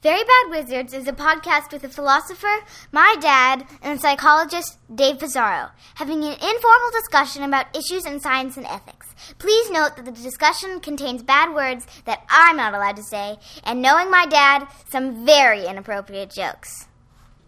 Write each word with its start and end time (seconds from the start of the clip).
Very 0.00 0.22
Bad 0.22 0.50
Wizards 0.50 0.94
is 0.94 1.08
a 1.08 1.12
podcast 1.12 1.72
with 1.72 1.82
a 1.82 1.88
philosopher, 1.88 2.64
my 2.92 3.16
dad, 3.20 3.66
and 3.82 3.98
a 3.98 4.00
psychologist, 4.00 4.78
Dave 4.94 5.18
Pizarro, 5.18 5.70
having 5.96 6.22
an 6.22 6.34
informal 6.34 6.90
discussion 6.92 7.42
about 7.42 7.76
issues 7.76 8.06
in 8.06 8.20
science 8.20 8.56
and 8.56 8.64
ethics. 8.66 9.12
Please 9.40 9.68
note 9.72 9.96
that 9.96 10.04
the 10.04 10.12
discussion 10.12 10.78
contains 10.78 11.24
bad 11.24 11.52
words 11.52 11.84
that 12.04 12.22
I'm 12.30 12.58
not 12.58 12.74
allowed 12.74 12.94
to 12.94 13.02
say, 13.02 13.38
and 13.64 13.82
knowing 13.82 14.08
my 14.08 14.24
dad, 14.24 14.68
some 14.88 15.26
very 15.26 15.66
inappropriate 15.66 16.30
jokes. 16.30 16.86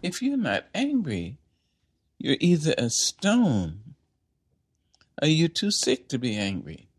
If 0.03 0.21
you're 0.21 0.35
not 0.35 0.65
angry, 0.75 1.37
you're 2.17 2.35
either 2.41 2.75
a 2.77 2.89
stone 2.89 3.95
or 5.21 5.29
you're 5.29 5.47
too 5.47 5.71
sick 5.71 6.09
to 6.09 6.19
be 6.19 6.35
angry. 6.35 6.89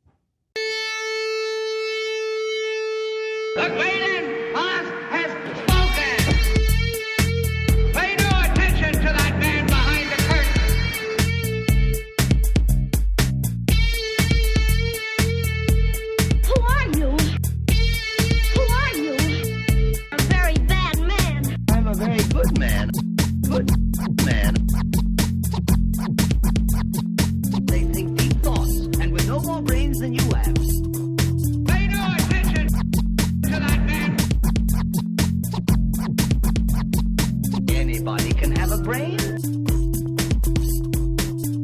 More 29.53 29.61
brains 29.61 29.99
than 29.99 30.15
you 30.15 30.23
have. 30.35 30.55
Pay 31.67 31.87
no 31.89 32.15
attention 32.17 32.69
to 33.43 33.51
that 33.51 33.81
man. 33.85 34.17
Anybody 37.69 38.33
can 38.33 38.57
have 38.57 38.73
a 38.73 38.79
brain. 38.79 39.19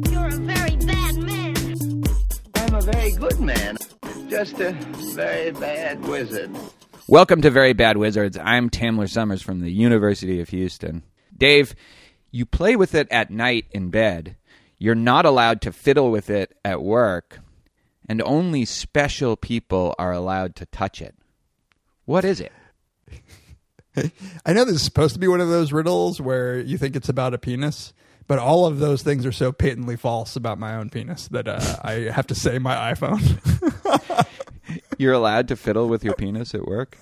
You're 0.07 0.27
a 0.27 0.37
very 0.37 0.75
bad 0.85 1.15
man. 1.17 2.03
I'm 2.53 2.75
a 2.75 2.81
very 2.81 3.11
good 3.13 3.39
man. 3.39 3.77
Just 4.29 4.59
a 4.59 4.73
very 5.15 5.49
bad 5.49 6.07
wizard. 6.07 6.55
Welcome 7.07 7.41
to 7.41 7.49
Very 7.49 7.73
Bad 7.73 7.97
Wizards. 7.97 8.37
I'm 8.37 8.69
Tamler 8.69 9.09
Sommers 9.09 9.41
from 9.41 9.61
the 9.61 9.71
University 9.71 10.39
of 10.39 10.49
Houston. 10.49 11.01
Dave, 11.35 11.73
you 12.29 12.45
play 12.45 12.75
with 12.75 12.93
it 12.93 13.07
at 13.09 13.31
night 13.31 13.65
in 13.71 13.89
bed. 13.89 14.35
You're 14.77 14.93
not 14.93 15.25
allowed 15.25 15.61
to 15.61 15.71
fiddle 15.71 16.11
with 16.11 16.29
it 16.29 16.55
at 16.63 16.83
work, 16.83 17.39
and 18.09 18.23
only 18.23 18.65
special 18.65 19.37
people 19.37 19.93
are 19.99 20.11
allowed 20.11 20.55
to 20.55 20.65
touch 20.65 20.99
it. 20.99 21.15
What 22.05 22.25
is 22.25 22.41
it? 22.41 22.51
I 24.45 24.53
know 24.53 24.65
this 24.65 24.75
is 24.75 24.81
supposed 24.81 25.13
to 25.13 25.19
be 25.19 25.27
one 25.27 25.41
of 25.41 25.49
those 25.49 25.71
riddles 25.71 26.19
where 26.19 26.59
you 26.59 26.77
think 26.79 26.95
it's 26.95 27.07
about 27.07 27.35
a 27.35 27.37
penis, 27.37 27.93
but 28.27 28.39
all 28.39 28.65
of 28.65 28.79
those 28.79 29.03
things 29.03 29.27
are 29.27 29.31
so 29.31 29.51
patently 29.51 29.95
false 29.95 30.35
about 30.35 30.57
my 30.57 30.75
own 30.75 30.89
penis 30.89 31.27
that 31.27 31.47
uh, 31.47 31.77
I 31.83 31.91
have 32.11 32.25
to 32.27 32.35
say 32.35 32.57
my 32.57 32.93
iPhone. 32.93 34.25
You're 34.97 35.13
allowed 35.13 35.47
to 35.49 35.55
fiddle 35.55 35.87
with 35.87 36.03
your 36.03 36.13
penis 36.13 36.53
at 36.53 36.65
work? 36.65 36.97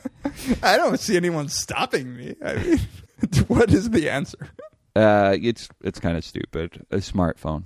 I 0.61 0.77
don't 0.77 0.99
see 0.99 1.17
anyone 1.17 1.49
stopping 1.49 2.15
me. 2.15 2.35
I 2.43 2.55
mean, 2.55 2.79
what 3.47 3.71
is 3.71 3.89
the 3.89 4.09
answer? 4.09 4.49
Uh, 4.95 5.35
it's 5.41 5.67
it's 5.83 5.99
kind 5.99 6.15
of 6.15 6.23
stupid. 6.23 6.85
A 6.91 6.97
smartphone. 6.97 7.65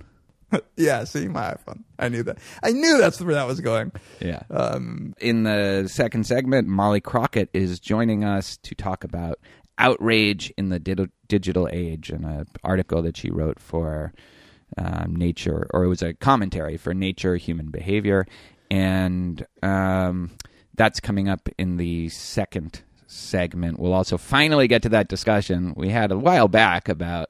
yeah, 0.76 1.04
see 1.04 1.28
my 1.28 1.54
iPhone. 1.54 1.82
I 1.98 2.08
knew 2.08 2.22
that. 2.24 2.38
I 2.62 2.70
knew 2.72 2.98
that's 2.98 3.20
where 3.20 3.34
that 3.34 3.46
was 3.46 3.60
going. 3.60 3.92
Yeah. 4.20 4.42
Um, 4.50 5.14
In 5.20 5.44
the 5.44 5.88
second 5.88 6.26
segment, 6.26 6.68
Molly 6.68 7.00
Crockett 7.00 7.50
is 7.52 7.80
joining 7.80 8.24
us 8.24 8.56
to 8.58 8.74
talk 8.74 9.04
about 9.04 9.38
outrage 9.78 10.52
in 10.56 10.68
the 10.68 10.78
di- 10.78 11.08
digital 11.28 11.68
age, 11.72 12.10
and 12.10 12.24
an 12.24 12.46
article 12.62 13.02
that 13.02 13.16
she 13.16 13.30
wrote 13.30 13.58
for 13.58 14.12
um, 14.78 15.16
Nature, 15.16 15.66
or 15.72 15.84
it 15.84 15.88
was 15.88 16.02
a 16.02 16.14
commentary 16.14 16.76
for 16.76 16.94
Nature 16.94 17.36
Human 17.36 17.70
Behavior, 17.70 18.26
and 18.70 19.46
um, 19.62 20.30
that's 20.74 21.00
coming 21.00 21.28
up 21.28 21.48
in 21.58 21.76
the 21.76 22.08
second 22.08 22.82
segment. 23.06 23.78
We'll 23.78 23.92
also 23.92 24.16
finally 24.16 24.68
get 24.68 24.82
to 24.82 24.88
that 24.90 25.08
discussion 25.08 25.74
we 25.76 25.90
had 25.90 26.10
a 26.10 26.18
while 26.18 26.48
back 26.48 26.88
about 26.88 27.28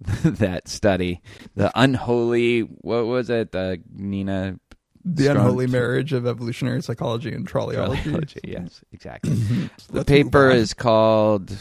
that 0.24 0.68
study, 0.68 1.20
the 1.56 1.70
unholy. 1.78 2.60
What 2.60 3.06
was 3.06 3.28
it? 3.30 3.52
The 3.52 3.82
Nina 3.94 4.58
the 5.04 5.24
Strong- 5.24 5.36
unholy 5.38 5.66
marriage 5.66 6.12
of 6.12 6.26
evolutionary 6.26 6.82
psychology 6.82 7.32
and 7.32 7.46
trolleyology. 7.46 8.40
Yes, 8.44 8.82
exactly. 8.92 9.32
Mm-hmm. 9.32 9.96
the 9.96 10.04
paper 10.04 10.50
is 10.50 10.74
called. 10.74 11.56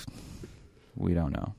We 0.95 1.13
don't 1.13 1.31
know. 1.31 1.53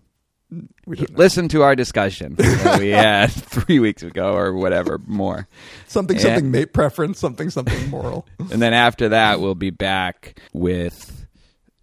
We 0.86 0.96
don't 0.96 1.10
know. 1.10 1.16
Listen 1.16 1.48
to 1.48 1.62
our 1.62 1.74
discussion 1.76 2.34
that 2.34 2.78
we 2.80 2.88
had 2.90 3.26
three 3.30 3.78
weeks 3.78 4.02
ago 4.02 4.34
or 4.34 4.52
whatever 4.54 4.98
more, 5.06 5.48
something 5.86 6.16
Yeah. 6.16 6.22
something 6.22 6.50
mate 6.50 6.72
preference, 6.74 7.18
something 7.18 7.48
something 7.50 7.88
moral. 7.88 8.26
and 8.38 8.60
then 8.60 8.74
after 8.74 9.08
that 9.10 9.40
we'll 9.40 9.54
be 9.54 9.70
back 9.70 10.38
with 10.52 11.26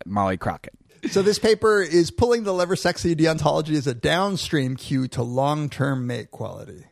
Molly 0.05 0.37
Crockett. 0.37 0.73
So 1.09 1.21
this 1.21 1.39
paper 1.39 1.81
is 1.81 2.11
pulling 2.11 2.43
the 2.43 2.53
lever 2.53 2.75
sexy 2.75 3.15
deontology 3.15 3.75
as 3.75 3.87
a 3.87 3.93
downstream 3.93 4.75
cue 4.75 5.07
to 5.09 5.23
long-term 5.23 6.07
mate 6.07 6.31
quality. 6.31 6.85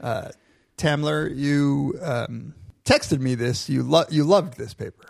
Uh, 0.00 0.30
Tamler, 0.76 1.34
you 1.34 1.98
um, 2.02 2.54
texted 2.84 3.20
me 3.20 3.34
this. 3.34 3.68
You 3.68 3.82
lo- 3.82 4.06
you 4.10 4.24
loved 4.24 4.56
this 4.56 4.74
paper. 4.74 5.06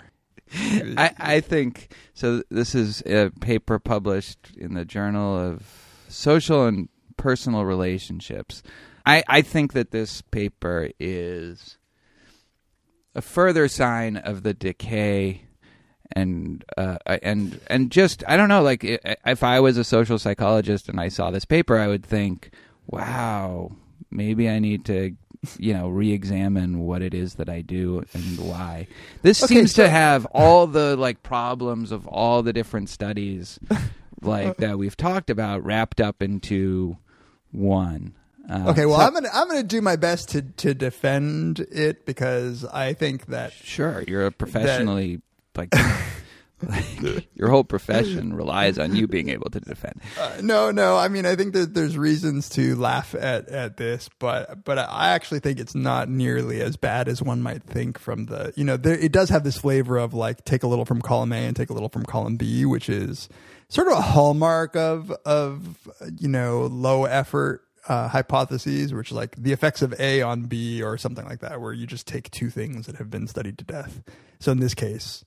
I, 0.52 1.12
I 1.18 1.40
think 1.40 1.94
so. 2.14 2.42
This 2.50 2.74
is 2.74 3.02
a 3.06 3.30
paper 3.40 3.78
published 3.78 4.56
in 4.56 4.74
the 4.74 4.84
Journal 4.84 5.38
of 5.38 5.62
Social 6.08 6.66
and 6.66 6.88
Personal 7.16 7.64
Relationships. 7.64 8.62
I, 9.06 9.22
I 9.28 9.42
think 9.42 9.72
that 9.74 9.92
this 9.92 10.22
paper 10.22 10.90
is 10.98 11.78
a 13.14 13.22
further 13.22 13.68
sign 13.68 14.16
of 14.16 14.42
the 14.42 14.54
decay 14.54 15.44
and 16.12 16.64
uh, 16.76 16.98
and 17.22 17.60
and 17.68 17.90
just 17.90 18.22
I 18.28 18.36
don't 18.36 18.48
know. 18.48 18.62
Like 18.62 18.82
if 18.84 19.42
I 19.42 19.60
was 19.60 19.76
a 19.76 19.84
social 19.84 20.18
psychologist 20.18 20.88
and 20.88 21.00
I 21.00 21.08
saw 21.08 21.30
this 21.30 21.44
paper, 21.44 21.78
I 21.78 21.86
would 21.88 22.04
think, 22.04 22.50
"Wow, 22.86 23.72
maybe 24.10 24.48
I 24.48 24.58
need 24.58 24.84
to." 24.86 25.14
You 25.58 25.72
know, 25.72 25.88
re-examine 25.88 26.80
what 26.80 27.00
it 27.00 27.14
is 27.14 27.36
that 27.36 27.48
I 27.48 27.62
do 27.62 28.04
and 28.12 28.38
why. 28.46 28.86
This 29.22 29.42
Okay, 29.42 29.54
seems 29.54 29.74
so- 29.74 29.84
to 29.84 29.88
have 29.88 30.26
all 30.34 30.66
the 30.66 30.96
like 30.98 31.22
problems 31.22 31.92
of 31.92 32.06
all 32.06 32.42
the 32.42 32.52
different 32.52 32.90
studies, 32.90 33.58
like 34.20 34.58
that 34.58 34.76
we've 34.78 34.98
talked 34.98 35.30
about, 35.30 35.64
wrapped 35.64 35.98
up 35.98 36.20
into 36.22 36.98
one. 37.52 38.12
Uh, 38.50 38.64
Okay, 38.68 38.84
well, 38.84 38.98
so- 38.98 39.06
I'm 39.06 39.14
gonna 39.14 39.30
I'm 39.32 39.48
gonna 39.48 39.62
do 39.62 39.80
my 39.80 39.96
best 39.96 40.28
to 40.30 40.42
to 40.42 40.74
defend 40.74 41.60
it 41.72 42.04
because 42.04 42.66
I 42.66 42.92
think 42.92 43.24
that 43.26 43.54
Sure, 43.54 44.04
you're 44.06 44.26
a 44.26 44.32
professionally 44.32 45.22
like, 45.60 45.74
like 46.68 47.28
your 47.34 47.48
whole 47.48 47.64
profession 47.64 48.34
relies 48.34 48.78
on 48.78 48.94
you 48.94 49.06
being 49.06 49.28
able 49.28 49.50
to 49.50 49.60
defend. 49.60 50.00
Uh, 50.20 50.38
no, 50.42 50.70
no. 50.70 50.98
I 50.98 51.08
mean, 51.08 51.24
I 51.24 51.34
think 51.34 51.54
that 51.54 51.72
there's 51.72 51.96
reasons 51.96 52.50
to 52.50 52.76
laugh 52.76 53.14
at 53.14 53.48
at 53.48 53.78
this, 53.78 54.10
but 54.18 54.64
but 54.64 54.76
I 54.76 55.10
actually 55.10 55.40
think 55.40 55.58
it's 55.58 55.74
not 55.74 56.10
nearly 56.10 56.60
as 56.60 56.76
bad 56.76 57.08
as 57.08 57.22
one 57.22 57.40
might 57.40 57.62
think 57.62 57.98
from 57.98 58.26
the 58.26 58.52
you 58.54 58.64
know 58.64 58.76
there, 58.76 58.98
it 58.98 59.12
does 59.12 59.30
have 59.30 59.44
this 59.44 59.56
flavor 59.56 59.96
of 59.96 60.12
like 60.12 60.44
take 60.44 60.62
a 60.62 60.66
little 60.66 60.84
from 60.84 61.00
column 61.00 61.32
A 61.32 61.46
and 61.46 61.56
take 61.56 61.70
a 61.70 61.72
little 61.72 61.88
from 61.88 62.04
column 62.04 62.36
B, 62.36 62.66
which 62.66 62.90
is 62.90 63.30
sort 63.70 63.86
of 63.86 63.94
a 63.94 64.02
hallmark 64.02 64.76
of 64.76 65.10
of 65.24 65.78
you 66.18 66.28
know 66.28 66.66
low 66.66 67.06
effort 67.06 67.62
uh, 67.88 68.08
hypotheses, 68.08 68.92
which 68.92 69.10
is 69.10 69.16
like 69.16 69.36
the 69.36 69.52
effects 69.52 69.80
of 69.80 69.98
A 69.98 70.22
on 70.22 70.42
B 70.42 70.82
or 70.82 70.98
something 70.98 71.24
like 71.24 71.40
that, 71.40 71.60
where 71.60 71.72
you 71.72 71.86
just 71.86 72.06
take 72.06 72.30
two 72.30 72.50
things 72.50 72.86
that 72.86 72.96
have 72.96 73.10
been 73.10 73.26
studied 73.26 73.58
to 73.58 73.64
death. 73.64 74.02
So 74.38 74.52
in 74.52 74.60
this 74.60 74.74
case, 74.74 75.24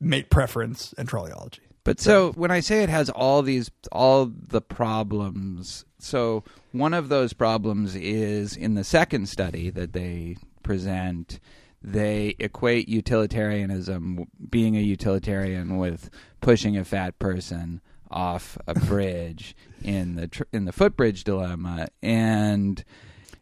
mate 0.00 0.30
preference 0.30 0.94
and 0.96 1.08
trolleyology. 1.08 1.60
But 1.84 2.00
so 2.00 2.32
when 2.32 2.50
I 2.50 2.60
say 2.60 2.82
it 2.82 2.90
has 2.90 3.08
all 3.08 3.40
these 3.40 3.70
all 3.90 4.26
the 4.26 4.60
problems, 4.60 5.86
so 5.98 6.44
one 6.72 6.92
of 6.92 7.08
those 7.08 7.32
problems 7.32 7.96
is 7.96 8.54
in 8.56 8.74
the 8.74 8.84
second 8.84 9.28
study 9.30 9.70
that 9.70 9.94
they 9.94 10.36
present, 10.62 11.40
they 11.82 12.34
equate 12.38 12.88
utilitarianism 12.88 14.26
being 14.50 14.76
a 14.76 14.80
utilitarian 14.80 15.78
with 15.78 16.10
pushing 16.42 16.76
a 16.76 16.84
fat 16.84 17.18
person 17.18 17.80
off 18.10 18.58
a 18.66 18.74
bridge 18.86 19.56
in 19.82 20.16
the 20.16 20.28
tr- 20.28 20.44
in 20.52 20.64
the 20.64 20.72
footbridge 20.72 21.24
dilemma 21.24 21.88
and 22.02 22.84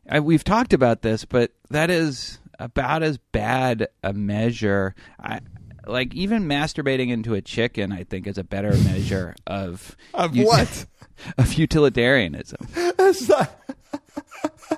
I, 0.09 0.20
we've 0.20 0.44
talked 0.44 0.73
about 0.73 1.02
this 1.02 1.25
but 1.25 1.52
that 1.70 1.88
is 1.88 2.38
about 2.59 3.02
as 3.02 3.19
bad 3.19 3.88
a 4.02 4.12
measure 4.12 4.94
I 5.20 5.41
like 5.87 6.15
even 6.15 6.44
masturbating 6.44 7.09
into 7.11 7.35
a 7.35 7.41
chicken 7.41 7.93
I 7.93 8.05
think 8.05 8.27
is 8.27 8.38
a 8.38 8.44
better 8.44 8.71
measure 8.85 9.35
of 9.47 9.97
Of 10.15 10.38
ut- 10.38 10.44
what? 10.47 10.87
of 11.38 11.55
utilitarianism 11.55 12.67
That's 12.97 13.29
not 13.29 13.50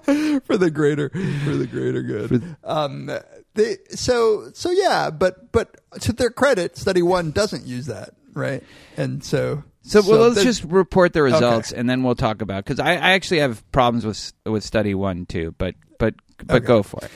for 0.45 0.57
the 0.57 0.71
greater 0.73 1.09
for 1.11 1.57
the 1.57 1.67
greater 1.67 2.03
good. 2.03 2.57
Um, 2.65 3.11
they, 3.55 3.77
so 3.91 4.51
so 4.53 4.71
yeah, 4.71 5.11
but 5.11 5.51
but 5.53 5.81
to 6.03 6.13
their 6.13 6.31
credit, 6.31 6.77
study 6.77 7.03
one 7.03 7.31
doesn't 7.31 7.65
use 7.67 7.87
that 7.87 8.11
right? 8.35 8.63
And 8.97 9.25
so, 9.25 9.65
So, 9.83 10.01
well, 10.03 10.29
let's 10.29 10.43
just 10.43 10.63
report 10.65 11.13
the 11.13 11.23
results, 11.23 11.73
and 11.73 11.89
then 11.91 12.03
we'll 12.03 12.15
talk 12.15 12.41
about 12.43 12.65
because 12.65 12.79
I, 12.79 12.93
I 12.93 13.11
actually 13.13 13.41
have 13.41 13.69
problems 13.73 14.07
with 14.07 14.33
with 14.47 14.63
study 14.65 14.95
one 14.95 15.27
too. 15.27 15.55
But 15.59 15.75
but 15.99 16.15
but 16.47 16.57
Okay. 16.57 16.67
go 16.67 16.83
for 16.83 17.01
it. 17.03 17.11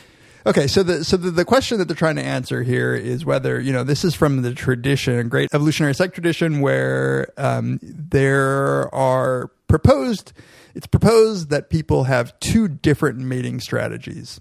Okay, 0.44 0.67
so 0.67 0.83
the 0.83 1.05
so 1.05 1.17
the, 1.17 1.31
the 1.31 1.44
question 1.44 1.79
that 1.79 1.87
they're 1.87 1.97
trying 1.97 2.17
to 2.17 2.25
answer 2.25 2.62
here 2.62 2.94
is 2.94 3.25
whether 3.25 3.61
you 3.61 3.73
know 3.73 3.85
this 3.85 4.05
is 4.05 4.15
from 4.15 4.43
the 4.43 4.53
tradition, 4.55 5.19
a 5.19 5.25
great 5.25 5.49
evolutionary 5.53 5.94
psych 5.94 6.15
tradition, 6.15 6.61
where 6.61 7.29
um, 7.37 7.79
there 7.83 8.93
are 8.94 9.53
proposed. 9.69 10.33
It's 10.75 10.87
proposed 10.87 11.50
that 11.50 11.71
people 11.71 12.05
have 12.05 12.39
two 12.41 12.67
different 12.67 13.19
mating 13.19 13.61
strategies. 13.61 14.41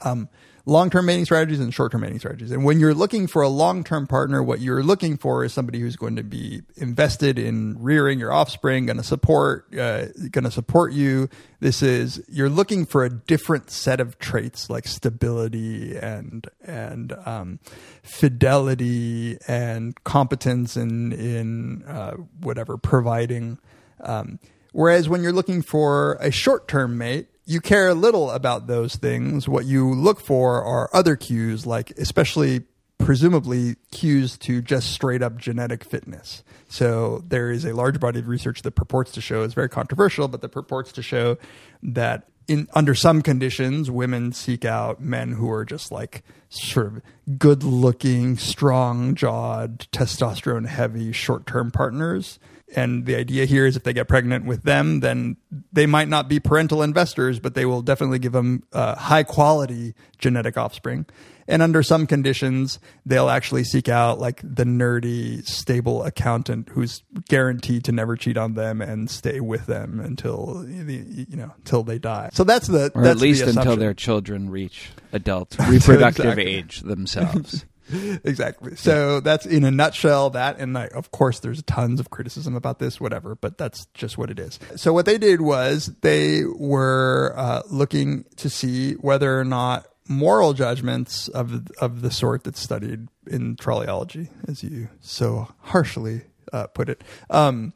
Um, 0.00 0.28
long-term 0.68 1.06
mating 1.06 1.24
strategies 1.24 1.60
and 1.60 1.72
short-term 1.72 2.02
mating 2.02 2.18
strategies. 2.18 2.50
And 2.50 2.62
when 2.62 2.78
you're 2.78 2.94
looking 2.94 3.26
for 3.26 3.40
a 3.40 3.48
long-term 3.48 4.06
partner, 4.06 4.42
what 4.42 4.60
you're 4.60 4.82
looking 4.82 5.16
for 5.16 5.42
is 5.42 5.52
somebody 5.52 5.80
who's 5.80 5.96
going 5.96 6.16
to 6.16 6.22
be 6.22 6.60
invested 6.76 7.38
in 7.38 7.76
rearing 7.80 8.18
your 8.18 8.32
offspring, 8.32 8.84
going 8.84 8.98
to 8.98 9.02
support, 9.02 9.66
uh, 9.74 10.06
going 10.30 10.44
to 10.44 10.50
support 10.50 10.92
you. 10.92 11.30
This 11.60 11.82
is 11.82 12.22
you're 12.28 12.50
looking 12.50 12.84
for 12.84 13.02
a 13.02 13.08
different 13.08 13.70
set 13.70 13.98
of 13.98 14.18
traits 14.18 14.68
like 14.68 14.86
stability 14.86 15.96
and 15.96 16.46
and 16.62 17.14
um, 17.24 17.60
fidelity 18.02 19.38
and 19.48 20.02
competence 20.04 20.76
in 20.76 21.12
in 21.12 21.82
uh, 21.84 22.12
whatever 22.40 22.76
providing. 22.76 23.58
Um, 24.00 24.38
whereas 24.72 25.08
when 25.08 25.22
you're 25.22 25.32
looking 25.32 25.62
for 25.62 26.18
a 26.20 26.30
short-term 26.30 26.98
mate, 26.98 27.28
you 27.48 27.62
care 27.62 27.94
little 27.94 28.30
about 28.30 28.66
those 28.66 28.96
things. 28.96 29.48
What 29.48 29.64
you 29.64 29.94
look 29.94 30.20
for 30.20 30.62
are 30.62 30.90
other 30.92 31.16
cues, 31.16 31.64
like 31.64 31.90
especially 31.92 32.64
presumably 32.98 33.76
cues 33.90 34.36
to 34.36 34.60
just 34.60 34.92
straight 34.92 35.22
up 35.22 35.38
genetic 35.38 35.82
fitness. 35.82 36.44
So 36.68 37.24
there 37.26 37.50
is 37.50 37.64
a 37.64 37.72
large 37.72 37.98
body 37.98 38.18
of 38.18 38.28
research 38.28 38.60
that 38.62 38.72
purports 38.72 39.12
to 39.12 39.22
show, 39.22 39.44
is 39.44 39.54
very 39.54 39.70
controversial, 39.70 40.28
but 40.28 40.42
that 40.42 40.50
purports 40.50 40.92
to 40.92 41.02
show 41.02 41.38
that 41.82 42.28
in 42.48 42.68
under 42.74 42.94
some 42.94 43.22
conditions, 43.22 43.90
women 43.90 44.32
seek 44.32 44.66
out 44.66 45.00
men 45.00 45.32
who 45.32 45.50
are 45.50 45.64
just 45.64 45.90
like 45.90 46.22
sort 46.50 46.86
of 46.86 47.02
good 47.38 47.62
looking, 47.62 48.36
strong 48.36 49.14
jawed, 49.14 49.86
testosterone 49.90 50.66
heavy, 50.66 51.12
short 51.12 51.46
term 51.46 51.70
partners. 51.70 52.38
And 52.76 53.06
the 53.06 53.16
idea 53.16 53.46
here 53.46 53.64
is 53.66 53.76
if 53.76 53.82
they 53.82 53.92
get 53.92 54.08
pregnant 54.08 54.44
with 54.44 54.62
them, 54.62 55.00
then 55.00 55.36
they 55.72 55.86
might 55.86 56.08
not 56.08 56.28
be 56.28 56.38
parental 56.38 56.82
investors, 56.82 57.38
but 57.38 57.54
they 57.54 57.64
will 57.64 57.80
definitely 57.80 58.18
give 58.18 58.32
them 58.32 58.62
uh, 58.72 58.94
high 58.94 59.22
quality 59.22 59.94
genetic 60.18 60.58
offspring. 60.58 61.06
And 61.50 61.62
under 61.62 61.82
some 61.82 62.06
conditions, 62.06 62.78
they'll 63.06 63.30
actually 63.30 63.64
seek 63.64 63.88
out 63.88 64.18
like 64.18 64.42
the 64.42 64.64
nerdy, 64.64 65.42
stable 65.46 66.02
accountant 66.02 66.68
who's 66.68 67.02
guaranteed 67.30 67.84
to 67.84 67.92
never 67.92 68.16
cheat 68.16 68.36
on 68.36 68.52
them 68.52 68.82
and 68.82 69.10
stay 69.10 69.40
with 69.40 69.64
them 69.64 69.98
until 69.98 70.66
you 70.68 71.36
know 71.36 71.52
until 71.56 71.82
they 71.84 71.98
die. 71.98 72.28
So 72.34 72.44
that's 72.44 72.66
the 72.66 72.92
Or 72.94 73.02
that's 73.02 73.16
at 73.16 73.22
least 73.22 73.44
until 73.46 73.76
their 73.76 73.94
children 73.94 74.50
reach 74.50 74.90
adult 75.12 75.56
reproductive 75.68 76.26
Exactly. 76.26 76.44
age 76.44 76.80
themselves. 76.80 77.64
exactly. 78.24 78.76
So 78.76 79.20
that's 79.20 79.46
in 79.46 79.64
a 79.64 79.70
nutshell 79.70 80.30
that, 80.30 80.58
and 80.58 80.76
I, 80.76 80.86
of 80.88 81.10
course, 81.10 81.40
there's 81.40 81.62
tons 81.62 82.00
of 82.00 82.10
criticism 82.10 82.54
about 82.54 82.78
this, 82.78 83.00
whatever, 83.00 83.34
but 83.34 83.58
that's 83.58 83.86
just 83.94 84.18
what 84.18 84.30
it 84.30 84.38
is. 84.38 84.58
So 84.76 84.92
what 84.92 85.06
they 85.06 85.18
did 85.18 85.40
was 85.40 85.86
they 86.02 86.44
were 86.44 87.34
uh, 87.36 87.62
looking 87.70 88.24
to 88.36 88.50
see 88.50 88.94
whether 88.94 89.38
or 89.38 89.44
not 89.44 89.86
moral 90.08 90.54
judgments 90.54 91.28
of 91.28 91.68
of 91.78 92.00
the 92.00 92.10
sort 92.10 92.44
that's 92.44 92.60
studied 92.60 93.08
in 93.26 93.56
trolleyology, 93.56 94.28
as 94.46 94.62
you 94.62 94.88
so 95.00 95.48
harshly 95.60 96.22
uh, 96.52 96.66
put 96.68 96.88
it. 96.88 97.02
Um, 97.30 97.72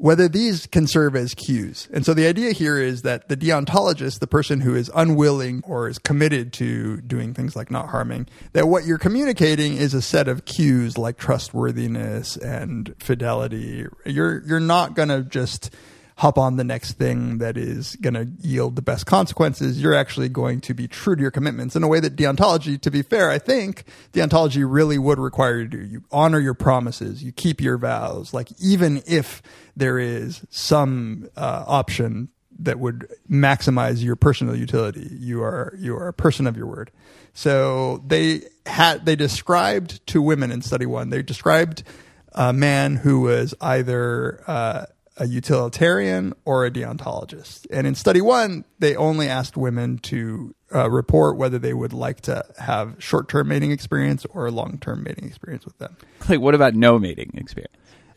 whether 0.00 0.28
these 0.28 0.66
can 0.66 0.86
serve 0.86 1.14
as 1.14 1.34
cues. 1.34 1.86
And 1.92 2.06
so 2.06 2.14
the 2.14 2.26
idea 2.26 2.52
here 2.52 2.78
is 2.78 3.02
that 3.02 3.28
the 3.28 3.36
deontologist, 3.36 4.18
the 4.20 4.26
person 4.26 4.62
who 4.62 4.74
is 4.74 4.90
unwilling 4.94 5.62
or 5.66 5.88
is 5.88 5.98
committed 5.98 6.54
to 6.54 7.02
doing 7.02 7.34
things 7.34 7.54
like 7.54 7.70
not 7.70 7.90
harming, 7.90 8.26
that 8.54 8.66
what 8.66 8.86
you're 8.86 8.96
communicating 8.96 9.76
is 9.76 9.92
a 9.92 10.00
set 10.00 10.26
of 10.26 10.46
cues 10.46 10.96
like 10.96 11.18
trustworthiness 11.18 12.38
and 12.38 12.94
fidelity. 12.98 13.86
You're 14.06 14.42
you're 14.46 14.58
not 14.58 14.94
going 14.94 15.10
to 15.10 15.22
just 15.22 15.70
hop 16.20 16.36
on 16.36 16.56
the 16.56 16.64
next 16.64 16.98
thing 16.98 17.38
that 17.38 17.56
is 17.56 17.96
going 17.96 18.12
to 18.12 18.28
yield 18.46 18.76
the 18.76 18.82
best 18.82 19.06
consequences. 19.06 19.80
You're 19.80 19.94
actually 19.94 20.28
going 20.28 20.60
to 20.60 20.74
be 20.74 20.86
true 20.86 21.16
to 21.16 21.22
your 21.22 21.30
commitments 21.30 21.74
in 21.74 21.82
a 21.82 21.88
way 21.88 21.98
that 21.98 22.14
deontology, 22.14 22.78
to 22.82 22.90
be 22.90 23.00
fair, 23.00 23.30
I 23.30 23.38
think 23.38 23.84
deontology 24.12 24.62
really 24.70 24.98
would 24.98 25.18
require 25.18 25.60
you 25.60 25.68
to. 25.68 25.82
You 25.82 26.04
honor 26.12 26.38
your 26.38 26.52
promises, 26.52 27.24
you 27.24 27.32
keep 27.32 27.62
your 27.62 27.78
vows. 27.78 28.34
Like 28.34 28.48
even 28.60 29.02
if 29.06 29.40
there 29.74 29.98
is 29.98 30.44
some 30.50 31.30
uh, 31.38 31.64
option 31.66 32.28
that 32.58 32.78
would 32.78 33.10
maximize 33.30 34.04
your 34.04 34.14
personal 34.14 34.54
utility, 34.54 35.08
you 35.10 35.42
are 35.42 35.72
you 35.78 35.96
are 35.96 36.08
a 36.08 36.12
person 36.12 36.46
of 36.46 36.54
your 36.54 36.66
word. 36.66 36.90
So 37.32 38.04
they 38.06 38.42
had 38.66 39.06
they 39.06 39.16
described 39.16 40.06
to 40.08 40.20
women 40.20 40.50
in 40.50 40.60
study 40.60 40.84
one. 40.84 41.08
They 41.08 41.22
described 41.22 41.82
a 42.32 42.52
man 42.52 42.96
who 42.96 43.22
was 43.22 43.54
either 43.62 44.44
uh, 44.46 44.84
a 45.16 45.26
utilitarian 45.26 46.32
or 46.44 46.64
a 46.64 46.70
deontologist. 46.70 47.66
And 47.70 47.86
in 47.86 47.94
study 47.94 48.20
one, 48.20 48.64
they 48.78 48.96
only 48.96 49.28
asked 49.28 49.56
women 49.56 49.98
to 49.98 50.54
uh, 50.74 50.90
report 50.90 51.36
whether 51.36 51.58
they 51.58 51.74
would 51.74 51.92
like 51.92 52.20
to 52.22 52.44
have 52.58 52.96
short 52.98 53.28
term 53.28 53.48
mating 53.48 53.70
experience 53.70 54.24
or 54.26 54.50
long 54.50 54.78
term 54.78 55.02
mating 55.02 55.26
experience 55.26 55.64
with 55.64 55.76
them. 55.78 55.96
like, 56.28 56.40
what 56.40 56.54
about 56.54 56.74
no 56.74 56.98
mating 56.98 57.32
experience? 57.34 57.74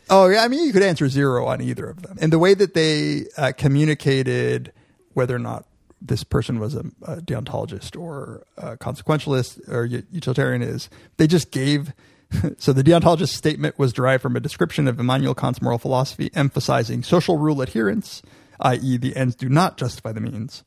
Oh, 0.10 0.28
yeah. 0.28 0.44
I 0.44 0.48
mean, 0.48 0.66
you 0.66 0.74
could 0.74 0.84
answer 0.84 1.08
zero 1.10 1.46
on 1.46 1.62
either 1.62 1.90
of 1.90 2.02
them. 2.02 2.18
And 2.22 2.32
the 2.32 2.40
way 2.40 2.54
that 2.54 2.74
they 2.74 3.26
uh, 3.38 3.54
communicated 3.58 4.74
whether 5.14 5.36
or 5.36 5.40
not 5.40 5.66
this 6.02 6.24
person 6.24 6.60
was 6.60 6.76
a, 6.76 6.84
a 7.04 7.16
deontologist 7.18 8.00
or 8.00 8.44
a 8.58 8.78
consequentialist 8.78 9.68
or 9.70 9.86
utilitarian 9.86 10.62
is 10.62 10.90
they 11.18 11.28
just 11.28 11.52
gave. 11.52 11.94
So 12.58 12.74
the 12.74 12.84
deontologist 12.84 13.30
statement 13.30 13.78
was 13.78 13.94
derived 13.94 14.22
from 14.22 14.36
a 14.36 14.40
description 14.40 14.88
of 14.88 15.00
Immanuel 15.00 15.36
Kant's 15.36 15.62
moral 15.62 15.78
philosophy, 15.78 16.30
emphasizing 16.34 17.04
social 17.04 17.38
rule 17.38 17.62
adherence, 17.62 18.22
i.e., 18.60 18.98
the 18.98 19.16
ends 19.16 19.36
do 19.36 19.50
not 19.50 19.78
justify 19.78 20.12
the 20.12 20.22
means. 20.22 20.64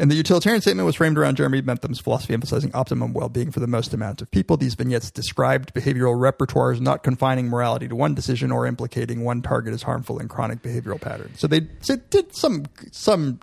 And 0.00 0.10
the 0.10 0.14
utilitarian 0.14 0.62
statement 0.62 0.86
was 0.86 0.96
framed 0.96 1.18
around 1.18 1.36
Jeremy 1.36 1.60
Bentham's 1.60 2.00
philosophy 2.00 2.32
emphasizing 2.32 2.70
optimum 2.74 3.12
well-being 3.12 3.50
for 3.50 3.60
the 3.60 3.66
most 3.66 3.92
amount 3.92 4.22
of 4.22 4.30
people. 4.30 4.56
These 4.56 4.74
vignettes 4.74 5.10
described 5.10 5.74
behavioral 5.74 6.16
repertoires 6.16 6.80
not 6.80 7.02
confining 7.02 7.48
morality 7.48 7.86
to 7.86 7.94
one 7.94 8.14
decision 8.14 8.50
or 8.50 8.66
implicating 8.66 9.24
one 9.24 9.42
target 9.42 9.74
as 9.74 9.82
harmful 9.82 10.18
in 10.18 10.26
chronic 10.26 10.62
behavioral 10.62 10.98
patterns. 10.98 11.38
So 11.38 11.46
they, 11.46 11.68
so 11.80 11.96
did 11.96 12.34
some 12.34 12.64
some 12.90 13.40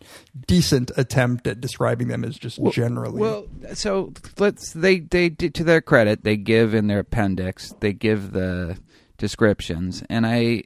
decent 0.48 0.90
attempt 0.98 1.46
at 1.46 1.62
describing 1.62 2.08
them 2.08 2.26
as 2.26 2.38
just 2.40 2.60
generally. 2.72 3.22
Well, 3.22 3.46
so 3.76 4.14
let's 4.40 4.74
they 4.74 5.02
they 5.02 5.30
did 5.30 5.54
to 5.56 5.64
their 5.64 5.82
credit 5.82 6.24
they 6.24 6.38
give 6.38 6.74
in 6.74 6.88
their 6.88 7.00
appendix 7.00 7.74
they 7.80 7.94
give 7.94 8.32
the 8.32 8.78
descriptions 9.18 10.04
and 10.10 10.26
I 10.26 10.64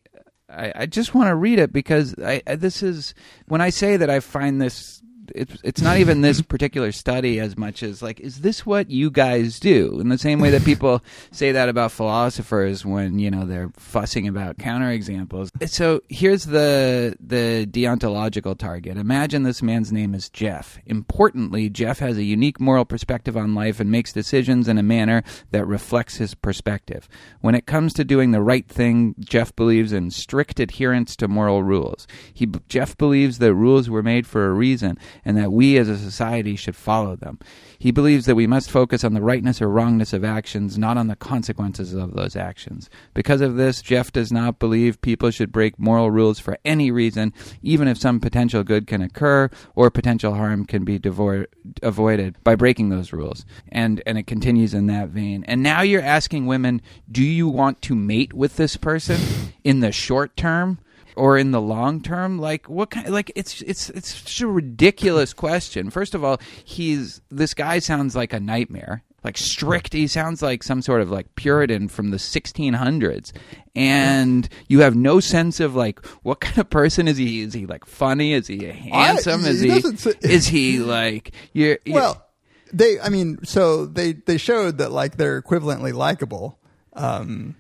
I, 0.50 0.74
I 0.76 0.86
just 0.86 1.14
want 1.14 1.30
to 1.30 1.36
read 1.36 1.60
it 1.60 1.72
because 1.72 2.16
I, 2.24 2.42
I 2.46 2.56
this 2.56 2.84
is 2.84 3.14
when 3.48 3.62
I 3.62 3.70
say 3.70 3.98
that 3.98 4.10
I 4.10 4.20
find 4.20 4.62
this 4.62 5.01
it's 5.36 5.58
it's 5.64 5.82
not 5.82 5.98
even 5.98 6.22
this 6.22 6.42
particular 6.52 6.92
study 6.92 7.40
as 7.40 7.58
much 7.58 7.84
as 7.84 8.02
like 8.02 8.20
is 8.20 8.42
this 8.42 8.66
what 8.66 8.90
you 8.90 9.10
guys 9.10 9.60
do? 9.60 10.00
In 10.00 10.10
the 10.10 10.18
same 10.18 10.40
way 10.40 10.50
that 10.52 10.64
people 10.64 11.04
say 11.32 11.52
that 11.52 11.70
about 11.70 11.92
philosophers 11.92 12.86
when 12.86 13.20
you 13.20 13.32
know 13.32 13.46
they're 13.46 13.72
fussing 13.78 14.28
about 14.28 14.58
counterexamples. 14.58 15.50
So 15.70 16.02
here's 16.10 16.46
the 16.46 17.16
the 17.20 17.68
deontological 17.70 18.58
target. 18.58 18.98
Imagine 18.98 19.44
this 19.44 19.62
man's 19.62 19.92
name 19.92 20.14
is 20.14 20.30
Jeff. 20.30 20.80
Importantly 20.86 21.70
Jeff 21.70 22.00
has 22.00 22.18
a 22.18 22.24
unique 22.24 22.60
moral 22.60 22.86
perspective 22.86 23.38
on 23.38 23.56
life 23.56 23.80
and 23.80 23.92
makes 23.92 24.14
decisions 24.14 24.68
in 24.68 24.78
a 24.78 24.84
manner 24.84 25.24
that 25.52 25.66
reflects 25.66 26.18
his 26.18 26.36
perspective. 26.36 27.08
When 27.42 27.56
it 27.56 27.66
comes 27.66 27.94
to 27.94 28.04
doing 28.04 28.32
the 28.32 28.42
right 28.42 28.68
thing 28.68 29.16
Jeff 29.20 29.56
believes 29.56 29.94
in 29.94 30.12
strict 30.12 30.60
adherence 30.60 31.16
to 31.18 31.28
moral 31.28 31.64
rules. 31.64 32.08
He 32.34 32.48
Jeff 32.68 32.98
believes 32.98 33.40
that 33.40 33.54
rules 33.54 33.90
were 33.90 34.04
made 34.04 34.28
for 34.28 34.48
a 34.48 34.54
reason 34.54 34.98
and 35.26 35.38
that 35.38 35.52
we 35.52 35.78
as 35.78 35.90
a 35.90 35.98
society 35.98 36.56
should 36.56 36.76
follow 36.76 37.16
them. 37.16 37.40
He 37.78 37.92
believes 37.92 38.26
that 38.26 38.36
we 38.36 38.48
must 38.48 38.70
focus 38.70 39.04
on 39.04 39.14
the 39.14 39.22
rightness 39.22 39.62
or 39.62 39.68
wrongness 39.68 40.14
of 40.14 40.24
actions, 40.24 40.78
not 40.78 40.98
on 40.98 41.08
the 41.08 41.16
consequences 41.16 41.94
of 41.94 42.14
those 42.14 42.36
actions. 42.36 42.90
Because 43.14 43.42
of 43.42 43.56
this, 43.56 43.82
Jeff 43.82 44.12
does 44.12 44.32
not 44.32 44.60
believe 44.60 45.02
people 45.02 45.32
should 45.32 45.52
break 45.52 45.80
moral 45.80 46.12
rules 46.12 46.40
for 46.40 46.58
any 46.64 46.92
reason, 46.92 47.34
even 47.62 47.88
if 47.88 47.98
some 47.98 48.20
potential 48.20 48.64
good 48.64 48.88
can 48.88 49.02
occur 49.02 49.50
or 49.76 49.90
potential 49.90 50.36
harm 50.36 50.66
can 50.66 50.84
be 50.84 51.00
devo- 51.00 51.48
avoided 51.82 52.36
by 52.44 52.56
breaking 52.56 52.90
those 52.90 53.14
rules. 53.14 53.46
And 53.70 54.02
and 54.06 54.18
it 54.18 54.28
continues 54.28 54.74
in 54.74 54.88
that 54.88 55.10
vein. 55.10 55.44
And 55.48 55.64
now 55.64 55.82
you're 55.82 56.02
asking 56.02 56.46
women, 56.46 56.82
do 57.12 57.24
you 57.24 57.48
want 57.48 57.82
to 57.84 57.96
mate 57.96 58.34
with 58.34 58.58
this 58.58 58.78
person 58.78 59.20
in 59.64 59.80
the 59.80 59.92
short 59.92 60.36
term? 60.36 60.80
Or 61.16 61.38
in 61.38 61.52
the 61.52 61.62
long 61.62 62.02
term 62.02 62.40
like 62.40 62.70
what 62.70 62.90
kind 62.90 63.10
like 63.10 63.32
it's 63.36 63.62
it's 63.62 63.90
it's 63.92 64.14
such 64.16 64.42
a 64.42 64.48
ridiculous 64.48 65.34
question 65.34 65.90
first 65.90 66.14
of 66.16 66.24
all 66.24 66.40
he's 66.64 67.22
this 67.30 67.54
guy 67.54 67.80
sounds 67.80 68.16
like 68.16 68.34
a 68.34 68.40
nightmare 68.40 69.04
like 69.24 69.38
strict. 69.38 69.94
He 69.94 70.08
sounds 70.08 70.42
like 70.42 70.64
some 70.64 70.82
sort 70.82 71.00
of 71.02 71.12
like 71.12 71.36
Puritan 71.36 71.90
from 71.90 72.10
the 72.10 72.18
1600s, 72.18 73.32
and 73.76 74.50
you 74.68 74.82
have 74.82 74.96
no 74.96 75.20
sense 75.20 75.60
of 75.60 75.76
like 75.76 76.04
what 76.24 76.40
kind 76.40 76.58
of 76.58 76.72
person 76.72 77.08
is 77.08 77.18
he? 77.18 77.42
Is 77.42 77.54
he 77.54 77.68
like 77.68 77.86
funny? 77.86 78.34
Is 78.34 78.48
he 78.48 78.66
handsome? 78.66 79.46
is 79.46 79.62
he 79.62 79.80
say- 79.80 80.14
is 80.22 80.48
he 80.48 80.80
like 80.80 81.34
you're? 81.54 81.78
you're- 81.86 81.94
Well, 82.02 82.26
they, 82.74 83.00
I 83.00 83.10
mean, 83.10 83.38
so 83.44 83.86
they 83.86 84.14
they 84.14 84.38
showed 84.38 84.80
that 84.80 84.92
like 84.92 85.18
they're 85.18 85.40
equivalently 85.40 85.94
likable, 85.94 86.58
um, 86.94 87.56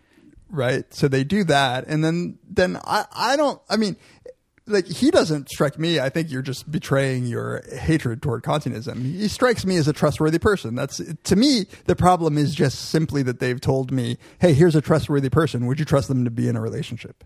right? 0.51 0.85
So 0.93 1.07
they 1.07 1.23
do 1.23 1.43
that, 1.45 1.85
and 1.87 2.03
then 2.03 2.37
then 2.47 2.77
I 2.83 3.05
I 3.15 3.35
don't, 3.35 3.61
I 3.69 3.77
mean. 3.77 3.95
Like 4.67 4.85
he 4.85 5.09
doesn't 5.11 5.49
strike 5.49 5.79
me. 5.79 5.99
I 5.99 6.09
think 6.09 6.31
you're 6.31 6.43
just 6.43 6.71
betraying 6.71 7.25
your 7.25 7.63
hatred 7.73 8.21
toward 8.21 8.43
Kantianism. 8.43 9.01
He 9.01 9.27
strikes 9.27 9.65
me 9.65 9.75
as 9.75 9.87
a 9.87 9.91
trustworthy 9.91 10.37
person. 10.39 10.75
That's 10.75 11.01
to 11.23 11.35
me. 11.35 11.65
The 11.85 11.95
problem 11.95 12.37
is 12.37 12.53
just 12.53 12.89
simply 12.89 13.21
that 13.23 13.39
they've 13.39 13.59
told 13.59 13.91
me, 13.91 14.17
"Hey, 14.39 14.53
here's 14.53 14.75
a 14.75 14.79
trustworthy 14.79 15.29
person. 15.29 15.65
Would 15.65 15.79
you 15.79 15.85
trust 15.85 16.07
them 16.07 16.23
to 16.23 16.31
be 16.31 16.47
in 16.47 16.55
a 16.55 16.61
relationship?" 16.61 17.23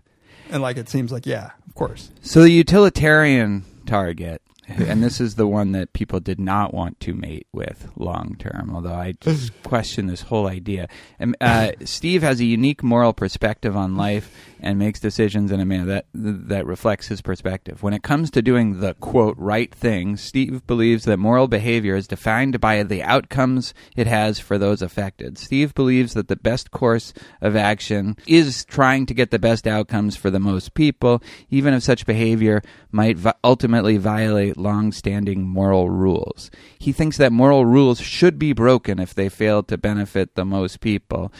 And 0.50 0.62
like 0.62 0.76
it 0.76 0.88
seems 0.88 1.12
like, 1.12 1.26
yeah, 1.26 1.50
of 1.68 1.74
course. 1.74 2.10
So 2.22 2.42
the 2.42 2.50
utilitarian 2.50 3.64
target, 3.84 4.40
and 4.68 5.02
this 5.02 5.20
is 5.20 5.36
the 5.36 5.46
one 5.46 5.72
that 5.72 5.92
people 5.92 6.20
did 6.20 6.40
not 6.40 6.74
want 6.74 6.98
to 7.00 7.14
mate 7.14 7.46
with 7.52 7.88
long 7.96 8.36
term, 8.38 8.70
although 8.74 8.94
I 8.94 9.12
just 9.20 9.52
question 9.62 10.06
this 10.06 10.22
whole 10.22 10.46
idea. 10.46 10.88
And, 11.18 11.36
uh, 11.40 11.72
Steve 11.84 12.22
has 12.22 12.40
a 12.40 12.44
unique 12.44 12.82
moral 12.82 13.12
perspective 13.12 13.76
on 13.76 13.96
life 13.96 14.30
and 14.60 14.78
makes 14.78 14.98
decisions 14.98 15.52
in 15.52 15.60
a 15.60 15.64
manner 15.64 15.84
that 15.84 16.06
that 16.14 16.66
reflects 16.66 17.08
his 17.08 17.20
perspective. 17.20 17.82
When 17.82 17.94
it 17.94 18.02
comes 18.02 18.30
to 18.32 18.42
doing 18.42 18.80
the 18.80 18.94
quote 18.94 19.36
right 19.38 19.72
thing, 19.74 20.16
Steve 20.16 20.66
believes 20.66 21.04
that 21.04 21.18
moral 21.18 21.46
behavior 21.48 21.94
is 21.94 22.08
defined 22.08 22.60
by 22.60 22.82
the 22.82 23.02
outcomes 23.02 23.74
it 23.94 24.06
has 24.06 24.40
for 24.40 24.58
those 24.58 24.82
affected. 24.82 25.38
Steve 25.38 25.74
believes 25.74 26.14
that 26.14 26.28
the 26.28 26.36
best 26.36 26.70
course 26.70 27.12
of 27.40 27.54
action 27.54 28.16
is 28.26 28.64
trying 28.64 29.06
to 29.06 29.14
get 29.14 29.30
the 29.30 29.38
best 29.38 29.66
outcomes 29.66 30.16
for 30.16 30.30
the 30.30 30.40
most 30.40 30.74
people, 30.74 31.22
even 31.50 31.74
if 31.74 31.82
such 31.82 32.06
behavior 32.06 32.62
might 32.90 33.16
vi- 33.16 33.34
ultimately 33.44 33.96
violate 33.98 34.55
long-standing 34.56 35.46
moral 35.46 35.90
rules. 35.90 36.50
He 36.78 36.92
thinks 36.92 37.16
that 37.16 37.32
moral 37.32 37.64
rules 37.66 38.00
should 38.00 38.38
be 38.38 38.52
broken 38.52 38.98
if 38.98 39.14
they 39.14 39.28
fail 39.28 39.62
to 39.64 39.78
benefit 39.78 40.34
the 40.34 40.44
most 40.44 40.80
people. 40.80 41.32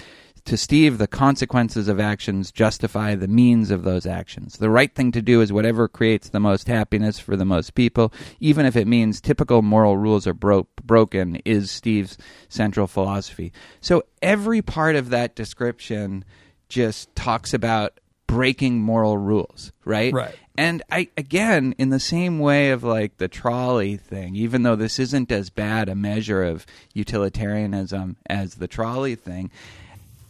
To 0.46 0.56
Steve, 0.56 0.98
the 0.98 1.08
consequences 1.08 1.88
of 1.88 1.98
actions 1.98 2.52
justify 2.52 3.16
the 3.16 3.26
means 3.26 3.72
of 3.72 3.82
those 3.82 4.06
actions. 4.06 4.58
The 4.58 4.70
right 4.70 4.94
thing 4.94 5.10
to 5.10 5.20
do 5.20 5.40
is 5.40 5.52
whatever 5.52 5.88
creates 5.88 6.28
the 6.28 6.38
most 6.38 6.68
happiness 6.68 7.18
for 7.18 7.34
the 7.34 7.44
most 7.44 7.74
people, 7.74 8.12
even 8.38 8.64
if 8.64 8.76
it 8.76 8.86
means 8.86 9.20
typical 9.20 9.60
moral 9.60 9.96
rules 9.96 10.24
are 10.24 10.34
bro- 10.34 10.68
broken, 10.84 11.42
is 11.44 11.72
Steve's 11.72 12.16
central 12.48 12.86
philosophy. 12.86 13.52
So 13.80 14.04
every 14.22 14.62
part 14.62 14.94
of 14.94 15.10
that 15.10 15.34
description 15.34 16.24
just 16.68 17.12
talks 17.16 17.52
about 17.52 17.98
breaking 18.28 18.80
moral 18.80 19.18
rules, 19.18 19.72
right? 19.84 20.12
Right. 20.12 20.36
And 20.58 20.82
I 20.90 21.08
again, 21.16 21.74
in 21.78 21.90
the 21.90 22.00
same 22.00 22.38
way 22.38 22.70
of 22.70 22.82
like 22.82 23.18
the 23.18 23.28
trolley 23.28 23.96
thing, 23.96 24.34
even 24.36 24.62
though 24.62 24.76
this 24.76 24.98
isn't 24.98 25.30
as 25.30 25.50
bad 25.50 25.88
a 25.88 25.94
measure 25.94 26.42
of 26.42 26.66
utilitarianism 26.94 28.16
as 28.28 28.54
the 28.54 28.68
trolley 28.68 29.14
thing, 29.14 29.50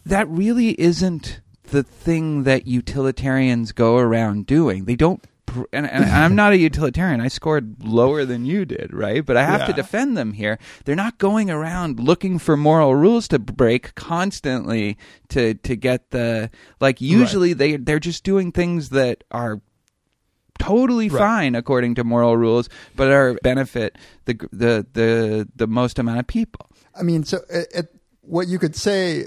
that 0.05 0.27
really 0.27 0.79
isn't 0.79 1.39
the 1.71 1.83
thing 1.83 2.43
that 2.43 2.67
utilitarians 2.67 3.71
go 3.71 3.97
around 3.97 4.45
doing. 4.45 4.85
They 4.85 4.95
don't. 4.95 5.23
And, 5.71 5.89
and 5.89 6.05
I'm 6.11 6.35
not 6.35 6.53
a 6.53 6.57
utilitarian. 6.57 7.21
I 7.21 7.29
scored 7.29 7.83
lower 7.83 8.25
than 8.25 8.45
you 8.45 8.65
did, 8.65 8.93
right? 8.93 9.25
But 9.25 9.37
I 9.37 9.45
have 9.45 9.65
to 9.67 9.73
defend 9.73 10.17
them 10.17 10.33
here. 10.33 10.59
They're 10.83 10.95
not 10.95 11.17
going 11.17 11.49
around 11.49 11.99
looking 11.99 12.37
for 12.37 12.57
moral 12.57 12.95
rules 12.95 13.27
to 13.29 13.39
break 13.39 13.95
constantly 13.95 14.97
to 15.29 15.53
to 15.53 15.75
get 15.75 16.11
the 16.11 16.49
like. 16.81 16.99
Usually 16.99 17.53
they 17.53 17.77
they're 17.77 17.99
just 17.99 18.23
doing 18.23 18.51
things 18.51 18.89
that 18.89 19.23
are 19.31 19.61
totally 20.59 21.09
Right. 21.09 21.19
fine 21.19 21.55
according 21.55 21.95
to 21.95 22.03
moral 22.03 22.37
rules, 22.37 22.69
but 22.95 23.09
are 23.11 23.35
benefit 23.43 23.97
the 24.25 24.33
the 24.51 24.85
the 24.93 25.47
the 25.55 25.67
most 25.67 25.99
amount 25.99 26.19
of 26.19 26.27
people. 26.27 26.67
I 26.99 27.03
mean, 27.03 27.23
so 27.23 27.39
it, 27.49 27.67
it, 27.73 27.95
what 28.21 28.47
you 28.47 28.59
could 28.59 28.75
say 28.75 29.25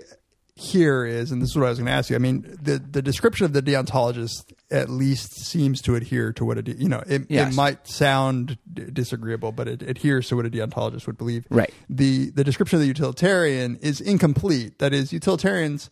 here 0.57 1.07
is, 1.07 1.33
and 1.33 1.41
this 1.41 1.51
is 1.51 1.57
what 1.57 1.65
I 1.65 1.71
was 1.71 1.79
going 1.79 1.87
to 1.87 1.93
ask 1.93 2.11
you. 2.11 2.17
I 2.17 2.19
mean, 2.19 2.43
the 2.61 2.79
the 2.79 3.01
description 3.01 3.47
of 3.47 3.53
the 3.55 3.63
deontologist 3.63 4.53
at 4.71 4.91
least 4.91 5.37
seems 5.47 5.81
to 5.83 5.95
adhere 5.95 6.33
to 6.35 6.45
what 6.45 6.59
a 6.59 6.63
de- 6.63 6.77
you 6.77 6.89
know. 6.89 7.03
It, 7.07 7.23
Yes. 7.31 7.53
it 7.53 7.57
might 7.57 7.89
sound 7.89 8.59
d- 8.73 8.85
disagreeable, 8.93 9.53
but 9.53 9.69
it 9.69 9.83
adheres 9.83 10.29
to 10.29 10.37
what 10.37 10.45
a 10.47 10.51
deontologist 10.51 11.07
would 11.07 11.17
believe. 11.17 11.47
Right. 11.51 11.73
The 11.89 12.31
the 12.31 12.45
description 12.45 12.77
of 12.77 12.83
the 12.83 12.89
utilitarian 12.89 13.77
is 13.81 14.01
incomplete. 14.01 14.79
That 14.81 14.93
is, 14.93 15.13
utilitarians. 15.13 15.89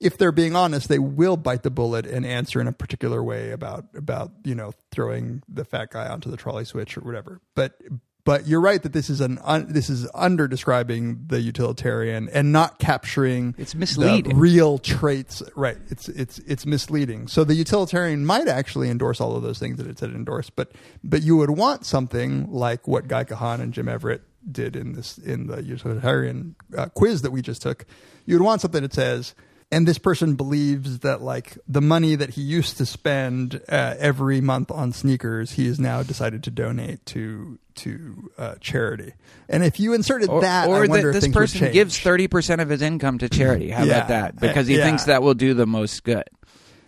If 0.00 0.18
they're 0.18 0.32
being 0.32 0.54
honest, 0.54 0.88
they 0.88 0.98
will 0.98 1.36
bite 1.36 1.62
the 1.62 1.70
bullet 1.70 2.06
and 2.06 2.24
answer 2.24 2.60
in 2.60 2.66
a 2.68 2.72
particular 2.72 3.22
way 3.22 3.50
about 3.50 3.86
about 3.94 4.32
you 4.44 4.54
know 4.54 4.72
throwing 4.90 5.42
the 5.48 5.64
fat 5.64 5.90
guy 5.90 6.08
onto 6.08 6.30
the 6.30 6.36
trolley 6.36 6.64
switch 6.64 6.96
or 6.96 7.00
whatever. 7.00 7.40
But 7.54 7.80
but 8.24 8.46
you're 8.46 8.60
right 8.60 8.82
that 8.82 8.92
this 8.92 9.08
is 9.08 9.22
an 9.22 9.38
un, 9.42 9.72
this 9.72 9.88
is 9.88 10.06
under 10.14 10.46
describing 10.46 11.24
the 11.28 11.40
utilitarian 11.40 12.28
and 12.28 12.52
not 12.52 12.78
capturing 12.78 13.54
It's 13.56 13.72
the 13.72 13.78
misleading. 13.78 14.36
real 14.36 14.78
traits. 14.78 15.42
Right? 15.56 15.78
It's 15.88 16.08
it's 16.10 16.38
it's 16.40 16.66
misleading. 16.66 17.28
So 17.28 17.42
the 17.42 17.54
utilitarian 17.54 18.26
might 18.26 18.46
actually 18.46 18.90
endorse 18.90 19.20
all 19.20 19.34
of 19.34 19.42
those 19.42 19.58
things 19.58 19.78
that 19.78 19.86
it 19.86 19.98
said 19.98 20.10
endorse, 20.10 20.50
but 20.50 20.72
but 21.02 21.22
you 21.22 21.36
would 21.38 21.50
want 21.50 21.86
something 21.86 22.52
like 22.52 22.86
what 22.86 23.08
Guy 23.08 23.24
Kahane 23.24 23.60
and 23.60 23.72
Jim 23.72 23.88
Everett 23.88 24.22
did 24.50 24.76
in 24.76 24.92
this 24.92 25.18
in 25.18 25.46
the 25.46 25.62
utilitarian 25.62 26.54
uh, 26.76 26.86
quiz 26.86 27.22
that 27.22 27.30
we 27.30 27.40
just 27.42 27.62
took. 27.62 27.86
You 28.26 28.34
would 28.38 28.44
want 28.44 28.60
something 28.60 28.82
that 28.82 28.92
says 28.92 29.34
and 29.70 29.86
this 29.86 29.98
person 29.98 30.34
believes 30.34 31.00
that 31.00 31.20
like 31.20 31.58
the 31.68 31.80
money 31.82 32.14
that 32.14 32.30
he 32.30 32.42
used 32.42 32.78
to 32.78 32.86
spend 32.86 33.60
uh, 33.68 33.94
every 33.98 34.40
month 34.40 34.70
on 34.70 34.92
sneakers 34.92 35.52
he 35.52 35.66
has 35.66 35.78
now 35.78 36.02
decided 36.02 36.42
to 36.44 36.50
donate 36.50 37.04
to 37.06 37.58
to 37.74 38.30
uh, 38.38 38.54
charity 38.60 39.12
and 39.48 39.62
if 39.64 39.78
you 39.78 39.92
inserted 39.92 40.28
Or, 40.30 40.40
that 40.40 40.68
or 40.68 40.84
I 40.84 40.86
wonder 40.86 41.12
that 41.12 41.18
if 41.18 41.22
this 41.24 41.32
person 41.32 41.70
gives 41.72 41.98
thirty 41.98 42.28
percent 42.28 42.60
of 42.60 42.68
his 42.68 42.82
income 42.82 43.18
to 43.18 43.28
charity. 43.28 43.70
How 43.70 43.84
Yeah. 43.84 43.96
about 43.96 44.08
that? 44.08 44.40
Because 44.40 44.66
he 44.66 44.76
Yeah. 44.76 44.84
thinks 44.84 45.04
that 45.04 45.22
will 45.22 45.34
do 45.34 45.54
the 45.54 45.66
most 45.66 46.02
good. 46.04 46.24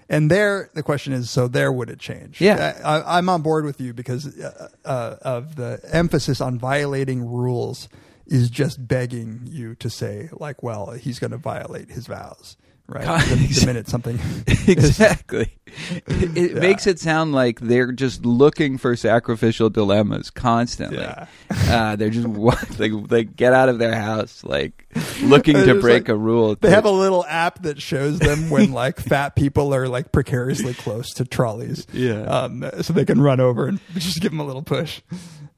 and 0.09 0.29
there 0.31 0.71
the 0.75 0.83
question 0.83 1.13
is 1.13 1.31
so 1.31 1.47
there 1.47 1.71
would 1.71 1.89
it 1.91 2.01
change 2.01 2.41
Yeah. 2.41 2.81
I, 2.85 3.19
i'm 3.19 3.29
on 3.29 3.43
board 3.43 3.65
with 3.65 3.81
you 3.81 3.93
because 3.93 4.27
uh, 4.41 4.69
uh, 4.85 5.17
of 5.23 5.55
the 5.55 5.79
emphasis 5.93 6.41
on 6.41 6.59
violating 6.59 7.25
rules 7.25 7.89
is 8.27 8.51
just 8.51 8.89
begging 8.89 9.43
you 9.45 9.77
to 9.77 9.89
say 9.89 10.29
like 10.33 10.63
well 10.65 10.91
he's 10.93 11.21
going 11.21 11.31
to 11.31 11.37
violate 11.37 11.91
his 11.91 12.09
vows 12.09 12.57
right 12.91 13.05
the, 13.29 13.37
the 13.37 13.67
minute 13.67 13.89
something 13.89 14.19
exactly. 14.69 15.53
It, 16.07 16.37
it 16.37 16.51
Yeah. 16.55 16.61
makes 16.61 16.87
it 16.87 16.99
sound 16.99 17.33
like 17.33 17.61
they're 17.61 17.93
just 17.93 18.27
looking 18.27 18.77
for 18.79 18.97
sacrificial 18.97 19.71
dilemmas 19.71 20.31
constantly. 20.31 20.99
Yeah. 20.99 21.27
Uh, 21.69 21.97
they're 21.97 22.11
just 22.11 22.29
they 22.79 22.89
they 22.91 23.25
get 23.25 23.53
out 23.53 23.69
of 23.69 23.79
their 23.79 23.95
house 23.95 24.43
like 24.45 24.87
looking 25.23 25.55
to 25.55 25.81
break 25.81 26.03
like- 26.05 26.09
a 26.09 26.17
rule. 26.17 26.57
They 26.57 26.69
to- 26.69 26.75
have 26.75 26.85
a 26.85 26.91
little 26.91 27.25
app 27.27 27.63
that 27.63 27.81
shows 27.81 28.19
them 28.19 28.51
when 28.51 28.73
like 28.73 28.99
fat 28.99 29.37
people 29.37 29.73
are 29.75 29.87
like 29.89 30.11
precariously 30.13 30.75
close 30.75 31.11
to 31.15 31.25
trolleys. 31.25 31.87
Yeah. 31.93 32.23
Um, 32.23 32.69
so 32.83 32.93
they 32.93 33.05
can 33.05 33.21
run 33.21 33.39
over 33.41 33.67
and 33.69 33.79
just 33.95 34.21
give 34.21 34.33
them 34.33 34.41
a 34.41 34.45
little 34.45 34.63
push. 34.63 35.01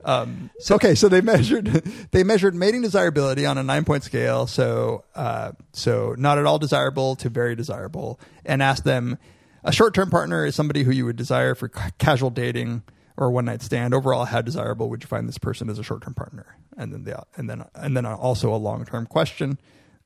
Um, 0.05 0.51
so 0.59 0.75
okay, 0.77 0.95
so 0.95 1.09
they 1.09 1.21
measured 1.21 1.67
they 2.11 2.25
measured 2.25 2.55
mating 2.55 2.83
desirability 2.83 3.47
on 3.47 3.59
a 3.59 3.63
nine 3.63 3.85
point 3.85 4.05
scale. 4.05 4.47
So 4.47 5.05
uh, 5.15 5.53
so 5.73 6.15
not 6.19 6.39
at 6.39 6.47
all 6.47 6.59
desirable 6.59 7.17
to 7.17 7.29
very 7.29 7.55
desirable, 7.55 8.19
and 8.45 8.63
asked 8.63 8.85
them 8.85 9.19
a 9.65 9.73
short 9.73 9.95
term 9.95 10.11
partner 10.11 10.45
is 10.45 10.55
somebody 10.55 10.83
who 10.83 10.91
you 10.91 11.05
would 11.05 11.17
desire 11.17 11.55
for 11.55 11.69
ca- 11.69 11.91
casual 11.99 12.31
dating 12.31 12.83
or 13.17 13.31
one 13.31 13.45
night 13.45 13.63
stand. 13.63 13.95
Overall, 13.95 14.25
how 14.25 14.43
desirable 14.43 14.89
would 14.91 15.03
you 15.03 15.09
find 15.09 15.29
this 15.29 15.39
person 15.39 15.69
as 15.69 15.79
a 15.79 15.85
short 15.85 16.03
term 16.03 16.15
partner? 16.15 16.57
And 16.77 16.93
then 16.93 17.05
the 17.05 17.23
and 17.37 17.49
then 17.49 17.65
and 17.75 17.97
then 17.97 18.07
also 18.07 18.53
a 18.55 18.57
long 18.57 18.85
term 18.85 19.07
question. 19.07 19.59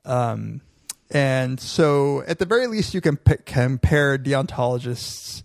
Um, 0.04 0.60
and 1.10 1.60
so, 1.60 2.24
at 2.26 2.38
the 2.38 2.46
very 2.46 2.66
least, 2.66 2.92
you 2.92 3.00
can 3.00 3.16
p- 3.16 3.36
compare 3.44 4.18
deontologists 4.18 5.44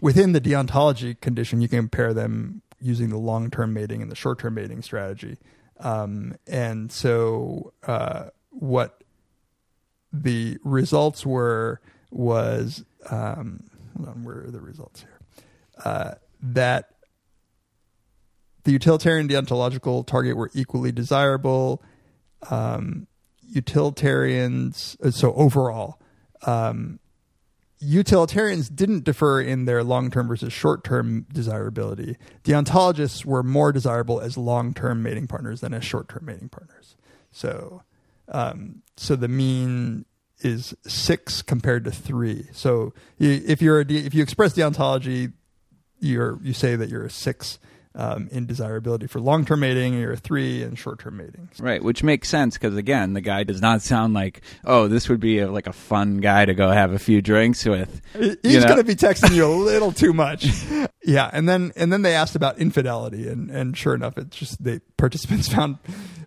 within 0.00 0.32
the 0.32 0.40
deontology 0.40 1.20
condition. 1.20 1.60
You 1.60 1.68
can 1.68 1.78
compare 1.78 2.12
them 2.12 2.62
using 2.80 3.10
the 3.10 3.18
long 3.18 3.50
term 3.50 3.72
mating 3.72 4.02
and 4.02 4.10
the 4.10 4.16
short 4.16 4.38
term 4.38 4.54
mating 4.54 4.82
strategy. 4.82 5.36
Um, 5.80 6.36
and 6.46 6.90
so, 6.90 7.72
uh, 7.86 8.26
what 8.50 9.02
the 10.12 10.58
results 10.64 11.24
were 11.24 11.80
was 12.10 12.84
um, 13.10 13.64
hold 13.96 14.08
on, 14.08 14.24
where 14.24 14.44
are 14.44 14.50
the 14.50 14.60
results 14.60 15.00
here? 15.00 15.20
Uh, 15.84 16.14
that 16.40 16.90
the 18.64 18.72
utilitarian 18.72 19.28
deontological 19.28 20.06
target 20.06 20.36
were 20.36 20.50
equally 20.54 20.92
desirable. 20.92 21.82
Um, 22.50 23.06
utilitarians, 23.48 24.96
uh, 25.02 25.10
so 25.10 25.32
overall, 25.34 26.00
um, 26.46 27.00
utilitarians 27.80 28.68
didn't 28.68 29.04
differ 29.04 29.40
in 29.40 29.64
their 29.64 29.84
long 29.84 30.10
term 30.10 30.28
versus 30.28 30.52
short 30.52 30.84
term 30.84 31.26
desirability. 31.32 32.16
Deontologists 32.44 33.24
were 33.24 33.42
more 33.42 33.72
desirable 33.72 34.20
as 34.20 34.36
long 34.36 34.74
term 34.74 35.02
mating 35.02 35.26
partners 35.26 35.60
than 35.60 35.72
as 35.74 35.84
short 35.84 36.08
term 36.08 36.24
mating 36.24 36.48
partners. 36.48 36.96
So, 37.30 37.82
Um, 38.28 38.82
so 38.96 39.16
the 39.16 39.28
mean 39.28 40.04
is 40.40 40.76
six 40.86 41.42
compared 41.42 41.84
to 41.84 41.90
three. 41.90 42.46
So 42.52 42.92
if 43.18 43.62
you're 43.62 43.80
a 43.80 43.84
if 43.88 44.14
you 44.14 44.22
express 44.22 44.54
deontology, 44.54 45.32
you're 45.98 46.38
you 46.42 46.52
say 46.52 46.76
that 46.76 46.88
you're 46.88 47.04
a 47.04 47.10
six 47.10 47.58
um, 47.98 48.28
in 48.30 48.46
desirability 48.46 49.08
for 49.08 49.20
long 49.20 49.44
term 49.44 49.60
mating, 49.60 49.94
and 49.96 50.12
a 50.12 50.16
three 50.16 50.62
in 50.62 50.76
short 50.76 51.00
term 51.00 51.16
mating. 51.18 51.50
Right, 51.58 51.82
which 51.82 52.02
makes 52.02 52.28
sense 52.28 52.54
because 52.54 52.76
again, 52.76 53.12
the 53.12 53.20
guy 53.20 53.42
does 53.42 53.60
not 53.60 53.82
sound 53.82 54.14
like, 54.14 54.40
oh, 54.64 54.86
this 54.88 55.08
would 55.08 55.20
be 55.20 55.40
a, 55.40 55.50
like 55.50 55.66
a 55.66 55.72
fun 55.72 56.18
guy 56.18 56.44
to 56.44 56.54
go 56.54 56.70
have 56.70 56.92
a 56.92 56.98
few 56.98 57.20
drinks 57.20 57.64
with. 57.66 58.00
He's 58.14 58.64
going 58.64 58.76
to 58.78 58.84
be 58.84 58.94
texting 58.94 59.34
you 59.34 59.44
a 59.44 59.52
little 59.52 59.92
too 59.92 60.12
much. 60.12 60.46
Yeah, 61.04 61.28
and 61.32 61.48
then 61.48 61.72
and 61.76 61.92
then 61.92 62.02
they 62.02 62.14
asked 62.14 62.36
about 62.36 62.58
infidelity, 62.58 63.28
and 63.28 63.50
and 63.50 63.76
sure 63.76 63.94
enough, 63.94 64.16
it's 64.16 64.36
just 64.36 64.62
the 64.62 64.80
participants 64.96 65.48
found 65.52 65.78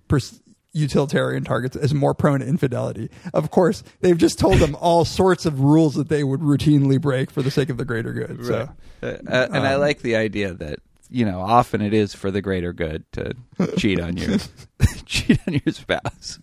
pers- 0.08 0.42
utilitarian 0.74 1.44
targets 1.44 1.76
as 1.76 1.94
more 1.94 2.14
prone 2.14 2.40
to 2.40 2.46
infidelity. 2.48 3.10
Of 3.34 3.52
course, 3.52 3.84
they've 4.02 4.18
just 4.18 4.40
told 4.40 4.60
them 4.60 4.76
all 4.80 5.06
sorts 5.06 5.46
of 5.46 5.60
rules 5.62 5.96
that 5.96 6.10
they 6.10 6.24
would 6.24 6.40
routinely 6.42 7.00
break 7.00 7.30
for 7.32 7.42
the 7.42 7.52
sake 7.52 7.70
of 7.70 7.78
the 7.78 7.86
greater 7.86 8.14
good. 8.14 8.46
So 8.46 8.70
Uh, 9.04 9.06
uh, 9.06 9.48
and 9.52 9.68
I 9.68 9.74
Um, 9.76 9.82
like 9.82 10.02
the 10.02 10.16
idea 10.16 10.54
that 10.54 10.80
you 11.12 11.26
know 11.26 11.40
often 11.42 11.82
it 11.82 11.94
is 11.94 12.14
for 12.16 12.32
the 12.32 12.42
greater 12.42 12.74
good 12.74 13.04
to 13.12 13.34
cheat 13.78 14.00
on 14.00 14.18
your 14.18 14.38
cheat 15.06 15.40
on 15.48 15.54
your 15.66 15.74
spouse. 15.74 16.40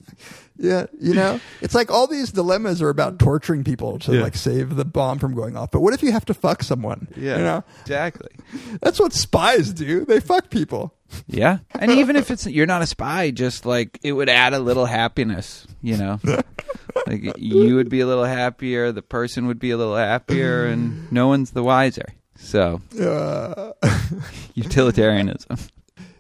yeah, 0.59 0.87
you 1.01 1.15
know, 1.15 1.41
it's 1.61 1.75
like 1.75 1.91
all 1.91 2.07
these 2.07 2.31
dilemmas 2.33 2.83
are 2.83 2.89
about 2.91 3.19
torturing 3.19 3.65
people 3.65 3.99
to 4.01 4.15
Yeah. 4.17 4.23
like 4.23 4.35
save 4.37 4.77
the 4.77 4.85
bomb 4.85 5.19
from 5.19 5.35
going 5.35 5.57
off. 5.57 5.71
But 5.71 5.81
what 5.81 5.95
if 5.95 6.03
you 6.03 6.13
have 6.13 6.25
to 6.27 6.35
fuck 6.35 6.63
someone? 6.63 7.09
Yeah, 7.17 7.37
you 7.39 7.43
know, 7.45 7.65
exactly. 7.83 8.31
that's 8.81 9.01
what 9.01 9.13
spies 9.13 9.73
do. 9.73 10.05
They 10.05 10.21
fuck 10.21 10.51
people. 10.51 10.95
Yeah, 11.27 11.59
and 11.79 11.91
even 11.91 12.17
if 12.17 12.31
it's 12.31 12.47
you're 12.47 12.67
not 12.67 12.83
a 12.83 12.87
spy, 12.87 13.31
just 13.31 13.65
like 13.65 13.99
it 14.03 14.13
would 14.13 14.29
add 14.29 14.53
a 14.53 14.59
little 14.59 14.85
happiness, 14.85 15.67
you 15.81 15.97
know. 15.97 16.21
like 17.07 17.39
you 17.39 17.77
would 17.77 17.89
be 17.89 18.01
a 18.01 18.07
little 18.07 18.25
happier, 18.27 18.93
the 18.93 19.01
person 19.01 19.47
would 19.47 19.59
be 19.59 19.71
a 19.71 19.79
little 19.79 19.97
happier, 19.97 20.67
and 20.67 21.11
no 21.11 21.29
one's 21.29 21.53
the 21.53 21.63
wiser. 21.63 22.05
So 22.39 22.81
Uh, 22.99 23.73
utilitarianism. 24.55 25.59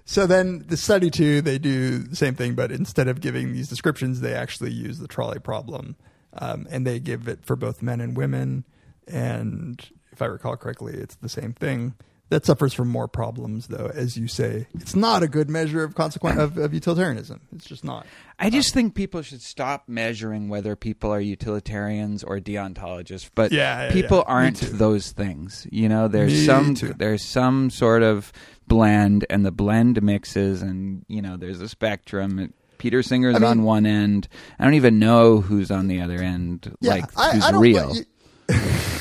So 0.04 0.26
then 0.26 0.64
the 0.68 0.76
study 0.76 1.10
two, 1.10 1.42
they 1.42 1.58
do 1.58 1.98
the 1.98 2.16
same 2.16 2.34
thing, 2.34 2.54
but 2.54 2.72
instead 2.72 3.08
of 3.08 3.20
giving 3.20 3.52
these 3.52 3.68
descriptions, 3.68 4.20
they 4.20 4.34
actually 4.34 4.72
use 4.72 4.98
the 4.98 5.08
trolley 5.08 5.38
problem, 5.38 5.96
um, 6.32 6.66
and 6.70 6.86
they 6.86 6.98
give 6.98 7.28
it 7.28 7.44
for 7.44 7.56
both 7.56 7.82
men 7.82 8.00
and 8.00 8.16
women. 8.16 8.64
And 9.06 9.86
if 10.10 10.22
I 10.22 10.26
recall 10.26 10.56
correctly, 10.56 10.94
it's 10.94 11.16
the 11.16 11.28
same 11.28 11.52
thing. 11.52 11.94
That 12.30 12.44
suffers 12.44 12.74
from 12.74 12.88
more 12.88 13.08
problems, 13.08 13.68
though, 13.68 13.90
as 13.94 14.18
you 14.18 14.28
say. 14.28 14.66
It's 14.74 14.94
not 14.94 15.22
a 15.22 15.28
good 15.28 15.48
measure 15.48 15.82
of 15.82 15.94
consequent 15.94 16.38
of, 16.38 16.58
of 16.58 16.74
utilitarianism. 16.74 17.40
It's 17.56 17.64
just 17.64 17.84
not. 17.84 18.06
I 18.38 18.50
just 18.50 18.68
um, 18.70 18.74
think 18.74 18.94
people 18.94 19.22
should 19.22 19.40
stop 19.40 19.84
measuring 19.88 20.50
whether 20.50 20.76
people 20.76 21.10
are 21.10 21.20
utilitarians 21.20 22.22
or 22.22 22.38
deontologists. 22.38 23.30
But 23.34 23.50
Yeah, 23.50 23.84
yeah, 23.86 23.92
people 23.92 24.18
yeah. 24.18 24.24
Aren't 24.34 24.60
those 24.60 25.10
things. 25.12 25.66
You 25.72 25.88
know, 25.88 26.06
there's 26.06 26.34
Me 26.34 26.44
some 26.44 26.74
too. 26.74 26.92
there's 26.98 27.22
some 27.24 27.70
sort 27.70 28.02
of 28.02 28.30
blend, 28.66 29.24
and 29.30 29.46
the 29.46 29.50
blend 29.50 30.02
mixes, 30.02 30.60
and 30.60 31.06
you 31.08 31.22
know, 31.22 31.38
there's 31.38 31.62
a 31.62 31.68
spectrum. 31.68 32.52
Peter 32.76 33.02
Singer's 33.02 33.36
I 33.36 33.38
mean- 33.38 33.48
on 33.48 33.62
one 33.62 33.86
end. 33.86 34.28
I 34.58 34.64
don't 34.64 34.74
even 34.74 34.98
know 34.98 35.40
who's 35.40 35.70
on 35.70 35.88
the 35.88 36.02
other 36.02 36.16
end. 36.22 36.76
Yeah, 36.82 36.90
like 36.90 37.04
I- 37.16 37.32
who's 37.32 37.44
I 37.44 37.58
real? 37.58 37.94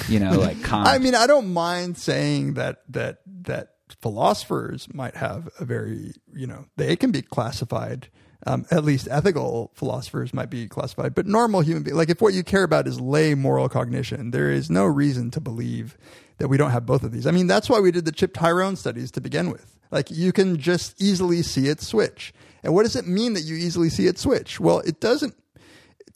You- 0.08 0.20
know, 0.20 0.32
like 0.40 0.62
Kant. 0.64 0.88
I 0.88 0.98
mean, 1.00 1.16
I 1.16 1.28
don't 1.28 1.54
mind 1.54 1.98
saying 1.98 2.54
that 2.56 2.82
that 2.90 3.20
that 3.44 3.74
philosophers 4.02 4.88
might 4.94 5.16
have 5.16 5.50
a 5.60 5.66
very 5.66 6.14
you 6.34 6.48
know 6.48 6.66
they 6.78 6.96
can 6.96 7.12
be 7.12 7.22
classified. 7.22 8.10
Um, 8.46 8.66
at 8.70 8.86
least 8.86 9.08
ethical 9.10 9.72
philosophers 9.74 10.32
might 10.32 10.52
be 10.52 10.68
classified, 10.68 11.16
but 11.16 11.26
normal 11.26 11.62
human 11.62 11.82
beings, 11.82 11.98
like 11.98 12.10
if 12.12 12.22
what 12.22 12.36
you 12.36 12.44
care 12.44 12.62
about 12.64 12.88
is 12.88 13.02
lay 13.02 13.34
moral 13.34 13.68
cognition, 13.68 14.30
there 14.30 14.52
is 14.52 14.70
no 14.70 14.86
reason 14.86 15.32
to 15.32 15.42
believe 15.42 15.98
that 16.38 16.48
we 16.48 16.56
don't 16.56 16.70
have 16.70 16.86
both 16.86 17.02
of 17.02 17.12
these. 17.12 17.26
I 17.26 17.32
mean, 17.32 17.48
that's 17.48 17.68
why 17.68 17.80
we 17.80 17.90
did 17.92 18.06
the 18.06 18.12
Chip 18.12 18.36
Tyrone 18.36 18.76
studies 18.76 19.10
to 19.12 19.22
begin 19.22 19.50
with. 19.50 19.76
Like 19.90 20.12
you 20.12 20.32
can 20.32 20.58
just 20.58 21.02
easily 21.02 21.42
see 21.42 21.68
it 21.68 21.82
switch. 21.82 22.32
And 22.64 22.76
what 22.76 22.84
does 22.84 22.96
it 22.96 23.08
mean 23.08 23.34
that 23.34 23.42
you 23.42 23.56
easily 23.56 23.90
see 23.90 24.06
it 24.06 24.20
switch? 24.20 24.60
Well, 24.60 24.80
it 24.82 25.00
doesn't 25.00 25.36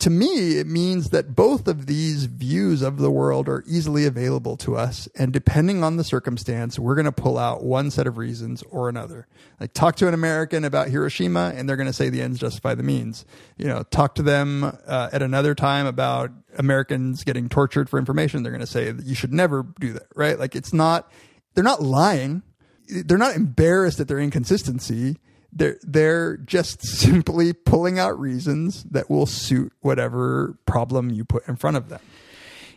to 0.02 0.10
me, 0.10 0.58
it 0.58 0.66
means 0.66 1.12
that 1.12 1.36
both 1.36 1.68
of 1.68 1.86
these 1.86 2.26
views 2.26 2.82
of 2.82 2.98
the 2.98 3.12
world 3.12 3.48
are 3.48 3.64
easily 3.68 4.08
available 4.08 4.58
to 4.58 4.76
us. 4.76 5.08
And 5.16 5.32
depending 5.32 5.84
on 5.84 5.98
the 5.98 6.04
circumstance, 6.04 6.80
we're 6.80 6.96
going 6.96 7.06
to 7.06 7.12
pull 7.12 7.38
out 7.38 7.64
one 7.64 7.92
set 7.92 8.08
of 8.08 8.18
reasons 8.18 8.64
or 8.72 8.90
another. 8.90 9.28
Like 9.60 9.74
talk 9.74 9.96
to 9.98 10.08
an 10.08 10.16
American 10.16 10.66
about 10.66 10.88
Hiroshima 10.88 11.54
and 11.56 11.70
they're 11.70 11.76
going 11.76 11.86
to 11.86 11.94
say 11.94 12.10
the 12.10 12.24
ends 12.24 12.40
justify 12.40 12.74
the 12.74 12.82
means. 12.82 13.26
You 13.58 13.68
know, 13.68 13.84
talk 13.84 14.16
to 14.16 14.24
them 14.24 14.64
uh, 14.64 15.10
at 15.14 15.22
another 15.22 15.54
time 15.54 15.86
about 15.86 16.32
Americans 16.58 17.24
getting 17.24 17.48
tortured 17.48 17.88
for 17.88 18.00
information. 18.00 18.42
They're 18.42 18.52
going 18.52 18.62
to 18.62 18.68
say 18.68 18.92
that 18.92 19.06
you 19.06 19.14
should 19.14 19.34
never 19.34 19.68
do 19.80 19.94
that, 19.94 20.08
right? 20.16 20.40
Like 20.40 20.56
it's 20.56 20.74
not, 20.74 21.12
they're 21.54 21.64
not 21.64 21.84
lying. 21.84 22.42
They're 22.88 23.20
not 23.20 23.36
embarrassed 23.36 24.00
at 24.00 24.08
their 24.08 24.20
inconsistency 24.20 25.18
they're 25.54 25.78
they're 25.82 26.38
just 26.38 26.82
simply 26.86 27.54
pulling 27.54 28.00
out 28.00 28.20
reasons 28.20 28.84
that 28.84 29.10
will 29.10 29.26
suit 29.26 29.74
whatever 29.82 30.58
problem 30.66 31.10
you 31.10 31.26
put 31.26 31.48
in 31.48 31.56
front 31.56 31.78
of 31.78 31.90
them. 31.90 32.02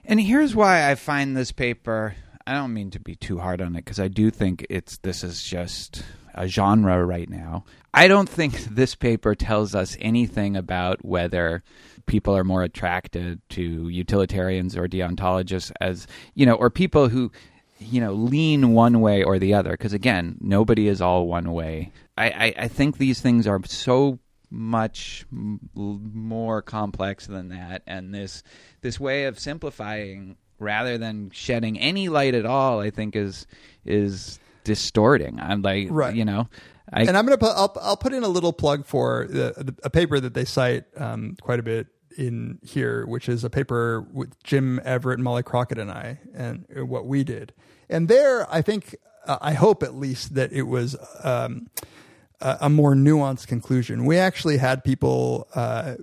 And 0.04 0.20
here's 0.20 0.54
why 0.54 0.90
I 0.90 0.94
find 0.96 1.36
this 1.36 1.52
paper. 1.52 2.14
I 2.46 2.52
don't 2.52 2.74
mean 2.74 2.90
to 2.90 3.00
be 3.00 3.16
too 3.16 3.38
hard 3.38 3.62
on 3.62 3.74
it 3.74 3.84
because 3.84 3.98
I 3.98 4.08
do 4.08 4.30
think 4.30 4.66
it's 4.68 4.98
this 4.98 5.24
is 5.24 5.42
just 5.42 6.04
a 6.34 6.46
genre 6.46 7.04
right 7.04 7.28
now. 7.28 7.64
I 7.94 8.08
don't 8.08 8.28
think 8.28 8.52
this 8.70 8.94
paper 8.94 9.34
tells 9.34 9.74
us 9.74 9.96
anything 10.00 10.56
about 10.56 11.04
whether 11.04 11.62
people 12.06 12.36
are 12.36 12.44
more 12.44 12.62
attracted 12.62 13.40
to 13.50 13.88
utilitarians 13.88 14.76
or 14.76 14.86
deontologists 14.86 15.72
as 15.80 16.06
you 16.34 16.44
know, 16.44 16.54
or 16.54 16.68
people 16.68 17.08
who 17.08 17.32
you 17.84 18.00
know 18.00 18.12
lean 18.12 18.72
one 18.72 19.00
way 19.00 19.22
or 19.22 19.38
the 19.38 19.54
other. 19.54 19.72
Because 19.72 19.92
again, 19.92 20.36
nobody 20.40 20.88
is 20.88 21.00
all 21.00 21.26
one 21.26 21.52
way. 21.52 21.92
I, 22.16 22.26
I, 22.30 22.54
I 22.58 22.68
think 22.68 22.98
these 22.98 23.20
things 23.20 23.46
are 23.46 23.60
so 23.64 24.18
much 24.50 25.26
more 25.32 26.62
complex 26.62 27.26
than 27.26 27.48
that 27.48 27.82
and 27.88 28.14
this 28.14 28.44
this 28.82 29.00
way 29.00 29.24
of 29.24 29.36
simplifying 29.36 30.36
rather 30.60 30.96
than 30.96 31.28
shedding 31.30 31.76
any 31.80 32.08
light 32.08 32.36
at 32.36 32.46
all 32.46 32.78
i 32.78 32.88
think 32.88 33.16
is 33.16 33.48
is 33.84 34.38
distorting 34.62 35.40
i'm 35.40 35.60
like 35.62 35.88
Right. 35.90 36.14
you 36.14 36.24
know 36.24 36.48
i 36.92 37.00
and 37.02 37.16
I'm 37.16 37.24
gonna 37.26 37.38
put 37.38 37.50
I'll, 37.56 37.76
I'll 37.80 37.96
put 37.96 38.12
in 38.12 38.22
a 38.22 38.28
little 38.28 38.52
plug 38.52 38.86
for 38.86 39.26
the, 39.28 39.74
a 39.82 39.90
paper 39.90 40.20
that 40.20 40.34
they 40.34 40.44
cite 40.44 40.84
um, 40.96 41.36
quite 41.40 41.58
a 41.58 41.62
bit 41.64 41.88
in 42.16 42.60
here, 42.62 43.06
which 43.06 43.28
is 43.28 43.42
a 43.42 43.50
paper 43.50 44.06
with 44.12 44.40
Jim 44.44 44.80
Everett 44.84 45.18
Molly 45.18 45.42
Crockett 45.42 45.78
and 45.78 45.90
I, 45.90 46.20
and 46.32 46.64
what 46.88 47.06
we 47.06 47.24
did. 47.24 47.52
And 47.88 48.08
there, 48.08 48.52
I 48.52 48.62
think 48.62 48.96
uh, 49.26 49.38
I 49.40 49.54
hope 49.54 49.82
at 49.82 49.94
least 49.94 50.34
that 50.34 50.52
it 50.52 50.62
was. 50.62 50.96
Um, 51.22 51.68
a 52.40 52.58
a 52.62 52.68
more 52.68 52.94
nuanced 52.94 53.46
conclusion. 53.46 54.04
We 54.04 54.18
actually 54.18 54.58
had 54.58 54.84
people 54.84 55.48
uh, 55.54 55.96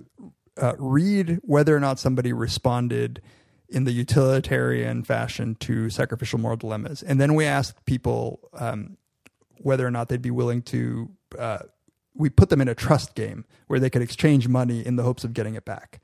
uh, 0.60 0.74
read 0.78 1.40
whether 1.42 1.74
or 1.74 1.80
not 1.80 1.98
somebody 1.98 2.32
responded 2.32 3.22
in 3.68 3.84
the 3.84 3.92
utilitarian 3.92 5.02
fashion 5.02 5.54
to 5.60 5.88
sacrificial 5.88 6.38
moral 6.38 6.58
dilemmas, 6.58 7.02
and 7.02 7.20
then 7.20 7.34
we 7.34 7.46
asked 7.46 7.84
people 7.86 8.40
um, 8.52 8.98
whether 9.58 9.86
or 9.86 9.90
not 9.90 10.08
they'd 10.08 10.20
be 10.20 10.30
willing 10.30 10.62
to. 10.62 11.10
Uh, 11.38 11.60
we 12.14 12.28
put 12.28 12.50
them 12.50 12.60
in 12.60 12.68
a 12.68 12.74
trust 12.74 13.14
game 13.14 13.46
where 13.68 13.80
they 13.80 13.88
could 13.88 14.02
exchange 14.02 14.46
money 14.46 14.84
in 14.84 14.96
the 14.96 15.02
hopes 15.02 15.24
of 15.24 15.32
getting 15.32 15.54
it 15.54 15.64
back, 15.64 16.00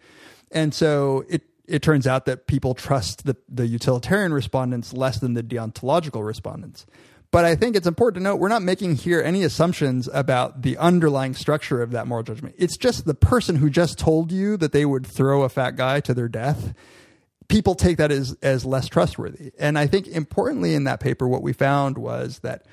and 0.51 0.73
so 0.73 1.25
it 1.29 1.43
it 1.69 1.83
turns 1.83 2.07
out 2.07 2.25
that 2.27 2.47
people 2.47 2.75
trust 2.75 3.27
the 3.27 3.37
the 3.49 3.67
utilitarian 3.67 4.33
respondents 4.33 4.93
less 4.93 5.19
than 5.19 5.35
the 5.35 5.43
deontological 5.43 6.27
respondents. 6.27 6.87
But 7.31 7.45
I 7.45 7.57
think 7.57 7.77
it's 7.77 7.87
important 7.87 8.23
to 8.23 8.25
note 8.25 8.37
we're 8.37 8.49
not 8.49 8.63
making 8.63 8.97
here 8.97 9.21
any 9.21 9.43
assumptions 9.43 10.09
about 10.13 10.63
the 10.63 10.79
underlying 10.79 11.35
structure 11.35 11.83
of 11.83 11.91
that 11.91 12.07
moral 12.07 12.25
judgment. 12.25 12.55
It's 12.59 12.79
just 12.79 13.05
the 13.05 13.15
person 13.15 13.57
who 13.57 13.69
just 13.69 13.99
told 13.99 14.33
you 14.33 14.57
that 14.57 14.73
they 14.73 14.87
would 14.87 15.07
throw 15.07 15.43
a 15.43 15.51
fat 15.51 15.77
guy 15.77 16.01
to 16.01 16.15
their 16.15 16.29
death. 16.29 16.73
People 17.49 17.75
take 17.75 17.99
that 17.99 18.11
as, 18.11 18.35
as 18.43 18.65
less 18.65 18.89
trustworthy. 18.89 19.53
And 19.59 19.79
I 19.79 19.87
think 19.87 20.07
importantly 20.07 20.75
in 20.75 20.85
that 20.85 21.01
paper, 21.01 21.29
what 21.29 21.43
we 21.43 21.53
found 21.53 21.99
was 21.99 22.39
that 22.41 22.65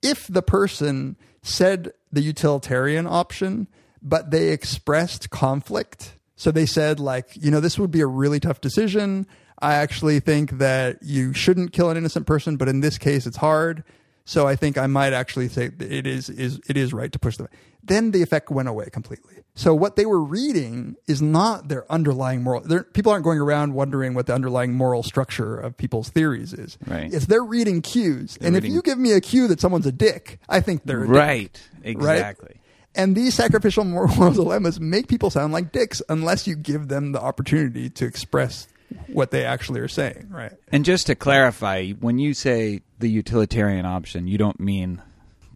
if 0.00 0.28
the 0.28 0.42
person 0.42 1.16
said 1.42 1.92
the 2.12 2.20
utilitarian 2.20 3.06
option, 3.06 3.66
but 4.00 4.30
they 4.30 4.50
expressed 4.50 5.30
conflict, 5.30 6.14
so 6.38 6.52
they 6.52 6.66
said, 6.66 7.00
like, 7.00 7.30
you 7.34 7.50
know, 7.50 7.58
this 7.58 7.78
would 7.80 7.90
be 7.90 8.00
a 8.00 8.06
really 8.06 8.38
tough 8.38 8.60
decision. 8.60 9.26
I 9.60 9.74
actually 9.74 10.20
think 10.20 10.52
that 10.58 10.98
you 11.02 11.34
shouldn't 11.34 11.72
kill 11.72 11.90
an 11.90 11.96
innocent 11.96 12.28
person, 12.28 12.56
but 12.56 12.68
in 12.68 12.78
this 12.80 12.96
case, 12.96 13.26
it's 13.26 13.38
hard. 13.38 13.82
So 14.24 14.46
I 14.46 14.54
think 14.54 14.78
I 14.78 14.86
might 14.86 15.12
actually 15.12 15.48
say 15.48 15.66
that 15.68 15.90
it 15.92 16.06
is 16.06 16.28
is 16.30 16.60
it 16.68 16.76
is 16.76 16.92
right 16.92 17.10
to 17.10 17.18
push 17.18 17.38
them. 17.38 17.48
Then 17.82 18.12
the 18.12 18.22
effect 18.22 18.50
went 18.50 18.68
away 18.68 18.88
completely. 18.92 19.34
So 19.54 19.74
what 19.74 19.96
they 19.96 20.06
were 20.06 20.22
reading 20.22 20.94
is 21.08 21.20
not 21.20 21.66
their 21.68 21.90
underlying 21.90 22.42
moral. 22.44 22.60
they're- 22.60 22.84
People 22.84 23.10
aren't 23.10 23.24
going 23.24 23.40
around 23.40 23.72
wondering 23.74 24.14
what 24.14 24.26
the 24.26 24.34
underlying 24.34 24.74
moral 24.74 25.02
structure 25.02 25.58
of 25.58 25.76
people's 25.76 26.10
theories 26.10 26.52
is. 26.52 26.78
Right. 26.86 27.12
It's 27.12 27.26
they're 27.26 27.42
reading 27.42 27.80
cues, 27.82 28.38
and 28.40 28.54
if 28.54 28.64
you 28.64 28.80
give 28.82 28.98
me 28.98 29.12
a 29.12 29.20
cue 29.20 29.48
that 29.48 29.60
someone's 29.60 29.86
a 29.86 29.92
dick, 29.92 30.38
I 30.48 30.60
think 30.60 30.84
they're 30.84 31.02
a 31.02 31.06
dick 31.08 31.16
right 31.16 31.68
exactly 31.82 32.57
And 32.98 33.14
these 33.16 33.34
sacrificial 33.34 33.84
moral 33.84 34.32
dilemmas 34.32 34.78
make 34.80 35.08
people 35.08 35.30
sound 35.30 35.52
like 35.54 35.72
dicks 35.72 36.02
unless 36.10 36.46
you 36.46 36.54
give 36.56 36.88
them 36.88 37.12
the 37.12 37.20
opportunity 37.20 37.88
to 37.90 38.04
express 38.04 38.68
what 39.06 39.30
they 39.30 39.44
actually 39.44 39.80
are 39.80 39.88
saying, 39.88 40.28
right? 40.30 40.52
And 40.72 40.84
just 40.84 41.06
to 41.06 41.14
clarify, 41.14 41.90
when 41.92 42.18
you 42.18 42.34
say 42.34 42.80
the 42.98 43.08
utilitarian 43.08 43.86
option, 43.86 44.26
you 44.26 44.36
don't 44.38 44.58
mean 44.58 45.00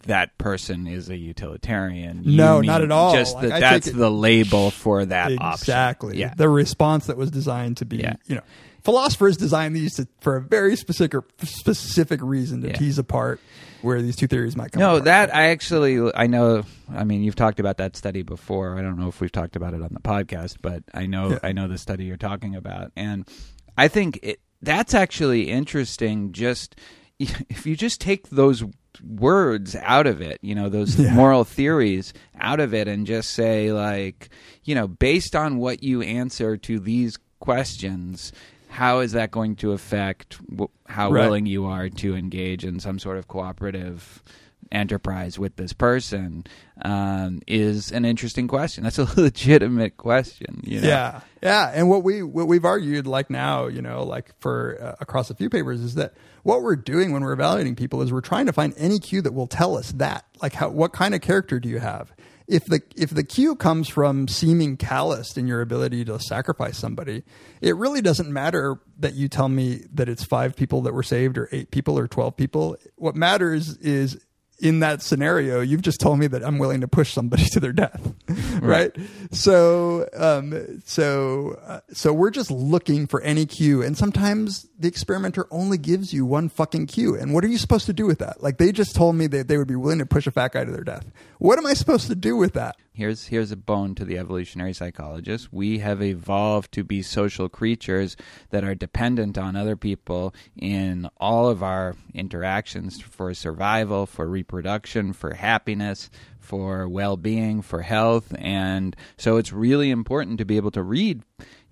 that 0.07 0.37
person 0.37 0.87
is 0.87 1.09
a 1.09 1.17
utilitarian. 1.17 2.25
You 2.25 2.37
No, 2.37 2.61
mean 2.61 2.67
not 2.67 2.83
at 2.83 2.91
all. 2.91 3.15
Just 3.15 3.35
Like, 3.37 3.49
that 3.49 3.53
I 3.55 3.61
that's 3.61 3.87
it- 3.87 3.97
the 3.97 4.11
label 4.11 4.71
for 4.71 5.05
that 5.07 5.33
option. 5.39 5.63
exactly. 5.63 6.19
Yeah. 6.19 6.35
The 6.37 6.49
response 6.49 7.07
that 7.07 7.17
was 7.17 7.31
designed 7.31 7.77
to 7.79 7.85
be, 7.85 7.99
Yeah. 7.99 8.15
you 8.27 8.35
know, 8.37 8.43
philosophers 8.85 9.37
design 9.37 9.73
these 9.73 9.95
to, 9.95 10.09
for 10.21 10.37
a 10.37 10.41
very 10.41 10.77
specific 10.77 11.15
specific 11.43 12.21
reason 12.23 12.63
to 12.63 12.69
Yeah. 12.69 12.75
tease 12.77 12.99
apart 12.99 13.41
where 13.83 14.01
these 14.03 14.17
two 14.17 14.27
theories 14.27 14.57
might 14.57 14.73
come. 14.73 14.81
No, 14.81 14.91
apart. 14.93 15.05
that 15.05 15.35
I 15.35 15.49
actually 15.51 15.99
I 16.15 16.27
know. 16.27 16.65
I 16.95 17.05
mean, 17.05 17.23
you've 17.23 17.37
talked 17.37 17.61
about 17.61 17.77
that 17.79 17.97
study 17.97 18.23
before. 18.23 18.79
I 18.79 18.83
don't 18.83 18.99
know 18.99 19.09
if 19.09 19.21
we've 19.21 19.33
talked 19.33 19.57
about 19.57 19.75
it 19.75 19.83
on 19.83 19.91
the 19.93 20.01
podcast, 20.01 20.57
but 20.63 20.83
I 20.95 21.07
know 21.07 21.31
Yeah. 21.33 21.39
I 21.43 21.53
know 21.53 21.69
the 21.69 21.79
study 21.79 22.05
you're 22.05 22.17
talking 22.17 22.55
about, 22.57 22.93
and 22.97 23.29
I 23.77 23.89
think 23.89 24.19
it, 24.23 24.41
that's 24.61 24.95
actually 24.95 25.51
interesting. 25.51 26.33
Just 26.33 26.77
if 27.19 27.67
you 27.67 27.77
just 27.77 28.01
take 28.01 28.29
those 28.31 28.65
words 29.03 29.75
out 29.77 30.07
of 30.07 30.21
it, 30.21 30.39
you 30.43 30.55
know, 30.55 30.69
those 30.69 30.99
Yeah. 30.99 31.15
moral 31.15 31.45
theories 31.45 32.13
out 32.39 32.61
of 32.61 32.75
it, 32.75 32.89
and 32.89 33.07
just 33.07 33.31
say 33.31 33.73
like, 33.73 34.29
you 34.65 34.75
know, 34.75 34.87
based 34.87 35.35
on 35.35 35.57
what 35.59 35.83
you 35.83 36.03
answer 36.03 36.57
to 36.57 36.79
these 36.79 37.19
questions. 37.41 38.33
How 38.73 39.01
is 39.01 39.13
that 39.13 39.31
going 39.31 39.57
to 39.57 39.73
affect 39.73 40.39
w- 40.49 40.69
how 40.89 41.11
Right. 41.11 41.21
willing 41.25 41.47
you 41.47 41.67
are 41.67 41.89
to 41.91 42.17
engage 42.17 42.65
in 42.65 42.81
some 42.81 42.99
sort 42.99 43.19
of 43.19 43.29
cooperative 43.29 44.23
enterprise 44.71 45.39
with 45.39 45.57
this 45.57 45.75
person 45.75 46.45
um, 46.83 47.43
is 47.47 47.93
an 47.93 48.07
interesting 48.07 48.49
question. 48.49 48.83
That's 48.85 48.99
a 48.99 49.07
legitimate 49.21 49.99
question. 49.99 50.63
You 50.65 50.81
know? 50.81 50.89
Yeah, 50.89 51.21
yeah, 51.43 51.71
and 51.75 51.91
what 51.91 52.03
we 52.03 52.23
what 52.23 52.49
we've 52.49 52.65
argued 52.65 53.07
like 53.07 53.29
now, 53.29 53.67
you 53.67 53.83
know, 53.83 54.03
like 54.05 54.33
for 54.41 54.79
uh, 54.81 54.97
across 55.01 55.29
a 55.31 55.35
few 55.35 55.51
papers, 55.51 55.81
is 55.81 55.95
that 55.97 56.15
what 56.43 56.63
we're 56.63 56.77
doing 56.77 57.13
when 57.13 57.23
we're 57.23 57.33
evaluating 57.35 57.77
people 57.77 58.01
is 58.03 58.11
we're 58.13 58.21
trying 58.23 58.47
to 58.47 58.53
find 58.53 58.73
any 58.79 58.99
cue 58.99 59.21
that 59.23 59.35
will 59.35 59.47
tell 59.47 59.77
us 59.77 59.93
that, 59.93 60.25
like, 60.41 60.55
how 60.55 60.71
what 60.71 60.93
kind 60.95 61.15
of 61.15 61.21
character 61.21 61.61
do 61.61 61.69
you 61.69 61.79
have? 61.79 62.11
If 62.49 62.67
the 62.67 62.81
if 62.97 63.11
the 63.11 63.25
cue 63.25 63.55
comes 63.57 63.89
from 63.89 64.29
seeming 64.29 64.77
calloused 64.77 65.39
in 65.39 65.47
your 65.47 65.61
ability 65.61 66.05
to 66.07 66.19
sacrifice 66.19 66.79
somebody, 66.79 67.23
it 67.61 67.77
really 67.77 68.03
doesn't 68.03 68.33
matter 68.33 68.81
that 68.99 69.15
you 69.15 69.29
tell 69.29 69.49
me 69.49 69.85
that 69.93 70.09
it's 70.09 70.25
five 70.25 70.57
people 70.57 70.83
that 70.83 70.95
were 70.95 71.03
saved 71.03 71.39
or 71.39 71.49
eight 71.53 71.71
people 71.71 71.99
or 71.99 72.09
twelve 72.09 72.37
people. 72.37 72.77
What 72.97 73.15
matters 73.15 73.77
is 73.79 74.25
in 74.63 74.79
that 74.79 75.03
scenario, 75.03 75.61
you've 75.61 75.83
just 75.83 76.01
told 76.01 76.21
me 76.21 76.29
that 76.29 76.45
I'm 76.45 76.57
willing 76.57 76.83
to 76.83 76.89
push 76.89 77.13
somebody 77.13 77.45
to 77.51 77.61
their 77.61 77.73
death, 77.73 78.15
right? 78.63 78.97
So, 79.33 80.09
um, 80.15 80.81
so, 80.85 81.59
uh, 81.67 81.81
so 81.93 82.13
we're 82.13 82.31
just 82.31 82.51
looking 82.51 83.09
for 83.09 83.21
any 83.23 83.45
cue, 83.45 83.83
and 83.83 83.99
sometimes 83.99 84.69
the 84.79 84.87
experimenter 84.87 85.49
only 85.51 85.79
gives 85.79 86.13
you 86.15 86.25
one 86.25 86.49
fucking 86.49 86.87
cue. 86.87 87.17
And 87.17 87.35
what 87.35 87.45
are 87.45 87.49
you 87.49 87.59
supposed 87.59 87.87
to 87.87 87.93
do 87.93 88.07
with 88.07 88.21
that? 88.21 88.41
Like 88.41 88.59
they 88.59 88.71
just 88.71 88.95
told 88.95 89.17
me 89.17 89.27
that 89.27 89.49
they 89.49 89.59
would 89.59 89.69
be 89.69 89.77
willing 89.77 89.99
to 89.99 90.07
push 90.07 90.29
a 90.29 90.31
fat 90.31 90.53
guy 90.53 90.65
to 90.65 90.71
their 90.71 90.85
death. 90.85 91.11
What 91.39 91.59
am 91.59 91.67
I 91.67 91.75
supposed 91.75 92.07
to 92.07 92.15
do 92.15 92.37
with 92.37 92.53
that? 92.55 92.77
Here's 92.95 93.29
here's 93.29 93.51
a 93.51 93.57
bone 93.57 93.95
to 93.95 94.05
the 94.05 94.19
evolutionary 94.19 94.75
psychologist. 94.75 95.51
We 95.51 95.79
have 95.79 96.03
evolved 96.03 96.73
to 96.73 96.85
be 96.85 97.01
social 97.01 97.49
creatures 97.49 98.19
that 98.51 98.65
are 98.65 98.75
dependent 98.75 99.39
on 99.39 99.57
other 99.57 99.77
people 99.77 100.35
in 100.57 101.09
all 101.17 101.49
of 101.49 101.63
our 101.63 101.97
interactions 102.13 103.01
for 103.01 103.33
survival, 103.33 104.05
for 104.05 104.29
reproduction, 104.29 105.15
for 105.15 105.33
happiness, 105.33 106.11
for 106.39 106.87
well-being, 106.87 107.63
for 107.63 107.81
health, 107.81 108.35
and 108.39 108.95
so 109.17 109.39
it's 109.39 109.55
really 109.55 109.91
important 109.91 110.37
to 110.39 110.45
be 110.45 110.57
able 110.57 110.73
to 110.73 110.83
read, 110.83 111.23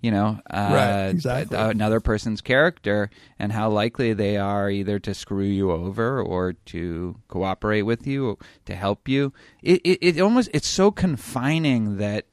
you 0.01 0.09
know, 0.11 0.39
uh, 0.49 0.69
Right, 0.73 1.07
exactly. 1.09 1.57
another 1.57 1.99
person's 1.99 2.41
character 2.41 3.09
and 3.37 3.51
how 3.51 3.69
likely 3.69 4.13
they 4.13 4.35
are 4.37 4.69
either 4.69 4.97
to 4.99 5.13
screw 5.13 5.43
you 5.45 5.71
over 5.71 6.21
or 6.21 6.53
to 6.53 7.15
cooperate 7.27 7.83
with 7.83 8.07
you, 8.07 8.37
to 8.65 8.75
help 8.75 9.07
you. 9.07 9.31
It, 9.61 9.79
it, 9.83 9.99
it 10.17 10.19
almost 10.19 10.49
it's 10.53 10.67
so 10.67 10.89
confining 10.91 11.97
that 11.97 12.25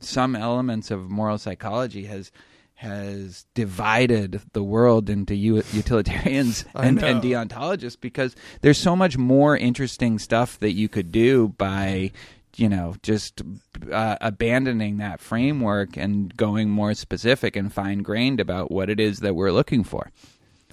some 0.00 0.36
elements 0.36 0.90
of 0.90 1.08
moral 1.10 1.38
psychology 1.38 2.04
has 2.06 2.30
has 2.74 3.46
divided 3.54 4.40
the 4.54 4.62
world 4.62 5.08
into 5.08 5.36
u- 5.36 5.62
utilitarians 5.72 6.64
and, 6.74 7.00
and 7.00 7.22
deontologists 7.22 7.96
because 8.00 8.34
there's 8.60 8.76
so 8.78 8.96
much 8.96 9.16
more 9.16 9.56
interesting 9.56 10.18
stuff 10.18 10.58
that 10.58 10.72
you 10.72 10.88
could 10.88 11.12
do 11.12 11.48
by 11.58 12.10
you 12.56 12.68
know 12.68 12.94
just 13.02 13.42
uh, 13.90 14.16
abandoning 14.20 14.98
that 14.98 15.20
framework 15.20 15.96
and 15.96 16.36
going 16.36 16.70
more 16.70 16.94
specific 16.94 17.56
and 17.56 17.72
fine 17.72 17.98
grained 17.98 18.40
about 18.40 18.70
what 18.70 18.90
it 18.90 19.00
is 19.00 19.20
that 19.20 19.34
we're 19.34 19.52
looking 19.52 19.84
for. 19.84 20.10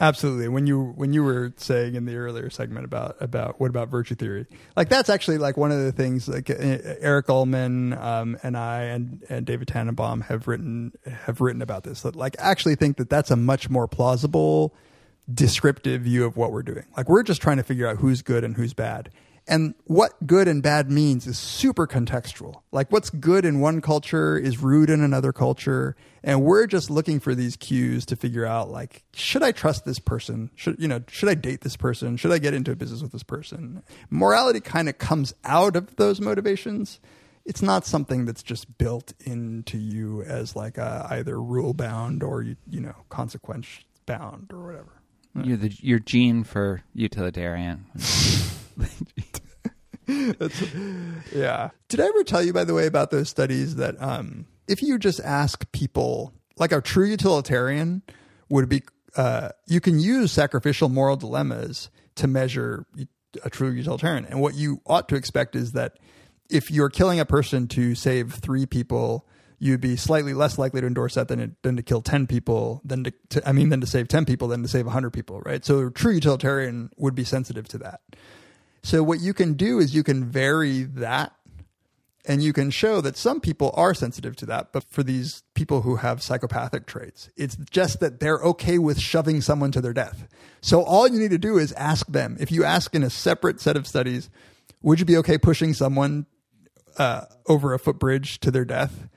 Absolutely. 0.02 0.48
When 0.48 0.66
you 0.66 0.94
when 0.96 1.12
you 1.12 1.24
were 1.24 1.54
saying 1.58 1.96
in 1.96 2.06
the 2.06 2.16
earlier 2.16 2.50
segment 2.50 2.86
about 2.86 3.18
about 3.20 3.60
what 3.60 3.70
about 3.70 3.90
virtue 3.90 4.16
theory, 4.16 4.46
like 4.78 4.88
that's 4.88 5.10
actually 5.10 5.38
like 5.38 5.58
one 5.58 5.72
of 5.72 5.80
the 5.80 5.92
things 5.92 6.30
like 6.30 6.50
uh, 6.50 6.56
Eric 6.58 7.28
Uhlmann 7.28 8.00
um, 8.02 8.38
and 8.42 8.56
I 8.56 8.84
and, 8.84 9.24
and 9.30 9.46
David 9.46 9.68
Tannenbaum 9.68 10.22
have 10.22 10.48
written 10.48 10.94
have 11.26 11.42
written 11.42 11.62
about 11.62 11.84
this. 11.84 12.02
That 12.04 12.16
like 12.16 12.38
actually 12.40 12.76
think 12.76 12.96
that 12.98 13.10
that's 13.10 13.30
a 13.30 13.36
much 13.36 13.70
more 13.70 13.90
plausible, 13.90 14.74
descriptive 15.32 16.04
view 16.04 16.24
of 16.24 16.38
what 16.38 16.54
we're 16.54 16.64
doing. 16.64 16.86
Like 16.96 17.10
we're 17.10 17.24
just 17.24 17.42
trying 17.42 17.58
to 17.58 17.64
figure 17.64 17.88
out 17.88 17.98
who's 17.98 18.22
good 18.22 18.46
and 18.46 18.56
who's 18.56 18.74
bad. 18.74 19.10
And 19.50 19.74
what 19.86 20.28
good 20.28 20.48
and 20.48 20.62
bad 20.62 20.92
means 20.92 21.26
is 21.26 21.40
super 21.40 21.88
contextual. 21.88 22.62
Like 22.72 22.92
what's 22.92 23.10
good 23.10 23.46
in 23.46 23.60
one 23.60 23.82
culture 23.82 24.38
is 24.38 24.62
rude 24.62 24.92
in 24.92 25.02
another 25.02 25.34
culture. 25.34 25.96
And 26.24 26.44
we're 26.44 26.68
just 26.68 26.92
looking 26.92 27.20
for 27.20 27.34
these 27.34 27.56
cues 27.56 28.06
to 28.06 28.16
figure 28.16 28.46
out 28.46 28.70
like, 28.70 29.04
should 29.12 29.42
I 29.42 29.52
trust 29.52 29.86
this 29.86 29.98
person? 29.98 30.52
Should, 30.54 30.80
you 30.80 30.88
know, 30.88 31.02
should 31.10 31.30
I 31.30 31.34
date 31.34 31.62
this 31.62 31.76
person? 31.76 32.16
Should 32.16 32.32
I 32.32 32.38
get 32.38 32.54
into 32.54 32.72
a 32.72 32.76
business 32.76 33.02
with 33.02 33.12
this 33.12 33.24
person? 33.24 33.82
Morality 34.12 34.60
kind 34.60 34.88
of 34.88 35.00
comes 35.00 35.34
out 35.44 35.76
of 35.76 35.96
those 35.96 36.22
motivations. 36.22 37.00
It's 37.44 37.64
not 37.64 37.88
something 37.88 38.26
that's 38.26 38.44
just 38.44 38.78
built 38.78 39.14
into 39.20 39.80
you 39.80 40.22
as 40.22 40.56
like 40.56 40.78
a, 40.78 41.08
either 41.10 41.42
rule 41.42 41.74
bound 41.74 42.22
or, 42.22 42.44
you, 42.44 42.56
you 42.70 42.82
know, 42.82 42.96
consequence 43.10 43.68
bound 44.06 44.52
or 44.54 44.64
whatever. 44.64 45.02
You're 45.44 45.58
the 45.58 45.76
your 45.82 46.00
gene 46.00 46.44
for 46.44 46.84
utilitarian. 46.94 47.86
Yeah. 51.34 51.70
Did 51.88 52.00
I 52.00 52.06
ever 52.08 52.24
tell 52.24 52.44
you, 52.44 52.52
by 52.52 52.64
the 52.64 52.74
way, 52.74 52.88
about 52.88 53.12
those 53.12 53.30
studies 53.30 53.76
that 53.76 54.02
um, 54.02 54.48
if 54.68 54.82
you 54.82 54.98
just 54.98 55.20
ask 55.20 55.72
people, 55.72 56.34
like 56.58 56.72
a 56.72 56.82
true 56.82 57.06
utilitarian 57.06 58.02
would 58.50 58.68
be, 58.70 58.84
uh, 59.16 59.50
you 59.68 59.80
can 59.80 60.00
use 60.00 60.32
sacrificial 60.32 60.90
moral 60.90 61.16
dilemmas 61.16 61.90
to 62.16 62.28
measure 62.28 62.86
a 63.44 63.50
true 63.50 63.70
utilitarian. 63.70 64.26
And 64.26 64.42
what 64.42 64.56
you 64.56 64.82
ought 64.86 65.08
to 65.10 65.16
expect 65.16 65.56
is 65.56 65.74
that 65.74 66.00
if 66.50 66.72
you're 66.72 66.90
killing 66.90 67.20
a 67.20 67.26
person 67.26 67.68
to 67.70 67.94
save 67.94 68.34
three 68.34 68.66
people, 68.66 69.28
you'd 69.60 69.82
be 69.82 69.96
slightly 69.96 70.34
less 70.34 70.58
likely 70.58 70.82
to 70.82 70.88
endorse 70.88 71.16
that 71.16 71.28
than, 71.28 71.56
than 71.62 71.76
to 71.76 71.84
kill 71.84 72.02
10 72.02 72.28
people, 72.28 72.82
than 72.84 73.04
to, 73.04 73.14
to, 73.30 73.48
I 73.48 73.52
mean, 73.52 73.70
than 73.70 73.82
to 73.82 73.88
save 73.88 74.08
10 74.08 74.26
people, 74.26 74.48
than 74.48 74.64
to 74.64 74.68
save 74.68 74.86
100 74.86 75.12
people, 75.12 75.42
right? 75.42 75.64
So 75.64 75.88
a 75.88 75.92
true 75.92 76.14
utilitarian 76.14 76.90
would 76.98 77.14
be 77.14 77.24
sensitive 77.24 77.68
to 77.70 77.78
that. 77.80 78.02
So 78.84 79.04
what 79.04 79.20
you 79.20 79.34
can 79.34 79.54
do 79.54 79.80
is 79.80 79.94
you 79.94 80.04
can 80.04 80.26
vary 80.26 80.84
that 80.84 81.34
and 82.26 82.44
you 82.44 82.54
can 82.54 82.70
show 82.70 83.02
that 83.02 83.18
some 83.18 83.40
people 83.40 83.72
are 83.76 83.94
sensitive 83.94 84.36
to 84.38 84.46
that. 84.48 84.72
But 84.72 84.84
for 84.84 85.04
these 85.04 85.44
people 85.54 85.82
who 85.82 85.98
have 85.98 86.22
psychopathic 86.22 86.86
traits, 86.86 87.30
it's 87.36 87.56
just 87.56 88.00
that 88.02 88.20
they're 88.20 88.40
okay 88.40 88.78
with 88.78 89.00
shoving 89.00 89.42
someone 89.42 89.72
to 89.72 89.82
their 89.82 89.94
death. 89.94 90.28
So 90.62 90.84
all 90.84 91.08
you 91.08 91.20
need 91.20 91.32
to 91.32 91.38
do 91.38 91.58
is 91.58 91.72
ask 91.74 92.08
them. 92.08 92.38
If 92.40 92.52
you 92.52 92.64
ask 92.64 92.94
in 92.94 93.04
a 93.04 93.10
separate 93.10 93.60
set 93.60 93.78
of 93.78 93.88
studies, 93.88 94.30
would 94.82 95.00
you 95.00 95.06
be 95.06 95.18
okay 95.18 95.38
pushing 95.38 95.74
someone 95.74 96.26
uh, 96.98 97.26
over 97.48 97.74
a 97.74 97.80
footbridge 97.80 98.40
to 98.42 98.52
their 98.52 98.66
death? 98.66 99.10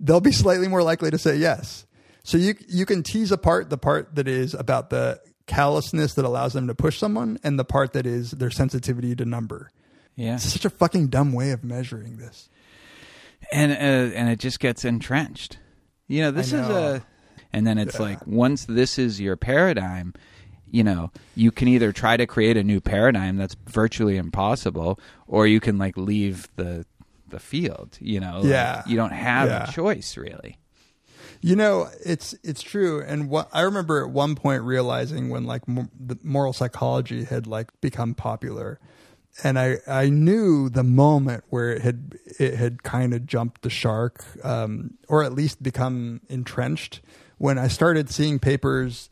They'll 0.00 0.20
be 0.20 0.32
slightly 0.32 0.68
more 0.68 0.82
likely 0.82 1.10
to 1.10 1.18
say 1.18 1.36
yes. 1.36 1.86
So 2.22 2.36
you 2.36 2.54
you 2.68 2.84
can 2.84 3.02
tease 3.02 3.32
apart 3.32 3.70
the 3.70 3.78
part 3.78 4.14
that 4.16 4.28
is 4.28 4.52
about 4.52 4.90
the 4.90 5.20
callousness 5.48 6.14
that 6.14 6.24
allows 6.24 6.52
them 6.52 6.68
to 6.68 6.74
push 6.74 6.98
someone 6.98 7.38
and 7.42 7.58
the 7.58 7.64
part 7.64 7.92
that 7.94 8.06
is 8.06 8.30
their 8.30 8.50
sensitivity 8.50 9.16
to 9.16 9.24
number. 9.24 9.70
Yeah. 10.14 10.34
It's 10.36 10.44
such 10.52 10.64
a 10.64 10.70
fucking 10.70 11.08
dumb 11.08 11.32
way 11.32 11.50
of 11.50 11.64
measuring 11.64 12.18
this. 12.18 12.48
and 13.52 13.72
uh, 13.72 14.14
and 14.16 14.28
it 14.28 14.38
just 14.38 14.60
gets 14.60 14.84
entrenched. 14.84 15.58
You 16.06 16.22
know, 16.22 16.30
this 16.30 16.52
I 16.52 16.60
is 16.60 16.68
a, 16.68 17.04
and 17.52 17.66
then 17.66 17.78
it's 17.78 17.96
Yeah. 17.96 18.02
like 18.02 18.26
once 18.26 18.64
this 18.66 18.98
is 18.98 19.20
your 19.20 19.36
paradigm, 19.36 20.14
you 20.70 20.82
know, 20.84 21.10
you 21.34 21.50
can 21.50 21.68
either 21.68 21.92
try 21.92 22.16
to 22.16 22.26
create 22.26 22.56
a 22.56 22.64
new 22.64 22.80
paradigm 22.80 23.36
that's 23.36 23.54
virtually 23.66 24.16
impossible, 24.16 24.98
or 25.26 25.46
you 25.46 25.60
can 25.60 25.78
like 25.78 25.96
leave 25.96 26.48
the 26.56 26.84
the 27.28 27.38
field. 27.38 27.96
You 28.00 28.20
know, 28.20 28.40
Like, 28.40 28.50
Yeah. 28.50 28.82
you 28.86 28.96
don't 28.96 29.12
have 29.12 29.48
Yeah. 29.48 29.68
a 29.68 29.72
choice 29.72 30.16
really. 30.16 30.58
You 31.40 31.54
know, 31.54 31.88
it's 32.04 32.34
it's 32.42 32.62
true, 32.62 33.00
and 33.00 33.30
what 33.30 33.48
I 33.52 33.60
remember 33.60 34.04
at 34.04 34.10
one 34.10 34.34
point 34.34 34.62
realizing 34.62 35.28
when 35.28 35.44
like 35.44 35.62
the 35.66 36.18
moral 36.22 36.52
psychology 36.52 37.24
had 37.24 37.46
like 37.46 37.68
become 37.80 38.14
popular, 38.14 38.80
and 39.44 39.58
I 39.58 39.76
I 39.86 40.08
knew 40.08 40.68
the 40.68 40.82
moment 40.82 41.44
where 41.48 41.70
it 41.70 41.82
had 41.82 42.18
it 42.40 42.54
had 42.54 42.82
kind 42.82 43.14
of 43.14 43.24
jumped 43.24 43.62
the 43.62 43.70
shark, 43.70 44.24
um, 44.44 44.94
or 45.06 45.22
at 45.22 45.32
least 45.32 45.62
become 45.62 46.22
entrenched 46.28 47.00
when 47.38 47.56
I 47.56 47.68
started 47.68 48.10
seeing 48.10 48.40
papers 48.40 49.08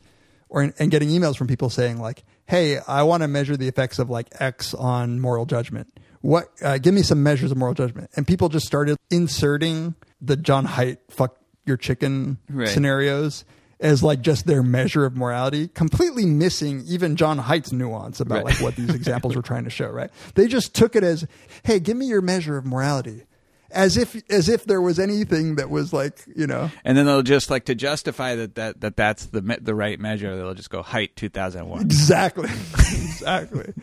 or 0.49 0.73
and 0.77 0.91
getting 0.91 1.09
emails 1.09 1.37
from 1.37 1.47
people 1.47 1.69
saying 1.69 1.97
like, 1.97 2.25
"Hey, 2.45 2.79
I 2.79 3.03
want 3.03 3.23
to 3.23 3.29
measure 3.29 3.55
the 3.55 3.69
effects 3.69 3.99
of 3.99 4.09
like 4.09 4.27
X 4.39 4.73
on 4.73 5.21
moral 5.21 5.45
judgment. 5.45 5.97
What? 6.21 6.49
Uh, 6.61 6.77
give 6.77 6.93
me 6.93 7.03
some 7.03 7.23
measures 7.23 7.51
of 7.51 7.57
moral 7.57 7.73
judgment." 7.73 8.09
And 8.17 8.27
people 8.27 8.49
just 8.49 8.65
started 8.65 8.97
inserting 9.09 9.95
the 10.21 10.35
Jon 10.35 10.65
Haidt 10.67 10.97
"fuck 11.09 11.37
your 11.67 11.77
chicken" 11.77 12.37
Right. 12.49 12.67
scenarios 12.67 13.45
as 13.79 14.01
like 14.01 14.21
just 14.21 14.47
their 14.47 14.63
measure 14.63 15.05
of 15.05 15.15
morality, 15.15 15.67
completely 15.67 16.25
missing 16.25 16.83
even 16.87 17.15
Jon 17.15 17.37
Haidt's 17.39 17.71
nuance 17.71 18.19
about 18.19 18.37
Right. 18.37 18.45
like 18.45 18.61
what 18.61 18.75
these 18.75 18.89
examples 18.89 19.35
were 19.35 19.43
trying 19.43 19.65
to 19.65 19.69
show. 19.69 19.87
Right? 19.89 20.09
They 20.35 20.47
just 20.47 20.73
took 20.73 20.95
it 20.95 21.03
as, 21.03 21.27
"Hey, 21.63 21.79
give 21.79 21.95
me 21.97 22.07
your 22.07 22.21
measure 22.21 22.57
of 22.57 22.65
morality." 22.65 23.23
As 23.69 23.97
if, 23.97 24.15
as 24.31 24.47
if 24.47 24.63
there 24.63 24.79
was 24.79 24.97
anything 24.97 25.55
that 25.55 25.69
was 25.69 25.91
like, 25.91 26.19
you 26.33 26.47
know, 26.47 26.71
And 26.85 26.97
then 26.97 27.05
they'll 27.05 27.21
just 27.21 27.49
like 27.49 27.65
to 27.65 27.75
justify 27.75 28.33
that, 28.35 28.55
that, 28.55 28.79
that 28.79 28.95
that's 28.95 29.25
the 29.25 29.41
the 29.61 29.75
right 29.75 29.99
measure. 29.99 30.37
They'll 30.37 30.53
just 30.53 30.69
go 30.69 30.81
Haidt 30.81 31.15
2001. 31.17 31.81
Exactly. 31.81 32.45
exactly. 32.79 33.73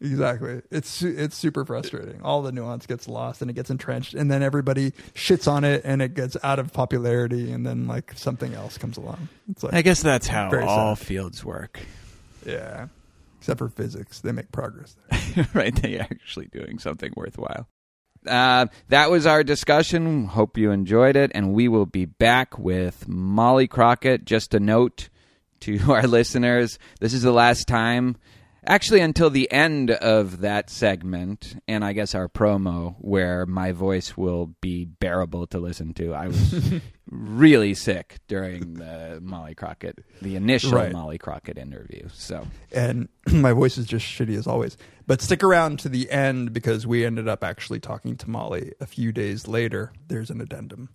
Exactly. 0.00 0.60
It's 0.70 1.00
it's 1.00 1.36
super 1.36 1.64
frustrating. 1.64 2.20
All 2.22 2.42
the 2.42 2.52
nuance 2.52 2.86
gets 2.86 3.08
lost 3.08 3.40
and 3.40 3.50
it 3.50 3.54
gets 3.54 3.70
entrenched, 3.70 4.12
and 4.12 4.30
then 4.30 4.42
everybody 4.42 4.90
shits 5.14 5.50
on 5.50 5.64
it, 5.64 5.82
and 5.84 6.02
it 6.02 6.12
gets 6.14 6.36
out 6.42 6.58
of 6.58 6.72
popularity, 6.72 7.50
and 7.50 7.66
then 7.66 7.86
like 7.86 8.12
something 8.14 8.52
else 8.52 8.76
comes 8.76 8.98
along. 8.98 9.28
It's 9.50 9.62
like 9.62 9.72
I 9.72 9.80
guess 9.80 10.02
that's 10.02 10.26
how 10.26 10.50
all 10.60 10.96
sad. 10.96 11.06
fields 11.06 11.44
work, 11.44 11.80
yeah, 12.44 12.88
except 13.38 13.58
for 13.58 13.70
physics, 13.70 14.20
they 14.20 14.32
make 14.32 14.52
progress. 14.52 14.96
There. 15.34 15.48
right? 15.54 15.74
They 15.74 15.98
actually 15.98 16.48
doing 16.48 16.78
something 16.78 17.12
worthwhile. 17.16 17.66
Uh, 18.26 18.66
that 18.88 19.10
was 19.10 19.24
our 19.24 19.44
discussion. 19.44 20.26
Hope 20.26 20.58
you 20.58 20.72
enjoyed 20.72 21.16
it, 21.16 21.30
and 21.34 21.54
we 21.54 21.68
will 21.68 21.86
be 21.86 22.04
back 22.04 22.58
with 22.58 23.08
Molly 23.08 23.66
Crockett. 23.66 24.26
Just 24.26 24.52
a 24.52 24.60
note 24.60 25.08
to 25.60 25.78
our 25.90 26.06
listeners: 26.06 26.78
this 27.00 27.14
is 27.14 27.22
the 27.22 27.32
last 27.32 27.66
time. 27.66 28.18
Actually, 28.68 29.00
until 29.00 29.30
the 29.30 29.50
end 29.52 29.92
of 29.92 30.40
that 30.40 30.70
segment, 30.70 31.60
and 31.68 31.84
I 31.84 31.92
guess 31.92 32.14
our 32.14 32.28
promo, 32.28 32.96
where 32.98 33.46
my 33.46 33.70
voice 33.70 34.16
will 34.16 34.54
be 34.60 34.84
bearable 34.84 35.46
to 35.48 35.58
listen 35.60 35.94
to. 35.94 36.12
I 36.14 36.26
was 36.26 36.80
really 37.10 37.74
sick 37.74 38.18
during 38.26 38.74
the 38.74 39.20
Molly 39.22 39.54
Crockett, 39.54 40.00
the 40.20 40.34
initial 40.34 40.72
Right. 40.72 40.92
Molly 40.92 41.16
Crockett 41.18 41.58
interview. 41.58 42.08
So, 42.12 42.46
And 42.72 43.08
my 43.32 43.52
voice 43.52 43.78
is 43.78 43.86
just 43.86 44.04
shitty 44.04 44.36
as 44.36 44.48
always. 44.48 44.76
But 45.06 45.22
stick 45.22 45.44
around 45.44 45.78
to 45.80 45.88
the 45.88 46.10
end 46.10 46.52
because 46.52 46.86
we 46.86 47.04
ended 47.04 47.28
up 47.28 47.44
actually 47.44 47.78
talking 47.78 48.16
to 48.16 48.28
Molly 48.28 48.72
a 48.80 48.86
few 48.86 49.12
days 49.12 49.46
later. 49.46 49.92
There's 50.08 50.30
an 50.30 50.40
addendum. 50.40 50.88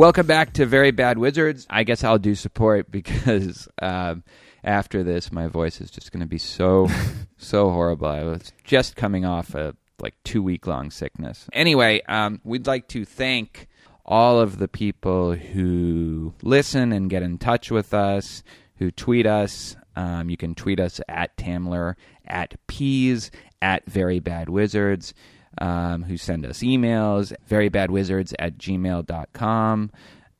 Welcome 0.00 0.26
back 0.26 0.54
to 0.54 0.64
Very 0.64 0.92
Bad 0.92 1.18
Wizards. 1.18 1.66
I 1.68 1.84
guess 1.84 2.02
I'll 2.04 2.18
do 2.18 2.34
support 2.34 2.90
because 2.90 3.68
um, 3.82 4.24
after 4.64 5.02
this, 5.02 5.30
my 5.30 5.46
voice 5.46 5.78
is 5.78 5.90
just 5.90 6.10
going 6.10 6.22
to 6.22 6.26
be 6.26 6.38
so, 6.38 6.88
so 7.36 7.68
horrible. 7.68 8.08
I 8.08 8.24
was 8.24 8.50
just 8.64 8.96
coming 8.96 9.26
off 9.26 9.54
a 9.54 9.76
like 9.98 10.14
two 10.24 10.42
week 10.42 10.66
long 10.66 10.90
sickness. 10.90 11.46
Anyway, 11.52 12.00
um, 12.08 12.40
we'd 12.44 12.66
like 12.66 12.88
to 12.88 13.04
thank 13.04 13.68
all 14.06 14.40
of 14.40 14.58
the 14.58 14.68
people 14.68 15.34
who 15.34 16.32
listen 16.40 16.92
and 16.92 17.10
get 17.10 17.22
in 17.22 17.36
touch 17.36 17.70
with 17.70 17.92
us, 17.92 18.42
who 18.76 18.90
tweet 18.90 19.26
us. 19.26 19.76
Um, 19.96 20.30
you 20.30 20.38
can 20.38 20.54
tweet 20.54 20.80
us 20.80 21.02
at 21.10 21.36
Tamler, 21.36 21.96
at 22.26 22.54
Peas, 22.68 23.30
at 23.60 23.84
Very 23.84 24.18
Bad 24.18 24.48
Wizards 24.48 25.12
um, 25.58 26.02
who 26.02 26.16
send 26.16 26.46
us 26.46 26.60
emails, 26.60 27.32
verybadwizards 27.48 28.34
at 28.38 28.58
gmail.com, 28.58 29.90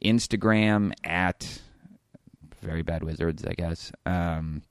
Instagram 0.05 0.93
at 1.05 1.61
very 2.63 2.83
bad 2.83 3.03
wizards, 3.03 3.45
I 3.45 3.55
guess. 3.55 3.93
Um, 4.07 4.63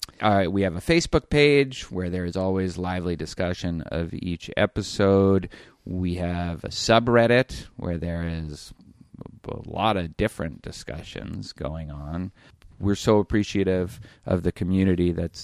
we 0.50 0.62
have 0.64 0.76
a 0.76 0.82
Facebook 0.82 1.30
page 1.30 1.90
where 1.92 2.10
there 2.10 2.26
is 2.26 2.36
always 2.36 2.78
lively 2.78 3.16
discussion 3.16 3.82
of 3.82 4.14
each 4.14 4.50
episode. 4.58 5.50
We 5.86 6.16
have 6.16 6.64
a 6.64 6.70
subreddit 6.70 7.68
where 7.78 7.98
there 7.98 8.28
is 8.28 8.74
a 9.48 9.70
lot 9.70 9.98
of 9.98 10.16
different 10.18 10.62
discussions 10.62 11.54
going 11.54 11.90
on. 11.90 12.32
We're 12.80 12.96
so 12.96 13.20
appreciative 13.20 14.00
of 14.26 14.44
the 14.44 14.52
community 14.52 15.12
that 15.14 15.36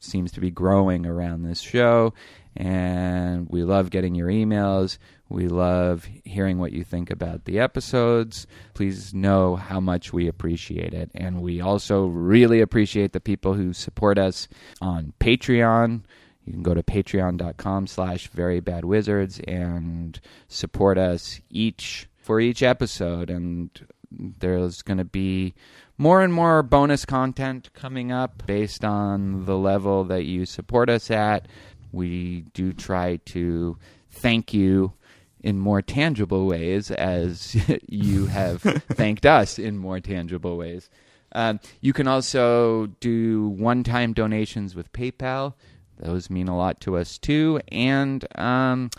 seems 0.00 0.32
to 0.32 0.40
be 0.40 0.50
growing 0.50 1.06
around 1.06 1.42
this 1.42 1.60
show, 1.60 2.12
and 2.56 3.48
we 3.48 3.62
love 3.64 3.90
getting 3.90 4.14
your 4.14 4.28
emails. 4.28 4.98
We 5.28 5.48
love 5.48 6.06
hearing 6.24 6.58
what 6.58 6.72
you 6.72 6.84
think 6.84 7.10
about 7.10 7.44
the 7.44 7.58
episodes. 7.58 8.46
Please 8.74 9.14
know 9.14 9.56
how 9.56 9.80
much 9.80 10.12
we 10.12 10.28
appreciate 10.28 10.92
it. 10.92 11.10
And 11.14 11.40
we 11.40 11.60
also 11.60 12.06
really 12.06 12.60
appreciate 12.60 13.12
the 13.12 13.20
people 13.20 13.54
who 13.54 13.72
support 13.72 14.18
us 14.18 14.48
on 14.80 15.14
Patreon. 15.20 16.02
You 16.44 16.52
can 16.52 16.62
go 16.62 16.74
to 16.74 16.82
patreon.com 16.82 17.86
slash 17.86 18.30
verybadwizards 18.30 19.42
and 19.48 20.20
support 20.48 20.98
us 20.98 21.40
each 21.48 22.08
for 22.18 22.40
each 22.40 22.62
episode. 22.62 23.30
And 23.30 23.70
there's 24.10 24.82
going 24.82 24.98
to 24.98 25.04
be 25.04 25.54
more 25.98 26.22
and 26.22 26.32
more 26.32 26.62
bonus 26.62 27.04
content 27.04 27.70
coming 27.74 28.10
up 28.10 28.44
based 28.46 28.84
on 28.84 29.44
the 29.44 29.56
level 29.56 30.04
that 30.04 30.24
you 30.24 30.44
support 30.46 30.90
us 30.90 31.10
at. 31.10 31.46
We 31.92 32.46
do 32.54 32.72
try 32.72 33.16
to 33.26 33.76
thank 34.10 34.52
you 34.52 34.94
in 35.42 35.58
more 35.58 35.82
tangible 35.82 36.46
ways 36.46 36.90
as 36.90 37.56
you 37.88 38.26
have 38.26 38.62
thanked 38.92 39.26
us 39.26 39.58
in 39.58 39.78
more 39.78 40.00
tangible 40.00 40.56
ways. 40.56 40.88
Um, 41.34 41.60
you 41.80 41.92
can 41.92 42.08
also 42.08 42.86
do 43.00 43.48
one 43.48 43.84
time 43.84 44.12
donations 44.12 44.74
with 44.74 44.92
PayPal. 44.92 45.54
Those 45.98 46.30
mean 46.30 46.48
a 46.48 46.56
lot 46.56 46.80
to 46.82 46.96
us 46.96 47.18
too. 47.18 47.60
And 47.68 48.24
um, 48.38 48.90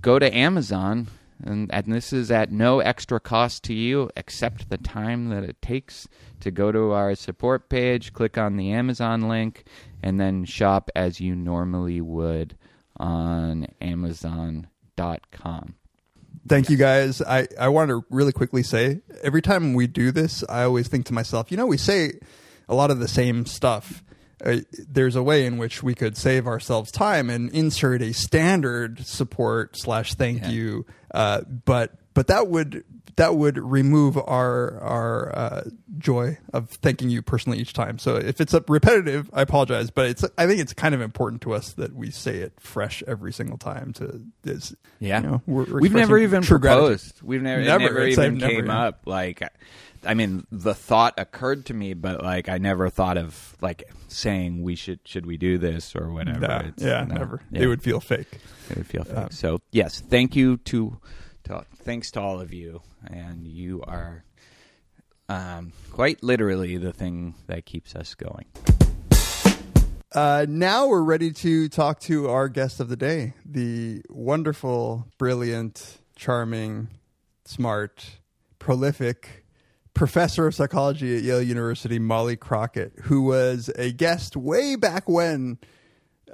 go 0.00 0.18
to 0.18 0.34
Amazon. 0.34 1.08
And, 1.44 1.72
and 1.72 1.92
this 1.92 2.14
is 2.14 2.30
at 2.30 2.50
no 2.50 2.80
extra 2.80 3.20
cost 3.20 3.62
to 3.64 3.74
you 3.74 4.10
except 4.16 4.70
the 4.70 4.78
time 4.78 5.28
that 5.28 5.44
it 5.44 5.60
takes 5.60 6.08
to 6.40 6.50
go 6.50 6.72
to 6.72 6.92
our 6.92 7.14
support 7.14 7.68
page, 7.68 8.14
click 8.14 8.38
on 8.38 8.56
the 8.56 8.72
Amazon 8.72 9.28
link, 9.28 9.64
and 10.02 10.20
then 10.20 10.44
shop 10.44 10.90
as 10.94 11.20
you 11.20 11.34
normally 11.34 12.00
would 12.00 12.56
on 12.98 13.66
Amazon.com. 13.80 15.74
Thank 16.48 16.70
you 16.70 16.76
guys. 16.76 17.20
I, 17.22 17.48
I 17.58 17.68
want 17.68 17.90
to 17.90 18.04
really 18.08 18.32
quickly 18.32 18.62
say 18.62 19.00
every 19.22 19.42
time 19.42 19.74
we 19.74 19.86
do 19.86 20.12
this, 20.12 20.44
I 20.48 20.62
always 20.62 20.86
think 20.86 21.06
to 21.06 21.12
myself, 21.12 21.50
you 21.50 21.56
know, 21.56 21.66
we 21.66 21.76
say 21.76 22.12
a 22.68 22.74
lot 22.74 22.90
of 22.90 23.00
the 23.00 23.08
same 23.08 23.46
stuff. 23.46 24.04
Uh, 24.44 24.58
there's 24.88 25.16
a 25.16 25.22
way 25.22 25.46
in 25.46 25.56
which 25.56 25.82
we 25.82 25.94
could 25.94 26.16
save 26.16 26.46
ourselves 26.46 26.92
time 26.92 27.30
and 27.30 27.50
insert 27.50 28.02
a 28.02 28.12
standard 28.12 29.04
support 29.04 29.76
slash 29.76 30.14
thank 30.14 30.46
you, 30.48 30.84
uh, 31.14 31.40
but 31.64 31.98
but 32.16 32.26
that 32.28 32.48
would 32.48 32.82
that 33.16 33.36
would 33.36 33.56
remove 33.58 34.16
our 34.18 34.78
our 34.80 35.36
uh, 35.36 35.62
joy 35.98 36.36
of 36.52 36.68
thanking 36.70 37.08
you 37.10 37.22
personally 37.22 37.58
each 37.58 37.72
time. 37.72 37.98
So 37.98 38.16
if 38.16 38.40
it's 38.40 38.52
a 38.54 38.64
repetitive, 38.68 39.30
I 39.32 39.42
apologize, 39.42 39.90
but 39.90 40.06
it's 40.08 40.24
I 40.36 40.46
think 40.46 40.60
it's 40.60 40.72
kind 40.72 40.94
of 40.94 41.00
important 41.00 41.42
to 41.42 41.52
us 41.52 41.72
that 41.74 41.94
we 41.94 42.10
say 42.10 42.38
it 42.38 42.54
fresh 42.58 43.02
every 43.06 43.32
single 43.32 43.58
time. 43.58 43.92
To 43.94 44.20
this, 44.42 44.74
Yeah, 44.98 45.20
you 45.20 45.26
know, 45.28 45.42
we're, 45.46 45.64
we're 45.66 45.80
we've 45.80 45.92
never 45.94 46.18
even 46.18 46.42
true 46.42 46.58
gratitude. 46.58 46.86
proposed. 46.88 47.22
We've 47.22 47.42
never, 47.42 47.62
Never. 47.62 47.84
never 47.84 48.06
even 48.06 48.38
like 48.40 48.50
came 48.50 48.66
never. 48.66 48.78
up. 48.86 49.00
Like, 49.06 49.42
I 50.04 50.14
mean, 50.14 50.46
the 50.52 50.74
thought 50.74 51.14
occurred 51.18 51.66
to 51.66 51.74
me, 51.74 51.94
but 51.94 52.22
like, 52.22 52.48
I 52.48 52.58
never 52.58 52.90
thought 52.90 53.16
of 53.18 53.56
like 53.60 53.84
saying 54.08 54.62
we 54.62 54.74
should 54.74 55.00
should 55.04 55.24
we 55.26 55.36
do 55.36 55.58
this 55.58 55.94
or 55.96 56.10
whatever. 56.12 56.40
Nah, 56.40 56.58
It's- 56.60 56.72
yeah, 56.78 57.04
no. 57.04 57.14
never. 57.14 57.40
Yeah. 57.50 57.62
It 57.62 57.66
would 57.66 57.82
feel 57.82 58.00
fake. 58.00 58.40
It 58.70 58.76
would 58.76 58.86
feel 58.86 59.04
fake. 59.04 59.32
so 59.32 59.60
yes, 59.72 60.00
thank 60.00 60.34
you 60.36 60.56
to, 60.58 60.98
to 61.46 61.64
thanks 61.76 62.10
to 62.12 62.20
all 62.20 62.40
of 62.40 62.52
you, 62.52 62.82
and 63.06 63.46
you 63.46 63.82
are 63.82 64.24
um, 65.28 65.72
quite 65.92 66.22
literally 66.22 66.76
the 66.76 66.92
thing 66.92 67.34
that 67.46 67.64
keeps 67.64 67.94
us 67.94 68.14
going. 68.14 68.46
Uh, 70.12 70.46
now 70.48 70.86
we're 70.86 71.02
ready 71.02 71.30
to 71.30 71.68
talk 71.68 72.00
to 72.00 72.28
our 72.28 72.48
guest 72.48 72.80
of 72.80 72.88
the 72.88 72.96
day, 72.96 73.34
the 73.44 74.02
wonderful, 74.08 75.06
brilliant, 75.18 75.98
charming, 76.16 76.88
smart, 77.44 78.18
prolific 78.58 79.44
professor 79.94 80.46
of 80.46 80.54
psychology 80.54 81.16
at 81.16 81.22
Yale 81.22 81.42
University, 81.42 81.98
Molly 81.98 82.36
Crockett, 82.36 82.92
who 83.02 83.22
was 83.22 83.70
a 83.76 83.92
guest 83.92 84.36
way 84.36 84.76
back 84.76 85.08
when. 85.08 85.58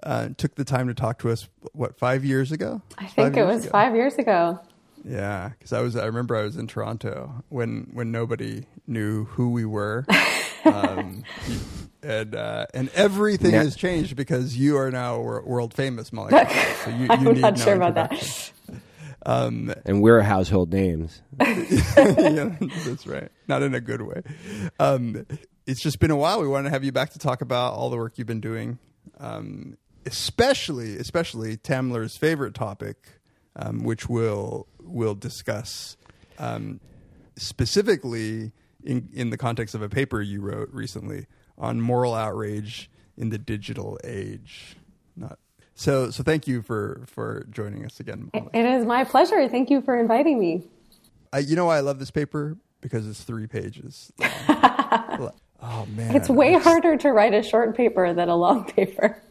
Uh, 0.02 0.30
took 0.36 0.56
the 0.56 0.64
time 0.64 0.88
to 0.88 0.94
talk 0.94 1.20
to 1.20 1.30
us. 1.30 1.48
What 1.74 1.96
five 1.96 2.24
years 2.24 2.50
ago? 2.50 2.82
I 2.98 3.06
think 3.06 3.36
it 3.36 3.44
was 3.44 3.66
five 3.66 3.94
years 3.94 4.16
ago. 4.16 4.58
Yeah, 5.04 5.50
because 5.50 5.72
I 5.72 5.80
was. 5.80 5.96
I 5.96 6.06
remember 6.06 6.36
I 6.36 6.42
was 6.42 6.56
in 6.56 6.66
Toronto 6.66 7.42
when 7.48 7.90
when 7.92 8.12
nobody 8.12 8.66
knew 8.86 9.24
who 9.24 9.50
we 9.50 9.64
were, 9.64 10.06
um, 10.64 11.24
and 12.02 12.34
uh, 12.34 12.66
and 12.72 12.88
everything 12.94 13.52
has 13.52 13.74
changed 13.74 14.14
because 14.16 14.56
you 14.56 14.76
are 14.76 14.90
now 14.90 15.18
world 15.20 15.74
famous, 15.74 16.12
Molly. 16.12 16.28
Crockett. 16.30 16.76
So 16.84 16.90
you, 16.90 16.96
you 17.02 17.08
I'm 17.10 17.24
need 17.24 17.40
not 17.40 17.58
no 17.58 17.64
sure 17.64 17.74
about 17.74 17.94
that. 17.94 18.52
Um, 19.24 19.72
and 19.84 20.02
we're 20.02 20.20
household 20.20 20.72
names. 20.72 21.22
yeah, 21.40 22.56
that's 22.84 23.06
right. 23.06 23.30
Not 23.48 23.62
in 23.62 23.74
a 23.74 23.80
good 23.80 24.02
way. 24.02 24.22
Um, 24.80 25.26
it's 25.66 25.80
just 25.80 26.00
been 26.00 26.10
a 26.10 26.16
while. 26.16 26.40
We 26.40 26.48
wanted 26.48 26.64
to 26.64 26.70
have 26.70 26.84
you 26.84 26.92
back 26.92 27.10
to 27.10 27.18
talk 27.18 27.40
about 27.40 27.74
all 27.74 27.90
the 27.90 27.96
work 27.96 28.18
you've 28.18 28.26
been 28.26 28.40
doing, 28.40 28.78
um, 29.18 29.76
especially 30.06 30.96
especially 30.96 31.56
Tamler's 31.56 32.16
favorite 32.16 32.54
topic, 32.54 32.96
um, 33.56 33.84
which 33.84 34.08
we'll 34.08 34.66
we'll 34.80 35.14
discuss 35.14 35.96
um, 36.38 36.80
specifically 37.36 38.52
in 38.84 39.08
in 39.12 39.30
the 39.30 39.38
context 39.38 39.74
of 39.74 39.82
a 39.82 39.88
paper 39.88 40.20
you 40.20 40.40
wrote 40.40 40.70
recently 40.72 41.26
on 41.58 41.80
moral 41.80 42.14
outrage 42.14 42.90
in 43.16 43.28
the 43.30 43.38
digital 43.38 43.98
age. 44.04 44.76
Not 45.16 45.38
so. 45.74 46.10
So 46.10 46.22
thank 46.22 46.46
you 46.46 46.62
for 46.62 47.02
for 47.06 47.46
joining 47.50 47.84
us 47.84 48.00
again. 48.00 48.30
Molly. 48.32 48.50
It 48.54 48.64
is 48.64 48.84
my 48.84 49.04
pleasure. 49.04 49.48
Thank 49.48 49.70
you 49.70 49.80
for 49.82 49.98
inviting 49.98 50.38
me. 50.38 50.64
I, 51.32 51.38
you 51.38 51.56
know 51.56 51.66
why 51.66 51.78
I 51.78 51.80
love 51.80 51.98
this 51.98 52.10
paper? 52.10 52.56
Because 52.80 53.08
it's 53.08 53.22
three 53.22 53.46
pages. 53.46 54.12
oh 54.20 55.86
man, 55.94 56.14
It's 56.14 56.28
way 56.28 56.54
harder 56.54 56.96
to 56.98 57.12
write 57.12 57.32
a 57.32 57.42
short 57.42 57.76
paper 57.76 58.12
than 58.12 58.28
a 58.28 58.36
long 58.36 58.64
paper. 58.64 59.22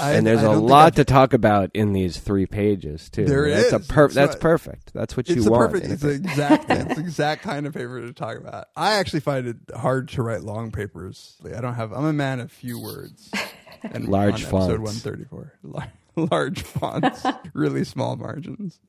I- 0.00 0.12
and 0.14 0.26
there's 0.26 0.42
I 0.42 0.52
a 0.52 0.58
lot 0.58 0.96
to 0.96 1.04
talk 1.04 1.32
about 1.32 1.70
in 1.74 1.92
these 1.92 2.18
three 2.18 2.46
pages 2.46 3.08
too. 3.10 3.24
There 3.24 3.48
that's 3.50 3.66
is. 3.68 3.72
a 3.72 3.80
per- 3.80 4.08
That's 4.08 4.34
what- 4.34 4.40
perfect. 4.40 4.92
That's 4.94 5.16
what 5.16 5.28
you 5.28 5.44
want. 5.50 5.72
perfect. 5.72 5.92
It's 5.92 6.02
the 6.02 6.10
exact. 6.10 6.66
it's 6.70 6.94
the 6.94 7.00
exact 7.00 7.42
kind 7.42 7.66
of 7.66 7.74
paper 7.74 8.00
to 8.00 8.12
talk 8.12 8.36
about. 8.36 8.66
I 8.76 8.94
actually 8.94 9.20
find 9.20 9.46
it 9.46 9.56
hard 9.76 10.08
to 10.10 10.22
write 10.22 10.42
long 10.42 10.70
papers. 10.70 11.36
Like, 11.42 11.54
I 11.54 11.60
don't 11.60 11.74
have. 11.74 11.92
I'm 11.92 12.04
a 12.04 12.12
man 12.12 12.40
of 12.40 12.50
few 12.52 12.80
words. 12.80 13.30
And 13.80 14.08
Large 14.08 14.44
on 14.46 14.54
episode 14.64 14.76
fonts. 14.84 15.04
134, 15.04 15.52
Lar- 15.62 15.92
large 16.32 16.62
fonts, 16.62 17.24
really 17.54 17.84
small 17.84 18.16
margins. 18.16 18.80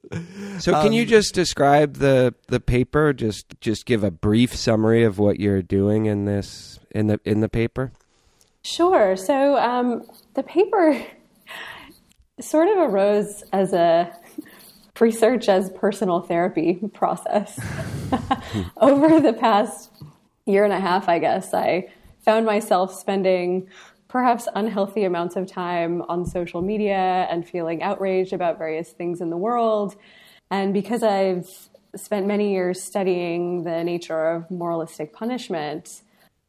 So 0.57 0.71
can 0.71 0.87
Um, 0.87 0.93
you 0.93 1.05
just 1.05 1.35
describe 1.35 1.97
the 1.97 2.33
the 2.47 2.59
paper? 2.59 3.13
Just 3.13 3.53
just 3.61 3.85
give 3.85 4.03
a 4.03 4.09
brief 4.09 4.55
summary 4.55 5.03
of 5.03 5.19
what 5.19 5.39
you're 5.39 5.61
doing 5.61 6.07
in 6.07 6.25
this 6.25 6.79
in 6.89 7.05
the 7.05 7.19
in 7.23 7.41
the 7.41 7.49
paper. 7.49 7.91
Sure. 8.63 9.15
So 9.15 9.57
um, 9.57 10.03
the 10.33 10.43
paper 10.43 11.01
sort 12.39 12.67
of 12.69 12.91
arose 12.91 13.43
as 13.53 13.73
a 13.73 14.15
research 14.99 15.47
as 15.47 15.69
personal 15.71 16.21
therapy 16.21 16.79
process. 16.93 17.59
Over 18.77 19.19
the 19.19 19.33
past 19.33 19.91
year 20.45 20.63
and 20.63 20.73
a 20.73 20.79
half, 20.79 21.07
I 21.07 21.19
guess, 21.19 21.53
I 21.53 21.89
found 22.25 22.45
myself 22.45 22.93
spending 22.93 23.69
perhaps 24.09 24.47
unhealthy 24.55 25.03
amounts 25.03 25.35
of 25.35 25.47
time 25.47 26.01
on 26.09 26.25
social 26.25 26.61
media 26.61 27.27
and 27.29 27.47
feeling 27.47 27.81
outraged 27.81 28.33
about 28.33 28.57
various 28.57 28.91
things 28.91 29.21
in 29.21 29.29
the 29.29 29.37
world. 29.37 29.95
And 30.51 30.73
because 30.73 31.03
I've 31.03 31.47
spent 31.95 32.25
many 32.25 32.51
years 32.51 32.81
studying 32.81 33.63
the 33.63 33.83
nature 33.83 34.31
of 34.31 34.51
moralistic 34.51 35.13
punishment, 35.13 36.01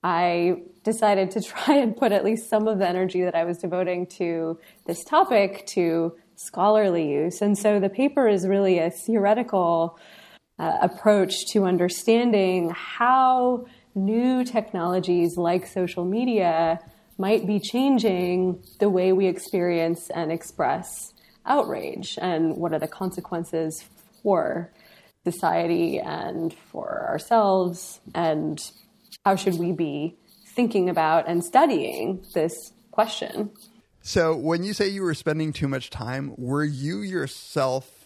I 0.03 0.63
decided 0.83 1.31
to 1.33 1.41
try 1.43 1.77
and 1.77 1.97
put 1.97 2.13
at 2.13 2.25
least 2.25 2.49
some 2.49 2.67
of 2.69 2.79
the 2.79 2.89
energy 2.89 3.23
that 3.23 3.35
I 3.35 3.45
was 3.45 3.59
devoting 3.59 4.07
to 4.19 4.59
this 4.87 5.05
topic 5.05 5.67
to 5.69 6.17
scholarly 6.37 7.11
use. 7.11 7.43
And 7.43 7.57
so 7.57 7.81
the 7.81 7.91
paper 7.91 8.27
is 8.27 8.47
really 8.47 8.79
a 8.79 8.91
theoretical 8.91 9.99
uh, 10.59 10.79
approach 10.81 11.47
to 11.53 11.65
understanding 11.65 12.71
how 12.71 13.67
new 13.95 14.45
technologies 14.45 15.37
like 15.37 15.67
social 15.67 16.05
media 16.05 16.79
might 17.19 17.47
be 17.47 17.61
changing 17.61 18.63
the 18.79 18.89
way 18.89 19.13
we 19.13 19.27
experience 19.27 20.09
and 20.11 20.33
express 20.33 21.13
outrage 21.45 22.19
and 22.21 22.57
what 22.57 22.73
are 22.73 22.79
the 22.79 22.89
consequences 22.89 23.85
for 24.23 24.73
society 25.25 25.99
and 25.99 26.55
for 26.55 27.07
ourselves 27.09 28.01
and 28.15 28.71
how 29.25 29.37
should 29.37 29.59
we 29.59 29.73
be 29.73 30.17
thinking 30.47 30.89
about 30.89 31.29
and 31.29 31.45
studying 31.45 32.25
this 32.35 32.73
question? 32.91 33.51
So 34.03 34.35
when 34.35 34.65
you 34.65 34.73
say 34.73 34.89
you 34.89 35.03
were 35.03 35.15
spending 35.15 35.53
too 35.53 35.69
much 35.69 35.91
time, 35.91 36.35
were 36.37 36.65
you 36.65 37.01
yourself 37.01 38.01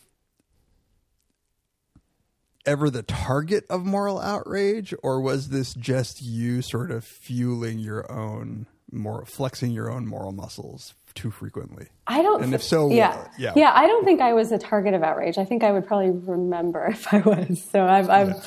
ever 2.67 2.91
the 2.91 3.03
target 3.03 3.65
of 3.69 3.85
moral 3.85 4.19
outrage, 4.21 4.95
or 5.03 5.21
was 5.21 5.51
this 5.51 5.75
just 5.75 6.23
you 6.23 6.63
sort 6.63 6.91
of 6.91 7.05
fueling 7.05 7.79
your 7.79 8.11
own 8.11 8.67
more 8.91 9.25
flexing 9.27 9.73
your 9.73 9.91
own 9.91 10.07
moral 10.07 10.31
muscles 10.33 10.95
too 11.15 11.31
frequently? 11.31 11.87
I 12.07 12.23
don't. 12.23 12.43
And 12.43 12.55
if 12.55 12.63
so, 12.63 12.91
yeah, 12.91 13.29
yeah. 13.39 13.53
yeah. 13.57 13.73
I 13.75 13.87
don't 13.87 14.05
think 14.05 14.21
I 14.21 14.33
was 14.33 14.53
a 14.53 14.59
target 14.59 14.95
of 14.95 15.03
outrage. 15.03 15.39
I 15.39 15.45
think 15.45 15.63
I 15.63 15.73
would 15.73 15.87
probably 15.87 16.11
remember 16.11 16.87
if 16.91 17.13
I 17.13 17.21
was. 17.21 17.63
So 17.63 17.87
I've, 17.87 18.11
I've 18.11 18.45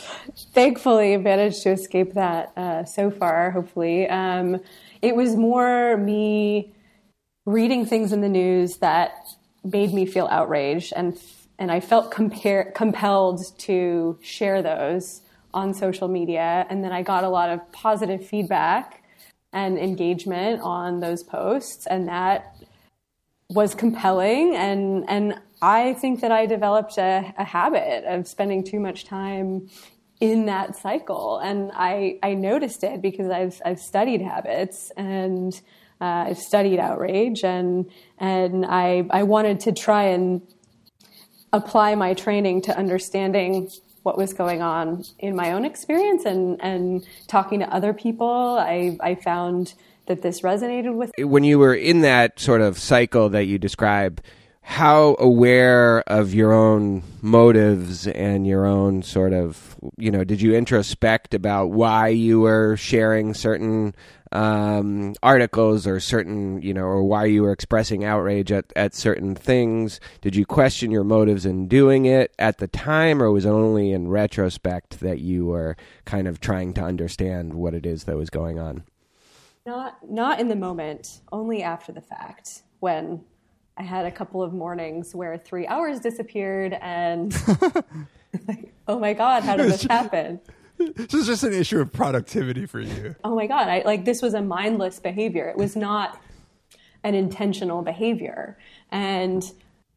thankfully 0.53 1.17
managed 1.17 1.63
to 1.63 1.71
escape 1.71 2.13
that 2.13 2.51
uh, 2.57 2.85
so 2.85 3.09
far. 3.09 3.51
Hopefully, 3.51 4.07
um, 4.09 4.59
it 5.01 5.15
was 5.15 5.35
more 5.35 5.97
me 5.97 6.73
reading 7.45 7.85
things 7.85 8.11
in 8.11 8.21
the 8.21 8.29
news 8.29 8.77
that 8.77 9.27
made 9.63 9.93
me 9.93 10.05
feel 10.05 10.27
outraged, 10.29 10.93
and 10.95 11.17
and 11.59 11.71
I 11.71 11.79
felt 11.79 12.11
compare, 12.11 12.71
compelled 12.75 13.41
to 13.59 14.19
share 14.21 14.61
those 14.61 15.21
on 15.53 15.73
social 15.73 16.07
media, 16.07 16.67
and 16.69 16.83
then 16.83 16.91
I 16.91 17.01
got 17.01 17.23
a 17.23 17.29
lot 17.29 17.49
of 17.49 17.71
positive 17.71 18.25
feedback 18.25 19.03
and 19.53 19.77
engagement 19.79 20.61
on 20.61 20.99
those 20.99 21.23
posts, 21.23 21.87
and 21.87 22.07
that 22.07 22.56
was 23.49 23.73
compelling 23.73 24.55
and 24.55 25.05
and 25.09 25.39
I 25.61 25.93
think 25.93 26.21
that 26.21 26.31
I 26.31 26.45
developed 26.45 26.97
a, 26.97 27.33
a 27.37 27.43
habit 27.43 28.03
of 28.05 28.27
spending 28.27 28.63
too 28.63 28.79
much 28.79 29.05
time 29.05 29.69
in 30.19 30.45
that 30.47 30.75
cycle. 30.75 31.39
And 31.39 31.71
I 31.73 32.19
I 32.23 32.33
noticed 32.33 32.83
it 32.83 33.01
because 33.01 33.29
I've 33.29 33.61
I've 33.65 33.79
studied 33.79 34.21
habits 34.21 34.91
and 34.97 35.53
uh, 35.99 36.25
I've 36.27 36.39
studied 36.39 36.79
outrage 36.79 37.43
and 37.43 37.89
and 38.17 38.65
I 38.65 39.07
I 39.09 39.23
wanted 39.23 39.59
to 39.61 39.71
try 39.71 40.03
and 40.03 40.41
apply 41.53 41.95
my 41.95 42.13
training 42.13 42.61
to 42.63 42.77
understanding 42.77 43.69
what 44.03 44.17
was 44.17 44.33
going 44.33 44.61
on 44.61 45.03
in 45.19 45.35
my 45.35 45.53
own 45.53 45.65
experience 45.65 46.25
and 46.25 46.61
and 46.61 47.05
talking 47.27 47.59
to 47.59 47.73
other 47.73 47.93
people. 47.93 48.57
I 48.59 48.97
I 48.99 49.15
found 49.15 49.73
that 50.07 50.21
this 50.21 50.41
resonated 50.41 50.95
with 50.95 51.11
When 51.17 51.43
you 51.43 51.59
were 51.59 51.75
in 51.75 52.01
that 52.01 52.39
sort 52.39 52.61
of 52.61 52.77
cycle 52.77 53.29
that 53.29 53.45
you 53.45 53.57
describe, 53.57 54.21
how 54.69 55.15
aware 55.17 56.03
of 56.07 56.33
your 56.33 56.51
own 56.51 57.01
motives 57.21 58.05
and 58.05 58.45
your 58.45 58.65
own 58.65 59.01
sort 59.01 59.31
of 59.31 59.77
you 59.97 60.11
know 60.11 60.25
did 60.25 60.41
you 60.41 60.53
introspect 60.53 61.33
about 61.33 61.71
why 61.71 62.09
you 62.09 62.41
were 62.41 62.75
sharing 62.75 63.33
certain 63.33 63.95
um, 64.33 65.15
articles 65.23 65.87
or 65.87 66.01
certain 66.01 66.61
you 66.61 66.73
know 66.73 66.83
or 66.83 67.01
why 67.01 67.23
you 67.23 67.43
were 67.43 67.53
expressing 67.53 68.03
outrage 68.03 68.51
at, 68.51 68.65
at 68.75 68.93
certain 68.93 69.35
things? 69.35 70.01
Did 70.19 70.35
you 70.35 70.45
question 70.45 70.91
your 70.91 71.05
motives 71.05 71.45
in 71.45 71.69
doing 71.69 72.05
it 72.05 72.33
at 72.37 72.57
the 72.57 72.67
time 72.67 73.23
or 73.23 73.31
was 73.31 73.45
it 73.45 73.49
only 73.49 73.93
in 73.93 74.09
retrospect 74.09 74.99
that 74.99 75.19
you 75.19 75.45
were 75.45 75.77
kind 76.03 76.27
of 76.27 76.41
trying 76.41 76.73
to 76.73 76.81
understand 76.81 77.53
what 77.53 77.73
it 77.73 77.85
is 77.85 78.03
that 78.03 78.17
was 78.17 78.29
going 78.29 78.59
on 78.59 78.83
Not 79.67 80.09
not 80.09 80.39
in 80.39 80.47
the 80.47 80.55
moment, 80.55 81.19
only 81.29 81.61
after 81.61 81.91
the 81.91 81.99
fact 81.99 82.61
when 82.79 83.19
I 83.75 83.83
had 83.83 84.05
a 84.05 84.11
couple 84.11 84.41
of 84.41 84.53
mornings 84.53 85.13
where 85.13 85.37
three 85.37 85.67
hours 85.67 85.99
disappeared 85.99 86.77
and 86.81 87.35
like, 88.47 88.71
oh 88.87 88.97
my 88.97 89.11
god, 89.11 89.43
how 89.43 89.57
did 89.57 89.69
this 89.69 89.83
happen? 89.83 90.39
This 90.77 91.11
is 91.15 91.25
just 91.25 91.43
an 91.43 91.53
issue 91.53 91.79
of 91.79 91.91
productivity 91.91 92.67
for 92.67 92.79
you. 92.79 93.15
Oh 93.23 93.35
my 93.35 93.47
god, 93.47 93.67
I 93.67 93.81
like 93.83 94.05
this 94.05 94.21
was 94.21 94.35
a 94.35 94.41
mindless 94.43 94.99
behavior. 94.99 95.49
It 95.49 95.57
was 95.57 95.75
not 95.75 96.21
an 97.03 97.15
intentional 97.15 97.81
behavior. 97.81 98.59
And 98.91 99.43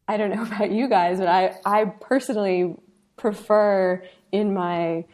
I 0.07 0.17
don't 0.17 0.31
know 0.31 0.41
about 0.41 0.71
you 0.71 0.89
guys, 0.89 1.19
but 1.19 1.27
I, 1.27 1.55
I 1.65 1.85
personally 1.85 2.75
prefer 3.15 4.03
in 4.31 4.55
my 4.55 5.05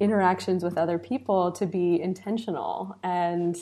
interactions 0.00 0.62
with 0.62 0.76
other 0.76 0.98
people 0.98 1.50
to 1.52 1.64
be 1.64 1.98
intentional 1.98 2.94
and 3.02 3.56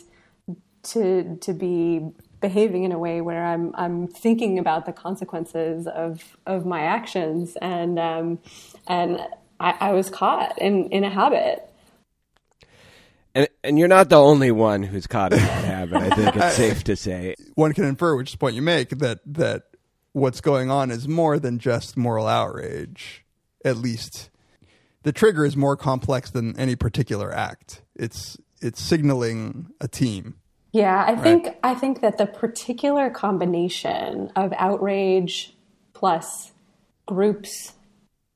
to 0.85 1.37
to 1.41 1.53
be 1.53 2.09
behaving 2.41 2.85
in 2.85 2.93
a 2.93 2.99
way 2.99 3.21
where 3.21 3.45
I'm 3.45 3.73
I'm 3.75 4.07
thinking 4.09 4.59
about 4.59 4.87
the 4.87 4.93
consequences 4.93 5.87
of 5.87 6.37
of 6.47 6.67
my 6.67 6.83
actions 6.83 7.57
and 7.61 7.99
um, 7.99 8.39
and 8.87 9.21
I, 9.61 9.75
I 9.81 9.93
was 9.93 10.11
caught 10.11 10.59
in 10.61 10.89
in 10.91 11.05
a 11.05 11.11
habit. 11.11 11.69
and, 13.35 13.49
and 13.65 13.79
you're 13.79 13.89
not 13.89 14.09
the 14.09 14.17
only 14.21 14.51
one 14.51 14.83
who's 14.83 15.07
caught 15.07 15.33
in 15.33 15.39
that 15.41 15.65
habit 15.65 15.97
i 15.97 16.11
think 16.11 16.37
it's 16.37 16.55
safe 16.65 16.85
to 16.85 16.97
say 16.97 17.35
One 17.55 17.73
can 17.73 17.85
infer, 17.85 18.17
which 18.17 18.29
is 18.29 18.33
the 18.33 18.39
point 18.39 18.55
you 18.57 18.63
make, 18.63 18.91
that 18.91 19.21
that 19.27 19.65
what's 20.13 20.41
going 20.41 20.71
on 20.71 20.91
is 20.91 21.07
more 21.09 21.39
than 21.39 21.59
just 21.59 21.97
moral 21.97 22.27
outrage. 22.27 23.25
At 23.65 23.77
least, 23.77 24.31
the 25.03 25.13
trigger 25.13 25.45
is 25.45 25.57
more 25.57 25.77
complex 25.77 26.31
than 26.31 26.57
any 26.59 26.77
particular 26.77 27.33
act. 27.35 27.83
It's 27.97 28.37
it's 28.61 28.81
signaling 28.83 29.69
a 29.81 29.89
team. 29.89 30.37
Yeah, 30.73 31.05
I 31.07 31.17
think 31.17 31.49
I 31.63 31.75
think 31.75 32.03
that 32.03 32.19
the 32.19 32.27
particular 32.27 33.09
combination 33.09 34.31
of 34.37 34.53
outrage 34.59 35.55
plus 35.95 36.53
groups 37.07 37.73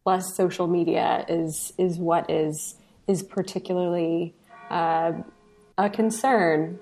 plus 0.03 0.35
social 0.35 0.67
media 0.67 1.25
is 1.29 1.73
is 1.77 1.99
what 1.99 2.31
is 2.31 2.77
is 3.07 3.23
particularly 3.23 4.35
uh, 4.71 5.13
a 5.77 5.91
concern. 5.91 6.79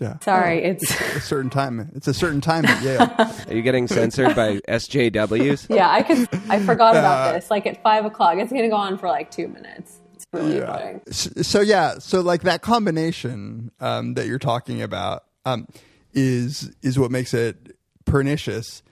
Yeah. 0.00 0.18
Sorry, 0.20 0.64
it's 0.64 0.90
a 1.14 1.20
certain 1.20 1.50
time. 1.50 1.90
It's 1.94 2.08
a 2.08 2.14
certain 2.14 2.40
time 2.40 2.64
at 2.64 2.82
Yale. 2.82 3.12
are 3.18 3.54
you 3.54 3.60
getting 3.60 3.86
censored 3.86 4.34
by 4.34 4.56
sjws 4.60 5.66
yeah. 5.68 5.90
I 5.90 6.02
could 6.02 6.26
I 6.48 6.58
forgot 6.60 6.96
about 6.96 7.34
this. 7.34 7.50
Like 7.50 7.66
at 7.66 7.82
five 7.82 8.06
o'clock, 8.06 8.38
it's 8.38 8.50
going 8.50 8.62
to 8.62 8.70
go 8.70 8.76
on 8.76 8.96
for 8.96 9.08
like 9.08 9.30
two 9.30 9.48
minutes. 9.48 10.00
Really 10.32 10.60
annoying. 10.60 11.00
so, 11.10 11.42
so 11.42 11.60
yeah, 11.60 11.98
so 11.98 12.20
like 12.20 12.42
that 12.42 12.62
combination 12.62 13.72
um, 13.80 14.14
that 14.14 14.26
you're 14.26 14.38
talking 14.38 14.80
about 14.80 15.24
um, 15.44 15.66
is 16.12 16.70
is 16.82 16.98
what 16.98 17.10
makes 17.10 17.34
it 17.34 17.76
pernicious. 18.04 18.82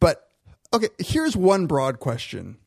But 0.00 0.28
okay, 0.72 0.88
here's 0.98 1.36
one 1.36 1.66
broad 1.66 2.00
question. 2.00 2.58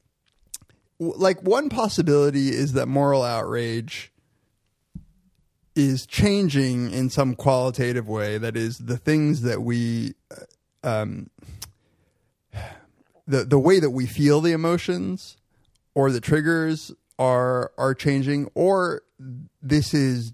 Like 1.00 1.42
one 1.44 1.70
possibility 1.70 2.50
is 2.50 2.74
that 2.74 2.88
moral 2.88 3.22
outrage 3.22 4.12
is 5.76 6.08
changing 6.08 6.90
in 6.92 7.10
some 7.12 7.36
qualitative 7.36 8.08
way. 8.08 8.40
That 8.40 8.58
is, 8.58 8.80
the 8.80 8.98
things 8.98 9.44
that 9.44 9.62
we, 9.62 10.16
uh, 10.32 10.88
um, 10.88 11.30
the 13.28 13.46
the 13.46 13.60
way 13.60 13.80
that 13.80 13.92
we 13.92 14.08
feel 14.08 14.42
the 14.42 14.54
emotions 14.54 15.38
or 15.94 16.12
the 16.12 16.22
triggers 16.22 16.92
are 17.20 17.72
are 17.78 17.94
changing, 17.94 18.50
or 18.54 19.02
this 19.62 19.94
is, 19.94 20.34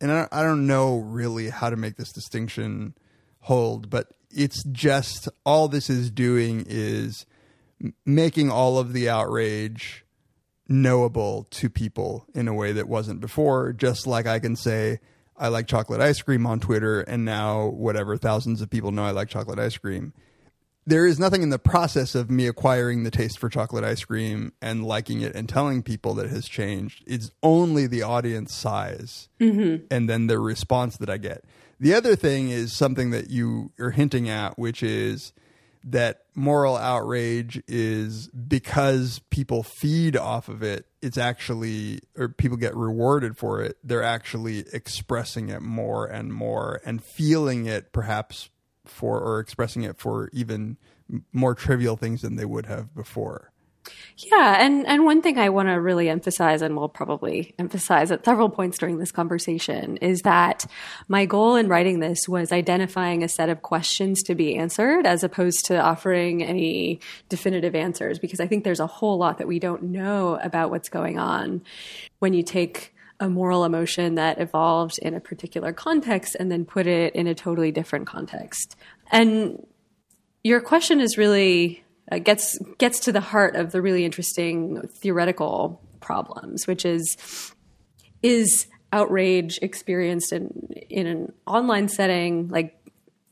and 0.00 0.10
I, 0.10 0.28
I 0.32 0.42
don't 0.42 0.66
know 0.66 0.98
really 0.98 1.50
how 1.50 1.70
to 1.70 1.76
make 1.76 1.96
this 1.96 2.12
distinction 2.12 2.94
hold, 3.40 3.90
but 3.90 4.08
it's 4.30 4.64
just 4.64 5.28
all 5.44 5.68
this 5.68 5.88
is 5.88 6.10
doing 6.10 6.64
is 6.68 7.26
making 8.04 8.50
all 8.50 8.78
of 8.78 8.92
the 8.92 9.08
outrage 9.08 10.04
knowable 10.68 11.46
to 11.50 11.70
people 11.70 12.26
in 12.34 12.48
a 12.48 12.54
way 12.54 12.72
that 12.72 12.88
wasn't 12.88 13.20
before. 13.20 13.72
Just 13.72 14.06
like 14.06 14.26
I 14.26 14.38
can 14.38 14.56
say, 14.56 14.98
I 15.36 15.48
like 15.48 15.66
chocolate 15.66 16.00
ice 16.00 16.20
cream 16.22 16.46
on 16.46 16.60
Twitter, 16.60 17.00
and 17.02 17.24
now 17.24 17.66
whatever 17.66 18.16
thousands 18.16 18.60
of 18.62 18.70
people 18.70 18.90
know 18.90 19.04
I 19.04 19.10
like 19.10 19.28
chocolate 19.28 19.58
ice 19.58 19.76
cream. 19.76 20.12
There 20.88 21.04
is 21.06 21.18
nothing 21.18 21.42
in 21.42 21.50
the 21.50 21.58
process 21.58 22.14
of 22.14 22.30
me 22.30 22.46
acquiring 22.46 23.02
the 23.02 23.10
taste 23.10 23.40
for 23.40 23.48
chocolate 23.48 23.82
ice 23.82 24.04
cream 24.04 24.52
and 24.62 24.84
liking 24.84 25.20
it 25.20 25.34
and 25.34 25.48
telling 25.48 25.82
people 25.82 26.14
that 26.14 26.30
has 26.30 26.48
changed. 26.48 27.02
It's 27.08 27.32
only 27.42 27.88
the 27.88 28.02
audience 28.02 28.54
size 28.54 29.28
mm-hmm. 29.40 29.84
and 29.90 30.08
then 30.08 30.28
the 30.28 30.38
response 30.38 30.96
that 30.98 31.10
I 31.10 31.16
get. 31.16 31.44
The 31.80 31.92
other 31.92 32.14
thing 32.14 32.50
is 32.50 32.72
something 32.72 33.10
that 33.10 33.30
you 33.30 33.72
are 33.80 33.90
hinting 33.90 34.28
at, 34.28 34.58
which 34.58 34.82
is 34.82 35.32
that 35.86 36.22
moral 36.34 36.76
outrage 36.76 37.62
is 37.68 38.28
because 38.28 39.20
people 39.30 39.62
feed 39.62 40.16
off 40.16 40.48
of 40.48 40.62
it, 40.62 40.86
it's 41.00 41.18
actually, 41.18 42.00
or 42.16 42.28
people 42.28 42.56
get 42.56 42.74
rewarded 42.74 43.36
for 43.36 43.62
it, 43.62 43.76
they're 43.84 44.02
actually 44.02 44.64
expressing 44.72 45.48
it 45.48 45.62
more 45.62 46.06
and 46.06 46.32
more 46.32 46.80
and 46.84 47.02
feeling 47.02 47.66
it 47.66 47.92
perhaps 47.92 48.50
for, 48.88 49.20
or 49.20 49.40
expressing 49.40 49.82
it 49.82 49.98
for 49.98 50.30
even 50.32 50.76
more 51.32 51.54
trivial 51.54 51.96
things 51.96 52.22
than 52.22 52.36
they 52.36 52.44
would 52.44 52.66
have 52.66 52.94
before. 52.94 53.52
Yeah, 54.16 54.56
and 54.58 54.86
and 54.86 55.04
one 55.04 55.22
thing 55.22 55.38
I 55.38 55.50
want 55.50 55.68
to 55.68 55.74
really 55.74 56.08
emphasize, 56.08 56.60
and 56.60 56.76
we'll 56.76 56.88
probably 56.88 57.54
emphasize 57.58 58.10
at 58.10 58.24
several 58.24 58.48
points 58.48 58.78
during 58.78 58.98
this 58.98 59.12
conversation, 59.12 59.96
is 59.98 60.22
that 60.22 60.66
my 61.06 61.24
goal 61.24 61.54
in 61.54 61.68
writing 61.68 62.00
this 62.00 62.28
was 62.28 62.50
identifying 62.50 63.22
a 63.22 63.28
set 63.28 63.48
of 63.48 63.62
questions 63.62 64.24
to 64.24 64.34
be 64.34 64.56
answered, 64.56 65.06
as 65.06 65.22
opposed 65.22 65.66
to 65.66 65.80
offering 65.80 66.42
any 66.42 66.98
definitive 67.28 67.76
answers, 67.76 68.18
because 68.18 68.40
I 68.40 68.48
think 68.48 68.64
there's 68.64 68.80
a 68.80 68.88
whole 68.88 69.18
lot 69.18 69.38
that 69.38 69.46
we 69.46 69.60
don't 69.60 69.84
know 69.84 70.36
about 70.42 70.70
what's 70.70 70.88
going 70.88 71.18
on 71.18 71.62
when 72.18 72.34
you 72.34 72.42
take 72.42 72.92
a 73.20 73.28
moral 73.28 73.64
emotion 73.64 74.16
that 74.16 74.40
evolved 74.40 74.98
in 75.00 75.14
a 75.14 75.20
particular 75.20 75.72
context 75.72 76.36
and 76.38 76.50
then 76.50 76.64
put 76.64 76.86
it 76.86 77.14
in 77.14 77.26
a 77.26 77.34
totally 77.34 77.72
different 77.72 78.06
context. 78.06 78.76
And 79.10 79.66
your 80.44 80.60
question 80.60 81.00
is 81.00 81.16
really 81.16 81.84
uh, 82.10 82.18
gets 82.18 82.58
gets 82.78 83.00
to 83.00 83.12
the 83.12 83.20
heart 83.20 83.56
of 83.56 83.72
the 83.72 83.82
really 83.82 84.04
interesting 84.04 84.88
theoretical 85.00 85.80
problems, 86.00 86.66
which 86.66 86.84
is 86.84 87.16
is 88.22 88.66
outrage 88.92 89.58
experienced 89.62 90.32
in 90.32 90.48
in 90.88 91.06
an 91.06 91.32
online 91.46 91.88
setting 91.88 92.48
like 92.48 92.75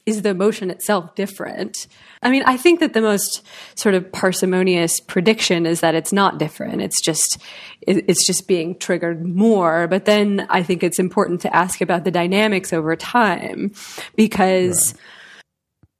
is 0.07 0.23
the 0.23 0.31
emotion 0.31 0.71
itself 0.71 1.15
different? 1.15 1.87
I 2.23 2.31
mean, 2.31 2.43
I 2.47 2.57
think 2.57 2.81
that 2.81 2.93
the 2.93 3.01
most 3.01 3.43
sort 3.75 3.95
of 3.95 4.11
parsimonious 4.13 5.01
prediction 5.01 5.67
is 5.67 5.81
that 5.81 5.95
it's 5.95 6.13
not 6.13 6.39
different. 6.39 6.83
It's 6.83 7.01
just 7.01 7.39
it's 7.87 8.27
just 8.27 8.49
being 8.49 8.79
triggered 8.79 9.25
more. 9.25 9.87
But 9.87 10.05
then 10.05 10.47
I 10.51 10.63
think 10.63 10.83
it's 10.83 10.99
important 10.99 11.41
to 11.43 11.55
ask 11.55 11.81
about 11.81 12.05
the 12.05 12.11
dynamics 12.11 12.73
over 12.73 12.97
time 12.97 13.73
because 14.17 14.95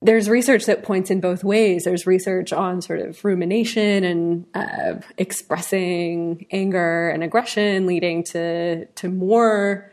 there's 0.03 0.29
research 0.29 0.67
that 0.67 0.83
points 0.83 1.11
in 1.11 1.21
both 1.21 1.43
ways. 1.43 1.85
There's 1.85 2.07
research 2.07 2.53
on 2.53 2.83
sort 2.83 3.01
of 3.01 3.25
rumination 3.25 4.05
and 4.05 4.47
uh, 4.55 5.01
expressing 5.17 6.47
anger 6.51 7.09
and 7.09 7.25
aggression, 7.25 7.87
leading 7.87 8.23
to 8.25 8.85
to 8.85 9.09
more 9.09 9.91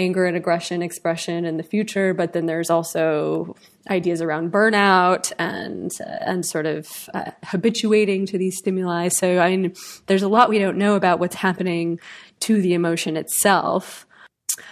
anger 0.00 0.24
and 0.24 0.36
aggression 0.36 0.82
expression 0.82 1.44
in 1.44 1.58
the 1.58 1.62
future. 1.62 2.14
But 2.14 2.32
then 2.32 2.46
there's 2.46 2.70
also 2.70 3.54
ideas 3.88 4.20
around 4.20 4.50
burnout 4.50 5.32
and 5.38 5.90
uh, 6.00 6.16
and 6.22 6.44
sort 6.44 6.66
of 6.66 7.08
uh, 7.14 7.30
habituating 7.44 8.26
to 8.26 8.38
these 8.38 8.56
stimuli. 8.56 9.08
So 9.08 9.38
I 9.38 9.56
mean, 9.56 9.74
there's 10.06 10.22
a 10.22 10.28
lot 10.28 10.48
we 10.48 10.58
don't 10.58 10.78
know 10.78 10.96
about 10.96 11.20
what's 11.20 11.36
happening 11.36 12.00
to 12.40 12.60
the 12.60 12.74
emotion 12.74 13.16
itself. 13.16 14.06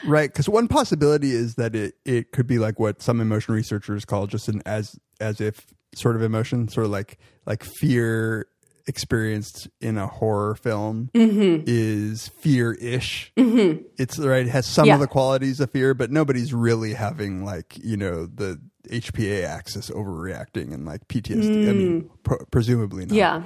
Right, 0.05 0.31
because 0.31 0.49
one 0.49 0.69
possibility 0.69 1.31
is 1.31 1.55
that 1.55 1.75
it, 1.75 1.95
it 2.05 2.33
could 2.33 2.47
be 2.47 2.59
like 2.59 2.79
what 2.79 3.01
some 3.01 3.21
emotion 3.21 3.55
researchers 3.55 4.05
call 4.05 4.27
just 4.27 4.49
an 4.49 4.63
as 4.67 4.99
as 5.21 5.41
if 5.41 5.67
sort 5.95 6.17
of 6.17 6.23
emotion, 6.23 6.69
sort 6.69 6.87
of 6.87 6.93
like 6.93 7.19
like 7.47 7.63
fear 7.63 8.47
experienced 8.89 9.69
in 9.81 9.97
a 9.99 10.07
horror 10.07 10.55
film 10.57 11.11
is 11.15 12.29
fear 12.29 12.73
ish. 12.75 13.33
Mm-hmm. 13.37 13.83
It's 13.99 14.19
right, 14.19 14.47
it 14.47 14.51
has 14.51 14.67
some 14.67 14.87
Yeah. 14.87 14.95
of 14.95 15.01
the 15.01 15.07
qualities 15.07 15.61
of 15.61 15.71
fear, 15.71 15.95
but 15.95 16.11
nobody's 16.11 16.53
really 16.53 16.95
having 16.95 17.45
like 17.45 17.77
you 17.83 17.97
know 17.97 18.27
the 18.27 18.61
HPA 18.91 19.45
axis 19.45 19.91
overreacting 19.91 20.73
and 20.73 20.85
like 20.87 21.07
PTSD. 21.09 21.69
I 21.69 21.73
mean, 21.73 22.11
pr- 22.23 22.43
presumably 22.51 23.05
not. 23.07 23.15
Yeah. 23.15 23.43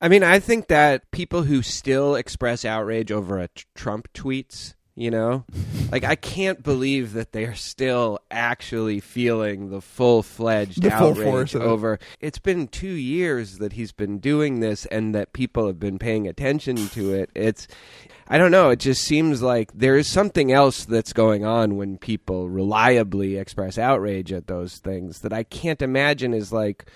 I 0.00 0.08
mean, 0.08 0.22
I 0.22 0.38
think 0.38 0.68
that 0.68 1.10
people 1.10 1.42
who 1.42 1.60
still 1.62 2.14
express 2.14 2.64
outrage 2.64 3.10
over 3.10 3.38
a 3.40 3.48
t- 3.48 3.64
Trump 3.74 4.08
tweets, 4.12 4.74
you 4.98 5.10
know, 5.10 5.44
like 5.92 6.02
I 6.02 6.16
can't 6.16 6.62
believe 6.62 7.12
that 7.12 7.30
they 7.32 7.44
are 7.44 7.54
still 7.54 8.18
actually 8.30 8.98
feeling 8.98 9.70
the 9.70 9.80
full 9.80 10.24
fledged 10.24 10.82
The 10.82 10.90
full 10.90 11.10
outrage 11.10 11.24
force 11.24 11.54
of 11.54 11.62
it. 11.62 11.64
over. 11.66 11.98
It's 12.20 12.40
been 12.40 12.66
two 12.66 12.88
years 12.88 13.58
that 13.58 13.74
he's 13.74 13.92
been 13.92 14.18
doing 14.18 14.58
this, 14.60 14.86
and 14.86 15.14
that 15.14 15.32
people 15.32 15.66
have 15.68 15.78
been 15.78 15.98
paying 15.98 16.26
attention 16.26 16.76
to 16.88 17.12
it. 17.14 17.30
It's, 17.36 17.68
I 18.26 18.38
don't 18.38 18.50
know. 18.50 18.70
It 18.70 18.80
just 18.80 19.04
seems 19.04 19.40
like 19.40 19.70
there 19.72 19.96
is 19.96 20.08
something 20.08 20.50
else 20.50 20.84
that's 20.84 21.12
going 21.12 21.44
on 21.44 21.76
when 21.76 21.96
people 21.96 22.48
reliably 22.48 23.36
express 23.36 23.78
outrage 23.78 24.32
at 24.32 24.48
those 24.48 24.78
things 24.78 25.20
that 25.20 25.32
I 25.32 25.44
can't 25.44 25.80
imagine 25.80 26.34
is 26.34 26.52
like 26.52 26.86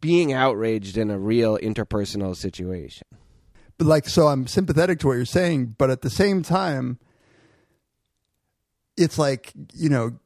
being 0.00 0.32
outraged 0.32 0.96
in 0.96 1.10
a 1.10 1.18
real 1.18 1.58
interpersonal 1.58 2.34
situation. 2.34 3.06
But 3.76 3.86
like, 3.88 4.08
so 4.08 4.28
I'm 4.28 4.46
sympathetic 4.46 5.00
to 5.00 5.08
what 5.08 5.14
you're 5.14 5.26
saying, 5.26 5.74
but 5.76 5.90
at 5.90 6.00
the 6.00 6.08
same 6.10 6.42
time, 6.42 6.98
it's 8.96 9.18
like 9.18 9.52
you 9.74 9.88
know, 9.88 10.18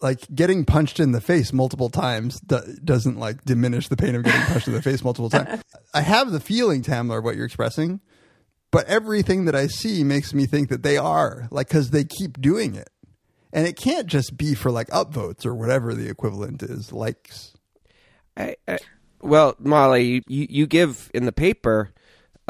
like 0.00 0.26
getting 0.34 0.64
punched 0.64 1.00
in 1.00 1.12
the 1.12 1.20
face 1.20 1.52
multiple 1.52 1.90
times 1.90 2.40
do- 2.40 2.76
doesn't 2.84 3.18
like 3.18 3.44
diminish 3.44 3.88
the 3.88 3.96
pain 3.96 4.14
of 4.14 4.24
getting 4.24 4.40
punched 4.42 4.68
in 4.68 4.74
the 4.74 4.82
face 4.82 5.02
multiple 5.02 5.30
times. 5.30 5.62
I 5.94 6.02
have 6.02 6.30
the 6.30 6.40
feeling, 6.40 6.82
Tamler, 6.82 7.22
what 7.22 7.36
you're 7.36 7.46
expressing, 7.46 8.00
but 8.70 8.86
everything 8.86 9.44
that 9.46 9.54
I 9.54 9.66
see 9.66 10.04
makes 10.04 10.34
me 10.34 10.46
think 10.46 10.68
that 10.68 10.82
they 10.82 10.96
are 10.96 11.48
like 11.50 11.68
because 11.68 11.90
they 11.90 12.04
keep 12.04 12.40
doing 12.40 12.74
it, 12.74 12.90
and 13.52 13.66
it 13.66 13.76
can't 13.76 14.06
just 14.06 14.36
be 14.36 14.54
for 14.54 14.70
like 14.70 14.88
upvotes 14.88 15.46
or 15.46 15.54
whatever 15.54 15.94
the 15.94 16.08
equivalent 16.08 16.62
is, 16.62 16.92
likes. 16.92 17.54
I, 18.36 18.56
I, 18.66 18.78
well, 19.20 19.54
Molly, 19.58 20.22
you, 20.28 20.46
you 20.48 20.66
give 20.66 21.10
in 21.12 21.26
the 21.26 21.32
paper 21.32 21.92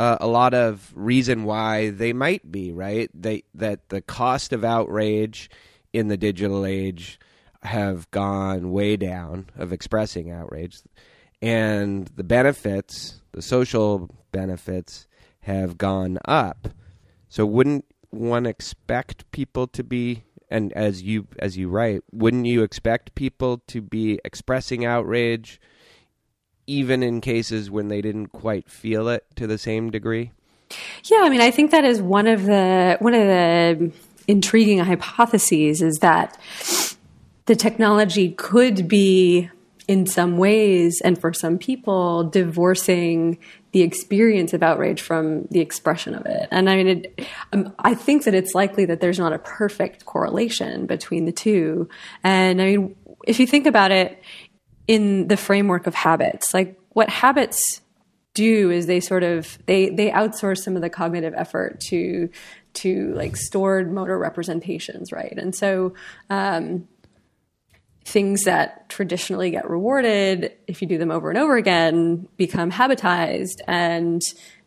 uh, 0.01 0.17
a 0.19 0.27
lot 0.27 0.55
of 0.55 0.91
reason 0.95 1.45
why 1.45 1.91
they 1.91 2.15
might 2.15 2.51
be 2.51 2.73
right. 2.73 3.11
They 3.13 3.43
that 3.55 3.91
the 3.91 4.01
cost 4.01 4.55
of 4.55 4.65
outrage 4.65 5.51
in 5.93 6.09
the 6.09 6.17
digital 6.17 6.65
age 6.65 7.21
have 7.63 8.11
gone 8.11 8.73
way 8.73 8.97
down 8.97 9.51
of 9.57 9.75
expressing 9.75 10.31
outrage, 10.31 10.81
and 11.43 12.07
the 12.17 12.25
benefits, 12.25 13.21
the 13.33 13.43
social 13.43 14.09
benefits, 14.33 15.07
have 15.41 15.77
gone 15.77 16.19
up. 16.25 16.69
So 17.29 17.45
wouldn't 17.45 17.85
one 18.09 18.47
expect 18.47 19.31
people 19.33 19.67
to 19.67 19.85
be 19.85 20.25
and 20.51 20.73
as 20.73 21.03
you 21.03 21.27
as 21.39 21.59
you 21.59 21.69
write, 21.69 22.01
wouldn't 22.11 22.47
you 22.47 22.63
expect 22.63 23.15
people 23.15 23.59
to 23.67 23.83
be 23.83 24.19
expressing 24.25 24.87
outrage 24.87 25.61
even 26.71 27.03
in 27.03 27.21
cases 27.21 27.71
when 27.71 27.89
they 27.89 28.01
didn't 28.01 28.29
quite 28.29 28.71
feel 28.71 29.09
it 29.09 29.25
to 29.37 29.47
the 29.47 29.59
same 29.59 29.91
degree? 29.91 30.31
Yeah, 31.05 31.23
I 31.23 31.29
mean, 31.29 31.41
I 31.41 31.51
think 31.51 31.73
that 31.73 31.85
is 31.85 32.01
one 32.01 32.29
of 32.29 32.45
the 32.45 32.97
one 33.01 33.15
of 33.15 33.27
the 33.27 33.93
intriguing 34.29 34.79
hypotheses 34.79 35.83
is 35.83 35.99
that 35.99 36.39
the 37.47 37.57
technology 37.57 38.31
could 38.31 38.87
be 38.87 39.51
in 39.89 40.07
some 40.07 40.39
ways 40.39 41.01
and 41.05 41.21
for 41.21 41.33
some 41.33 41.59
people 41.59 42.23
divorcing 42.23 43.37
the 43.73 43.83
experience 43.83 44.53
of 44.55 44.63
outrage 44.63 45.01
from 45.01 45.47
the 45.51 45.59
expression 45.59 46.15
of 46.15 46.25
it 46.27 46.47
and 46.53 46.71
i 46.71 46.77
mean 46.77 46.87
it, 46.87 47.27
um, 47.53 47.75
i 47.81 47.93
think 47.93 48.23
that 48.23 48.33
it's 48.33 48.55
likely 48.55 48.85
that 48.85 49.01
there's 49.01 49.19
not 49.19 49.33
a 49.33 49.39
perfect 49.41 50.05
correlation 50.05 50.87
between 50.87 51.25
the 51.25 51.33
two 51.33 51.89
and 52.23 52.63
i 52.63 52.67
mean 52.67 52.95
if 53.27 53.41
you 53.41 53.49
think 53.49 53.67
about 53.67 53.91
it 53.91 54.23
in 54.91 55.29
the 55.29 55.37
framework 55.37 55.87
of 55.87 55.95
habits. 55.95 56.53
Like 56.53 56.77
what 56.89 57.09
habits 57.09 57.81
do 58.35 58.73
is 58.73 58.87
they 58.87 58.99
sort 58.99 59.23
of 59.23 59.57
they 59.67 59.89
they 59.89 60.11
outsource 60.11 60.59
some 60.59 60.75
of 60.75 60.83
the 60.83 60.91
cognitive 60.91 61.33
effort 61.37 61.79
to 61.81 62.29
to 62.75 63.15
like 63.15 63.37
stored 63.37 63.93
motor 63.93 64.19
representations 64.19 65.13
right? 65.13 65.35
And 65.37 65.55
so 65.55 65.95
um, 66.29 66.89
things 68.05 68.43
that 68.45 68.89
traditionally 68.89 69.53
get 69.53 69.71
rewarded 69.71 70.55
if 70.67 70.83
you 70.83 70.89
do 70.89 70.99
them 70.99 71.13
over 71.13 71.31
and 71.31 71.39
over 71.39 71.57
again 71.57 72.27
become 72.37 72.73
habitized 72.73 73.63
and 73.69 74.21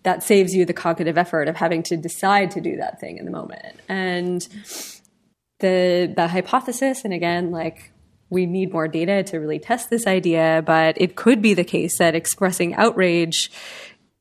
that 0.04 0.24
saves 0.24 0.54
you 0.54 0.64
the 0.64 0.74
cognitive 0.74 1.18
effort 1.18 1.50
of 1.50 1.58
having 1.58 1.84
to 1.84 1.98
decide 1.98 2.52
to 2.52 2.62
do 2.62 2.78
that 2.78 3.02
thing 3.02 3.18
in 3.18 3.26
the 3.26 3.32
moment. 3.32 3.78
And 3.90 4.48
the 5.60 6.14
the 6.16 6.30
hypothesis 6.30 7.04
and 7.04 7.14
again 7.14 7.52
like 7.52 7.93
we 8.34 8.46
need 8.46 8.74
more 8.74 8.88
data 8.88 9.24
to 9.24 9.38
really 9.38 9.60
test 9.60 9.90
this 9.90 10.08
idea 10.08 10.64
but 10.66 11.00
it 11.00 11.16
could 11.16 11.42
be 11.42 11.54
the 11.54 11.64
case 11.64 11.98
that 12.00 12.16
expressing 12.16 12.74
outrage 12.76 13.52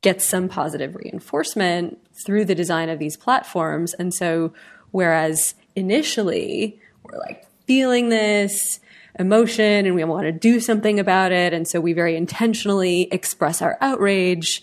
gets 0.02 0.26
some 0.26 0.48
positive 0.48 0.94
reinforcement 0.96 1.98
through 2.26 2.44
the 2.44 2.54
design 2.54 2.88
of 2.88 2.98
these 2.98 3.16
platforms. 3.16 3.94
And 3.94 4.12
so 4.12 4.52
whereas 4.90 5.54
initially 5.74 6.80
we're 7.04 7.18
like 7.18 7.46
feeling 7.66 8.08
this 8.08 8.80
emotion 9.18 9.86
and 9.86 9.94
we 9.94 10.04
want 10.04 10.24
to 10.24 10.32
do 10.32 10.58
something 10.60 10.98
about 10.98 11.32
it 11.32 11.52
and 11.52 11.68
so 11.68 11.80
we 11.80 11.92
very 11.92 12.16
intentionally 12.16 13.08
express 13.12 13.60
our 13.60 13.76
outrage 13.82 14.62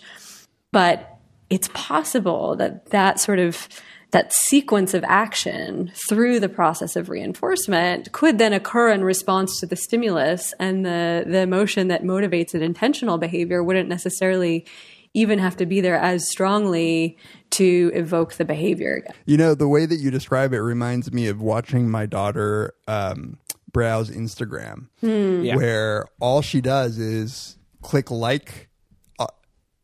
but 0.72 1.18
it's 1.50 1.68
possible 1.72 2.56
that 2.56 2.90
that 2.90 3.20
sort 3.20 3.38
of 3.38 3.68
that 4.12 4.32
sequence 4.32 4.92
of 4.94 5.04
action 5.04 5.92
through 6.08 6.40
the 6.40 6.48
process 6.48 6.96
of 6.96 7.08
reinforcement 7.08 8.10
could 8.12 8.38
then 8.38 8.52
occur 8.52 8.90
in 8.90 9.04
response 9.04 9.60
to 9.60 9.66
the 9.66 9.76
stimulus 9.76 10.52
and 10.58 10.84
the 10.84 11.24
the 11.26 11.38
emotion 11.38 11.88
that 11.88 12.02
motivates 12.02 12.54
an 12.54 12.62
intentional 12.62 13.18
behavior 13.18 13.62
wouldn't 13.62 13.88
necessarily 13.88 14.66
even 15.14 15.38
have 15.40 15.56
to 15.56 15.66
be 15.66 15.80
there 15.80 15.96
as 15.98 16.28
strongly 16.30 17.16
to 17.50 17.90
evoke 17.94 18.34
the 18.34 18.44
behavior 18.44 18.94
again. 18.94 19.12
You 19.26 19.36
know, 19.36 19.54
the 19.56 19.66
way 19.66 19.84
that 19.84 19.96
you 19.96 20.10
describe 20.10 20.52
it 20.52 20.60
reminds 20.60 21.12
me 21.12 21.26
of 21.26 21.40
watching 21.42 21.90
my 21.90 22.06
daughter 22.06 22.74
um, 22.86 23.36
browse 23.72 24.08
Instagram, 24.10 24.86
Yeah. 25.02 25.56
where 25.56 26.06
all 26.20 26.42
she 26.42 26.60
does 26.60 26.98
is 26.98 27.58
click 27.82 28.10
like 28.12 28.68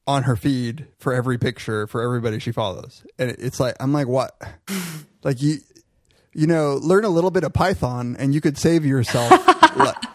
on 0.06 0.22
her 0.24 0.36
feed 0.36 0.86
for 0.98 1.12
every 1.12 1.38
picture 1.38 1.86
for 1.86 2.02
everybody 2.02 2.38
she 2.38 2.52
follows, 2.52 3.04
and 3.18 3.30
it's 3.38 3.58
like 3.60 3.74
I'm 3.80 3.92
like, 3.92 4.06
what? 4.08 4.40
like 5.24 5.42
you, 5.42 5.58
you 6.32 6.46
know, 6.46 6.74
learn 6.82 7.04
a 7.04 7.08
little 7.08 7.30
bit 7.30 7.44
of 7.44 7.52
Python, 7.52 8.16
and 8.18 8.34
you 8.34 8.40
could 8.40 8.56
save 8.58 8.84
yourself. 8.86 9.32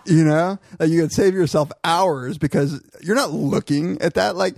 you 0.06 0.24
know, 0.24 0.58
like 0.80 0.90
you 0.90 1.02
could 1.02 1.12
save 1.12 1.34
yourself 1.34 1.72
hours 1.84 2.38
because 2.38 2.82
you're 3.02 3.16
not 3.16 3.32
looking 3.32 4.02
at 4.02 4.16
that. 4.16 4.36
Like, 4.36 4.56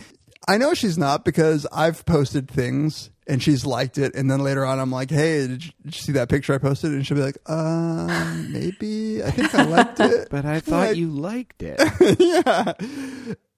I 0.48 0.58
know 0.58 0.74
she's 0.74 0.98
not 0.98 1.26
because 1.26 1.66
I've 1.72 2.06
posted 2.06 2.50
things 2.50 3.10
and 3.26 3.42
she's 3.42 3.66
liked 3.66 3.98
it, 3.98 4.16
and 4.16 4.30
then 4.30 4.42
later 4.42 4.66
on 4.66 4.80
I'm 4.80 4.92
like, 4.92 5.10
"Hey, 5.10 5.48
did 5.48 5.66
you, 5.66 5.72
did 5.84 5.96
you 5.96 6.02
see 6.02 6.12
that 6.14 6.28
picture 6.30 6.54
I 6.54 6.58
posted?" 6.58 6.92
And 6.92 7.08
she'll 7.08 7.16
be 7.18 7.24
like, 7.24 7.38
uh, 7.46 8.36
maybe. 8.50 9.24
I 9.24 9.32
think 9.32 9.56
I 9.56 9.64
liked 9.64 10.00
it." 10.02 10.28
But 10.30 10.46
I 10.46 10.60
thought 10.60 10.88
Like, 10.90 10.98
you 10.98 11.08
liked 11.10 11.64
it. 11.64 11.80
yeah. 12.20 12.74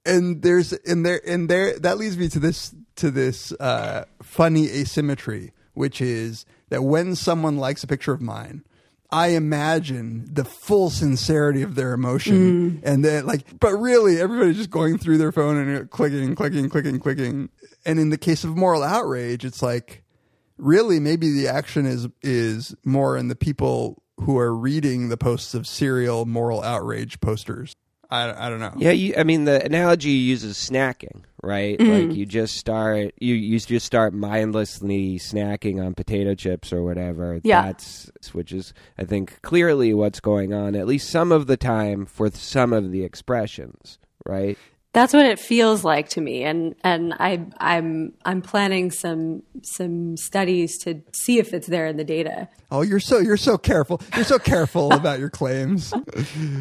And 0.05 0.41
there's 0.41 0.71
and 0.73 1.05
there 1.05 1.21
and 1.25 1.49
there 1.49 1.79
that 1.79 1.97
leads 1.97 2.17
me 2.17 2.29
to 2.29 2.39
this 2.39 2.73
to 2.97 3.09
this 3.11 3.51
uh, 3.53 4.05
funny 4.21 4.69
asymmetry, 4.69 5.51
which 5.73 5.99
is 6.01 6.45
that 6.69 6.83
when 6.83 7.15
someone 7.15 7.57
likes 7.57 7.83
a 7.83 7.87
picture 7.87 8.13
of 8.13 8.21
mine, 8.21 8.63
I 9.11 9.29
imagine 9.29 10.27
the 10.31 10.45
full 10.45 10.89
sincerity 10.89 11.61
of 11.61 11.75
their 11.75 11.93
emotion, 11.93 12.81
and 12.83 13.03
then 13.05 13.25
like, 13.25 13.59
but 13.59 13.73
really, 13.73 14.19
everybody's 14.19 14.57
just 14.57 14.69
going 14.69 14.97
through 14.97 15.17
their 15.17 15.31
phone 15.31 15.57
and 15.57 15.89
clicking, 15.89 16.35
clicking, 16.35 16.69
clicking, 16.69 16.99
clicking. 16.99 17.49
And 17.85 17.99
in 17.99 18.09
the 18.09 18.17
case 18.17 18.43
of 18.43 18.55
moral 18.57 18.83
outrage, 18.83 19.45
it's 19.45 19.61
like 19.61 20.03
really 20.57 20.99
maybe 20.99 21.31
the 21.31 21.47
action 21.47 21.85
is 21.85 22.07
is 22.21 22.75
more 22.83 23.17
in 23.17 23.27
the 23.27 23.35
people 23.35 24.03
who 24.17 24.37
are 24.37 24.55
reading 24.55 25.09
the 25.09 25.17
posts 25.17 25.53
of 25.53 25.67
serial 25.67 26.25
moral 26.25 26.63
outrage 26.63 27.19
posters. 27.19 27.75
I, 28.09 28.47
I 28.47 28.49
don't 28.49 28.59
know. 28.59 28.73
Yeah, 28.77 28.91
you, 28.91 29.15
I 29.17 29.23
mean 29.23 29.45
the 29.45 29.63
analogy 29.63 30.09
you 30.09 30.29
use 30.29 30.43
is 30.43 30.57
snacking, 30.57 31.23
right? 31.41 31.77
Mm-hmm. 31.77 32.09
Like 32.09 32.17
you 32.17 32.25
just 32.25 32.57
start 32.57 33.13
you 33.19 33.35
you 33.35 33.59
just 33.59 33.85
start 33.85 34.13
mindlessly 34.13 35.17
snacking 35.19 35.83
on 35.83 35.93
potato 35.93 36.35
chips 36.35 36.71
or 36.71 36.83
whatever. 36.83 37.39
Yeah. 37.43 37.63
That's 37.63 38.11
which 38.33 38.51
is 38.51 38.73
I 38.97 39.05
think 39.05 39.41
clearly 39.41 39.93
what's 39.93 40.19
going 40.19 40.53
on 40.53 40.75
at 40.75 40.87
least 40.87 41.09
some 41.09 41.31
of 41.31 41.47
the 41.47 41.57
time 41.57 42.05
for 42.05 42.29
some 42.31 42.73
of 42.73 42.91
the 42.91 43.03
expressions, 43.03 43.99
right? 44.25 44.57
That's 44.95 45.13
what 45.13 45.25
it 45.25 45.39
feels 45.39 45.83
like 45.83 46.07
to 46.11 46.21
me, 46.21 46.43
and 46.43 46.73
and 46.81 47.13
I 47.19 47.45
I'm 47.59 48.13
I'm 48.23 48.41
planning 48.41 48.91
some 48.91 49.43
some 49.61 50.15
studies 50.15 50.77
to 50.85 51.01
see 51.11 51.37
if 51.37 51.53
it's 51.53 51.67
there 51.67 51.85
in 51.85 51.97
the 51.97 52.05
data. 52.05 52.47
Oh, 52.71 52.81
you're 52.81 53.01
so 53.01 53.19
you're 53.19 53.35
so 53.35 53.57
careful. 53.57 54.01
You're 54.15 54.23
so 54.23 54.39
careful 54.39 54.93
about 54.93 55.19
your 55.19 55.29
claims. 55.29 55.93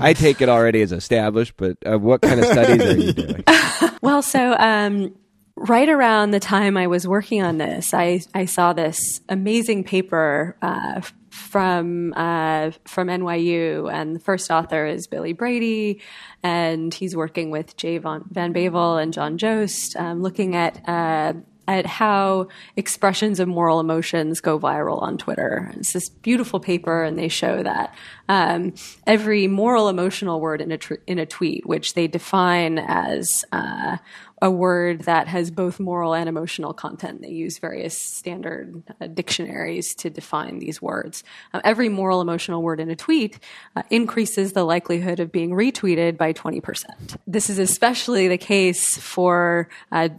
I 0.01 0.15
take 0.15 0.41
it 0.41 0.49
already 0.49 0.83
as 0.83 0.91
established, 0.91 1.55
but 1.57 1.77
uh, 1.87 1.97
what 1.97 2.23
kind 2.23 2.41
of 2.41 2.47
studies 2.47 2.81
are 2.83 2.99
you 2.99 3.13
doing? 3.13 3.45
Well, 4.03 4.21
so 4.21 4.55
um, 4.59 5.15
right 5.57 5.89
around 5.89 6.33
the 6.33 6.41
time 6.41 6.77
I 6.77 6.89
was 6.89 7.07
working 7.07 7.41
on 7.41 7.59
this, 7.59 7.95
I 7.95 8.21
I 8.35 8.47
saw 8.47 8.73
this 8.73 9.21
amazing 9.29 9.85
paper 9.85 10.57
uh, 10.61 11.03
from 11.35 12.15
uh, 12.17 12.71
from 12.85 13.09
NYU, 13.09 13.93
and 13.93 14.15
the 14.15 14.21
first 14.21 14.51
author 14.51 14.87
is 14.87 15.07
Billy 15.09 15.33
Brady, 15.33 16.01
and 16.43 16.95
he's 16.95 17.17
working 17.17 17.51
with 17.51 17.77
Jay 17.77 17.99
Van, 17.99 18.25
Van 18.31 18.55
Bavel 18.55 19.03
and 19.03 19.13
John 19.13 19.37
Jost, 19.37 19.97
um, 19.97 20.23
looking 20.23 20.55
at 20.55 20.89
uh, 20.89 21.35
at 21.67 21.87
how 21.87 22.49
expressions 22.77 23.41
of 23.41 23.49
moral 23.49 23.81
emotions 23.81 24.41
go 24.41 24.59
viral 24.59 25.03
on 25.03 25.19
Twitter. 25.19 25.73
It's 25.77 25.93
this 25.93 26.09
beautiful 26.09 26.61
paper, 26.61 27.03
and 27.03 27.19
they 27.19 27.29
show 27.29 27.63
that 27.63 27.95
um, 28.29 28.75
every 29.07 29.49
moral 29.49 29.89
emotional 29.89 30.41
word 30.41 30.61
in 30.61 30.71
a 30.71 30.79
tr- 30.79 30.95
in 31.07 31.19
a 31.19 31.27
tweet, 31.27 31.67
which 31.67 31.95
they 31.95 32.07
define 32.07 32.79
as 32.79 33.45
uh, 33.51 33.97
a 34.45 34.51
word 34.51 35.01
that 35.05 35.27
has 35.27 35.51
both 35.51 35.81
moral 35.81 36.15
and 36.15 36.29
emotional 36.29 36.75
content. 36.75 37.23
They 37.23 37.31
use 37.31 37.57
various 37.57 37.97
standard 37.97 38.83
uh, 39.01 39.07
dictionaries 39.07 39.95
to 39.95 40.11
define 40.11 40.59
these 40.59 40.83
words. 40.83 41.25
Uh, 41.55 41.63
every 41.65 41.89
moral 41.89 42.21
emotional 42.21 42.63
word 42.63 42.79
in 42.79 42.91
a 42.91 42.95
tweet 42.95 43.39
uh, 43.75 43.85
increases 43.89 44.53
the 44.53 44.63
likelihood 44.63 45.19
of 45.19 45.33
being 45.33 45.53
retweeted 45.53 46.19
by 46.19 46.35
20%. 46.35 46.85
This 47.27 47.49
is 47.49 47.59
especially 47.59 48.29
the 48.29 48.37
case 48.37 48.99
for 48.99 49.71
uh, 49.91 50.11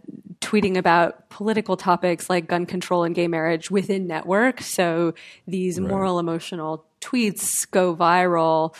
tweeting 0.42 0.76
about 0.76 1.30
political 1.30 1.78
topics 1.78 2.28
like 2.28 2.48
gun 2.48 2.66
control 2.66 3.04
and 3.04 3.14
gay 3.14 3.28
marriage 3.28 3.70
within 3.70 4.08
network. 4.08 4.60
So 4.62 5.14
these 5.48 5.80
moral 5.80 6.18
emotional 6.18 6.84
tweets 7.00 7.70
go 7.70 7.96
viral 7.96 8.74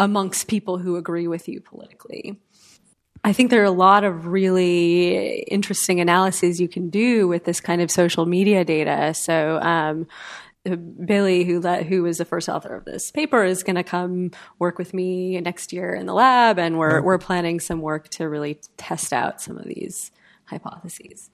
amongst 0.00 0.48
people 0.48 0.78
who 0.78 0.96
agree 0.96 1.28
with 1.28 1.48
you 1.48 1.60
politically. 1.60 2.40
I 3.24 3.32
think 3.32 3.50
there 3.50 3.62
are 3.62 3.64
a 3.64 3.70
lot 3.70 4.02
of 4.02 4.26
really 4.26 5.40
interesting 5.42 6.00
analyses 6.00 6.60
you 6.60 6.68
can 6.68 6.90
do 6.90 7.28
with 7.28 7.44
this 7.44 7.60
kind 7.60 7.80
of 7.80 7.90
social 7.90 8.26
media 8.26 8.64
data. 8.64 9.14
So, 9.14 9.60
um, 9.62 10.08
Billy, 11.04 11.44
who 11.44 11.60
let, 11.60 11.86
who 11.86 12.02
was 12.04 12.18
the 12.18 12.24
first 12.24 12.48
author 12.48 12.74
of 12.74 12.84
this 12.84 13.10
paper, 13.10 13.44
is 13.44 13.62
going 13.62 13.76
to 13.76 13.82
come 13.84 14.30
work 14.58 14.78
with 14.78 14.94
me 14.94 15.40
next 15.40 15.72
year 15.72 15.92
in 15.92 16.06
the 16.06 16.14
lab, 16.14 16.58
and 16.58 16.78
we're 16.78 17.02
we're 17.02 17.18
planning 17.18 17.58
some 17.58 17.80
work 17.80 18.08
to 18.10 18.28
really 18.28 18.60
test 18.76 19.12
out 19.12 19.40
some 19.40 19.58
of 19.58 19.64
these 19.64 20.12
hypotheses. 20.44 21.30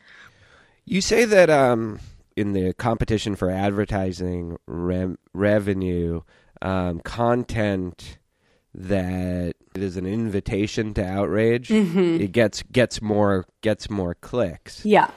You 0.86 1.02
say 1.02 1.26
that 1.26 1.50
um, 1.50 2.00
in 2.36 2.52
the 2.54 2.72
competition 2.72 3.36
for 3.36 3.50
advertising 3.50 4.56
revenue, 4.66 6.22
um, 6.62 7.00
content 7.00 8.18
that 8.74 9.54
is 9.74 9.96
an 9.96 10.06
invitation 10.06 10.94
to 10.94 11.04
outrage, 11.04 11.68
mm-hmm. 11.68 12.20
it 12.20 12.32
gets 12.32 12.62
gets 12.62 13.00
more 13.00 13.46
gets 13.60 13.88
more 13.90 14.14
clicks. 14.14 14.84
Yeah. 14.84 15.10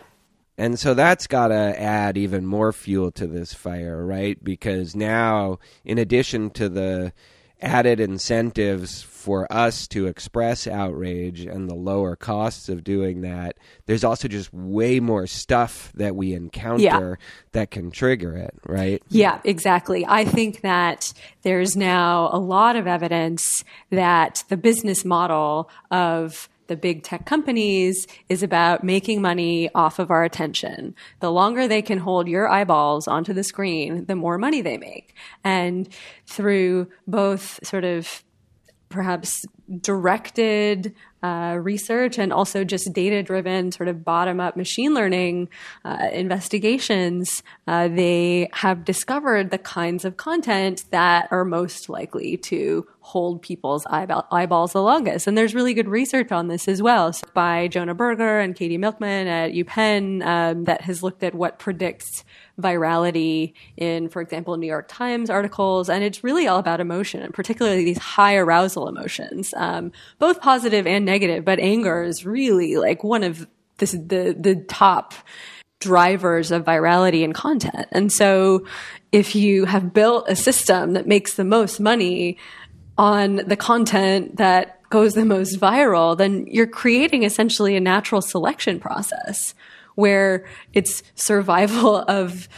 And 0.58 0.78
so 0.78 0.94
that's 0.94 1.26
got 1.28 1.48
to 1.48 1.82
add 1.82 2.18
even 2.18 2.46
more 2.46 2.72
fuel 2.72 3.12
to 3.14 3.26
this 3.26 3.54
fire, 3.54 4.06
right? 4.06 4.42
Because 4.44 4.96
now, 4.96 5.58
in 5.84 5.98
addition 5.98 6.52
to 6.52 6.70
the 6.70 7.14
added 7.62 8.00
incentives 8.00 9.04
for 9.04 9.52
us 9.54 9.88
to 9.88 10.08
express 10.08 10.66
outrage 10.66 11.42
and 11.46 11.70
the 11.70 11.76
lower 11.76 12.16
costs 12.16 12.70
of 12.70 12.84
doing 12.84 13.22
that, 13.22 13.58
there's 13.86 14.04
also 14.04 14.28
just 14.28 14.52
way 14.52 15.00
more 15.00 15.28
stuff 15.28 15.92
that 15.96 16.16
we 16.16 16.34
encounter 16.34 17.20
that 17.52 17.70
can 17.70 17.92
trigger 17.92 18.36
it, 18.36 18.54
right? 18.66 19.04
Yeah, 19.10 19.40
exactly. 19.44 20.06
I 20.08 20.26
think 20.26 20.62
that 20.62 21.14
there's 21.44 21.78
now 21.78 22.30
a 22.34 22.40
lot 22.40 22.76
of 22.76 22.88
evidence 22.88 23.64
that 23.92 24.44
the 24.50 24.58
business 24.58 25.06
model 25.06 25.70
of 25.92 26.50
the 26.72 26.78
big 26.78 27.04
tech 27.04 27.26
companies 27.26 28.08
is 28.30 28.44
about 28.44 28.82
making 28.82 29.22
money 29.22 29.70
off 29.76 30.00
of 30.00 30.10
our 30.10 30.24
attention. 30.24 30.96
The 31.20 31.30
longer 31.30 31.68
they 31.68 31.82
can 31.82 31.98
hold 31.98 32.30
your 32.30 32.48
eyeballs 32.48 33.10
onto 33.10 33.34
the 33.34 33.44
screen, 33.44 34.06
the 34.06 34.16
more 34.16 34.38
money 34.38 34.62
they 34.62 34.78
make. 34.78 35.14
And 35.44 35.90
through 36.28 36.88
both 37.06 37.60
sort 37.62 37.84
of 37.84 38.24
perhaps 38.88 39.46
directed 39.80 40.94
uh, 41.24 41.58
research 41.62 42.18
and 42.18 42.34
also 42.34 42.64
just 42.64 42.92
data 42.94 43.22
driven, 43.22 43.72
sort 43.72 43.88
of 43.88 44.04
bottom 44.04 44.40
up 44.40 44.58
machine 44.58 44.94
learning 44.94 45.50
uh, 45.86 46.10
investigations, 46.12 47.44
uh, 47.68 47.88
they 47.88 48.50
have 48.54 48.84
discovered 48.84 49.52
the 49.52 49.58
kinds 49.58 50.04
of 50.04 50.18
content 50.18 50.84
that 50.90 51.28
are 51.32 51.46
most 51.46 51.90
likely 51.90 52.38
to 52.38 52.88
hold 53.02 53.42
people's 53.42 53.86
eyeball- 53.88 54.28
eyeballs 54.32 54.74
the 54.74 54.82
longest. 54.82 55.28
And 55.28 55.38
there's 55.38 55.54
really 55.54 55.74
good 55.74 55.90
research 55.90 56.32
on 56.32 56.48
this 56.48 56.68
as 56.68 56.82
well 56.82 57.14
so 57.14 57.28
by 57.34 57.68
Jonah 57.68 57.96
Berger 57.96 58.40
and 58.40 58.56
Katie 58.56 58.78
Milkman 58.78 59.28
at 59.28 59.52
UPenn 59.52 60.26
um, 60.26 60.64
that 60.66 60.82
has 60.82 61.04
looked 61.04 61.24
at 61.24 61.36
what 61.36 61.60
predicts 61.60 62.24
virality 62.60 63.54
in, 63.78 64.10
for 64.10 64.22
example, 64.22 64.56
New 64.58 64.68
York 64.68 64.88
Times 64.88 65.30
articles. 65.30 65.90
And 65.90 66.04
it's 66.04 66.24
really 66.24 66.48
all 66.48 66.60
about 66.60 66.80
emotion, 66.80 67.22
and 67.22 67.34
particularly 67.34 67.84
these 67.84 67.98
high 67.98 68.36
arousal 68.36 68.88
emotions, 68.88 69.54
um, 69.62 69.92
both 70.18 70.42
positive 70.42 70.88
and 70.88 71.06
negative. 71.06 71.46
But 71.46 71.60
anger 71.60 72.04
is 72.04 72.26
really 72.26 72.78
like 72.78 73.04
one 73.04 73.24
of 73.24 73.48
this, 73.78 73.92
the 73.92 74.36
the 74.38 74.56
top 74.68 75.14
drivers 75.80 76.52
of 76.52 76.66
virality 76.66 77.24
and 77.24 77.34
content. 77.34 77.88
And 77.92 78.12
so, 78.12 78.66
if 79.12 79.36
you 79.36 79.66
have 79.66 79.94
built 79.94 80.26
a 80.28 80.36
system 80.36 80.94
that 80.94 81.08
makes 81.08 81.36
the 81.36 81.44
most 81.44 81.80
money 81.80 82.38
on 82.98 83.38
the 83.38 83.56
content 83.56 84.38
that 84.38 84.82
goes 84.90 85.14
the 85.14 85.26
most 85.26 85.60
viral, 85.60 86.18
then 86.18 86.46
you're 86.48 86.68
creating 86.68 87.24
essentially 87.24 87.76
a 87.76 87.80
natural 87.80 88.22
selection 88.22 88.80
process 88.80 89.54
where 89.96 90.46
it's 90.74 91.04
survival 91.16 91.98
of 92.08 92.50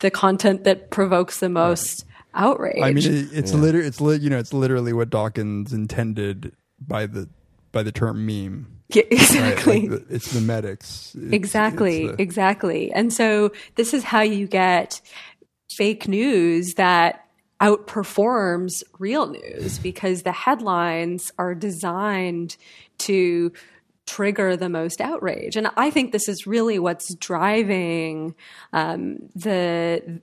the 0.00 0.10
content 0.10 0.64
that 0.64 0.90
provokes 0.90 1.38
the 1.38 1.48
most 1.48 2.04
outrage. 2.34 2.82
I 2.82 2.92
mean, 2.92 2.98
it, 3.04 3.28
it's 3.32 3.52
literally 3.54 3.86
it's 3.86 4.00
li- 4.00 4.16
you 4.18 4.30
know 4.30 4.38
it's 4.38 4.52
literally 4.52 4.92
what 4.92 5.10
Dawkins 5.10 5.72
intended 5.72 6.52
by 6.80 7.06
the 7.06 7.28
by 7.72 7.82
the 7.82 7.92
term 7.92 8.26
meme. 8.26 8.66
Yeah, 8.88 9.02
Right? 9.04 9.12
exactly. 9.12 9.88
Like 9.88 10.06
the, 10.08 10.14
it's 10.14 10.32
memetics. 10.34 11.16
It's- 11.16 11.32
exactly 11.32 12.04
it's 12.04 12.16
the- 12.16 12.22
exactly 12.22 12.92
and 12.92 13.12
so 13.12 13.52
this 13.76 13.94
is 13.94 14.04
how 14.04 14.20
you 14.20 14.46
get 14.46 15.00
fake 15.70 16.06
news 16.08 16.74
that 16.74 17.26
outperforms 17.60 18.82
real 18.98 19.26
news 19.28 19.78
because 19.78 20.22
the 20.22 20.32
headlines 20.32 21.32
are 21.38 21.54
designed 21.54 22.56
to 22.98 23.52
trigger 24.06 24.56
the 24.56 24.68
most 24.68 25.00
outrage 25.00 25.56
and 25.56 25.68
i 25.76 25.88
think 25.88 26.10
this 26.10 26.28
is 26.28 26.44
really 26.46 26.78
what's 26.78 27.14
driving 27.14 28.34
um, 28.72 29.16
the 29.36 30.20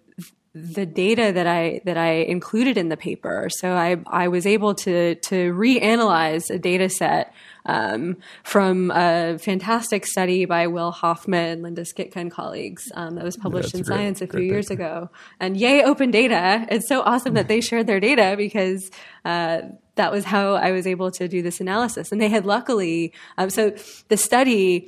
the 0.55 0.85
data 0.85 1.31
that 1.31 1.45
I 1.45 1.81
that 1.85 1.97
I 1.97 2.11
included 2.11 2.77
in 2.77 2.89
the 2.89 2.97
paper. 2.97 3.49
So 3.51 3.73
I 3.73 3.97
I 4.07 4.27
was 4.29 4.45
able 4.47 4.73
to 4.75 5.15
to 5.15 5.53
reanalyze 5.53 6.49
a 6.49 6.57
data 6.57 6.89
set 6.89 7.33
um, 7.65 8.17
from 8.43 8.89
a 8.91 9.37
fantastic 9.37 10.07
study 10.07 10.45
by 10.45 10.65
Will 10.67 10.91
Hofmann, 10.91 11.61
Linda 11.61 11.83
Skitka, 11.83 12.15
and 12.15 12.31
colleagues 12.31 12.91
um, 12.95 13.15
that 13.15 13.23
was 13.23 13.37
published 13.37 13.75
in 13.75 13.83
great- 13.83 13.95
Science 13.95 14.21
a 14.21 14.27
few 14.27 14.41
years 14.41 14.69
paper. 14.69 14.81
ago. 14.81 15.09
And 15.39 15.55
yay, 15.55 15.83
open 15.83 16.09
data! 16.09 16.65
It's 16.69 16.87
so 16.87 17.01
awesome 17.01 17.35
that 17.35 17.47
they 17.47 17.61
shared 17.61 17.87
their 17.87 17.99
data 17.99 18.35
because. 18.37 18.89
Uh, 19.25 19.61
that 19.95 20.13
was 20.13 20.23
how 20.23 20.53
I 20.53 20.71
was 20.71 20.87
able 20.87 21.11
to 21.11 21.27
do 21.27 21.41
this 21.41 21.59
analysis, 21.59 22.13
and 22.13 22.21
they 22.21 22.29
had 22.29 22.45
luckily. 22.45 23.11
Um, 23.37 23.49
so 23.49 23.71
the 24.07 24.15
study 24.15 24.87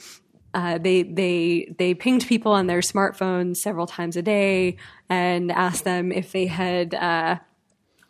uh, 0.53 0.77
they 0.77 1.03
they 1.03 1.73
they 1.77 1.93
pinged 1.93 2.27
people 2.27 2.51
on 2.51 2.67
their 2.67 2.81
smartphones 2.81 3.57
several 3.57 3.87
times 3.87 4.17
a 4.17 4.21
day 4.21 4.77
and 5.09 5.51
asked 5.51 5.83
them 5.83 6.11
if 6.11 6.31
they 6.31 6.45
had 6.47 6.93
uh, 6.93 7.37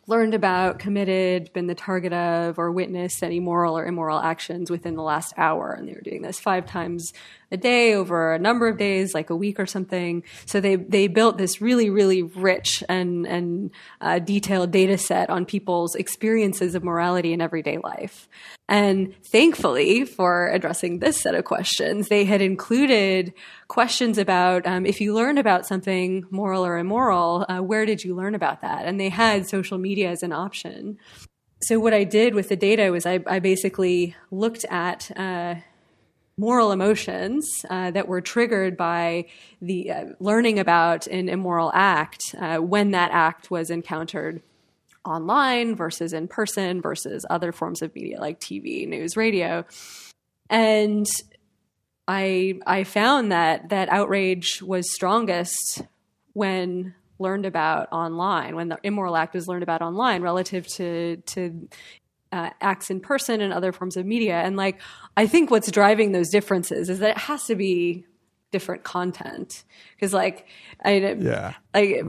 learned 0.06 0.34
about, 0.34 0.78
committed, 0.78 1.52
been 1.52 1.68
the 1.68 1.74
target 1.74 2.12
of, 2.12 2.58
or 2.58 2.72
witnessed 2.72 3.22
any 3.22 3.38
moral 3.38 3.78
or 3.78 3.86
immoral 3.86 4.18
actions 4.18 4.70
within 4.70 4.96
the 4.96 5.02
last 5.02 5.32
hour. 5.36 5.72
And 5.72 5.88
they 5.88 5.92
were 5.92 6.00
doing 6.00 6.22
this 6.22 6.40
five 6.40 6.66
times 6.66 7.12
a 7.52 7.56
day 7.56 7.94
over 7.94 8.32
a 8.32 8.38
number 8.38 8.66
of 8.66 8.78
days, 8.78 9.14
like 9.14 9.30
a 9.30 9.36
week 9.36 9.60
or 9.60 9.66
something. 9.66 10.24
So 10.46 10.60
they 10.60 10.76
they 10.76 11.06
built 11.06 11.38
this 11.38 11.60
really 11.60 11.90
really 11.90 12.22
rich 12.22 12.82
and 12.88 13.26
and 13.26 13.70
uh, 14.00 14.18
detailed 14.18 14.70
data 14.70 14.98
set 14.98 15.30
on 15.30 15.44
people's 15.44 15.94
experiences 15.94 16.74
of 16.74 16.82
morality 16.82 17.32
in 17.32 17.40
everyday 17.40 17.78
life. 17.78 18.28
And 18.68 19.14
thankfully, 19.22 20.06
for 20.06 20.48
addressing 20.48 21.00
this 21.00 21.20
set 21.20 21.34
of 21.34 21.44
questions, 21.44 22.08
they 22.08 22.24
had 22.24 22.40
included 22.40 23.34
questions 23.68 24.16
about 24.16 24.66
um, 24.66 24.86
if 24.86 25.00
you 25.00 25.14
learned 25.14 25.38
about 25.38 25.66
something 25.66 26.24
moral 26.30 26.64
or 26.64 26.78
immoral, 26.78 27.44
uh, 27.48 27.58
where 27.58 27.84
did 27.84 28.02
you 28.02 28.14
learn 28.14 28.34
about 28.34 28.62
that? 28.62 28.86
And 28.86 28.98
they 28.98 29.10
had 29.10 29.46
social 29.46 29.78
media 29.78 30.10
as 30.10 30.22
an 30.22 30.32
option. 30.32 30.98
So 31.62 31.78
what 31.78 31.94
I 31.94 32.04
did 32.04 32.34
with 32.34 32.48
the 32.48 32.56
data 32.56 32.90
was 32.90 33.06
I, 33.06 33.20
I 33.26 33.38
basically 33.38 34.16
looked 34.30 34.64
at 34.64 35.10
uh, 35.16 35.56
moral 36.36 36.72
emotions 36.72 37.64
uh, 37.68 37.90
that 37.90 38.08
were 38.08 38.20
triggered 38.20 38.76
by 38.76 39.26
the 39.60 39.90
uh, 39.90 40.04
learning 40.18 40.58
about 40.58 41.06
an 41.06 41.28
immoral 41.28 41.70
act 41.74 42.34
uh, 42.38 42.58
when 42.58 42.92
that 42.92 43.10
act 43.12 43.50
was 43.50 43.70
encountered 43.70 44.42
online 45.04 45.74
versus 45.74 46.12
in 46.12 46.28
person 46.28 46.80
versus 46.80 47.26
other 47.28 47.52
forms 47.52 47.82
of 47.82 47.94
media 47.94 48.20
like 48.20 48.40
TV, 48.40 48.86
news, 48.88 49.16
radio. 49.16 49.64
And 50.48 51.06
I 52.08 52.60
I 52.66 52.84
found 52.84 53.32
that 53.32 53.68
that 53.68 53.88
outrage 53.88 54.62
was 54.62 54.92
strongest 54.92 55.82
when 56.32 56.94
learned 57.18 57.46
about 57.46 57.88
online, 57.92 58.56
when 58.56 58.68
the 58.68 58.78
immoral 58.82 59.16
act 59.16 59.34
was 59.34 59.46
learned 59.46 59.62
about 59.62 59.82
online 59.82 60.22
relative 60.22 60.66
to 60.66 61.16
to 61.26 61.68
uh, 62.32 62.50
acts 62.60 62.90
in 62.90 63.00
person 63.00 63.40
and 63.40 63.52
other 63.52 63.72
forms 63.72 63.96
of 63.96 64.06
media. 64.06 64.34
And 64.34 64.56
like, 64.56 64.80
I 65.16 65.26
think 65.26 65.50
what's 65.50 65.70
driving 65.70 66.12
those 66.12 66.30
differences 66.30 66.88
is 66.88 66.98
that 67.00 67.10
it 67.10 67.18
has 67.18 67.44
to 67.44 67.54
be 67.54 68.06
different 68.50 68.82
content 68.82 69.64
because, 69.94 70.12
like, 70.12 70.46
I 70.84 70.92
Yeah. 71.18 71.54
like 71.74 72.02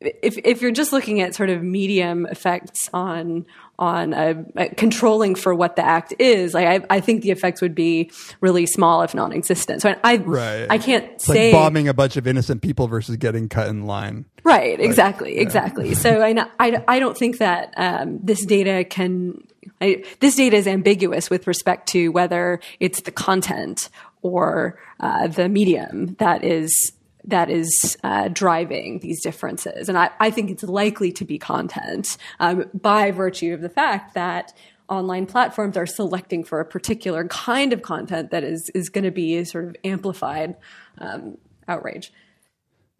if 0.00 0.36
if 0.44 0.60
you're 0.60 0.70
just 0.70 0.92
looking 0.92 1.20
at 1.22 1.34
sort 1.34 1.48
of 1.48 1.62
medium 1.62 2.26
effects 2.26 2.90
on 2.92 3.46
on 3.78 4.12
uh, 4.14 4.34
uh, 4.56 4.66
controlling 4.76 5.34
for 5.34 5.54
what 5.54 5.76
the 5.76 5.84
act 5.84 6.12
is, 6.18 6.52
like 6.54 6.66
I, 6.66 6.96
I 6.96 7.00
think 7.00 7.22
the 7.22 7.30
effects 7.30 7.60
would 7.62 7.74
be 7.74 8.10
really 8.40 8.66
small 8.66 9.02
if 9.02 9.14
non-existent. 9.14 9.82
So 9.82 9.94
I 10.04 10.16
Right. 10.18 10.66
I 10.68 10.78
can't 10.78 11.04
It's 11.14 11.24
say 11.24 11.52
like 11.52 11.60
bombing 11.60 11.88
a 11.88 11.94
bunch 11.94 12.16
of 12.16 12.26
innocent 12.26 12.60
people 12.62 12.86
versus 12.86 13.16
getting 13.16 13.48
cut 13.48 13.68
in 13.68 13.86
line. 13.86 14.26
Right, 14.44 14.78
exactly, 14.78 15.38
exactly. 15.38 15.94
So 15.94 16.20
I, 16.20 16.34
I, 16.60 16.84
I 16.86 16.98
don't 16.98 17.16
think 17.16 17.38
that 17.38 17.72
um, 17.78 18.20
this 18.22 18.44
data 18.44 18.84
can, 18.84 19.42
I, 19.80 20.04
this 20.20 20.36
data 20.36 20.56
is 20.56 20.66
ambiguous 20.66 21.30
with 21.30 21.46
respect 21.46 21.88
to 21.90 22.08
whether 22.08 22.60
it's 22.80 23.02
the 23.02 23.10
content 23.10 23.88
or 24.22 24.78
uh, 25.00 25.28
the 25.28 25.48
medium 25.48 26.14
that 26.18 26.44
is 26.44 26.92
that 27.26 27.48
is 27.48 27.96
uh, 28.04 28.28
driving 28.28 28.98
these 28.98 29.22
differences. 29.22 29.88
And 29.88 29.96
I, 29.96 30.10
I 30.20 30.30
think 30.30 30.50
it's 30.50 30.62
likely 30.62 31.10
to 31.12 31.24
be 31.24 31.38
content 31.38 32.18
um, 32.38 32.66
by 32.74 33.12
virtue 33.12 33.54
of 33.54 33.62
the 33.62 33.70
fact 33.70 34.14
that 34.14 34.52
online 34.88 35.24
platforms 35.24 35.78
are 35.78 35.86
selecting 35.86 36.44
for 36.44 36.60
a 36.60 36.66
particular 36.66 37.26
kind 37.28 37.72
of 37.72 37.80
content 37.80 38.30
that 38.30 38.44
is, 38.44 38.70
is 38.74 38.90
going 38.90 39.04
to 39.04 39.10
be 39.10 39.38
a 39.38 39.46
sort 39.46 39.64
of 39.64 39.76
amplified 39.84 40.56
um, 40.98 41.38
outrage. 41.66 42.12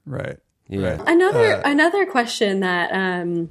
Right. 0.07 0.39
Yeah. 0.69 0.97
Right. 0.97 1.01
Another 1.07 1.61
another 1.65 2.07
question 2.07 2.61
that 2.61 2.91
um, 2.93 3.51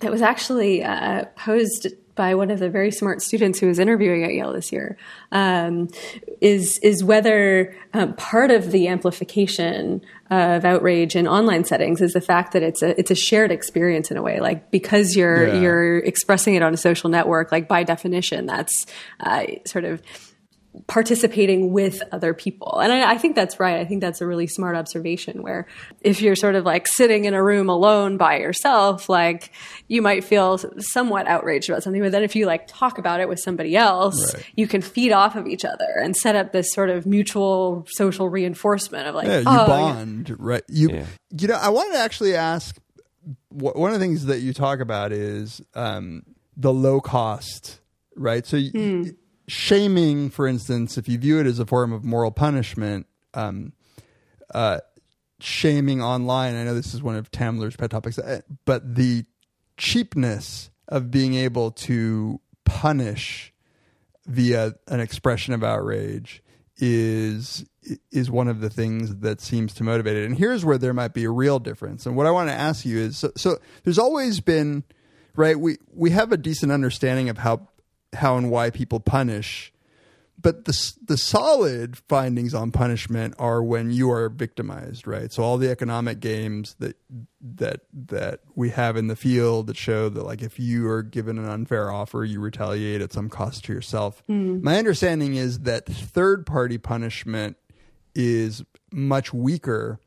that 0.00 0.10
was 0.10 0.22
actually 0.22 0.82
uh, 0.82 1.26
posed 1.36 1.88
by 2.14 2.34
one 2.34 2.50
of 2.50 2.58
the 2.58 2.68
very 2.68 2.90
smart 2.90 3.22
students 3.22 3.58
who 3.60 3.66
was 3.66 3.78
interviewing 3.78 4.24
at 4.24 4.32
Yale 4.34 4.52
this 4.52 4.72
year 4.72 4.96
um, 5.32 5.88
is 6.40 6.78
is 6.82 7.02
whether 7.04 7.74
um, 7.94 8.14
part 8.14 8.50
of 8.50 8.72
the 8.72 8.88
amplification 8.88 10.02
of 10.30 10.64
outrage 10.64 11.16
in 11.16 11.26
online 11.26 11.64
settings 11.64 12.00
is 12.00 12.12
the 12.12 12.20
fact 12.20 12.52
that 12.52 12.62
it's 12.62 12.82
a 12.82 12.98
it's 12.98 13.10
a 13.10 13.14
shared 13.14 13.50
experience 13.50 14.10
in 14.10 14.16
a 14.16 14.22
way 14.22 14.40
like 14.40 14.70
because 14.70 15.16
you're 15.16 15.48
Yeah. 15.48 15.60
you're 15.60 15.98
expressing 15.98 16.54
it 16.54 16.62
on 16.62 16.72
a 16.74 16.76
social 16.76 17.10
network 17.10 17.50
like 17.52 17.68
by 17.68 17.82
definition 17.82 18.46
that's 18.46 18.86
uh, 19.20 19.44
sort 19.66 19.84
of 19.84 20.02
participating 20.86 21.72
with 21.72 22.02
other 22.12 22.32
people. 22.34 22.78
And 22.78 22.92
I, 22.92 23.12
I 23.12 23.18
think 23.18 23.34
that's 23.34 23.58
right. 23.58 23.78
I 23.80 23.84
think 23.84 24.00
that's 24.00 24.20
a 24.20 24.26
really 24.26 24.46
smart 24.46 24.76
observation 24.76 25.42
where 25.42 25.66
if 26.00 26.22
you're 26.22 26.36
sort 26.36 26.54
of 26.54 26.64
like 26.64 26.86
sitting 26.86 27.24
in 27.24 27.34
a 27.34 27.42
room 27.42 27.68
alone 27.68 28.16
by 28.16 28.38
yourself, 28.38 29.08
like 29.08 29.50
you 29.88 30.00
might 30.02 30.22
feel 30.24 30.58
somewhat 30.78 31.26
outraged 31.26 31.68
about 31.68 31.82
something. 31.82 32.00
But 32.02 32.12
then 32.12 32.22
if 32.22 32.36
you 32.36 32.46
like 32.46 32.66
talk 32.68 32.98
about 32.98 33.20
it 33.20 33.28
with 33.28 33.40
somebody 33.40 33.76
else, 33.76 34.34
Right. 34.34 34.44
you 34.56 34.68
can 34.68 34.80
feed 34.82 35.12
off 35.12 35.34
of 35.36 35.46
each 35.46 35.64
other 35.64 35.88
and 36.00 36.16
set 36.16 36.36
up 36.36 36.52
this 36.52 36.72
sort 36.72 36.90
of 36.90 37.04
mutual 37.06 37.84
social 37.90 38.28
reinforcement 38.28 39.08
of 39.08 39.14
like, 39.14 39.26
Yeah, 39.26 39.38
you 39.40 39.44
oh, 39.48 39.66
bond, 39.66 40.36
right? 40.38 40.62
You, 40.68 40.90
Yeah. 40.92 41.06
you 41.36 41.48
know, 41.48 41.54
I 41.60 41.68
wanted 41.70 41.92
to 41.94 41.98
actually 42.00 42.34
ask. 42.36 42.76
wh- 43.50 43.74
One 43.76 43.92
of 43.92 43.98
the 43.98 44.04
things 44.04 44.26
that 44.26 44.38
you 44.40 44.52
talk 44.52 44.80
about 44.80 45.10
is 45.12 45.60
um, 45.74 46.22
the 46.56 46.72
low 46.72 47.00
cost, 47.00 47.80
right? 48.16 48.46
So, 48.46 48.56
y- 48.56 49.12
shaming, 49.50 50.30
for 50.30 50.46
instance, 50.46 50.96
if 50.96 51.08
you 51.08 51.18
view 51.18 51.40
it 51.40 51.46
as 51.46 51.58
a 51.58 51.66
form 51.66 51.92
of 51.92 52.04
moral 52.04 52.30
punishment, 52.30 53.06
um, 53.34 53.72
uh, 54.54 54.78
shaming 55.40 56.00
online. 56.00 56.54
I 56.54 56.64
know 56.64 56.74
this 56.74 56.94
is 56.94 57.02
one 57.02 57.16
of 57.16 57.30
Tamler's 57.30 57.76
pet 57.76 57.90
topics, 57.90 58.18
uh, 58.18 58.42
but 58.64 58.94
the 58.94 59.24
cheapness 59.76 60.70
of 60.86 61.10
being 61.10 61.34
able 61.34 61.72
to 61.72 62.40
punish 62.64 63.52
via 64.26 64.74
an 64.86 65.00
expression 65.00 65.54
of 65.54 65.64
outrage 65.64 66.42
is 66.76 67.64
is 68.12 68.30
one 68.30 68.46
of 68.46 68.60
the 68.60 68.70
things 68.70 69.16
that 69.16 69.40
seems 69.40 69.72
to 69.74 69.82
motivate 69.82 70.16
it. 70.16 70.26
And 70.26 70.36
here's 70.36 70.64
where 70.64 70.78
there 70.78 70.92
might 70.92 71.14
be 71.14 71.24
a 71.24 71.30
real 71.30 71.58
difference. 71.58 72.06
And 72.06 72.14
what 72.14 72.26
I 72.26 72.30
want 72.30 72.50
to 72.50 72.54
ask 72.54 72.84
you 72.84 72.98
is 72.98 73.18
so, 73.18 73.32
so 73.36 73.58
there's 73.84 73.98
always 73.98 74.40
been 74.40 74.84
right 75.34 75.58
we 75.58 75.78
we 75.92 76.10
have 76.10 76.30
a 76.30 76.36
decent 76.36 76.70
understanding 76.70 77.28
of 77.28 77.38
how 77.38 77.68
how 78.14 78.36
and 78.36 78.50
why 78.50 78.70
people 78.70 79.00
punish 79.00 79.72
but 80.40 80.64
the 80.64 80.92
the 81.04 81.16
solid 81.16 81.96
findings 81.96 82.54
on 82.54 82.70
punishment 82.70 83.34
are 83.38 83.62
when 83.62 83.90
you 83.90 84.10
are 84.10 84.28
victimized, 84.28 85.06
right? 85.06 85.32
So 85.32 85.42
all 85.42 85.58
the 85.58 85.70
economic 85.70 86.20
games 86.20 86.76
that 86.78 86.96
that 87.40 87.82
that 87.92 88.40
we 88.54 88.70
have 88.70 88.96
in 88.96 89.08
the 89.08 89.16
field 89.16 89.66
that 89.66 89.76
show 89.76 90.08
that 90.08 90.22
like 90.22 90.42
if 90.42 90.58
you 90.58 90.88
are 90.88 91.02
given 91.02 91.38
an 91.38 91.48
unfair 91.48 91.90
offer, 91.90 92.24
you 92.24 92.40
retaliate 92.40 93.00
at 93.00 93.12
some 93.12 93.28
cost 93.28 93.64
to 93.64 93.72
yourself. 93.72 94.22
My 94.62 94.78
understanding 94.78 95.34
is 95.34 95.60
that 95.60 95.86
third 95.86 96.46
party 96.46 96.78
punishment 96.78 97.56
is 98.14 98.62
much 98.92 99.32
weaker, 99.32 100.00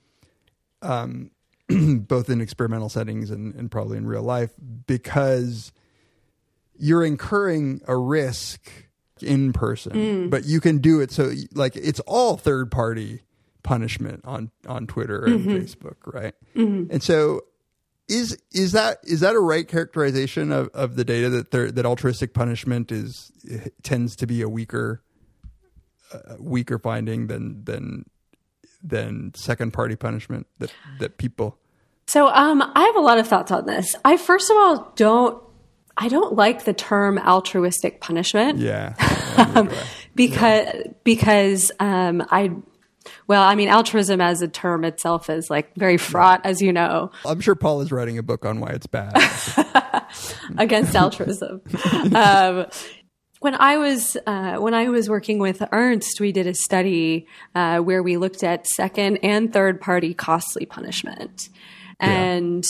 um, 0.82 1.32
both 1.70 2.30
in 2.30 2.42
experimental 2.42 2.90
settings 2.90 3.30
and, 3.30 3.54
and 3.56 3.70
probably 3.70 3.98
in 3.98 4.08
real 4.08 4.24
life, 4.24 4.52
because 4.88 5.72
you're 6.78 7.04
incurring 7.04 7.82
a 7.88 7.96
risk 7.98 8.72
in 9.22 9.54
person, 9.54 10.30
but 10.30 10.46
you 10.46 10.60
can 10.60 10.80
do 10.80 11.00
it. 11.00 11.12
So 11.12 11.32
like 11.54 11.76
it's 11.76 12.00
all 12.02 12.36
third 12.38 12.72
party 12.72 13.22
punishment 13.62 14.22
on, 14.26 14.52
on 14.68 14.88
Twitter 14.88 15.24
and 15.24 15.46
Facebook. 15.46 15.96
Right. 16.06 16.34
And 16.92 17.02
so 17.02 17.42
is, 18.10 18.38
is 18.52 18.74
that, 18.74 18.98
is 19.04 19.22
that 19.22 19.36
a 19.36 19.40
right 19.40 19.66
characterization 19.66 20.52
of, 20.52 20.68
of 20.74 20.98
the 20.98 21.06
data 21.06 21.30
that 21.30 21.52
there, 21.52 21.72
that 21.72 21.86
altruistic 21.86 22.34
punishment 22.34 22.92
is, 22.92 23.32
tends 23.82 24.18
to 24.18 24.28
be 24.28 24.42
a 24.42 24.50
weaker, 24.50 25.02
uh, 26.14 26.36
weaker 26.40 26.78
finding 26.78 27.28
than, 27.28 27.64
than, 27.64 28.06
than 28.84 29.32
second 29.36 29.72
party 29.72 29.96
punishment 29.96 30.48
that, 30.60 30.74
that 31.00 31.18
people, 31.18 31.58
So 32.08 32.28
um, 32.28 32.62
I 32.76 32.84
have 32.84 32.96
a 32.96 33.00
lot 33.00 33.18
of 33.18 33.28
thoughts 33.28 33.52
on 33.52 33.66
this. 33.66 33.96
I 34.04 34.18
first 34.18 34.52
of 34.52 34.58
all 34.58 34.92
don't 34.96 35.43
I 35.98 36.08
don't 36.08 36.36
like 36.36 36.66
the 36.66 36.74
term 36.74 37.18
altruistic 37.20 38.02
punishment. 38.02 38.60
yeah. 38.60 38.96
because 40.16 40.88
because 41.04 41.72
um, 41.80 42.26
I 42.30 42.52
well, 43.28 43.44
I 43.44 43.56
mean, 43.56 43.70
altruism 43.70 44.22
as 44.22 44.42
a 44.42 44.48
term 44.48 44.86
itself 44.86 45.30
is 45.30 45.50
like 45.50 45.76
very 45.76 45.98
fraught, 45.98 46.42
as 46.46 46.62
you 46.62 46.74
know, 46.74 47.12
I'm 47.26 47.42
sure 47.42 47.56
Paul 47.56 47.82
is 47.82 47.92
writing 47.92 48.18
a 48.18 48.24
book 48.24 48.46
on 48.46 48.60
why 48.60 48.70
it's 48.70 48.88
bad. 48.88 49.14
against 50.58 50.96
altruism. 50.96 51.62
um, 52.16 52.68
when 53.40 53.56
I 53.56 53.78
was 53.78 54.16
uh, 54.26 54.58
when 54.58 54.74
I 54.74 54.90
was 54.90 55.10
working 55.10 55.40
with 55.40 55.62
Ernst, 55.72 56.20
we 56.20 56.32
did 56.32 56.48
a 56.48 56.54
study 56.54 57.28
uh, 57.56 57.80
where 57.80 58.02
we 58.02 58.18
looked 58.18 58.44
at 58.44 58.68
second 58.68 59.18
and 59.18 59.52
third 59.52 59.82
party 59.82 60.14
costly 60.14 60.66
punishment, 60.66 61.50
and 62.00 62.64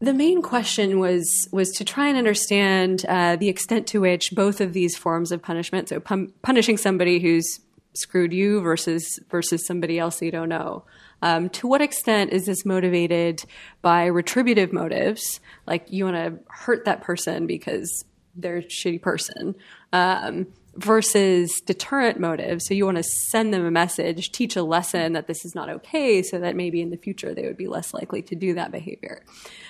the 0.00 0.14
main 0.14 0.42
question 0.42 1.00
was 1.00 1.48
was 1.50 1.70
to 1.72 1.84
try 1.84 2.08
and 2.08 2.16
understand 2.16 3.04
uh, 3.08 3.36
the 3.36 3.48
extent 3.48 3.86
to 3.88 4.00
which 4.00 4.30
both 4.32 4.60
of 4.60 4.72
these 4.72 4.96
forms 4.96 5.32
of 5.32 5.42
punishment, 5.42 5.88
so 5.88 5.98
pun- 5.98 6.32
punishing 6.42 6.76
somebody 6.76 7.18
who's 7.18 7.60
screwed 7.94 8.32
you 8.32 8.60
versus 8.60 9.18
versus 9.28 9.66
somebody 9.66 9.98
else 9.98 10.22
you 10.22 10.30
don't 10.30 10.48
know. 10.48 10.84
Um, 11.20 11.48
to 11.50 11.66
what 11.66 11.80
extent 11.80 12.32
is 12.32 12.46
this 12.46 12.64
motivated 12.64 13.44
by 13.82 14.06
retributive 14.06 14.72
motives, 14.72 15.40
like 15.66 15.90
you 15.90 16.04
want 16.04 16.16
to 16.16 16.38
hurt 16.48 16.84
that 16.84 17.02
person 17.02 17.48
because 17.48 18.04
they're 18.36 18.58
a 18.58 18.62
shitty 18.62 19.02
person, 19.02 19.56
um, 19.92 20.46
versus 20.76 21.60
deterrent 21.66 22.20
motives? 22.20 22.66
So 22.66 22.74
you 22.74 22.84
want 22.84 22.98
to 22.98 23.02
send 23.02 23.52
them 23.52 23.66
a 23.66 23.70
message, 23.72 24.30
teach 24.30 24.54
a 24.54 24.62
lesson 24.62 25.14
that 25.14 25.26
this 25.26 25.44
is 25.44 25.56
not 25.56 25.68
okay, 25.68 26.22
so 26.22 26.38
that 26.38 26.54
maybe 26.54 26.80
in 26.80 26.90
the 26.90 26.96
future 26.96 27.34
they 27.34 27.42
would 27.42 27.56
be 27.56 27.66
less 27.66 27.92
likely 27.92 28.22
to 28.22 28.36
do 28.36 28.54
that 28.54 28.70
behavior. 28.70 29.24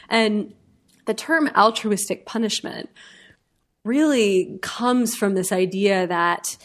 And 0.09 0.55
the 1.07 1.15
term 1.15 1.51
altruistic 1.57 2.27
punishment 2.27 2.91
really 3.85 4.59
comes 4.63 5.15
from 5.17 5.35
this 5.35 5.53
idea 5.53 6.07
that 6.07 6.57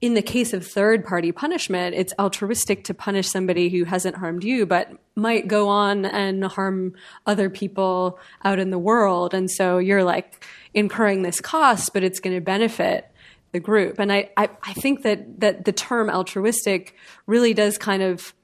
in 0.00 0.14
the 0.14 0.22
case 0.22 0.52
of 0.52 0.66
third 0.66 1.04
party 1.04 1.32
punishment, 1.32 1.94
it's 1.94 2.12
altruistic 2.18 2.84
to 2.84 2.92
punish 2.92 3.28
somebody 3.28 3.70
who 3.70 3.84
hasn't 3.84 4.16
harmed 4.16 4.44
you, 4.44 4.66
but 4.66 4.90
might 5.14 5.48
go 5.48 5.68
on 5.68 6.04
and 6.04 6.44
harm 6.44 6.94
other 7.24 7.48
people 7.48 8.18
out 8.44 8.58
in 8.58 8.70
the 8.70 8.78
world. 8.78 9.32
And 9.32 9.50
so 9.50 9.78
you're 9.78 10.04
like 10.04 10.44
incurring 10.74 11.22
this 11.22 11.40
cost, 11.40 11.94
but 11.94 12.04
it's 12.04 12.20
going 12.20 12.36
to 12.36 12.42
benefit 12.42 13.10
the 13.52 13.60
group. 13.60 13.98
And 13.98 14.12
I, 14.12 14.28
I, 14.36 14.50
I 14.62 14.74
think 14.74 15.02
that, 15.02 15.40
that 15.40 15.64
the 15.64 15.72
term 15.72 16.10
altruistic 16.10 16.94
really 17.26 17.54
does 17.54 17.78
kind 17.78 18.02
of, 18.02 18.34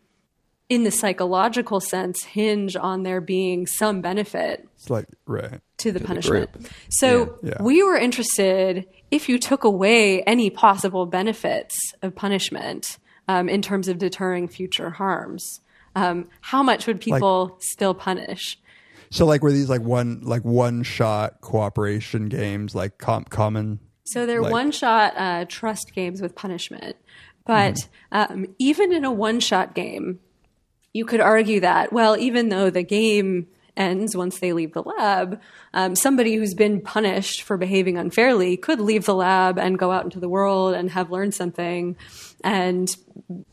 in 0.72 0.84
the 0.84 0.90
psychological 0.90 1.80
sense, 1.80 2.22
hinge 2.24 2.76
on 2.76 3.02
there 3.02 3.20
being 3.20 3.66
some 3.66 4.00
benefit 4.00 4.66
it's 4.76 4.88
like, 4.88 5.06
right. 5.26 5.60
to 5.76 5.92
the 5.92 6.00
punishment. 6.00 6.50
group. 6.52 6.66
So 6.88 7.38
Yeah. 7.42 7.50
Yeah. 7.58 7.62
we 7.62 7.82
were 7.82 7.96
interested 7.96 8.86
if 9.10 9.28
you 9.28 9.38
took 9.38 9.64
away 9.64 10.22
any 10.22 10.48
possible 10.48 11.04
benefits 11.06 11.74
of 12.00 12.14
punishment 12.14 12.96
um, 13.28 13.48
in 13.50 13.60
terms 13.60 13.88
of 13.88 13.98
deterring 13.98 14.48
future 14.48 14.90
harms. 14.90 15.60
um, 15.94 16.28
how 16.40 16.62
much 16.62 16.86
would 16.86 17.00
people 17.02 17.58
still 17.60 17.92
punish? 17.92 18.58
So 19.10 19.26
like 19.26 19.42
were 19.42 19.52
these 19.52 19.68
like 19.68 19.82
one 19.82 20.20
like 20.22 20.42
one 20.42 20.82
shot 20.84 21.42
cooperation 21.42 22.30
games 22.30 22.74
like 22.74 22.96
com- 22.96 23.24
common? 23.24 23.78
So 24.04 24.24
they're 24.24 24.40
Like- 24.40 24.52
one 24.52 24.70
shot 24.72 25.12
uh, 25.18 25.44
trust 25.48 25.92
games 25.94 26.22
with 26.22 26.34
punishment. 26.34 26.96
But 27.44 27.76
um, 28.10 28.46
even 28.58 28.90
in 28.92 29.04
a 29.04 29.12
one 29.12 29.38
shot 29.40 29.74
game, 29.74 30.20
you 30.92 31.04
could 31.04 31.20
argue 31.20 31.60
that, 31.60 31.92
well, 31.92 32.16
even 32.16 32.48
though 32.48 32.70
the 32.70 32.82
game 32.82 33.46
ends 33.76 34.14
once 34.14 34.38
they 34.38 34.52
leave 34.52 34.74
the 34.74 34.82
lab, 34.82 35.40
um, 35.72 35.96
somebody 35.96 36.34
who's 36.34 36.54
been 36.54 36.80
punished 36.80 37.42
for 37.42 37.56
behaving 37.56 37.96
unfairly 37.96 38.56
could 38.56 38.80
leave 38.80 39.06
the 39.06 39.14
lab 39.14 39.58
and 39.58 39.78
go 39.78 39.90
out 39.90 40.04
into 40.04 40.20
the 40.20 40.28
world 40.28 40.74
and 40.74 40.90
have 40.90 41.10
learned 41.10 41.34
something 41.34 41.96
and 42.44 42.96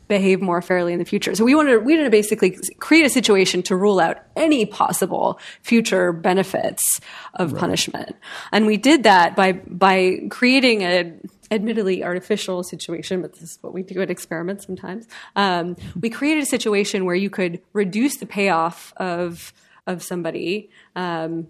behave 0.10 0.42
more 0.42 0.62
fairly 0.62 0.92
in 0.92 1.00
the 1.00 1.06
future. 1.06 1.36
So 1.36 1.46
we 1.46 1.56
wanted 1.56 1.86
we 1.86 1.94
wanted 1.94 2.06
to 2.06 2.10
basically 2.10 2.58
create 2.80 3.06
a 3.06 3.10
situation 3.10 3.64
to 3.64 3.76
rule 3.76 4.00
out 4.00 4.18
any 4.36 4.66
possible 4.66 5.40
future 5.62 6.12
benefits 6.12 7.00
of 7.36 7.56
punishment. 7.56 8.16
And 8.52 8.66
we 8.66 8.76
did 8.78 9.04
that 9.04 9.36
by 9.36 9.54
by 9.54 10.28
creating 10.30 10.82
a 10.82 11.14
admittedly 11.52 12.04
artificial 12.04 12.64
situation, 12.64 13.22
but 13.22 13.34
this 13.34 13.44
is 13.44 13.58
what 13.62 13.74
we 13.74 13.84
do 13.84 14.02
at 14.02 14.10
experiments 14.10 14.66
sometimes. 14.66 15.08
Um, 15.36 15.76
we 16.00 16.10
created 16.10 16.44
a 16.44 16.48
situation 16.48 17.06
where 17.06 17.16
you 17.16 17.30
could 17.30 17.62
reduce 17.74 18.18
the 18.18 18.26
payoff 18.26 18.94
of 18.98 19.54
of 19.88 20.04
somebody 20.04 20.70
um, 20.96 21.48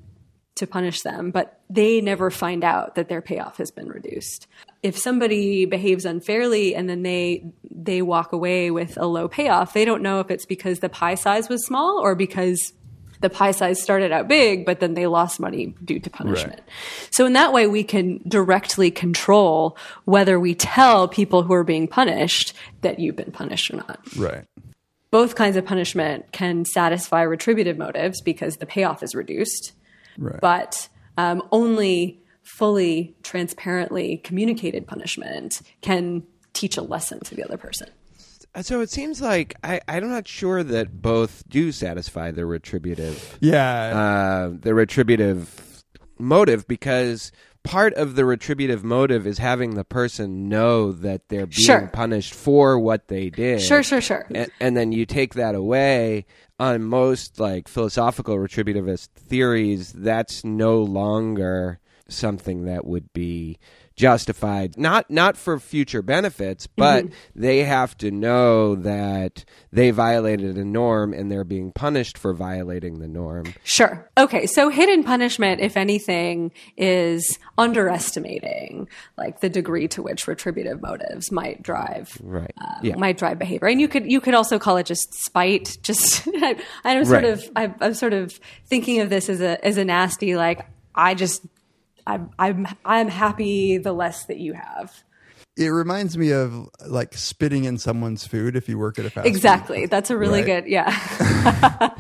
to 0.55 0.65
punish 0.65 1.01
them, 1.01 1.31
but 1.31 1.59
they 1.69 1.99
never 1.99 2.29
find 2.29 2.63
out 2.63 2.95
that 2.95 3.09
their 3.09 3.21
payoff 3.21 3.57
has 3.57 3.71
been 3.71 3.89
reduced. 3.89 4.47
If 4.81 4.97
somebody 4.97 5.65
behaves 5.65 6.05
unfairly 6.05 6.75
and 6.75 6.89
then 6.89 7.03
they 7.03 7.51
they 7.69 8.01
walk 8.01 8.31
away 8.31 8.71
with 8.71 8.97
a 8.97 9.05
low 9.05 9.27
payoff, 9.27 9.73
they 9.73 9.85
don't 9.85 10.01
know 10.01 10.19
if 10.19 10.31
it's 10.31 10.45
because 10.45 10.79
the 10.79 10.89
pie 10.89 11.15
size 11.15 11.49
was 11.49 11.65
small 11.65 11.99
or 11.99 12.15
because 12.15 12.73
the 13.21 13.29
pie 13.29 13.51
size 13.51 13.81
started 13.81 14.11
out 14.11 14.27
big, 14.27 14.65
but 14.65 14.79
then 14.79 14.93
they 14.93 15.05
lost 15.07 15.39
money 15.39 15.73
due 15.83 15.99
to 15.99 16.09
punishment. 16.09 16.61
So 17.11 17.25
in 17.25 17.33
that 17.33 17.51
way, 17.51 17.67
we 17.67 17.83
can 17.83 18.21
directly 18.27 18.91
control 18.91 19.77
whether 20.05 20.39
we 20.39 20.55
tell 20.55 21.07
people 21.07 21.43
who 21.43 21.53
are 21.53 21.63
being 21.65 21.87
punished 21.87 22.53
that 22.81 22.99
you've 22.99 23.15
been 23.17 23.31
punished 23.31 23.71
or 23.71 23.77
not 23.77 23.99
Right. 24.17 24.45
both 25.11 25.35
kinds 25.35 25.57
of 25.57 25.65
punishment 25.65 26.31
can 26.31 26.63
satisfy 26.65 27.21
retributive 27.23 27.77
motives 27.77 28.21
because 28.21 28.57
the 28.57 28.65
payoff 28.65 29.03
is 29.03 29.13
reduced, 29.15 29.73
Right. 30.17 30.39
but 30.39 30.87
um, 31.17 31.41
only 31.51 32.21
fully 32.43 33.15
transparently 33.23 34.17
communicated 34.17 34.87
punishment 34.87 35.61
can 35.81 36.23
teach 36.53 36.77
a 36.77 36.81
lesson 36.81 37.19
to 37.21 37.35
the 37.35 37.43
other 37.43 37.57
person. 37.57 37.89
So 38.61 38.81
it 38.81 38.89
seems 38.89 39.21
like 39.21 39.55
I, 39.63 39.79
I'm 39.87 40.09
not 40.09 40.27
sure 40.27 40.63
that 40.63 41.01
both 41.01 41.43
do 41.47 41.71
satisfy 41.71 42.31
the 42.31 42.45
retributive 42.45 43.37
Yeah. 43.41 43.63
uh, 44.51 44.53
the 44.59 44.73
retributive 44.73 45.83
motive 46.17 46.67
because 46.67 47.31
part 47.63 47.93
of 47.93 48.15
the 48.15 48.25
retributive 48.25 48.83
motive 48.83 49.27
is 49.27 49.37
having 49.37 49.75
the 49.75 49.83
person 49.83 50.49
know 50.49 50.91
that 50.91 51.29
they're 51.29 51.45
being 51.45 51.65
Sure. 51.65 51.89
punished 51.93 52.33
for 52.33 52.79
what 52.79 53.07
they 53.07 53.29
did. 53.29 53.61
Sure, 53.61 53.83
sure, 53.83 54.01
sure. 54.01 54.25
And, 54.33 54.51
and 54.59 54.75
then 54.75 54.91
you 54.91 55.05
take 55.05 55.35
that 55.35 55.55
away 55.55 56.25
on 56.59 56.83
most 56.83 57.39
like 57.39 57.67
philosophical 57.67 58.35
retributivist 58.37 59.09
theories. 59.15 59.93
That's 59.93 60.43
no 60.43 60.81
longer 60.81 61.79
something 62.09 62.65
that 62.65 62.85
would 62.85 63.13
be 63.13 63.59
justified 63.99 64.77
not 64.77 65.09
not 65.11 65.35
for 65.35 65.59
future 65.59 66.01
benefits 66.01 66.65
but 66.67 67.05
they 67.35 67.63
have 67.63 67.97
to 67.97 68.09
know 68.11 68.73
that 68.75 69.43
they 69.73 69.91
violated 69.91 70.57
a 70.57 70.63
norm 70.63 71.13
and 71.13 71.29
they're 71.29 71.43
being 71.43 71.71
punished 71.73 72.17
for 72.17 72.33
violating 72.33 72.99
the 72.99 73.07
norm 73.09 73.43
Sure. 73.65 74.09
Okay. 74.17 74.45
So 74.47 74.69
hidden 74.69 75.03
punishment, 75.03 75.59
if 75.61 75.75
anything, 75.77 76.51
is 76.77 77.37
underestimating 77.57 78.87
like 79.17 79.41
the 79.41 79.49
degree 79.49 79.87
to 79.89 80.01
which 80.01 80.27
retributive 80.27 80.81
motives 80.81 81.31
might 81.31 81.61
drive 81.61 82.17
Right. 82.21 82.53
uh, 82.59 82.75
Yeah. 82.81 82.95
might 82.95 83.17
drive 83.17 83.37
behavior. 83.37 83.67
And 83.67 83.81
you 83.81 83.87
could 83.87 84.09
you 84.09 84.21
could 84.21 84.33
also 84.33 84.59
call 84.59 84.77
it 84.77 84.85
just 84.85 85.13
spite. 85.13 85.77
Just 85.83 86.27
I, 86.27 86.55
I'm 86.85 87.03
sort 87.05 87.23
Right. 87.23 87.33
of 87.33 87.49
I'm, 87.55 87.75
I'm 87.81 87.93
sort 87.93 88.13
of 88.13 88.39
thinking 88.67 89.01
of 89.01 89.09
this 89.09 89.27
as 89.29 89.41
a 89.41 89.63
as 89.65 89.77
a 89.77 89.83
nasty 89.85 90.35
like 90.35 90.65
I 90.95 91.15
just 91.15 91.41
I'm 92.07 92.29
I'm 92.39 92.67
I'm 92.85 93.07
happy 93.07 93.77
the 93.77 93.93
less 93.93 94.25
that 94.25 94.37
you 94.37 94.53
have. 94.53 95.03
it 95.57 95.67
reminds 95.69 96.17
me 96.17 96.31
of 96.31 96.69
like 96.87 97.13
spitting 97.15 97.65
in 97.65 97.77
someone's 97.77 98.25
food 98.25 98.55
if 98.55 98.69
you 98.69 98.77
work 98.77 98.97
at 98.99 99.05
a 99.05 99.09
fast 99.09 99.25
food. 99.25 99.29
Exactly. 99.35 99.85
That's 99.87 100.09
a 100.09 100.17
really 100.17 100.39
Right. 100.43 100.63
good 100.63 100.67
yeah. 100.67 100.89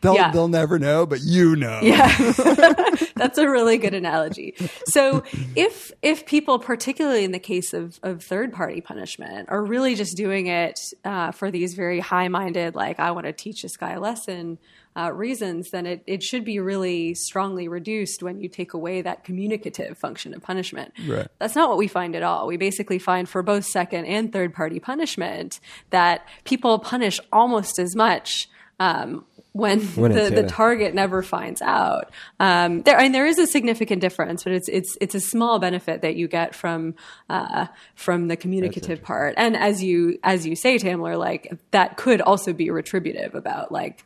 They'll 0.00 0.14
Yeah. 0.14 0.30
they'll 0.32 0.48
never 0.48 0.78
know, 0.78 1.06
but 1.06 1.20
you 1.22 1.54
know. 1.56 1.80
Yeah. 1.82 2.08
That's 3.16 3.38
a 3.38 3.48
really 3.48 3.78
good 3.78 3.94
analogy. 3.94 4.54
So 4.86 5.22
if 5.54 5.92
if 6.02 6.26
people, 6.26 6.58
particularly 6.58 7.24
in 7.24 7.30
the 7.32 7.38
case 7.38 7.72
of, 7.72 7.98
of 8.02 8.22
third 8.22 8.52
party 8.52 8.80
punishment, 8.80 9.48
are 9.48 9.62
really 9.64 9.94
just 9.94 10.16
doing 10.16 10.46
it 10.48 10.80
uh, 11.04 11.30
for 11.32 11.50
these 11.50 11.74
very 11.74 12.00
high 12.00 12.28
minded, 12.28 12.74
like 12.74 12.98
I 13.00 13.12
want 13.12 13.26
to 13.26 13.32
teach 13.32 13.62
this 13.62 13.76
guy 13.76 13.92
a 13.92 14.00
lesson 14.00 14.58
uh, 14.96 15.12
reasons, 15.12 15.70
then 15.70 15.86
it, 15.86 16.02
it 16.06 16.22
should 16.22 16.44
be 16.44 16.60
really 16.60 17.14
strongly 17.14 17.68
reduced 17.68 18.22
when 18.22 18.40
you 18.40 18.48
take 18.48 18.74
away 18.74 19.02
that 19.02 19.24
communicative 19.24 19.98
function 19.98 20.34
of 20.34 20.42
punishment. 20.42 20.92
Right. 21.06 21.26
That's 21.38 21.56
not 21.56 21.68
what 21.68 21.78
we 21.78 21.88
find 21.88 22.14
at 22.14 22.22
all. 22.22 22.46
We 22.46 22.56
basically 22.56 22.98
find 22.98 23.28
for 23.28 23.42
both 23.42 23.64
second 23.64 24.06
and 24.06 24.32
third 24.32 24.54
party 24.54 24.78
punishment 24.78 25.58
that 25.90 26.26
people 26.44 26.78
punish 26.78 27.18
almost 27.32 27.78
as 27.78 27.96
much 27.96 28.48
um, 28.80 29.24
when, 29.52 29.80
When 29.96 30.12
the, 30.12 30.30
the 30.30 30.42
target 30.44 30.94
never 30.94 31.22
finds 31.22 31.62
out. 31.62 32.12
Um, 32.40 32.82
there, 32.82 32.98
and 32.98 33.14
there 33.14 33.26
is 33.26 33.38
a 33.38 33.46
significant 33.46 34.00
difference, 34.00 34.44
but 34.44 34.52
it's 34.52 34.68
it's 34.68 34.98
it's 35.00 35.14
a 35.14 35.20
small 35.20 35.58
benefit 35.58 36.02
that 36.02 36.16
you 36.16 36.26
get 36.26 36.54
from 36.54 36.94
uh, 37.30 37.66
from 37.94 38.28
the 38.28 38.36
communicative 38.36 39.02
part. 39.02 39.34
And 39.36 39.56
as 39.56 39.82
you 39.82 40.18
as 40.24 40.44
you 40.44 40.56
say, 40.56 40.76
Tamler, 40.78 41.16
like 41.16 41.52
that 41.70 41.96
could 41.96 42.20
also 42.20 42.52
be 42.52 42.70
retributive 42.70 43.36
about 43.36 43.70
like 43.70 44.04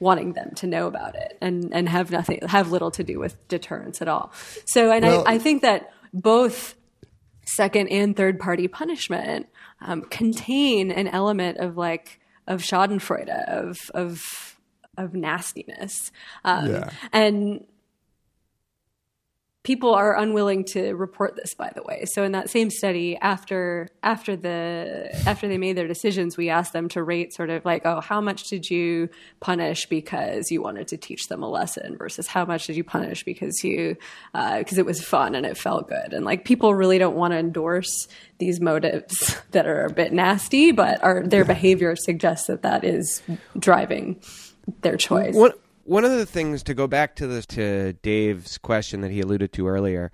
wanting 0.00 0.32
them 0.32 0.50
to 0.56 0.66
know 0.66 0.86
about 0.88 1.14
it 1.14 1.38
and 1.40 1.72
and 1.72 1.88
have 1.88 2.10
nothing 2.10 2.40
have 2.48 2.72
little 2.72 2.90
to 2.90 3.04
do 3.04 3.18
with 3.20 3.36
deterrence 3.48 4.02
at 4.02 4.08
all. 4.08 4.32
So, 4.66 4.90
and 4.90 5.04
Well- 5.04 5.24
I, 5.26 5.34
I 5.34 5.38
think 5.38 5.62
that 5.62 5.92
both 6.12 6.74
second 7.46 7.88
and 7.88 8.16
third 8.16 8.38
party 8.40 8.66
punishment 8.68 9.46
um, 9.80 10.02
contain 10.02 10.90
an 10.90 11.06
element 11.08 11.58
of 11.58 11.76
like 11.76 12.18
of 12.46 12.62
Schadenfreude 12.62 13.28
of 13.48 13.76
of 13.94 14.56
of 14.98 15.14
nastiness, 15.14 16.10
um, 16.44 16.70
Yeah. 16.70 16.90
and 17.12 17.64
people 19.62 19.94
are 19.94 20.16
unwilling 20.16 20.64
to 20.64 20.94
report 20.94 21.36
this. 21.36 21.54
By 21.54 21.70
the 21.74 21.82
way, 21.82 22.04
so 22.06 22.24
in 22.24 22.32
that 22.32 22.50
same 22.50 22.70
study, 22.70 23.16
after 23.16 23.88
after 24.02 24.36
the 24.36 25.10
after 25.26 25.48
they 25.48 25.58
made 25.58 25.76
their 25.76 25.88
decisions, 25.88 26.36
we 26.36 26.48
asked 26.48 26.72
them 26.72 26.88
to 26.90 27.02
rate 27.02 27.34
sort 27.34 27.50
of 27.50 27.64
like, 27.64 27.82
oh, 27.84 28.00
how 28.00 28.20
much 28.20 28.44
did 28.44 28.68
you 28.70 29.08
punish 29.40 29.86
because 29.86 30.50
you 30.50 30.62
wanted 30.62 30.88
to 30.88 30.96
teach 30.96 31.28
them 31.28 31.42
a 31.42 31.48
lesson 31.48 31.96
versus 31.96 32.26
how 32.26 32.44
much 32.44 32.66
did 32.66 32.76
you 32.76 32.84
punish 32.84 33.24
because 33.24 33.62
you 33.62 33.96
uh, 34.34 34.58
because 34.58 34.78
it 34.78 34.86
was 34.86 35.02
fun 35.02 35.34
and 35.34 35.44
it 35.44 35.58
felt 35.58 35.88
good, 35.88 36.12
and 36.12 36.24
like 36.24 36.44
people 36.44 36.74
really 36.74 36.98
don't 36.98 37.16
want 37.16 37.32
to 37.32 37.38
endorse 37.38 38.08
these 38.38 38.60
motives 38.60 39.36
that 39.50 39.66
are 39.66 39.84
a 39.84 39.92
bit 39.92 40.12
nasty, 40.12 40.72
but 40.72 41.02
are 41.02 41.22
their 41.22 41.44
behavior 41.44 41.94
suggests 41.96 42.46
that 42.46 42.62
that 42.62 42.84
is 42.84 43.22
driving 43.58 44.20
their 44.82 44.96
choice. 44.96 45.34
One 45.34 45.52
one 45.84 46.04
of 46.04 46.12
the 46.12 46.26
things 46.26 46.62
to 46.64 46.74
go 46.74 46.86
back 46.86 47.16
to 47.16 47.26
this 47.26 47.46
to 47.46 47.92
Dave's 47.94 48.58
question 48.58 49.00
that 49.00 49.10
he 49.10 49.20
alluded 49.20 49.52
to 49.54 49.68
earlier. 49.68 50.10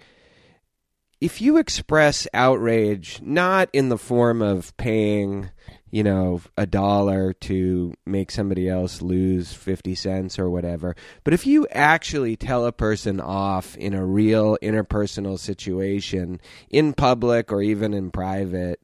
If 1.20 1.40
you 1.40 1.56
express 1.56 2.28
outrage 2.34 3.20
not 3.22 3.70
in 3.72 3.88
the 3.88 3.96
form 3.96 4.42
of 4.42 4.76
paying, 4.76 5.48
you 5.90 6.02
know, 6.04 6.42
a 6.58 6.66
dollar 6.66 7.32
to 7.32 7.94
make 8.04 8.30
somebody 8.30 8.68
else 8.68 9.00
lose 9.00 9.52
50 9.54 9.94
cents 9.94 10.38
or 10.38 10.50
whatever, 10.50 10.94
but 11.24 11.32
if 11.32 11.46
you 11.46 11.66
actually 11.72 12.36
tell 12.36 12.66
a 12.66 12.72
person 12.72 13.18
off 13.18 13.76
in 13.78 13.94
a 13.94 14.04
real 14.04 14.58
interpersonal 14.62 15.38
situation 15.38 16.38
in 16.68 16.92
public 16.92 17.50
or 17.50 17.62
even 17.62 17.94
in 17.94 18.10
private, 18.10 18.80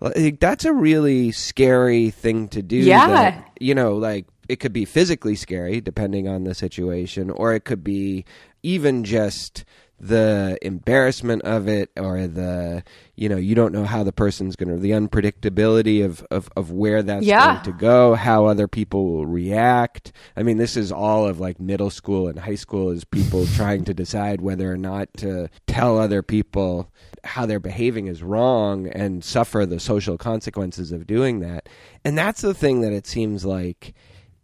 like, 0.00 0.40
that's 0.40 0.64
a 0.64 0.72
really 0.72 1.32
scary 1.32 2.08
thing 2.10 2.48
to 2.48 2.62
do. 2.62 2.76
Yeah. 2.76 3.08
that- 3.08 3.50
you 3.60 3.74
know, 3.74 3.96
like 3.96 4.26
it 4.48 4.56
could 4.60 4.72
be 4.72 4.84
physically 4.84 5.34
scary 5.34 5.80
depending 5.80 6.28
on 6.28 6.44
the 6.44 6.54
situation, 6.54 7.30
or 7.30 7.54
it 7.54 7.64
could 7.64 7.82
be 7.84 8.24
even 8.62 9.04
just 9.04 9.64
the 10.00 10.58
embarrassment 10.60 11.40
of 11.42 11.68
it 11.68 11.88
or 11.96 12.26
the 12.26 12.82
you 13.14 13.28
know 13.28 13.36
you 13.36 13.54
don't 13.54 13.72
know 13.72 13.84
how 13.84 14.02
the 14.02 14.12
person's 14.12 14.56
going 14.56 14.68
to 14.68 14.76
the 14.76 14.90
unpredictability 14.90 16.04
of, 16.04 16.26
of 16.32 16.48
of 16.56 16.72
where 16.72 17.00
that's 17.02 17.24
Yeah. 17.24 17.52
going 17.52 17.62
to 17.62 17.72
go 17.72 18.14
how 18.14 18.46
other 18.46 18.66
people 18.66 19.06
will 19.06 19.24
react 19.24 20.12
i 20.36 20.42
mean 20.42 20.56
this 20.58 20.76
is 20.76 20.90
all 20.90 21.26
of 21.28 21.38
like 21.38 21.60
middle 21.60 21.90
school 21.90 22.26
and 22.26 22.40
high 22.40 22.56
school 22.56 22.90
is 22.90 23.04
people 23.04 23.46
trying 23.54 23.84
to 23.84 23.94
decide 23.94 24.40
whether 24.40 24.70
or 24.70 24.76
not 24.76 25.08
to 25.18 25.48
tell 25.68 25.96
other 25.98 26.22
people 26.22 26.90
how 27.22 27.46
they're 27.46 27.60
behaving 27.60 28.08
is 28.08 28.22
wrong 28.22 28.88
and 28.88 29.22
suffer 29.24 29.64
the 29.64 29.78
social 29.80 30.18
consequences 30.18 30.90
of 30.90 31.06
doing 31.06 31.38
that 31.38 31.68
and 32.04 32.18
that's 32.18 32.40
the 32.40 32.52
thing 32.52 32.80
that 32.80 32.92
it 32.92 33.06
seems 33.06 33.44
like 33.44 33.94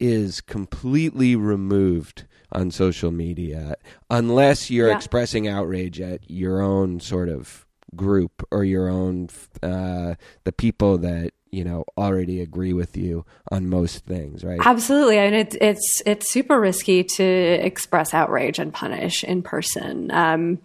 is 0.00 0.40
completely 0.40 1.36
removed 1.36 2.24
on 2.52 2.70
social 2.70 3.10
media 3.12 3.76
unless 4.10 4.70
you're 4.70 4.88
Yeah. 4.88 4.96
expressing 4.96 5.46
outrage 5.46 6.00
at 6.00 6.28
your 6.28 6.60
own 6.62 6.98
sort 7.00 7.28
of 7.28 7.66
group 7.94 8.46
or 8.50 8.64
your 8.64 8.88
own 8.88 9.28
uh, 9.62 10.14
the 10.44 10.52
people 10.52 10.98
that 10.98 11.32
you 11.52 11.64
know 11.64 11.84
already 11.98 12.40
agree 12.40 12.72
with 12.72 12.96
you 12.96 13.24
on 13.50 13.68
most 13.68 14.04
things 14.04 14.44
right 14.44 14.60
Absolutely. 14.64 15.18
I 15.18 15.24
mean, 15.30 15.34
it, 15.40 15.56
it's 15.60 16.02
it's 16.06 16.30
super 16.30 16.60
risky 16.60 17.02
to 17.04 17.24
express 17.24 18.14
outrage 18.14 18.58
and 18.60 18.72
punish 18.72 19.24
in 19.24 19.42
person 19.42 20.10
um, 20.12 20.60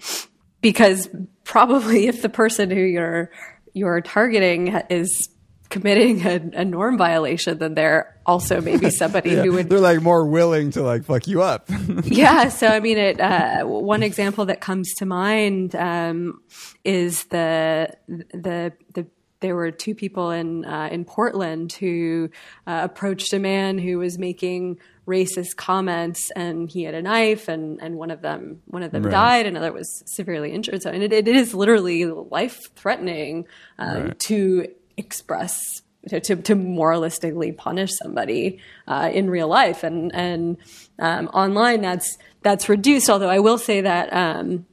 because 0.61 1.09
probably 1.43 2.07
if 2.11 2.21
the 2.21 2.29
person 2.29 2.69
who 2.69 2.81
you're 2.81 3.31
you're 3.73 4.01
targeting 4.01 4.67
is 4.89 5.29
committing 5.69 6.25
a, 6.25 6.61
a 6.61 6.65
norm 6.65 6.97
violation, 6.97 7.57
then 7.57 7.73
they're 7.73 8.15
also 8.25 8.61
maybe 8.61 8.89
somebody 8.89 9.29
Yeah, 9.33 9.43
who 9.43 9.53
would 9.53 9.69
they're 9.69 9.79
like 9.79 10.01
more 10.01 10.25
willing 10.25 10.71
to 10.71 10.81
like 10.83 11.03
fuck 11.05 11.27
you 11.27 11.41
up. 11.41 11.69
yeah. 12.03 12.49
So 12.49 12.67
I 12.67 12.79
mean, 12.79 12.97
it. 12.97 13.19
Uh, 13.19 13.63
one 13.65 14.03
example 14.03 14.45
that 14.45 14.61
comes 14.61 14.93
to 14.95 15.05
mind 15.05 15.75
um, 15.75 16.41
is 16.83 17.25
the 17.25 17.95
the 18.07 18.73
the. 18.93 19.07
There 19.41 19.53
were 19.55 19.69
two 19.69 19.93
people 19.93 20.31
in 20.31 20.65
uh, 20.65 20.89
in 20.91 21.05
Portland 21.05 21.73
who 21.73 22.29
uh, 22.65 22.79
approached 22.83 23.31
a 23.33 23.37
man 23.37 23.77
who 23.77 23.99
was 23.99 24.17
making 24.17 24.79
racist 25.07 25.55
comments, 25.57 26.31
and 26.35 26.67
he 26.67 26.81
had 26.83 26.95
a 26.95 27.01
knife, 27.01 27.47
and, 27.47 27.79
and 27.79 27.95
one 27.95 28.09
of 28.09 28.21
them 28.21 28.61
one 28.65 28.81
of 28.81 28.91
them 28.91 29.03
Right. 29.03 29.11
died, 29.11 29.45
another 29.45 29.71
was 29.71 30.01
severely 30.07 30.51
injured. 30.51 30.81
So, 30.81 30.89
and 30.89 31.03
it, 31.03 31.13
it 31.13 31.27
is 31.27 31.53
literally 31.53 32.05
life 32.05 32.73
threatening 32.75 33.45
um, 33.77 34.03
Right. 34.05 34.19
to 34.21 34.67
express 34.97 35.81
to, 36.09 36.19
to, 36.19 36.55
moralistically 36.55 37.55
punish 37.57 37.91
somebody 37.93 38.59
uh, 38.87 39.09
in 39.11 39.29
real 39.29 39.47
life. 39.47 39.83
And 39.83 40.13
and 40.13 40.57
um, 40.99 41.27
online 41.29 41.81
that's 41.81 42.17
that's 42.41 42.69
reduced. 42.69 43.09
Although 43.09 43.29
I 43.29 43.39
will 43.39 43.57
say 43.57 43.81
that 43.81 44.13
um, 44.13 44.65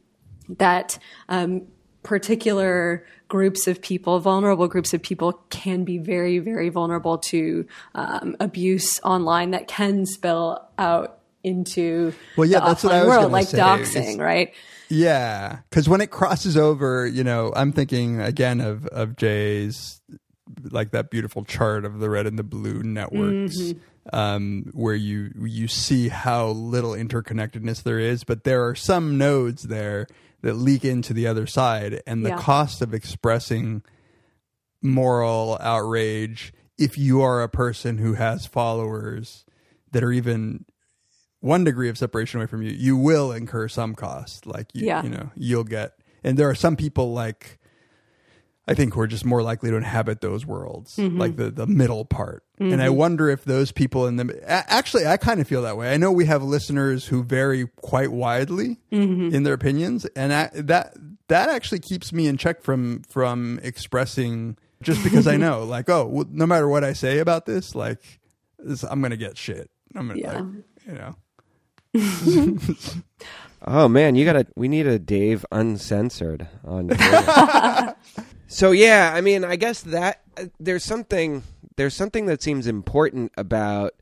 that 0.59 0.99
um, 1.29 1.63
particular 2.03 3.07
groups 3.29 3.67
of 3.67 3.81
people 3.81 4.19
vulnerable 4.19 4.69
groups 4.69 4.93
of 4.93 5.01
people 5.01 5.33
can 5.49 5.85
be 5.85 5.97
very 5.97 6.39
very 6.39 6.69
vulnerable 6.69 7.17
to 7.17 7.67
um, 7.95 8.37
abuse 8.41 9.01
online 9.05 9.53
that 9.53 9.69
can 9.69 10.05
spill 10.05 10.69
out 10.77 11.22
into 11.45 12.13
Well, 12.37 12.49
yeah, 12.49 12.61
the 12.61 12.67
that's 12.67 12.85
what 12.85 12.95
I 12.95 13.01
was 13.05 13.09
world 13.09 13.33
like 13.33 13.49
say. 13.49 13.59
doxing 13.59 13.97
It's- 13.97 14.17
right 14.19 14.53
Yeah, 14.89 15.59
because 15.71 15.89
when 15.89 16.01
it 16.01 16.11
crosses 16.11 16.57
over, 16.57 17.07
you 17.07 17.25
know, 17.25 17.53
I'm 17.57 17.73
thinking 17.73 18.21
again 18.21 18.61
of 18.61 18.87
of 18.87 19.17
Jay's 19.17 20.01
like 20.71 20.91
that 20.91 21.11
beautiful 21.11 21.45
chart 21.45 21.85
of 21.85 21.99
the 21.99 22.11
red 22.11 22.27
and 22.27 22.39
the 22.39 22.43
blue 22.43 22.83
networks, 22.83 23.57
Mm-hmm. 23.59 24.15
um, 24.17 24.71
where 24.73 24.95
you 24.95 25.31
you 25.45 25.67
see 25.69 26.09
how 26.09 26.49
little 26.49 26.93
interconnectedness 26.93 27.83
there 27.83 27.99
is, 27.99 28.23
but 28.25 28.45
there 28.45 28.67
are 28.67 28.75
some 28.75 29.17
nodes 29.17 29.63
there 29.65 30.07
that 30.43 30.55
leak 30.55 30.85
into 30.85 31.15
the 31.15 31.27
other 31.27 31.47
side, 31.47 32.03
and 32.07 32.25
the 32.25 32.31
Yeah. 32.31 32.37
cost 32.39 32.83
of 32.83 32.93
expressing 32.93 33.83
moral 34.83 35.57
outrage 35.61 36.53
if 36.79 36.99
you 36.99 37.23
are 37.23 37.43
a 37.43 37.49
person 37.49 37.99
who 37.99 38.15
has 38.15 38.45
followers 38.47 39.45
that 39.93 40.03
are 40.03 40.13
even 40.13 40.65
one 41.43 41.65
degree 41.65 41.91
of 41.91 41.99
separation 41.99 42.41
away 42.41 42.47
from 42.47 42.63
you, 42.63 42.71
you 42.71 42.97
will 42.97 43.31
incur 43.33 43.69
some 43.69 43.95
cost. 43.95 44.47
Like 44.47 44.69
you, 44.73 44.87
Yeah. 44.87 45.03
you 45.03 45.11
know, 45.11 45.31
you'll 45.37 45.65
get, 45.65 45.93
and 46.25 46.39
there 46.39 46.49
are 46.49 46.55
some 46.55 46.75
people 46.77 47.13
like, 47.13 47.59
I 48.69 48.75
think 48.75 48.95
who 48.95 49.01
are 49.01 49.09
just 49.09 49.25
more 49.25 49.43
likely 49.43 49.71
to 49.71 49.77
inhabit 49.77 50.21
those 50.21 50.47
worlds, 50.47 50.95
Mm-hmm. 50.97 51.19
like 51.19 51.35
the 51.37 51.51
the 51.51 51.67
middle 51.67 52.05
part. 52.05 52.45
And 52.61 52.81
I 52.81 52.91
wonder 52.91 53.29
if 53.29 53.43
those 53.45 53.73
people 53.73 54.07
in 54.07 54.15
the 54.19 54.41
actually, 54.49 55.05
I 55.05 55.17
kind 55.17 55.41
of 55.41 55.49
feel 55.49 55.63
that 55.63 55.77
way. 55.77 55.93
I 55.93 55.97
know 55.97 56.13
we 56.13 56.27
have 56.27 56.45
listeners 56.45 57.05
who 57.07 57.25
vary 57.25 57.67
quite 57.83 58.13
widely 58.13 58.79
Mm-hmm. 58.93 59.35
in 59.35 59.43
their 59.43 59.55
opinions, 59.55 60.05
and 60.15 60.33
I, 60.33 60.49
that 60.55 60.97
that 61.27 61.49
actually 61.49 61.81
keeps 61.81 62.13
me 62.13 62.29
in 62.29 62.37
check 62.37 62.63
from 62.63 63.03
from 63.09 63.59
expressing 63.65 64.57
just 64.81 65.03
because 65.03 65.27
I 65.27 65.37
know, 65.45 65.65
like, 65.65 65.91
oh, 65.91 66.07
well, 66.07 66.27
no 66.31 66.47
matter 66.47 66.69
what 66.69 66.85
I 66.85 66.93
say 66.93 67.19
about 67.19 67.47
this, 67.47 67.75
like, 67.75 68.21
this, 68.61 68.85
I'm 68.85 69.03
gonna 69.03 69.17
get 69.17 69.37
shit. 69.37 69.69
I'm 69.97 70.07
gonna, 70.07 70.21
Yeah. 70.21 70.35
like, 70.41 70.45
you 70.87 70.93
know. 70.95 71.17
Oh 73.65 73.87
man, 73.87 74.17
you 74.17 74.25
gotta. 74.25 74.45
We 74.57 74.67
need 74.67 74.89
a 74.89 74.99
Dave 74.99 75.47
uncensored 75.53 76.49
on. 76.65 76.91
So 78.53 78.71
yeah, 78.71 79.13
I 79.15 79.23
mean, 79.23 79.47
I 79.47 79.57
guess 79.57 79.81
that 79.81 80.21
uh, 80.37 80.45
there's 80.61 80.85
something 80.85 81.43
there's 81.77 81.95
something 81.95 82.27
that 82.27 82.43
seems 82.43 82.67
important 82.67 83.33
about 83.39 83.95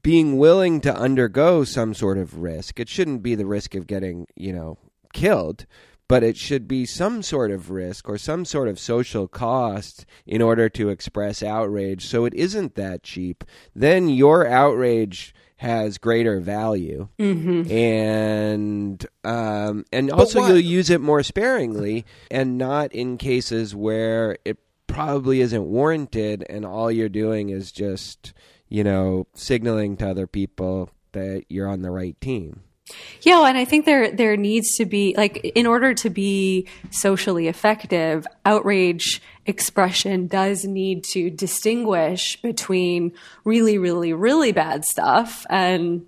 being 0.00 0.38
willing 0.38 0.80
to 0.82 0.94
undergo 0.94 1.64
some 1.64 1.92
sort 1.92 2.18
of 2.18 2.38
risk. 2.38 2.78
It 2.78 2.88
shouldn't 2.88 3.24
be 3.24 3.34
the 3.34 3.44
risk 3.44 3.74
of 3.74 3.88
getting 3.88 4.28
you 4.36 4.52
know 4.52 4.78
killed, 5.12 5.66
but 6.06 6.22
it 6.22 6.36
should 6.36 6.68
be 6.68 6.86
some 6.86 7.20
sort 7.20 7.50
of 7.50 7.68
risk 7.68 8.08
or 8.08 8.16
some 8.16 8.44
sort 8.44 8.68
of 8.68 8.78
social 8.78 9.26
cost 9.26 10.06
in 10.24 10.40
order 10.40 10.68
to 10.68 10.90
express 10.90 11.42
outrage. 11.42 12.06
So 12.06 12.26
it 12.26 12.34
isn't 12.34 12.76
that 12.76 13.02
cheap. 13.02 13.42
Then 13.74 14.08
your 14.08 14.46
outrage 14.46 15.34
has 15.56 15.98
greater 15.98 16.40
value. 16.40 17.08
And 17.70 19.06
um, 19.24 19.84
and 19.92 20.10
also 20.10 20.40
you'll 20.46 20.58
use 20.60 20.90
it 20.90 21.00
more 21.00 21.22
sparingly 21.22 22.04
and 22.30 22.58
not 22.58 22.92
in 22.92 23.16
cases 23.18 23.74
where 23.74 24.38
it 24.44 24.58
probably 24.86 25.40
isn't 25.40 25.64
warranted 25.64 26.44
and 26.48 26.64
all 26.64 26.90
you're 26.90 27.08
doing 27.08 27.50
is 27.50 27.72
just 27.72 28.32
you 28.68 28.84
know 28.84 29.26
signaling 29.34 29.96
to 29.96 30.08
other 30.08 30.26
people 30.26 30.90
that 31.12 31.44
you're 31.48 31.68
on 31.68 31.82
the 31.82 31.90
right 31.90 32.18
team 32.20 32.62
Yeah, 33.22 33.46
and 33.46 33.58
I 33.58 33.64
think 33.64 33.84
there 33.84 34.10
there 34.12 34.36
needs 34.36 34.76
to 34.76 34.84
be 34.84 35.14
like 35.16 35.38
in 35.54 35.66
order 35.66 35.94
to 35.94 36.10
be 36.10 36.66
socially 36.90 37.48
effective, 37.48 38.26
outrage 38.44 39.20
expression 39.44 40.26
does 40.26 40.64
need 40.64 41.04
to 41.04 41.30
distinguish 41.30 42.40
between 42.42 43.12
really, 43.44 43.78
really, 43.78 44.12
really 44.12 44.52
bad 44.52 44.84
stuff 44.84 45.44
and 45.50 46.06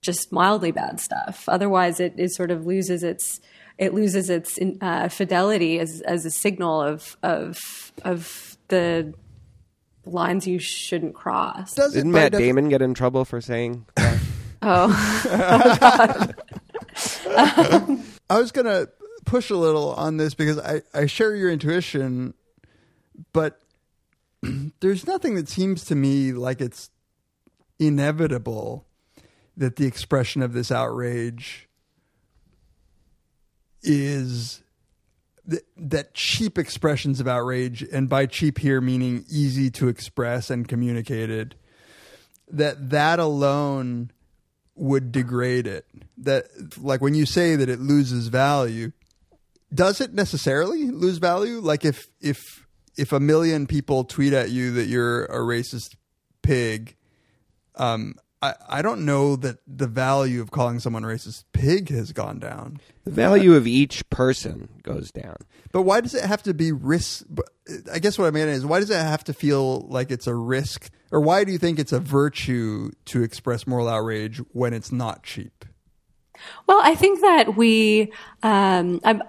just 0.00 0.32
mildly 0.32 0.72
bad 0.72 1.00
stuff. 1.00 1.48
Otherwise, 1.48 2.00
it, 2.00 2.14
it 2.16 2.32
sort 2.32 2.50
of 2.50 2.66
loses 2.66 3.02
its 3.02 3.40
it 3.78 3.94
loses 3.94 4.30
its 4.30 4.58
uh, 4.80 5.08
fidelity 5.08 5.80
as 5.80 6.02
as 6.02 6.24
a 6.24 6.30
signal 6.30 6.80
of 6.80 7.16
of 7.22 7.58
of 8.04 8.56
the 8.68 9.12
lines 10.04 10.46
you 10.46 10.58
shouldn't 10.58 11.14
cross. 11.14 11.74
Does 11.74 11.94
didn't 11.94 12.12
by 12.12 12.20
matt 12.20 12.32
defi- 12.32 12.44
damon 12.44 12.68
get 12.68 12.82
in 12.82 12.94
trouble 12.94 13.24
for 13.24 13.40
saying 13.40 13.86
that? 13.96 14.20
Oh, 14.62 14.88
oh 17.26 18.04
I 18.30 18.38
was 18.38 18.52
gonna 18.52 18.86
push 19.24 19.50
a 19.50 19.56
little 19.56 19.92
on 19.94 20.16
this 20.16 20.34
because 20.34 20.58
I, 20.58 20.82
I 20.94 21.06
share 21.06 21.34
your 21.34 21.50
intuition, 21.50 22.34
but 23.32 23.60
there's 24.80 25.06
nothing 25.06 25.34
that 25.34 25.48
seems 25.48 25.84
to 25.86 25.94
me 25.94 26.32
like 26.32 26.60
it's 26.60 26.90
inevitable 27.78 28.86
that 29.56 29.76
the 29.76 29.86
expression 29.86 30.42
of 30.42 30.52
this 30.52 30.70
outrage 30.70 31.68
is 33.82 34.62
th- 35.48 35.64
that 35.76 36.14
cheap 36.14 36.56
expressions 36.56 37.20
of 37.20 37.26
outrage, 37.26 37.82
and 37.82 38.08
by 38.08 38.26
cheap 38.26 38.58
here 38.58 38.80
meaning 38.80 39.24
easy 39.28 39.70
to 39.70 39.88
express 39.88 40.50
and 40.50 40.68
communicated, 40.68 41.56
that 42.48 42.90
that 42.90 43.18
alone 43.18 44.10
would 44.74 45.12
degrade 45.12 45.66
it. 45.66 45.86
That 46.18 46.46
like 46.78 47.00
when 47.00 47.14
you 47.14 47.26
say 47.26 47.56
that 47.56 47.68
it 47.68 47.80
loses 47.80 48.28
value, 48.28 48.92
does 49.74 50.00
it 50.00 50.12
necessarily 50.14 50.90
lose 50.90 51.18
value? 51.18 51.60
Like 51.60 51.84
if 51.84 52.06
if 52.20 52.66
if 52.96 53.12
a 53.12 53.20
million 53.20 53.66
people 53.66 54.04
tweet 54.04 54.32
at 54.32 54.50
you 54.50 54.72
that 54.72 54.86
you're 54.86 55.24
a 55.26 55.38
racist 55.38 55.96
pig, 56.42 56.96
um, 57.76 58.14
I 58.42 58.54
I 58.68 58.82
don't 58.82 59.04
know 59.04 59.36
that 59.36 59.58
the 59.66 59.86
value 59.86 60.40
of 60.42 60.50
calling 60.50 60.80
someone 60.80 61.04
a 61.04 61.06
racist 61.06 61.44
pig 61.52 61.88
has 61.90 62.12
gone 62.12 62.38
down. 62.38 62.80
the 63.04 63.10
value 63.10 63.54
of 63.54 63.66
each 63.66 64.08
person 64.10 64.68
goes 64.82 65.10
down 65.10 65.36
But 65.72 65.82
why 65.82 66.00
does 66.00 66.14
it 66.14 66.24
have 66.24 66.42
to 66.44 66.54
be 66.54 66.72
risk? 66.72 67.24
I 67.92 67.98
guess 67.98 68.18
what 68.18 68.26
I 68.26 68.30
mean 68.30 68.48
is 68.48 68.66
why 68.66 68.80
does 68.80 68.90
it 68.90 68.96
have 68.96 69.24
to 69.24 69.32
feel 69.32 69.82
like 69.88 70.10
it's 70.10 70.26
a 70.26 70.34
risk, 70.34 70.90
or 71.10 71.20
why 71.20 71.44
do 71.44 71.52
you 71.52 71.58
think 71.58 71.78
it's 71.78 71.92
a 71.92 72.00
virtue 72.00 72.90
to 73.06 73.22
express 73.22 73.66
moral 73.66 73.88
outrage 73.88 74.38
when 74.52 74.72
it's 74.74 74.90
not 74.90 75.22
cheap? 75.22 75.64
Well, 76.66 76.80
I 76.82 76.96
think 76.96 77.20
that 77.20 77.56
we, 77.56 78.12
um, 78.42 79.00
I'm, 79.04 79.22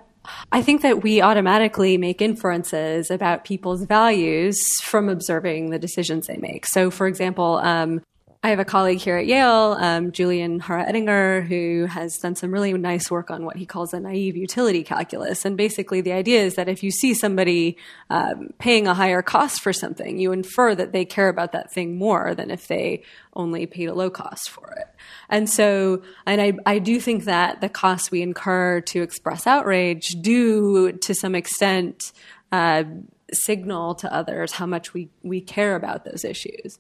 I 0.51 0.64
think 0.64 0.82
that 0.82 1.03
we 1.03 1.22
automatically 1.22 1.97
make 1.97 2.22
inferences 2.22 3.11
about 3.11 3.45
people's 3.45 3.84
values 3.84 4.57
from 4.82 5.09
observing 5.09 5.70
the 5.70 5.78
decisions 5.78 6.26
they 6.28 6.38
make. 6.38 6.66
So, 6.66 6.89
for 6.89 7.05
example, 7.05 7.59
um, 7.61 8.01
I 8.45 8.49
have 8.49 8.59
a 8.59 8.65
colleague 8.65 8.99
here 8.99 9.15
at 9.15 9.25
Yale, 9.25 9.77
um, 9.79 10.11
Julian 10.11 10.59
Jara-Ettinger, 10.59 11.43
who 11.47 11.85
has 11.85 12.17
done 12.17 12.35
some 12.35 12.51
really 12.51 12.73
nice 12.73 13.09
work 13.09 13.31
on 13.31 13.45
what 13.45 13.55
he 13.55 13.65
calls 13.65 13.93
a 13.93 14.01
naive 14.01 14.35
utility 14.35 14.83
calculus. 14.83 15.45
And 15.45 15.55
basically, 15.55 16.01
the 16.01 16.11
idea 16.11 16.41
is 16.41 16.55
that 16.55 16.67
if 16.67 16.83
you 16.83 16.91
see 16.91 17.13
somebody 17.13 17.77
um, 18.09 18.49
paying 18.59 18.85
a 18.85 18.93
higher 18.93 19.21
cost 19.21 19.61
for 19.61 19.71
something, 19.71 20.17
you 20.17 20.33
infer 20.33 20.75
that 20.75 20.91
they 20.91 21.05
care 21.05 21.29
about 21.29 21.53
that 21.53 21.71
thing 21.71 21.95
more 21.97 22.35
than 22.35 22.51
if 22.51 22.67
they 22.67 23.03
only 23.33 23.65
paid 23.65 23.87
a 23.87 23.93
low 23.93 24.09
cost 24.09 24.49
for 24.49 24.73
it. 24.77 24.87
And 25.29 25.49
so, 25.49 26.01
and 26.25 26.41
I, 26.41 26.53
I 26.65 26.79
do 26.79 26.99
think 26.99 27.23
that 27.23 27.61
the 27.61 27.69
costs 27.69 28.11
we 28.11 28.21
incur 28.21 28.81
to 28.81 29.01
express 29.01 29.47
outrage 29.47 30.17
do, 30.19 30.91
to 30.91 31.15
some 31.15 31.33
extent, 31.33 32.11
uh, 32.51 32.83
signal 33.31 33.95
to 33.95 34.13
others 34.13 34.51
how 34.51 34.65
much 34.65 34.93
we, 34.93 35.09
we 35.23 35.39
care 35.41 35.75
about 35.75 36.05
those 36.05 36.23
issues. 36.25 36.77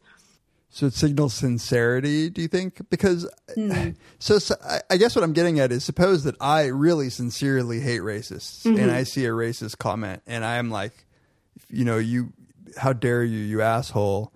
So 0.73 0.87
it 0.87 0.95
signals 0.95 1.35
sincerity, 1.35 2.31
do 2.31 2.41
you 2.41 2.47
think? 2.47 2.89
Because, 2.89 3.29
hmm. 3.53 3.91
so, 4.19 4.39
so 4.39 4.55
I, 4.67 4.81
I 4.89 4.97
guess 4.97 5.15
what 5.15 5.23
I'm 5.23 5.31
getting 5.31 5.59
at 5.59 5.71
is 5.71 5.83
suppose 5.83 6.23
that 6.23 6.35
I 6.41 6.65
really 6.65 7.11
sincerely 7.11 7.79
hate 7.79 8.01
racists 8.01 8.65
and 8.65 8.79
mm-hmm. 8.79 8.89
I 8.89 9.03
see 9.03 9.23
a 9.25 9.29
racist 9.29 9.77
comment 9.77 10.23
and 10.25 10.43
I 10.43 10.55
am 10.55 10.71
like, 10.71 11.05
you 11.69 11.85
know, 11.85 11.99
you, 11.99 12.33
how 12.75 12.91
dare 12.91 13.23
you, 13.23 13.37
you 13.37 13.61
asshole. 13.61 14.33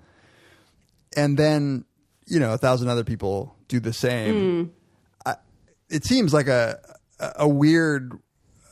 And 1.16 1.40
then, 1.40 1.86
you 2.28 2.40
know, 2.40 2.54
a 2.54 2.58
thousand 2.60 2.90
other 2.90 3.04
people 3.04 3.56
do 3.68 3.80
the 3.80 3.92
same. 3.92 4.36
Hmm. 4.36 4.70
I, 5.26 5.36
it 5.90 6.06
seems 6.06 6.36
like 6.36 6.48
a, 6.48 6.78
a 7.20 7.32
a 7.38 7.48
weird, 7.48 8.14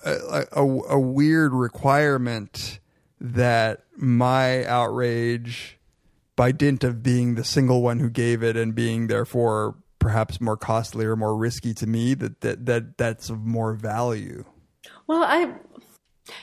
a, 0.06 0.46
a, 0.52 0.64
a 0.64 1.00
weird 1.00 1.52
requirement 1.52 2.80
that 3.20 3.86
my 3.98 4.64
outrage 4.66 5.80
by 6.36 6.52
dint 6.52 6.84
of 6.84 7.02
being 7.02 7.36
the 7.36 7.44
single 7.44 7.82
one 7.82 8.00
who 8.00 8.10
gave 8.10 8.44
it 8.44 8.58
and 8.58 8.76
being 8.76 9.08
therefore 9.08 9.76
perhaps 10.00 10.40
more 10.40 10.58
costly 10.58 11.06
or 11.06 11.16
more 11.16 11.36
risky 11.36 11.74
to 11.74 11.88
me 11.88 12.14
that 12.14 12.42
that, 12.42 12.66
that 12.66 12.98
that's 12.98 13.30
of 13.30 13.40
more 13.40 13.74
value 13.74 14.44
Well, 15.08 15.24
I 15.24 15.54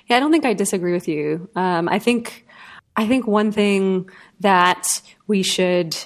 yeah, 0.07 0.16
I 0.16 0.20
don't 0.20 0.32
think 0.32 0.45
I 0.45 0.55
disagree 0.55 0.93
with 0.93 1.09
you. 1.09 1.49
Um, 1.57 1.88
I 1.88 1.99
think 1.99 2.47
I 2.97 3.07
think 3.07 3.26
one 3.26 3.53
thing 3.53 4.09
that 4.40 4.86
we 5.26 5.43
should 5.43 5.97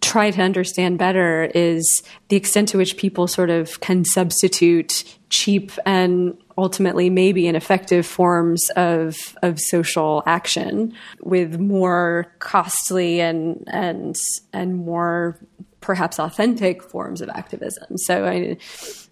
try 0.00 0.30
to 0.30 0.42
understand 0.42 0.98
better 0.98 1.50
is 1.54 2.02
the 2.28 2.36
extent 2.36 2.68
to 2.70 2.78
which 2.78 2.96
people 2.96 3.26
sort 3.26 3.50
of 3.50 3.80
can 3.80 4.04
substitute 4.04 5.04
cheap 5.30 5.72
and 5.84 6.36
ultimately 6.58 7.08
maybe 7.10 7.46
ineffective 7.46 8.06
forms 8.06 8.68
of 8.76 9.16
of 9.42 9.58
social 9.58 10.22
action 10.26 10.92
with 11.22 11.58
more 11.58 12.32
costly 12.38 13.20
and 13.20 13.64
and 13.68 14.16
and 14.52 14.76
more 14.76 15.38
perhaps 15.80 16.18
authentic 16.20 16.82
forms 16.82 17.20
of 17.20 17.28
activism. 17.30 17.96
So 17.98 18.24
I 18.26 18.56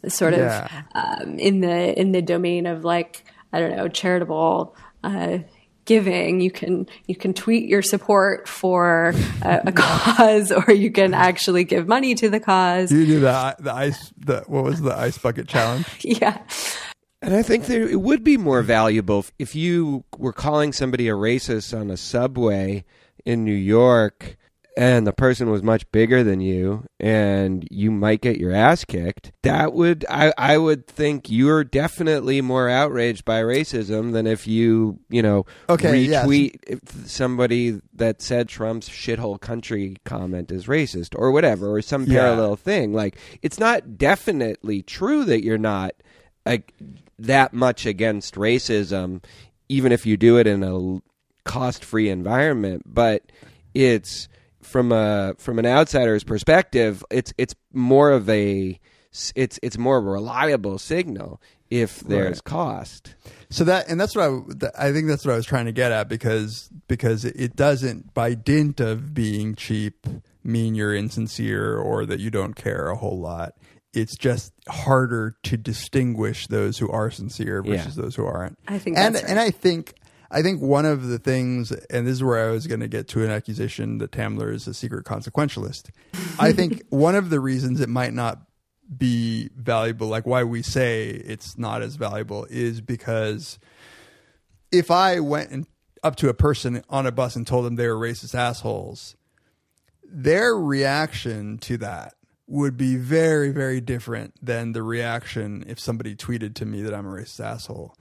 sort 0.09 0.34
of 0.34 0.41
Yeah. 0.41 0.82
um, 0.95 1.38
in 1.38 1.61
the 1.61 1.99
in 1.99 2.12
the 2.12 2.22
domain 2.22 2.66
of 2.66 2.84
like 2.84 3.24
I 3.53 3.59
don't 3.59 3.76
know 3.76 3.88
charitable 3.88 4.76
uh, 5.03 5.38
giving. 5.86 6.41
You 6.41 6.53
can 6.53 6.86
you 7.09 7.16
can 7.16 7.34
tweet 7.34 7.68
your 7.68 7.82
support 7.82 8.47
for 8.47 9.12
a, 9.43 9.62
a 9.66 9.72
cause, 9.74 10.53
or 10.53 10.72
you 10.72 10.93
can 10.93 11.12
actually 11.14 11.64
give 11.64 11.88
money 11.88 12.14
to 12.14 12.28
the 12.30 12.38
cause. 12.38 12.93
you 12.93 13.07
do 13.07 13.18
the 13.20 13.57
the 13.59 13.74
ice 13.74 14.12
the 14.16 14.45
what 14.47 14.62
was 14.62 14.80
the 14.80 14.95
ice 14.97 15.18
bucket 15.18 15.49
challenge 15.49 15.86
Yeah, 16.05 16.38
And 17.23 17.35
I 17.35 17.43
think 17.43 17.66
that 17.66 17.81
it 17.81 18.01
would 18.01 18.25
be 18.25 18.37
more 18.37 18.62
valuable 18.62 19.21
if- 19.21 19.33
if 19.39 19.55
you 19.55 20.05
were 20.18 20.33
calling 20.33 20.73
somebody 20.73 21.09
a 21.09 21.12
racist 21.12 21.79
on 21.79 21.91
a 21.91 21.97
subway 21.97 22.85
in 23.27 23.45
New 23.45 23.53
York 23.55 24.37
and 24.77 25.07
the 25.07 25.12
person 25.12 25.51
was 25.51 25.62
much 25.62 25.91
bigger 25.93 26.25
than 26.25 26.41
you 26.41 26.85
and 26.99 27.66
you 27.71 27.91
might 27.91 28.23
get 28.23 28.39
your 28.39 28.53
ass 28.53 28.87
kicked. 28.87 29.33
That 29.43 29.75
would 29.75 30.07
I, 30.09 30.33
I 30.39 30.57
would 30.57 30.87
think 30.87 31.29
you're 31.29 31.64
definitely 31.64 32.41
more 32.41 32.71
outraged 32.71 33.27
by 33.27 33.43
racism 33.43 34.12
than 34.12 34.27
if 34.27 34.47
you, 34.47 35.01
you 35.11 35.21
know, 35.21 35.45
Okay, 35.68 36.07
retweet 36.07 36.55
if 36.66 36.81
somebody 37.07 37.81
that 37.95 38.23
said 38.23 38.49
Trump's 38.49 38.89
shithole 38.89 39.39
country 39.41 39.97
comment 40.07 40.51
is 40.51 40.64
racist 40.66 41.14
or 41.18 41.31
whatever 41.33 41.71
or 41.75 41.83
some 41.83 42.05
Yeah. 42.05 42.21
parallel 42.21 42.57
thing. 42.57 42.95
Like 42.95 43.18
it's 43.43 43.59
not 43.59 43.99
definitely 43.99 44.81
true 44.81 45.25
that 45.27 45.45
you're 45.45 45.59
not 45.59 45.93
like 46.47 46.73
that 47.27 47.53
much 47.53 47.87
against 47.87 48.35
racism, 48.35 49.23
even 49.68 49.93
if 49.93 50.07
you 50.07 50.16
do 50.16 50.39
it 50.39 50.47
in 50.47 50.62
a 50.62 51.01
cost-free 51.49 52.09
environment. 52.09 52.83
But 52.87 53.31
it's 53.75 54.29
from 54.62 54.93
a 54.93 55.35
from 55.39 55.59
an 55.59 55.66
outsider's 55.66 56.25
perspective, 56.25 57.05
it's 57.11 57.33
it's 57.39 57.55
more 57.73 58.11
of 58.11 58.29
a 58.29 58.79
it's 59.35 59.59
it's 59.62 59.79
more 59.79 59.99
of 59.99 60.07
a 60.07 60.11
reliable 60.11 60.79
signal 60.79 61.41
if 61.71 62.01
there's 62.01 62.39
Right. 62.39 62.45
cost. 62.45 63.14
So 63.49 63.64
that 63.64 63.89
and 63.89 64.01
that's 64.01 64.14
what 64.16 64.25
I 64.25 64.89
I 64.89 64.93
think 64.93 65.09
that's 65.09 65.25
what 65.25 65.33
I 65.33 65.37
was 65.37 65.47
trying 65.47 65.66
to 65.66 65.73
get 65.73 65.93
at 65.93 66.09
because 66.09 66.68
because 66.89 67.25
it 67.25 67.57
doesn't 67.57 68.12
by 68.14 68.35
dint 68.35 68.81
of 68.81 69.14
being 69.14 69.55
cheap 69.55 70.07
mean 70.43 70.75
you're 70.75 70.95
insincere 70.95 71.77
or 71.77 72.07
that 72.07 72.18
you 72.18 72.31
don't 72.31 72.55
care 72.55 72.89
a 72.89 72.97
whole 72.97 73.18
lot. 73.21 73.55
It's 73.93 74.16
just 74.16 74.53
harder 74.68 75.34
to 75.45 75.57
distinguish 75.57 76.47
those 76.47 76.78
who 76.78 76.88
are 76.91 77.11
sincere 77.11 77.62
versus 77.62 77.97
Yeah. 77.97 78.03
those 78.03 78.14
who 78.14 78.24
aren't. 78.24 78.59
I 78.68 78.78
think 78.78 78.97
and 78.97 79.14
that's 79.14 79.24
right. 79.24 79.30
and 79.30 79.41
I 79.41 79.51
think 79.51 79.95
I 80.32 80.43
think 80.43 80.62
one 80.62 80.86
of 80.86 81.09
the 81.09 81.18
things, 81.18 81.72
and 81.72 82.07
this 82.07 82.12
is 82.12 82.22
where 82.22 82.49
I 82.49 82.53
was 82.53 82.68
going 82.68 82.78
to 82.80 82.86
get 82.88 83.09
to 83.09 83.24
an 83.24 83.30
accusation 83.32 83.99
that 83.99 84.12
Tamler 84.12 84.55
is 84.55 84.68
a 84.68 84.74
secret 84.74 85.05
consequentialist. 85.05 85.91
I 86.38 86.53
think 86.59 86.84
one 86.91 87.16
of 87.16 87.30
the 87.30 87.41
reasons 87.41 87.80
it 87.80 87.88
might 87.88 88.12
not 88.12 88.41
be 88.97 89.51
valuable, 89.57 90.07
like 90.07 90.26
why 90.26 90.45
we 90.45 90.62
say 90.62 91.09
it's 91.09 91.59
not 91.59 91.82
as 91.82 91.97
valuable, 91.97 92.47
is 92.49 92.80
because 92.80 93.59
if 94.70 94.88
I 94.93 95.18
went 95.18 95.51
and 95.51 95.66
up 96.05 96.14
to 96.16 96.28
a 96.28 96.34
person 96.34 96.84
on 96.88 97.07
a 97.07 97.12
bus 97.12 97.34
and 97.34 97.45
told 97.45 97.64
them 97.66 97.74
they 97.74 97.88
were 97.88 97.97
racist 97.99 98.34
assholes, 98.36 99.16
their 100.05 100.57
reaction 100.57 101.59
to 101.59 101.76
that 101.78 102.14
would 102.51 102.77
be 102.77 102.97
very, 102.97 103.51
very 103.51 103.81
different 103.81 104.35
than 104.45 104.73
the 104.73 104.83
reaction 104.83 105.63
if 105.69 105.79
somebody 105.79 106.17
tweeted 106.17 106.53
to 106.53 106.67
me 106.67 106.83
that 106.83 106.93
I'm 106.93 107.07
a 107.07 107.11
racist 107.11 107.39
asshole. 107.39 107.95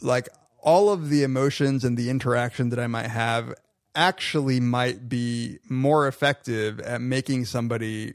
Like 0.00 0.30
all 0.62 0.90
of 0.90 1.10
the 1.10 1.22
emotions 1.22 1.84
and 1.84 1.96
the 1.96 2.08
interaction 2.08 2.70
that 2.70 2.78
I 2.78 2.86
might 2.86 3.08
have 3.08 3.54
actually 3.94 4.58
might 4.58 5.10
be 5.10 5.58
more 5.68 6.08
effective 6.08 6.80
at 6.80 7.02
making 7.02 7.44
somebody 7.44 8.14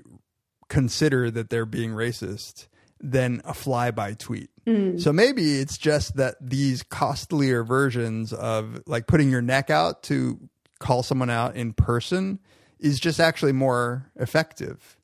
consider 0.70 1.30
that 1.30 1.51
they're 1.51 1.68
being 1.68 1.91
racist 1.91 2.66
than 2.99 3.39
a 3.45 3.54
flyby 3.54 4.18
tweet. 4.18 4.49
Mm. 4.66 4.99
So 4.99 5.14
maybe 5.14 5.60
it's 5.60 5.78
just 5.78 6.16
that 6.16 6.36
these 6.41 6.82
costlier 6.82 7.64
versions 7.64 8.34
of 8.34 8.82
like 8.88 9.06
putting 9.06 9.30
your 9.30 9.41
neck 9.41 9.70
out 9.70 10.01
to 10.04 10.39
call 10.80 11.04
someone 11.04 11.30
out 11.30 11.56
in 11.56 11.74
person 11.74 12.39
is 12.80 12.99
just 12.99 13.20
actually 13.20 13.51
more 13.51 14.10
effective. 14.16 14.97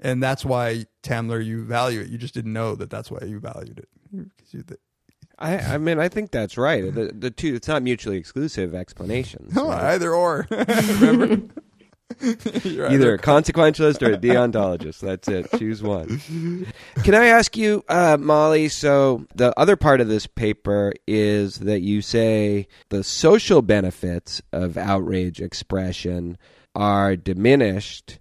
And 0.00 0.22
that's 0.22 0.44
why 0.44 0.86
Tamler 1.02 1.44
you 1.44 1.64
value 1.64 2.00
it. 2.00 2.08
You 2.08 2.18
just 2.18 2.34
didn't 2.34 2.52
know 2.52 2.74
that 2.76 2.90
that's 2.90 3.10
why 3.10 3.18
you 3.26 3.40
valued 3.40 3.78
it. 3.80 3.88
you- 4.50 4.62
the- 4.62 4.78
I, 5.40 5.56
I 5.74 5.78
mean, 5.78 6.00
I 6.00 6.08
think 6.08 6.32
that's 6.32 6.58
right. 6.58 6.92
The, 6.92 7.12
the 7.16 7.30
two, 7.30 7.54
it's 7.54 7.68
not 7.68 7.82
mutually 7.84 8.16
exclusive 8.16 8.74
explanations. 8.74 9.54
No, 9.54 9.68
right? 9.68 9.94
either 9.94 10.12
or. 10.12 10.48
Remember? 10.50 11.48
You're 12.64 12.90
Either 12.90 13.14
a 13.14 13.18
consequentialist 13.18 14.02
or 14.02 14.14
a 14.14 14.18
deontologist. 14.18 14.98
That's 15.00 15.28
it. 15.28 15.46
Choose 15.58 15.82
one. 15.82 16.20
Can 17.04 17.14
I 17.14 17.26
ask 17.26 17.56
you, 17.56 17.84
uh, 17.88 18.16
Molly? 18.18 18.68
So 18.68 19.26
the 19.34 19.56
other 19.58 19.76
part 19.76 20.00
of 20.00 20.08
this 20.08 20.26
paper 20.26 20.94
is 21.06 21.58
that 21.60 21.80
you 21.82 22.00
say 22.02 22.66
the 22.88 23.04
social 23.04 23.62
benefits 23.62 24.40
of 24.52 24.76
outrage 24.76 25.40
expression 25.40 26.38
are 26.74 27.14
diminished 27.14 28.18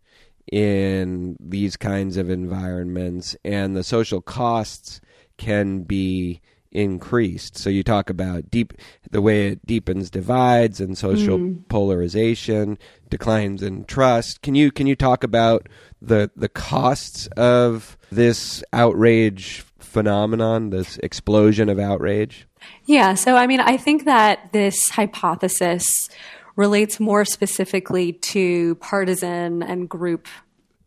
in 0.51 1.35
these 1.39 1.75
kinds 1.75 2.17
of 2.17 2.29
environments, 2.29 3.35
and 3.43 3.75
the 3.75 3.83
social 3.83 4.21
costs 4.21 5.01
can 5.37 5.83
be 5.83 6.41
increased. 6.71 7.57
So 7.57 7.69
you 7.69 7.83
talk 7.83 8.09
about 8.09 8.51
deep 8.51 8.73
the 9.09 9.21
way 9.21 9.47
it 9.47 9.65
deepens 9.65 10.09
divides 10.09 10.79
and 10.79 10.97
social 10.97 11.39
mm. 11.39 11.67
polarization, 11.67 12.77
declines 13.09 13.63
in 13.63 13.85
trust. 13.85 14.41
Can 14.41 14.55
you 14.55 14.71
can 14.71 14.87
you 14.87 14.95
talk 14.95 15.23
about 15.23 15.67
the 16.01 16.29
the 16.35 16.49
costs 16.49 17.27
of 17.37 17.97
this 18.11 18.63
outrage 18.73 19.65
phenomenon, 19.79 20.69
this 20.69 20.97
explosion 20.97 21.69
of 21.69 21.79
outrage? 21.79 22.47
Yeah, 22.85 23.15
so 23.15 23.35
I 23.35 23.47
mean, 23.47 23.59
I 23.59 23.77
think 23.77 24.05
that 24.05 24.51
this 24.51 24.89
hypothesis 24.89 26.09
relates 26.57 26.99
more 26.99 27.23
specifically 27.23 28.11
to 28.11 28.75
partisan 28.75 29.63
and 29.63 29.87
group 29.87 30.27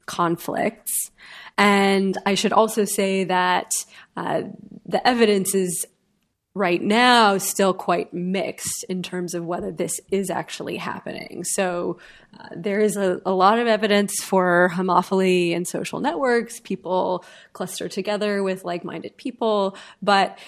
conflicts. 0.05 1.11
And 1.57 2.19
I 2.27 2.35
should 2.35 2.53
also 2.53 2.85
say 2.85 3.25
that 3.25 3.73
uh, 4.17 4.43
the 4.85 5.07
evidence 5.07 5.55
is 5.55 5.87
right 6.53 6.83
now 6.83 7.39
still 7.39 7.73
quite 7.73 8.13
mixed 8.13 8.85
in 8.89 9.05
terms 9.05 9.35
of 9.35 9.47
whether 9.47 9.71
this 9.71 10.01
is 10.11 10.31
actually 10.31 10.77
happening. 10.77 11.45
So 11.45 11.99
uh, 12.39 12.49
there 12.57 12.81
is 12.81 12.97
a, 12.97 13.21
a 13.25 13.33
lot 13.33 13.61
of 13.61 13.69
evidence 13.69 14.21
for 14.21 14.71
homophily 14.75 15.53
in 15.53 15.65
social 15.65 16.01
networks. 16.01 16.59
People 16.59 17.25
cluster 17.53 17.89
together 17.89 18.43
with 18.43 18.65
like 18.65 18.83
minded 18.83 19.17
people. 19.17 19.77
But 20.03 20.39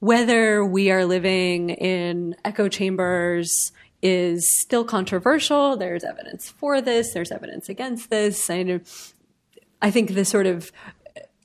whether 0.00 0.64
we 0.64 0.90
are 0.90 1.04
living 1.04 1.70
in 1.70 2.34
echo 2.44 2.68
chambers 2.68 3.70
is 4.04 4.46
still 4.60 4.84
controversial. 4.84 5.78
There's 5.78 6.04
evidence 6.04 6.50
for 6.50 6.82
this, 6.82 7.14
there's 7.14 7.32
evidence 7.32 7.70
against 7.70 8.10
this. 8.10 8.50
I, 8.50 8.80
I 9.80 9.90
think 9.90 10.14
the 10.14 10.26
sort 10.26 10.46
of 10.46 10.70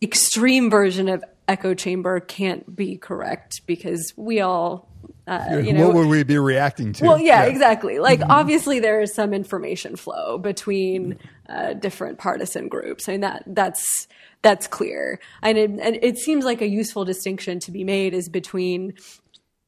extreme 0.02 0.70
version 0.70 1.08
of 1.08 1.24
echo 1.48 1.74
chamber 1.74 2.20
can't 2.20 2.76
be 2.76 2.98
correct 2.98 3.62
because 3.66 4.14
we 4.16 4.42
all 4.42 4.88
uh, 5.26 5.62
you 5.64 5.74
know. 5.74 5.88
what 5.88 5.96
would 5.96 6.08
we 6.08 6.24
be 6.24 6.38
reacting 6.38 6.92
to? 6.92 7.06
well 7.06 7.20
yeah, 7.20 7.44
exactly. 7.44 8.00
Like 8.00 8.20
obviously 8.30 8.80
there 8.80 9.00
is 9.00 9.14
some 9.14 9.34
information 9.34 9.96
flow 9.96 10.38
between 10.38 11.18
uh, 11.48 11.74
different 11.74 12.18
partisan 12.18 12.68
groups. 12.68 13.08
I 13.08 13.14
mean 13.14 13.22
that 13.22 13.44
that's 13.48 14.08
that's 14.42 14.68
clear. 14.68 15.20
And 15.42 15.58
it, 15.58 15.70
and 15.82 16.00
it 16.02 16.18
seems 16.18 16.46
like 16.46 16.62
a 16.62 16.68
useful 16.68 17.06
distinction 17.06 17.60
to 17.62 17.72
be 17.72 17.84
made 17.84 18.14
is 18.14 18.28
between 18.28 18.96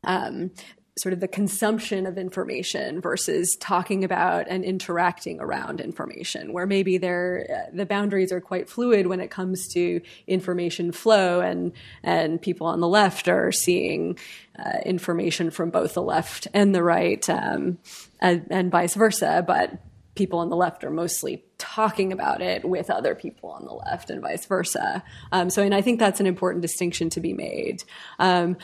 um, 0.03 0.51
sort 0.99 1.13
of 1.13 1.21
the 1.21 1.27
consumption 1.27 2.05
of 2.05 2.17
information 2.17 2.99
versus 2.99 3.55
talking 3.61 4.03
about 4.03 4.45
and 4.49 4.65
interacting 4.65 5.39
around 5.39 5.79
information 5.79 6.51
where 6.51 6.65
maybe 6.65 6.97
there 6.97 7.47
uh, 7.49 7.69
the 7.73 7.85
boundaries 7.85 8.31
are 8.31 8.41
quite 8.41 8.69
fluid 8.69 9.07
when 9.07 9.21
it 9.21 9.31
comes 9.31 9.69
to 9.69 10.01
information 10.27 10.91
flow 10.91 11.39
and 11.39 11.71
and 12.03 12.41
people 12.41 12.67
on 12.67 12.81
the 12.81 12.89
left 12.89 13.29
are 13.29 13.53
seeing 13.53 14.17
uh, 14.59 14.79
information 14.85 15.49
from 15.49 15.69
both 15.69 15.93
the 15.93 16.01
left 16.01 16.47
and 16.53 16.75
the 16.75 16.83
right 16.83 17.29
um, 17.29 17.77
and, 18.19 18.45
and 18.49 18.69
vice 18.69 18.93
versa 18.93 19.41
but 19.47 19.81
people 20.15 20.39
on 20.39 20.49
the 20.49 20.57
left 20.57 20.83
are 20.83 20.91
mostly 20.91 21.45
talking 21.57 22.11
about 22.11 22.41
it 22.41 22.65
with 22.65 22.89
other 22.89 23.15
people 23.15 23.49
on 23.49 23.63
the 23.63 23.71
left 23.71 24.09
and 24.09 24.21
vice 24.21 24.45
versa. 24.45 25.01
Um, 25.31 25.49
so 25.49 25.63
and 25.63 25.73
i 25.73 25.81
think 25.81 25.99
that's 25.99 26.19
an 26.19 26.27
important 26.27 26.61
distinction 26.61 27.09
to 27.11 27.21
be 27.21 27.33
made. 27.33 27.83
Um, 28.19 28.57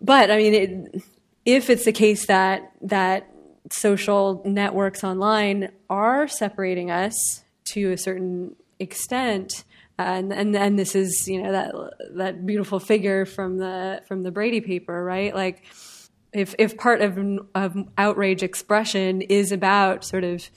but 0.00 0.30
I 0.30 0.36
mean, 0.36 0.54
it, 0.54 1.02
if 1.44 1.70
it's 1.70 1.84
the 1.84 1.92
case 1.92 2.26
that 2.26 2.72
that 2.82 3.30
social 3.70 4.42
networks 4.44 5.04
online 5.04 5.70
are 5.90 6.28
separating 6.28 6.90
us 6.90 7.14
to 7.72 7.92
a 7.92 7.98
certain 7.98 8.56
extent, 8.78 9.64
and 9.98 10.32
and 10.32 10.54
and 10.56 10.78
this 10.78 10.94
is 10.94 11.26
you 11.26 11.42
know 11.42 11.52
that 11.52 11.74
that 12.16 12.46
beautiful 12.46 12.78
figure 12.78 13.24
from 13.24 13.58
the 13.58 14.02
from 14.06 14.22
the 14.22 14.30
Brady 14.30 14.60
paper, 14.60 15.02
right? 15.04 15.34
Like, 15.34 15.64
if 16.32 16.54
if 16.58 16.76
part 16.76 17.00
of 17.00 17.18
of 17.54 17.76
outrage 17.96 18.42
expression 18.42 19.22
is 19.22 19.52
about 19.52 20.04
sort 20.04 20.24
of 20.24 20.48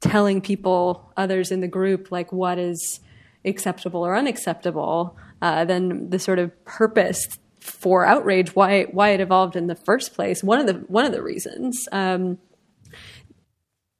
telling 0.00 0.40
people 0.40 1.10
others 1.16 1.50
in 1.50 1.60
the 1.60 1.68
group 1.68 2.12
like 2.12 2.30
what 2.30 2.58
is 2.58 3.00
acceptable 3.44 4.04
or 4.04 4.16
unacceptable, 4.16 5.16
uh, 5.40 5.64
then 5.64 6.10
the 6.10 6.18
sort 6.18 6.38
of 6.38 6.64
purpose 6.64 7.26
for 7.64 8.04
outrage, 8.04 8.54
why 8.54 8.84
why 8.84 9.10
it 9.10 9.20
evolved 9.20 9.56
in 9.56 9.68
the 9.68 9.74
first 9.74 10.12
place. 10.12 10.44
One 10.44 10.60
of 10.60 10.66
the 10.66 10.84
one 10.86 11.06
of 11.06 11.12
the 11.12 11.22
reasons 11.22 11.88
um, 11.92 12.36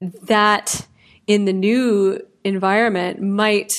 that 0.00 0.86
in 1.26 1.46
the 1.46 1.52
new 1.54 2.20
environment 2.44 3.22
might 3.22 3.72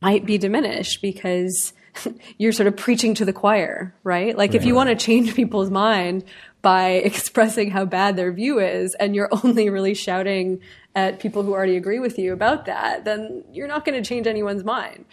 might 0.00 0.24
be 0.24 0.38
diminished 0.38 1.02
because 1.02 1.74
you're 2.38 2.52
sort 2.52 2.66
of 2.66 2.74
preaching 2.74 3.14
to 3.14 3.26
the 3.26 3.34
choir, 3.34 3.94
right? 4.02 4.36
Like 4.36 4.54
if 4.54 4.64
you 4.64 4.74
want 4.74 4.88
to 4.88 4.96
change 4.96 5.34
people's 5.34 5.70
mind 5.70 6.24
by 6.64 6.90
expressing 7.04 7.70
how 7.70 7.84
bad 7.84 8.16
their 8.16 8.32
view 8.32 8.58
is 8.58 8.96
and 8.96 9.14
you're 9.14 9.28
only 9.44 9.70
really 9.70 9.94
shouting 9.94 10.58
at 10.96 11.20
people 11.20 11.44
who 11.44 11.52
already 11.52 11.76
agree 11.76 12.00
with 12.00 12.18
you 12.18 12.32
about 12.32 12.66
that, 12.66 13.04
then 13.04 13.44
you're 13.52 13.68
not 13.68 13.84
going 13.84 14.00
to 14.00 14.08
change 14.08 14.26
anyone's 14.26 14.64
mind. 14.64 15.04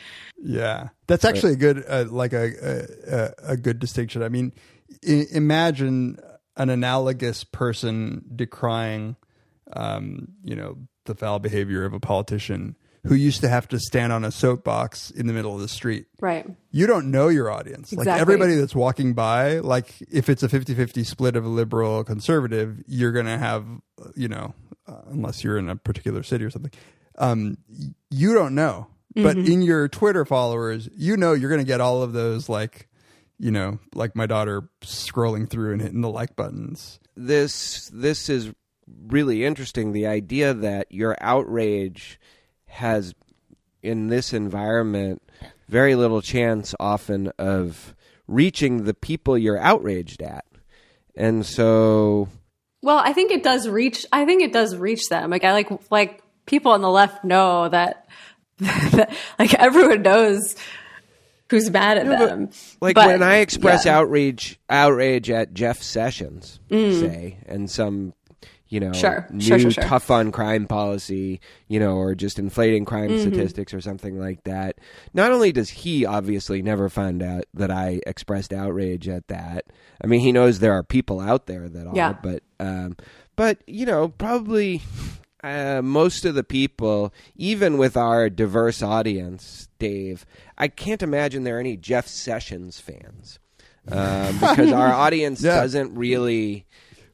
Yeah, 0.43 0.89
that's 1.07 1.25
actually 1.25 1.53
a 1.53 1.57
good, 1.57 1.83
uh, 1.87 2.05
like 2.09 2.33
a, 2.33 2.87
a 3.07 3.51
a 3.53 3.57
good 3.57 3.77
distinction. 3.79 4.23
I 4.23 4.29
mean, 4.29 4.53
I- 5.07 5.27
imagine 5.31 6.17
an 6.57 6.69
analogous 6.69 7.43
person 7.43 8.23
decrying, 8.35 9.15
um, 9.73 10.29
you 10.43 10.55
know, 10.55 10.77
the 11.05 11.15
foul 11.15 11.39
behavior 11.39 11.85
of 11.85 11.93
a 11.93 11.99
politician 11.99 12.75
who 13.03 13.15
used 13.15 13.41
to 13.41 13.49
have 13.49 13.67
to 13.69 13.79
stand 13.79 14.13
on 14.13 14.23
a 14.23 14.31
soapbox 14.31 15.09
in 15.09 15.27
the 15.27 15.33
middle 15.33 15.55
of 15.55 15.61
the 15.61 15.67
street. 15.67 16.05
Right. 16.19 16.45
You 16.69 16.85
don't 16.87 17.09
know 17.09 17.29
your 17.29 17.49
audience. 17.49 17.91
Like 17.91 18.07
everybody 18.07 18.55
that's 18.55 18.75
walking 18.75 19.13
by, 19.13 19.59
like 19.59 19.93
if 20.11 20.29
it's 20.29 20.43
a 20.43 20.47
50-50 20.47 21.05
split 21.05 21.35
of 21.35 21.43
a 21.43 21.49
liberal 21.49 22.03
conservative, 22.03 22.81
you're 22.87 23.11
going 23.11 23.25
to 23.25 23.37
have, 23.37 23.65
you 24.15 24.27
know, 24.27 24.53
uh, 24.87 25.01
unless 25.09 25.43
you're 25.43 25.57
in 25.57 25.69
a 25.69 25.75
particular 25.75 26.21
city 26.21 26.45
or 26.45 26.49
something. 26.49 26.71
Um, 27.17 27.57
you 28.09 28.33
don't 28.33 28.55
know. 28.55 28.87
But 29.13 29.37
in 29.37 29.61
your 29.61 29.89
Twitter 29.89 30.23
followers, 30.23 30.87
you 30.95 31.17
know 31.17 31.33
you're 31.33 31.49
going 31.49 31.59
to 31.59 31.67
get 31.67 31.81
all 31.81 32.01
of 32.01 32.13
those 32.13 32.47
like, 32.47 32.87
you 33.37 33.51
know, 33.51 33.79
like 33.93 34.15
my 34.15 34.25
daughter 34.25 34.69
scrolling 34.81 35.49
through 35.49 35.73
and 35.73 35.81
hitting 35.81 35.99
the 35.99 36.09
like 36.09 36.37
buttons. 36.37 36.97
this 37.17 37.89
this 37.93 38.29
is 38.29 38.53
really 39.07 39.43
interesting 39.43 39.91
the 39.91 40.07
idea 40.07 40.53
that 40.53 40.87
your 40.91 41.17
outrage 41.21 42.19
has 42.71 43.13
in 43.81 44.07
this 44.07 44.33
environment 44.33 45.21
very 45.67 45.95
little 45.95 46.21
chance 46.21 46.75
often 46.79 47.27
of 47.37 47.95
reaching 48.27 48.83
the 48.83 48.93
people 48.93 49.37
you're 49.37 49.57
outraged 49.57 50.21
at 50.21 50.45
and 51.15 51.45
so 51.45 52.27
Well, 52.81 52.97
I 52.97 53.13
think 53.13 53.31
it 53.31 53.43
does 53.43 53.67
reach. 53.67 54.05
I 54.11 54.25
think 54.25 54.41
it 54.41 54.53
does 54.53 54.75
reach 54.75 55.09
them. 55.09 55.29
Like 55.29 55.43
I 55.43 55.53
like 55.53 55.69
like 55.91 56.21
people 56.45 56.71
on 56.71 56.81
the 56.81 56.89
left 56.89 57.23
know 57.23 57.69
that, 57.69 58.07
that 58.59 59.13
like 59.39 59.53
everyone 59.53 60.01
knows 60.01 60.55
who's 61.49 61.69
mad 61.69 61.97
at 61.97 62.07
them. 62.07 62.49
like 62.79 62.95
But, 62.95 63.07
when 63.07 63.21
i 63.21 63.39
express 63.39 63.85
yeah. 63.85 63.97
outrage 63.97 64.57
outrage 64.69 65.29
at 65.29 65.53
jeff 65.53 65.81
sessions 65.81 66.61
mm. 66.69 66.97
say 66.97 67.39
and 67.45 67.69
some 67.69 68.13
you 68.71 68.79
know. 68.79 68.93
Sure, 68.93 69.27
new 69.29 69.39
sure, 69.41 69.59
sure, 69.59 69.71
sure. 69.71 69.83
tough 69.83 70.09
on 70.09 70.31
crime 70.31 70.65
policy 70.65 71.39
you 71.67 71.79
know 71.79 71.95
or 71.97 72.15
just 72.15 72.39
inflating 72.39 72.85
crime 72.85 73.09
Mm-hmm. 73.11 73.19
statistics 73.29 73.73
or 73.73 73.81
something 73.81 74.17
like 74.19 74.43
that 74.45 74.77
not 75.13 75.31
only 75.31 75.51
does 75.51 75.69
he 75.69 76.05
obviously 76.05 76.61
never 76.61 76.87
find 76.89 77.21
out 77.21 77.43
that 77.53 77.69
i 77.69 77.99
expressed 78.07 78.51
outrage 78.53 79.07
at 79.09 79.27
that 79.27 79.65
i 80.03 80.07
mean 80.07 80.21
he 80.21 80.31
knows 80.31 80.59
there 80.59 80.73
are 80.73 80.83
people 80.83 81.19
out 81.19 81.45
there 81.47 81.67
that 81.69 81.85
are 81.85 81.95
Yeah. 81.95 82.13
but 82.23 82.43
um 82.59 82.95
but 83.35 83.57
you 83.67 83.85
know 83.85 84.07
probably 84.07 84.81
uh, 85.43 85.81
most 85.83 86.23
of 86.23 86.35
the 86.35 86.43
people, 86.43 87.11
even 87.35 87.79
with 87.79 87.97
our 87.97 88.29
diverse 88.29 88.83
audience, 88.83 89.67
Dave, 89.79 90.23
I 90.55 90.67
can't 90.67 91.01
imagine 91.01 91.43
there 91.45 91.57
are 91.57 91.59
any 91.59 91.77
Jeff 91.77 92.05
Sessions 92.05 92.79
fans 92.79 93.39
um, 93.91 94.37
because 94.37 94.71
our 94.71 94.93
audience 95.05 95.41
Yeah. 95.41 95.55
doesn't 95.55 95.95
really. 95.95 96.67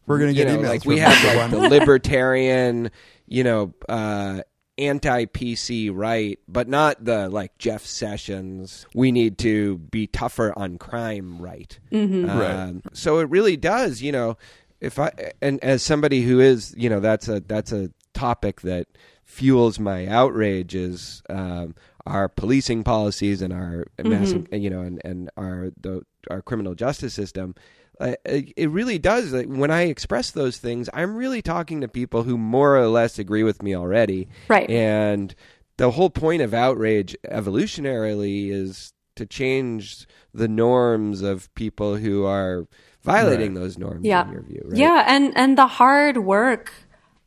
We're 0.08 0.20
gonna 0.20 0.32
you 0.32 0.46
get 0.46 0.48
know, 0.48 0.58
emails 0.60 0.70
like 0.70 0.86
we 0.86 1.00
have 1.00 1.36
like 1.36 1.52
the 1.52 1.70
libertarian, 1.70 2.92
you 3.28 3.44
know, 3.44 3.74
uh, 3.88 4.42
anti 4.78 5.26
PC 5.26 5.92
right, 5.94 6.40
but 6.48 6.68
not 6.68 7.04
the 7.04 7.30
like 7.30 7.58
Jeff 7.58 7.86
Sessions. 7.86 8.86
We 8.96 9.12
need 9.12 9.38
to 9.40 9.78
be 9.78 10.08
tougher 10.08 10.58
on 10.58 10.78
crime 10.78 11.40
right. 11.40 11.78
Mm-hmm. 11.92 12.30
Um, 12.30 12.40
Right. 12.40 12.82
So 12.94 13.20
it 13.20 13.30
really 13.30 13.58
does, 13.58 14.02
you 14.02 14.12
know. 14.12 14.38
If 14.80 15.00
I 15.00 15.12
and 15.42 15.62
as 15.64 15.82
somebody 15.84 16.22
who 16.22 16.40
is, 16.40 16.74
you 16.78 16.90
know, 16.90 17.00
that's 17.00 17.28
a 17.28 17.40
that's 17.42 17.72
a 17.72 17.90
topic 18.14 18.62
that 18.62 18.88
fuels 19.26 19.80
my 19.80 20.08
outrage 20.08 20.74
is 20.76 21.22
um, 21.30 21.76
our 22.06 22.30
policing 22.30 22.84
policies 22.84 23.42
and 23.42 23.52
our 23.52 23.88
mass, 24.04 24.34
you 24.52 24.70
know, 24.70 24.82
and, 24.82 25.02
and 25.04 25.30
our 25.36 25.72
the 25.82 26.04
our 26.30 26.42
criminal 26.42 26.76
justice 26.76 27.14
system. 27.14 27.56
Uh, 28.00 28.14
it 28.26 28.54
it 28.56 28.70
really 28.70 29.00
does. 29.00 29.34
Like, 29.34 29.48
when 29.48 29.72
I 29.72 29.84
express 29.84 30.32
those 30.32 30.58
things, 30.58 30.90
I'm 30.94 31.16
really 31.16 31.42
talking 31.42 31.82
to 31.82 31.88
people 31.88 32.24
who 32.24 32.38
more 32.38 32.78
or 32.78 32.88
less 32.88 33.18
agree 33.20 33.44
with 33.44 33.64
me 33.64 33.76
already. 33.76 34.28
Right. 34.48 34.70
And 34.70 35.34
the 35.78 35.92
whole 35.92 36.10
point 36.10 36.42
of 36.42 36.54
outrage 36.54 37.16
evolutionarily 37.32 38.52
is 38.52 38.94
to 39.16 39.26
change 39.26 40.08
the 40.34 40.48
norms 40.48 41.22
of 41.22 41.54
people 41.56 41.96
who 41.96 42.26
are 42.26 42.68
violating 43.04 43.54
those 43.56 43.78
norms 43.78 44.06
yeah. 44.06 44.28
in 44.28 44.34
your 44.34 44.44
view, 44.44 44.62
right? 44.66 44.78
Yeah, 44.78 45.04
and 45.08 45.34
and 45.36 45.58
the 45.58 45.68
hard 45.68 46.18
work 46.18 46.72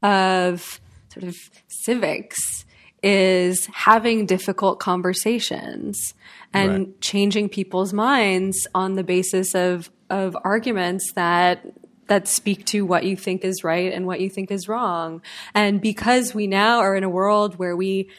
of 0.02 0.80
sort 1.12 1.24
of 1.24 1.36
civics 1.68 2.64
is 3.02 3.66
having 3.66 4.26
difficult 4.26 4.78
conversations 4.78 6.14
and 6.52 6.70
Right. 6.70 7.00
changing 7.00 7.48
people's 7.48 7.92
minds 7.92 8.66
on 8.74 8.94
the 8.94 9.02
basis 9.04 9.54
of 9.54 9.90
of 10.10 10.36
arguments 10.44 11.12
that 11.14 11.64
that 12.08 12.26
speak 12.26 12.66
to 12.66 12.84
what 12.84 13.04
you 13.04 13.16
think 13.16 13.44
is 13.44 13.62
right 13.62 13.92
and 13.92 14.04
what 14.04 14.20
you 14.20 14.28
think 14.28 14.50
is 14.50 14.68
wrong. 14.68 15.22
And 15.54 15.80
because 15.80 16.34
we 16.34 16.48
now 16.48 16.80
are 16.80 16.96
in 16.96 17.04
a 17.04 17.08
world 17.08 17.56
where 17.56 17.76
we 17.76 18.10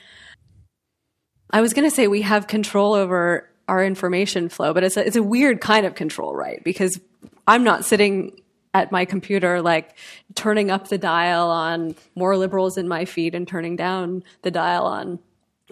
I 1.50 1.60
was 1.60 1.74
going 1.74 1.90
to 1.90 1.94
say 1.94 2.08
we 2.08 2.22
have 2.22 2.48
control 2.48 2.94
over 2.94 3.50
our 3.68 3.84
information 3.84 4.50
flow. 4.50 4.74
But 4.74 4.84
it's 4.84 4.98
a, 4.98 5.06
it's 5.06 5.16
a 5.16 5.24
weird 5.24 5.62
kind 5.62 5.86
of 5.86 5.96
control, 5.96 6.36
right? 6.36 6.64
Because 6.64 7.00
I'm 7.48 7.64
not 7.64 7.86
sitting 7.86 8.40
at 8.74 8.92
my 8.92 9.06
computer 9.06 9.62
like 9.62 9.98
turning 10.36 10.72
up 10.72 10.88
the 10.88 10.98
dial 10.98 11.50
on 11.50 11.96
more 12.16 12.38
liberals 12.38 12.78
in 12.78 12.88
my 12.88 13.06
feed 13.06 13.36
and 13.36 13.48
turning 13.48 13.76
down 13.76 14.24
the 14.44 14.52
dial 14.52 14.86
on 14.86 15.20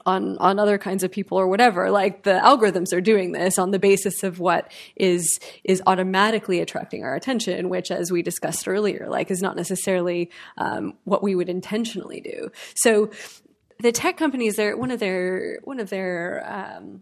on 0.06 0.38
on 0.38 0.60
other 0.60 0.78
kinds 0.78 1.04
of 1.04 1.12
people 1.12 1.38
or 1.38 1.48
whatever 1.48 1.92
like 1.92 2.24
the 2.24 2.40
algorithms 2.44 2.94
are 2.94 3.02
doing 3.02 3.32
this 3.32 3.58
on 3.58 3.72
the 3.72 3.80
basis 3.80 4.24
of 4.24 4.40
what 4.40 4.72
is 4.96 5.40
is 5.64 5.82
automatically 5.88 6.60
attracting 6.60 7.04
our 7.04 7.16
attention 7.16 7.70
which 7.70 7.92
as 7.92 8.12
we 8.12 8.22
discussed 8.22 8.68
earlier 8.68 9.08
like 9.10 9.32
is 9.32 9.42
not 9.42 9.56
necessarily 9.56 10.30
um, 10.58 10.94
what 11.04 11.24
we 11.24 11.36
would 11.36 11.50
intentionally 11.50 12.22
do. 12.22 12.52
So 12.76 13.10
the 13.80 13.92
tech 13.92 14.18
companies 14.18 14.56
they're 14.56 14.78
one 14.78 14.92
of 14.92 15.00
their 15.00 15.60
one 15.64 15.80
of 15.80 15.90
their 15.90 16.44
um, 16.46 17.02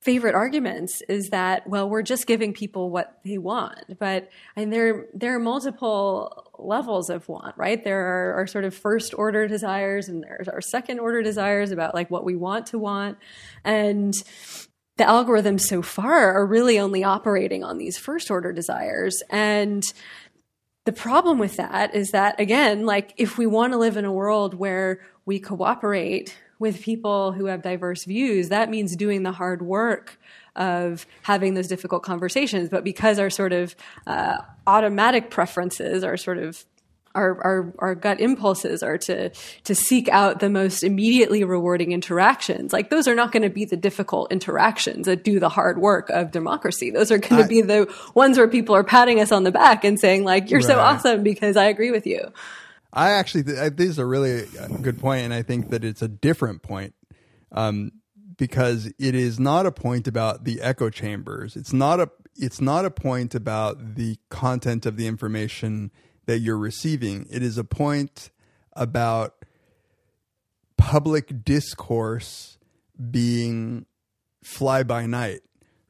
favorite 0.00 0.34
arguments 0.34 1.02
is 1.08 1.30
that 1.30 1.66
well 1.68 1.88
we're 1.90 2.02
just 2.02 2.26
giving 2.26 2.52
people 2.52 2.90
what 2.90 3.18
they 3.24 3.38
want 3.38 3.98
but 3.98 4.28
and 4.54 4.72
there 4.72 5.06
there 5.14 5.34
are 5.34 5.40
multiple 5.40 6.45
levels 6.58 7.10
of 7.10 7.28
want 7.28 7.56
right? 7.56 7.82
There 7.82 8.00
are, 8.00 8.34
our 8.34 8.46
sort 8.46 8.64
of 8.64 8.74
first 8.74 9.14
order 9.14 9.46
desires 9.46 10.08
and 10.08 10.22
there's 10.22 10.48
our 10.48 10.60
second 10.60 10.98
order 10.98 11.22
desires 11.22 11.70
about 11.70 11.94
like 11.94 12.10
what 12.10 12.24
we 12.24 12.36
want 12.36 12.66
to 12.66 12.78
want. 12.78 13.18
And 13.64 14.14
the 14.96 15.04
algorithms 15.04 15.62
so 15.62 15.82
far 15.82 16.32
are 16.34 16.46
really 16.46 16.78
only 16.78 17.04
operating 17.04 17.62
on 17.62 17.78
these 17.78 17.98
first 17.98 18.30
order 18.30 18.52
desires. 18.52 19.22
And 19.30 19.82
the 20.84 20.92
problem 20.92 21.38
with 21.38 21.56
that 21.56 21.94
is 21.94 22.12
that 22.12 22.38
again 22.38 22.86
like 22.86 23.12
if 23.16 23.36
we 23.36 23.46
want 23.46 23.72
to 23.72 23.78
live 23.78 23.96
in 23.96 24.04
a 24.04 24.12
world 24.12 24.54
where 24.54 25.00
we 25.24 25.40
cooperate 25.40 26.36
with 26.58 26.80
people 26.80 27.32
who 27.32 27.46
have 27.46 27.60
diverse 27.60 28.04
views, 28.04 28.48
that 28.48 28.70
means 28.70 28.96
doing 28.96 29.22
the 29.22 29.32
hard 29.32 29.60
work 29.60 30.18
of 30.56 31.06
having 31.22 31.54
those 31.54 31.68
difficult 31.68 32.02
conversations. 32.02 32.68
But 32.68 32.84
because 32.84 33.18
our 33.18 33.30
sort 33.30 33.52
of 33.52 33.76
uh, 34.06 34.38
automatic 34.66 35.30
preferences 35.30 36.02
are 36.02 36.16
sort 36.16 36.38
of 36.38 36.64
our, 37.14 37.42
our, 37.42 37.72
our 37.78 37.94
gut 37.94 38.20
impulses 38.20 38.82
are 38.82 38.98
to 38.98 39.30
to 39.64 39.74
seek 39.74 40.08
out 40.10 40.40
the 40.40 40.50
most 40.50 40.82
immediately 40.84 41.44
rewarding 41.44 41.92
interactions. 41.92 42.74
Like 42.74 42.90
those 42.90 43.08
are 43.08 43.14
not 43.14 43.32
going 43.32 43.42
to 43.42 43.48
be 43.48 43.64
the 43.64 43.76
difficult 43.76 44.30
interactions 44.30 45.06
that 45.06 45.24
do 45.24 45.40
the 45.40 45.48
hard 45.48 45.78
work 45.78 46.10
of 46.10 46.30
democracy. 46.30 46.90
Those 46.90 47.10
are 47.10 47.16
going 47.18 47.40
to 47.42 47.48
be 47.48 47.62
the 47.62 47.92
ones 48.14 48.36
where 48.36 48.48
people 48.48 48.76
are 48.76 48.84
patting 48.84 49.18
us 49.20 49.32
on 49.32 49.44
the 49.44 49.50
back 49.50 49.82
and 49.82 49.98
saying 49.98 50.24
like, 50.24 50.50
"You're 50.50 50.60
so 50.60 50.78
awesome 50.78 51.22
because 51.22 51.56
I 51.56 51.64
agree 51.64 51.90
with 51.90 52.06
you." 52.06 52.20
I 52.92 53.10
actually, 53.12 53.44
th- 53.44 53.58
I- 53.58 53.68
this 53.70 53.88
is 53.88 53.98
a 53.98 54.06
really 54.06 54.44
uh, 54.58 54.68
good 54.68 54.98
point, 54.98 55.24
and 55.24 55.32
I 55.34 55.42
think 55.42 55.70
that 55.70 55.84
it's 55.84 56.02
a 56.02 56.08
different 56.08 56.62
point 56.62 56.94
um, 57.52 57.92
because 58.36 58.86
it 58.98 59.14
is 59.14 59.38
not 59.40 59.66
a 59.66 59.72
point 59.72 60.06
about 60.06 60.44
the 60.44 60.60
echo 60.60 60.90
chambers. 60.90 61.56
It's 61.56 61.72
not 61.72 62.00
a, 62.00 62.10
it's 62.36 62.60
not 62.60 62.84
a 62.84 62.90
point 62.90 63.34
about 63.34 63.94
the 63.94 64.18
content 64.28 64.86
of 64.86 64.96
the 64.96 65.06
information 65.06 65.90
that 66.26 66.40
you're 66.40 66.58
receiving. 66.58 67.26
It 67.30 67.42
is 67.42 67.56
a 67.56 67.64
point 67.64 68.30
about 68.74 69.44
public 70.76 71.44
discourse 71.44 72.58
being 73.10 73.86
fly 74.42 74.82
by 74.82 75.06
night 75.06 75.40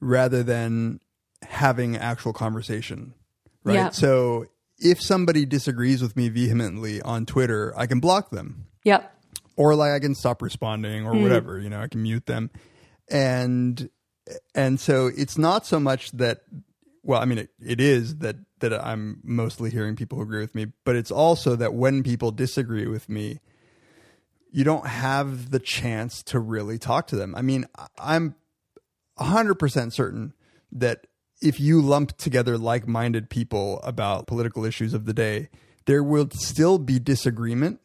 rather 0.01 0.43
than 0.43 1.01
having 1.43 1.97
actual 1.97 2.33
conversation. 2.33 3.15
Right. 3.65 3.75
Yeah. 3.75 3.89
So 3.91 4.47
if 4.79 5.03
somebody 5.03 5.45
disagrees 5.45 6.01
with 6.01 6.17
me 6.17 6.29
vehemently 6.29 7.03
on 7.03 7.27
Twitter, 7.27 7.75
I 7.77 7.87
can 7.87 7.99
block 7.99 8.31
them 8.31 8.67
Yep. 8.87 9.13
Or 9.57 9.75
like 9.75 9.93
I 9.93 9.99
can 9.99 10.15
stop 10.15 10.43
responding 10.43 11.07
or 11.07 11.15
hmm. 11.15 11.23
whatever, 11.23 11.59
you 11.59 11.69
know, 11.69 11.81
I 11.81 11.89
can 11.89 12.03
mute 12.03 12.27
them. 12.27 12.51
And 13.11 13.89
and 14.55 14.81
so 14.81 15.11
it's 15.17 15.39
not 15.39 15.67
so 15.67 15.81
much 15.81 16.11
that 16.13 16.41
well, 17.03 17.21
I 17.21 17.25
mean 17.25 17.39
it, 17.39 17.51
it 17.65 17.81
is 17.81 18.19
that 18.19 18.37
that 18.61 18.73
I'm 18.73 19.21
mostly 19.23 19.71
hearing 19.71 19.97
people 19.97 20.19
who 20.19 20.25
agree 20.25 20.41
with 20.41 20.55
me, 20.55 20.67
but 20.85 20.97
it's 20.97 21.11
also 21.11 21.57
that 21.57 21.75
when 21.75 22.03
people 22.03 22.31
disagree 22.31 22.87
with 22.87 23.09
me, 23.09 23.41
you 24.51 24.65
don't 24.65 24.87
have 24.87 25.51
the 25.51 25.59
chance 25.59 26.23
to 26.25 26.39
really 26.39 26.79
talk 26.79 27.07
to 27.09 27.17
them. 27.17 27.35
I 27.37 27.43
mean, 27.43 27.67
I'm 27.99 28.35
100% 29.19 29.93
certain 29.93 30.33
that 30.73 31.07
if 31.43 31.61
you 31.61 31.83
lump 31.83 32.17
together 32.17 32.57
like 32.57 32.89
minded 32.89 33.29
people 33.29 33.81
about 33.83 34.27
political 34.27 34.65
issues 34.65 34.95
of 34.95 35.05
the 35.05 35.13
day, 35.13 35.51
there 35.85 36.03
will 36.03 36.29
still 36.33 36.79
be 36.79 36.99
disagreement 36.99 37.81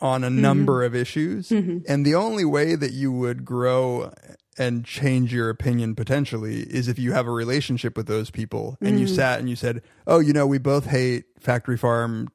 on 0.00 0.24
a 0.24 0.28
mm-hmm. 0.28 0.40
number 0.40 0.84
of 0.84 0.94
issues. 0.94 1.48
Mm-hmm. 1.48 1.78
And 1.88 2.04
the 2.04 2.14
only 2.14 2.44
way 2.44 2.74
that 2.74 2.92
you 2.92 3.12
would 3.12 3.44
grow 3.44 4.12
and 4.56 4.84
change 4.84 5.32
your 5.32 5.50
opinion 5.50 5.94
potentially 5.94 6.60
is 6.60 6.88
if 6.88 6.98
you 6.98 7.12
have 7.12 7.26
a 7.26 7.30
relationship 7.30 7.96
with 7.96 8.06
those 8.06 8.30
people 8.30 8.76
and 8.80 8.98
you 8.98 9.06
mm-hmm. 9.06 9.14
sat 9.14 9.38
and 9.38 9.48
you 9.48 9.56
said, 9.56 9.82
Oh, 10.06 10.18
you 10.18 10.32
know, 10.32 10.46
we 10.46 10.58
both 10.58 10.86
hate 10.86 11.24
factory 11.38 11.76
farm 11.76 12.28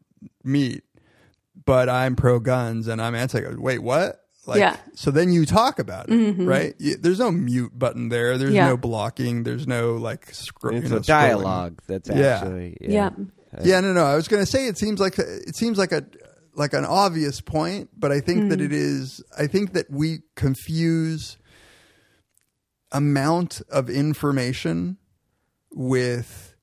meat, 0.44 0.84
but 1.66 1.90
I'm 1.90 2.16
pro 2.16 2.40
guns 2.40 2.88
and 2.88 3.02
I'm 3.02 3.16
anti 3.16 3.42
guns. 3.42 3.58
Wait, 3.58 3.80
what? 3.80 4.22
Like, 4.46 4.60
Yeah. 4.60 4.78
so 4.94 5.12
then 5.12 5.32
you 5.32 5.46
talk 5.46 5.80
about 5.80 6.08
it, 6.10 6.34
right? 6.44 6.76
There's 6.80 7.20
no 7.20 7.32
mute 7.32 7.78
button 7.78 8.10
there. 8.10 8.38
There's 8.38 8.54
Yeah. 8.54 8.68
no 8.68 8.78
blocking. 8.78 9.44
There's 9.44 9.68
no 9.68 9.96
like, 9.96 10.34
scro- 10.34 10.76
It's 10.76 10.84
you 10.84 10.90
know, 10.90 10.98
a 10.98 11.00
scrolling. 11.00 11.06
dialogue 11.06 11.82
that's 11.88 12.10
Yeah. 12.10 12.36
actually 12.36 12.78
Yeah. 12.82 13.12
Yeah, 13.62 13.82
no, 13.82 13.94
no. 13.94 14.04
I 14.04 14.16
was 14.16 14.28
going 14.28 14.42
to 14.44 14.50
say 14.50 14.68
it 14.68 14.78
seems 14.78 15.00
like 15.00 15.20
it 15.20 15.56
seems 15.56 15.78
like 15.78 15.92
a 15.92 16.04
like 16.56 16.74
an 16.74 16.86
obvious 16.86 17.42
point, 17.42 17.90
but 17.98 18.12
I 18.12 18.20
think 18.20 18.50
that 18.50 18.62
it 18.62 18.72
is. 18.72 19.24
I 19.38 19.48
think 19.48 19.74
that 19.74 19.90
we 19.90 20.20
confuse 20.36 21.38
amount 22.92 23.62
of 23.70 23.90
information 23.90 24.98
with 25.72 26.56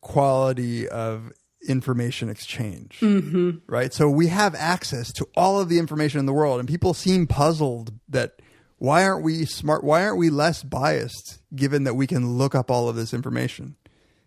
quality 0.00 0.88
of 0.88 1.32
information 1.66 2.28
exchange. 2.28 2.98
Mm-hmm. 3.00 3.58
Right. 3.66 3.92
So 3.92 4.10
we 4.10 4.26
have 4.26 4.54
access 4.54 5.12
to 5.12 5.28
all 5.36 5.60
of 5.60 5.68
the 5.68 5.78
information 5.78 6.18
in 6.18 6.26
the 6.26 6.32
world, 6.32 6.58
and 6.58 6.68
people 6.68 6.94
seem 6.94 7.26
puzzled 7.26 7.92
that 8.08 8.32
why 8.78 9.04
aren't 9.04 9.22
we 9.22 9.44
smart? 9.44 9.84
Why 9.84 10.04
aren't 10.04 10.18
we 10.18 10.28
less 10.28 10.64
biased, 10.64 11.38
given 11.54 11.84
that 11.84 11.94
we 11.94 12.08
can 12.08 12.36
look 12.36 12.56
up 12.56 12.68
all 12.68 12.88
of 12.88 12.96
this 12.96 13.14
information? 13.14 13.76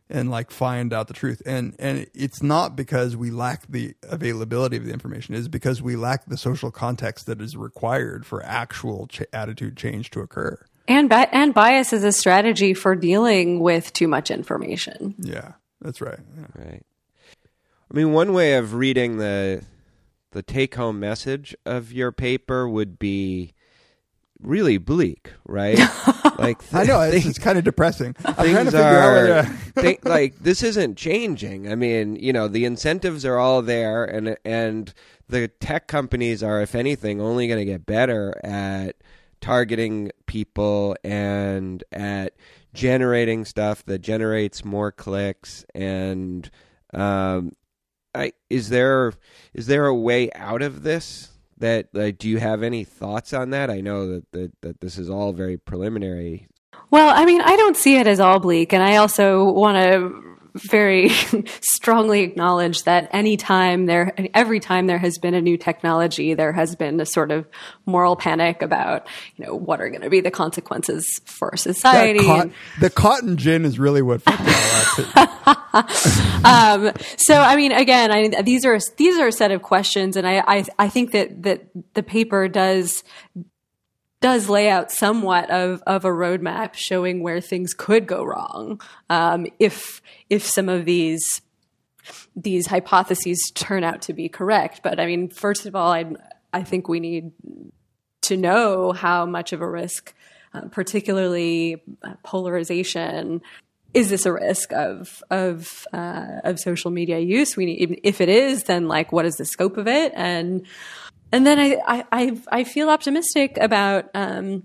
And 0.09 0.29
like 0.29 0.51
find 0.51 0.93
out 0.93 1.07
the 1.07 1.13
truth 1.13 1.41
and 1.45 1.75
and 1.79 2.05
it's 2.13 2.43
not 2.43 2.75
because 2.75 3.15
we 3.15 3.31
lack 3.31 3.65
the 3.67 3.93
availability 4.03 4.77
of 4.77 4.85
the 4.85 4.93
information 4.93 5.33
it's 5.33 5.47
because 5.47 5.81
we 5.81 5.95
lack 5.95 6.25
the 6.25 6.37
social 6.37 6.69
context 6.71 7.25
that 7.25 7.41
is 7.41 7.57
required 7.57 8.25
for 8.25 8.43
actual 8.45 9.07
ch- 9.07 9.23
attitude 9.33 9.75
change 9.75 10.11
to 10.11 10.19
occur 10.19 10.63
And 10.87 11.09
bi- 11.09 11.29
and 11.31 11.53
bias 11.53 11.91
is 11.93 12.03
a 12.03 12.11
strategy 12.11 12.73
for 12.75 12.95
dealing 12.95 13.59
with 13.59 13.91
too 13.93 14.07
much 14.07 14.29
information. 14.29 15.15
yeah 15.17 15.53
that's 15.81 16.01
right 16.01 16.19
yeah. 16.37 16.45
Right. 16.55 16.83
I 17.91 17.97
mean, 17.97 18.11
one 18.13 18.33
way 18.33 18.55
of 18.55 18.73
reading 18.73 19.17
the 19.17 19.63
the 20.31 20.41
take 20.43 20.75
home 20.75 20.99
message 20.99 21.55
of 21.65 21.93
your 21.93 22.11
paper 22.11 22.67
would 22.67 22.99
be 22.99 23.53
really 24.45 24.77
bleak, 24.77 25.31
right? 25.45 25.79
like 26.37 26.61
i 26.73 26.83
know 26.83 26.99
it's, 27.01 27.25
it's 27.25 27.39
kind 27.39 27.57
of 27.57 27.63
depressing 27.63 28.13
i'm 28.25 28.35
things 28.35 28.73
are 28.73 29.43
thi- 29.75 29.99
like 30.03 30.37
this 30.39 30.63
isn't 30.63 30.97
changing. 30.97 31.71
I 31.71 31.75
mean, 31.75 32.15
you 32.17 32.33
know, 32.33 32.47
the 32.47 32.65
incentives 32.65 33.25
are 33.25 33.37
all 33.37 33.61
there, 33.61 34.03
and 34.05 34.37
and 34.43 34.93
the 35.27 35.47
tech 35.47 35.87
companies 35.87 36.43
are, 36.43 36.61
if 36.61 36.75
anything, 36.75 37.21
only 37.21 37.47
going 37.47 37.59
to 37.59 37.65
get 37.65 37.85
better 37.85 38.39
at 38.43 38.97
targeting 39.41 40.11
people 40.25 40.95
and 41.03 41.83
at 41.91 42.33
generating 42.73 43.45
stuff 43.45 43.85
that 43.85 43.99
generates 43.99 44.65
more 44.65 44.91
clicks 44.91 45.65
and 45.73 46.49
um 46.93 47.55
I 48.13 48.33
is 48.49 48.69
there 48.69 49.13
is 49.53 49.67
there 49.67 49.85
a 49.85 49.95
way 49.95 50.31
out 50.33 50.61
of 50.61 50.83
this 50.83 51.29
that 51.57 51.87
like 51.93 52.17
do 52.17 52.29
you 52.29 52.37
have 52.39 52.63
any 52.63 52.83
thoughts 52.83 53.33
on 53.33 53.51
that? 53.51 53.69
I 53.69 53.81
know 53.81 54.07
that 54.07 54.31
that, 54.31 54.61
that 54.61 54.81
this 54.81 54.97
is 54.97 55.09
all 55.09 55.33
very 55.33 55.57
preliminary. 55.57 56.47
Well, 56.91 57.09
I 57.09 57.25
mean, 57.25 57.41
I 57.41 57.55
don't 57.55 57.75
see 57.75 57.97
it 57.97 58.07
as 58.07 58.19
all 58.19 58.39
bleak, 58.39 58.73
and 58.73 58.83
I 58.83 58.97
also 58.97 59.51
want 59.51 59.77
to 59.77 60.24
very 60.55 61.09
strongly 61.61 62.21
acknowledge 62.21 62.83
that 62.83 63.09
any 63.11 63.37
time 63.37 63.85
there, 63.85 64.13
every 64.33 64.59
time 64.59 64.87
there 64.87 64.97
has 64.97 65.17
been 65.17 65.33
a 65.33 65.41
new 65.41 65.57
technology, 65.57 66.33
there 66.33 66.53
has 66.53 66.75
been 66.75 66.99
a 66.99 67.05
sort 67.05 67.31
of 67.31 67.47
moral 67.85 68.15
panic 68.15 68.61
about, 68.61 69.05
you 69.35 69.45
know, 69.45 69.53
what 69.53 69.81
are 69.81 69.89
going 69.89 70.01
to 70.01 70.09
be 70.09 70.21
the 70.21 70.31
consequences 70.31 71.19
for 71.25 71.55
society. 71.57 72.25
cot- 72.25 72.49
the 72.79 72.89
cotton 72.89 73.37
gin 73.37 73.65
is 73.65 73.77
really 73.77 74.01
what 74.01 74.21
fucked 74.21 74.41
it 74.41 75.17
all 75.17 75.53
up. 75.53 75.65
um, 76.45 76.91
so 77.17 77.35
I 77.35 77.55
mean, 77.55 77.71
again, 77.71 78.11
I, 78.11 78.41
these 78.41 78.65
are 78.65 78.79
these 78.97 79.17
are 79.19 79.27
a 79.27 79.31
set 79.31 79.51
of 79.51 79.61
questions, 79.61 80.15
and 80.15 80.25
I, 80.25 80.43
I 80.47 80.65
I 80.79 80.89
think 80.89 81.11
that 81.11 81.43
that 81.43 81.67
the 81.93 82.03
paper 82.03 82.47
does 82.47 83.03
does 84.21 84.49
lay 84.49 84.69
out 84.69 84.91
somewhat 84.91 85.49
of 85.51 85.83
of 85.85 86.05
a 86.05 86.09
roadmap 86.09 86.73
showing 86.73 87.21
where 87.21 87.41
things 87.41 87.73
could 87.73 88.07
go 88.07 88.23
wrong 88.23 88.81
um, 89.09 89.45
if 89.59 90.01
if 90.29 90.45
some 90.45 90.69
of 90.69 90.85
these 90.85 91.41
these 92.35 92.67
hypotheses 92.67 93.51
turn 93.55 93.83
out 93.83 94.03
to 94.03 94.13
be 94.13 94.29
correct. 94.29 94.81
But 94.83 94.99
I 94.99 95.05
mean, 95.05 95.29
first 95.29 95.65
of 95.65 95.75
all, 95.75 95.91
I 95.91 96.05
I 96.53 96.63
think 96.63 96.87
we 96.87 96.99
need 96.99 97.31
to 98.23 98.37
know 98.37 98.91
how 98.91 99.25
much 99.25 99.53
of 99.53 99.61
a 99.61 99.69
risk 99.69 100.13
uh, 100.55 100.67
particularly 100.69 101.81
uh, 102.03 102.13
polarization. 102.23 103.41
Is 103.93 104.09
this 104.09 104.25
a 104.25 104.33
risk 104.33 104.71
of 104.73 105.23
of 105.29 105.85
uh, 105.93 106.39
of 106.43 106.59
social 106.59 106.91
media 106.91 107.19
use? 107.19 107.57
We 107.57 107.65
need, 107.65 107.99
if 108.03 108.21
it 108.21 108.29
is, 108.29 108.63
then 108.63 108.87
like 108.87 109.11
what 109.11 109.25
is 109.25 109.35
the 109.35 109.45
scope 109.45 109.77
of 109.77 109.87
it? 109.87 110.13
And 110.15 110.65
and 111.31 111.45
then 111.45 111.59
I 111.59 111.77
I 111.85 112.05
I, 112.11 112.41
I 112.51 112.63
feel 112.63 112.89
optimistic 112.89 113.57
about 113.57 114.09
um, 114.13 114.63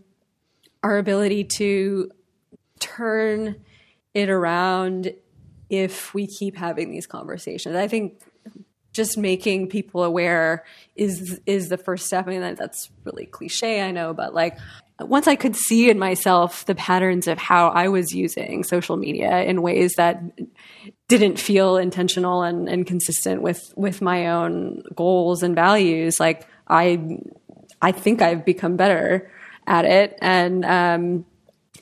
our 0.82 0.99
ability 0.99 1.45
to 1.59 2.11
turn 2.78 3.57
it 4.15 4.31
around 4.31 5.12
if 5.71 6.13
we 6.13 6.27
keep 6.27 6.57
having 6.57 6.91
these 6.91 7.07
conversations. 7.07 7.77
I 7.77 7.89
think 7.89 8.21
just 8.93 9.17
making 9.17 9.69
people 9.69 10.03
aware 10.03 10.65
is 10.97 11.41
is 11.47 11.69
the 11.69 11.79
first 11.79 12.07
step. 12.07 12.27
I 12.27 12.31
mean, 12.31 12.55
that's 12.57 12.91
really 13.05 13.27
cliche, 13.27 13.81
I 13.81 13.93
know, 13.93 14.13
but 14.13 14.35
like 14.35 14.59
once 14.99 15.27
I 15.29 15.37
could 15.37 15.57
see 15.57 15.89
in 15.89 15.99
myself 15.99 16.67
the 16.67 16.75
patterns 16.75 17.27
of 17.27 17.39
how 17.39 17.69
I 17.69 17.89
was 17.89 18.13
using 18.13 18.65
social 18.65 18.97
media 18.97 19.43
in 19.45 19.63
ways 19.63 19.95
that 19.95 20.23
didn't 21.09 21.39
feel 21.39 21.77
intentional 21.77 22.43
and, 22.43 22.69
and 22.69 22.87
consistent 22.87 23.43
with 23.43 23.73
with 23.77 24.03
my 24.03 24.29
own 24.29 24.83
goals 24.95 25.43
and 25.43 25.55
values, 25.55 26.19
like 26.19 26.47
I 26.69 27.19
I 27.81 27.93
think 27.93 28.23
I've 28.23 28.45
become 28.45 28.77
better 28.77 29.31
at 29.67 29.85
it, 29.85 30.19
and 30.21 30.65
um, 30.65 31.25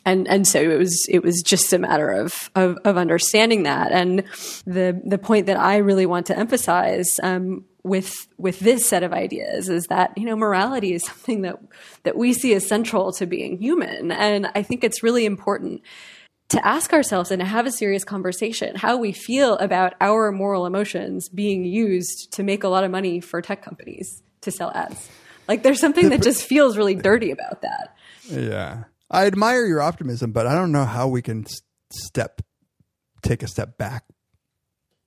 and 0.09 0.26
and 0.26 0.47
so 0.47 0.60
it 0.60 0.78
was 0.78 1.06
it 1.09 1.22
was 1.22 1.43
just 1.43 1.72
a 1.72 1.78
matter 1.78 2.10
of, 2.10 2.51
of 2.55 2.78
of, 2.85 2.97
understanding 2.97 3.64
that. 3.64 3.93
And 3.93 4.24
the 4.66 5.01
the 5.05 5.18
point 5.18 5.47
that 5.47 5.59
I 5.59 5.76
really 5.78 6.06
want 6.06 6.26
to 6.26 6.39
emphasize 6.39 7.09
um, 7.22 7.64
with 7.82 8.14
with 8.39 8.59
this 8.60 8.86
set 8.86 9.02
of 9.02 9.12
ideas 9.12 9.68
is 9.68 9.85
that 9.89 10.16
you 10.16 10.24
know 10.24 10.36
morality 10.36 10.94
is 10.94 11.05
something 11.05 11.43
that 11.43 11.59
that 12.05 12.16
we 12.16 12.32
see 12.32 12.55
as 12.55 12.66
central 12.66 13.12
to 13.12 13.26
being 13.26 13.59
human. 13.59 14.10
And 14.10 14.51
I 14.55 14.62
think 14.62 14.82
it's 14.82 15.02
really 15.02 15.26
important 15.26 15.82
to 16.48 16.66
ask 16.66 16.94
ourselves 16.94 17.30
and 17.30 17.40
to 17.40 17.47
have 17.47 17.66
a 17.66 17.70
serious 17.70 18.05
conversation 18.05 18.74
how 18.76 18.97
we 18.97 19.12
feel 19.12 19.59
about 19.59 19.93
our 20.01 20.32
moral 20.32 20.64
emotions 20.64 21.28
being 21.28 21.64
used 21.64 22.32
to 22.32 22.43
make 22.43 22.64
a 22.64 22.68
lot 22.68 22.85
of 22.85 22.90
money 22.90 23.20
for 23.20 23.43
tech 23.43 23.62
companies 23.62 24.22
to 24.40 24.51
sell 24.51 24.70
ads. 24.74 25.10
Like 25.47 25.62
there's 25.62 25.80
something 25.80 26.09
that 26.09 26.22
just 26.22 26.44
feels 26.44 26.78
really 26.78 26.94
dirty 26.94 27.30
about 27.30 27.60
that. 27.60 27.94
Yeah. 28.30 28.85
I 29.10 29.26
admire 29.26 29.64
your 29.64 29.80
optimism, 29.80 30.32
but 30.32 30.47
I 30.47 30.55
don't 30.55 30.72
know 30.72 30.85
how 30.85 31.09
we 31.09 31.22
can 31.22 31.47
step, 31.90 32.43
take 33.22 33.43
a 33.43 33.48
step 33.48 33.78
back. 33.78 34.05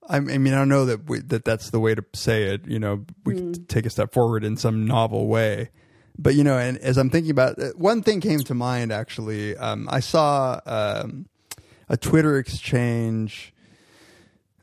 I, 0.08 0.18
mean, 0.18 0.52
I 0.52 0.58
don't 0.58 0.68
know 0.68 0.86
that 0.86 1.08
we, 1.08 1.20
that 1.20 1.44
that's 1.44 1.70
the 1.70 1.78
way 1.78 1.94
to 1.94 2.04
say 2.12 2.44
it. 2.44 2.66
You 2.66 2.80
know, 2.80 3.04
we 3.24 3.34
can 3.36 3.66
take 3.66 3.86
a 3.86 3.90
step 3.90 4.12
forward 4.12 4.44
in 4.44 4.56
some 4.56 4.84
novel 4.84 5.28
way. 5.28 5.70
But 6.18 6.34
you 6.34 6.44
know, 6.44 6.58
and 6.58 6.76
as 6.78 6.98
I'm 6.98 7.08
thinking 7.08 7.30
about 7.30 7.58
it, 7.58 7.78
one 7.78 8.02
thing 8.02 8.20
came 8.20 8.40
to 8.40 8.54
mind 8.54 8.92
actually. 8.92 9.56
Um, 9.56 9.88
I 9.90 10.00
saw 10.00 10.60
um, 10.66 11.26
a 11.88 11.96
Twitter 11.96 12.36
exchange 12.36 13.54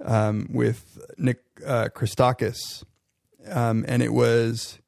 um, 0.03 0.47
with 0.51 0.99
Nick 1.17 1.39
uh, 1.65 1.89
Christakis, 1.93 2.83
um, 3.49 3.83
and 3.87 4.03
it 4.03 4.13
was 4.13 4.79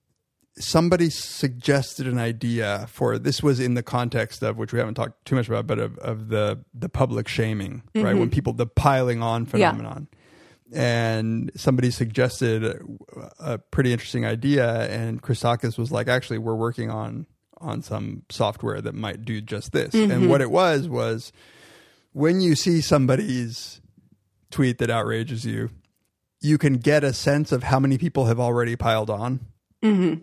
somebody 0.57 1.09
suggested 1.09 2.07
an 2.07 2.17
idea 2.17 2.87
for 2.89 3.17
this 3.17 3.41
was 3.41 3.59
in 3.59 3.73
the 3.73 3.83
context 3.83 4.43
of 4.43 4.57
which 4.57 4.73
we 4.73 4.79
haven't 4.79 4.95
talked 4.95 5.23
too 5.25 5.35
much 5.35 5.47
about, 5.47 5.67
but 5.67 5.79
of, 5.79 5.97
of 5.99 6.29
the 6.29 6.63
the 6.73 6.89
public 6.89 7.27
shaming, 7.27 7.83
right? 7.95 8.05
Mm-hmm. 8.05 8.19
When 8.19 8.29
people 8.29 8.53
the 8.53 8.67
piling 8.67 9.21
on 9.21 9.45
phenomenon. 9.45 10.07
And 10.73 11.51
somebody 11.53 11.91
suggested 11.91 12.63
a, 12.63 12.79
a 13.39 13.57
pretty 13.57 13.91
interesting 13.91 14.25
idea, 14.25 14.89
and 14.89 15.21
Christakis 15.21 15.77
was 15.77 15.91
like, 15.91 16.07
"Actually, 16.07 16.37
we're 16.37 16.55
working 16.55 16.89
on 16.89 17.27
on 17.57 17.81
some 17.81 18.23
software 18.29 18.79
that 18.79 18.95
might 18.95 19.25
do 19.25 19.41
just 19.41 19.73
this." 19.73 19.93
And 19.93 20.09
mm-hmm. 20.09 20.29
what 20.29 20.39
it 20.39 20.49
was 20.49 20.87
was 20.87 21.33
when 22.13 22.39
you 22.39 22.55
see 22.55 22.79
somebody's 22.79 23.81
tweet 24.49 24.77
that 24.77 24.89
outrages 24.89 25.45
you, 25.45 25.71
you 26.39 26.57
can 26.57 26.77
get 26.77 27.03
a 27.03 27.13
sense 27.13 27.51
of 27.51 27.63
how 27.63 27.79
many 27.79 27.97
people 27.97 28.25
have 28.25 28.39
already 28.39 28.77
piled 28.77 29.09
on 29.09 29.41
mm-hmm. 29.83 30.21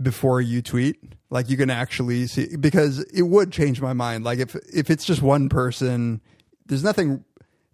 Before 0.00 0.40
you 0.40 0.62
tweet. 0.62 0.96
Like 1.30 1.48
you 1.48 1.56
can 1.56 1.70
actually 1.70 2.26
see 2.26 2.56
because 2.56 3.00
it 3.12 3.22
would 3.22 3.52
change 3.52 3.80
my 3.80 3.92
mind. 3.92 4.24
Like 4.24 4.38
if 4.38 4.54
if 4.72 4.90
it's 4.90 5.04
just 5.04 5.22
one 5.22 5.48
person, 5.48 6.20
there's 6.66 6.84
nothing 6.84 7.24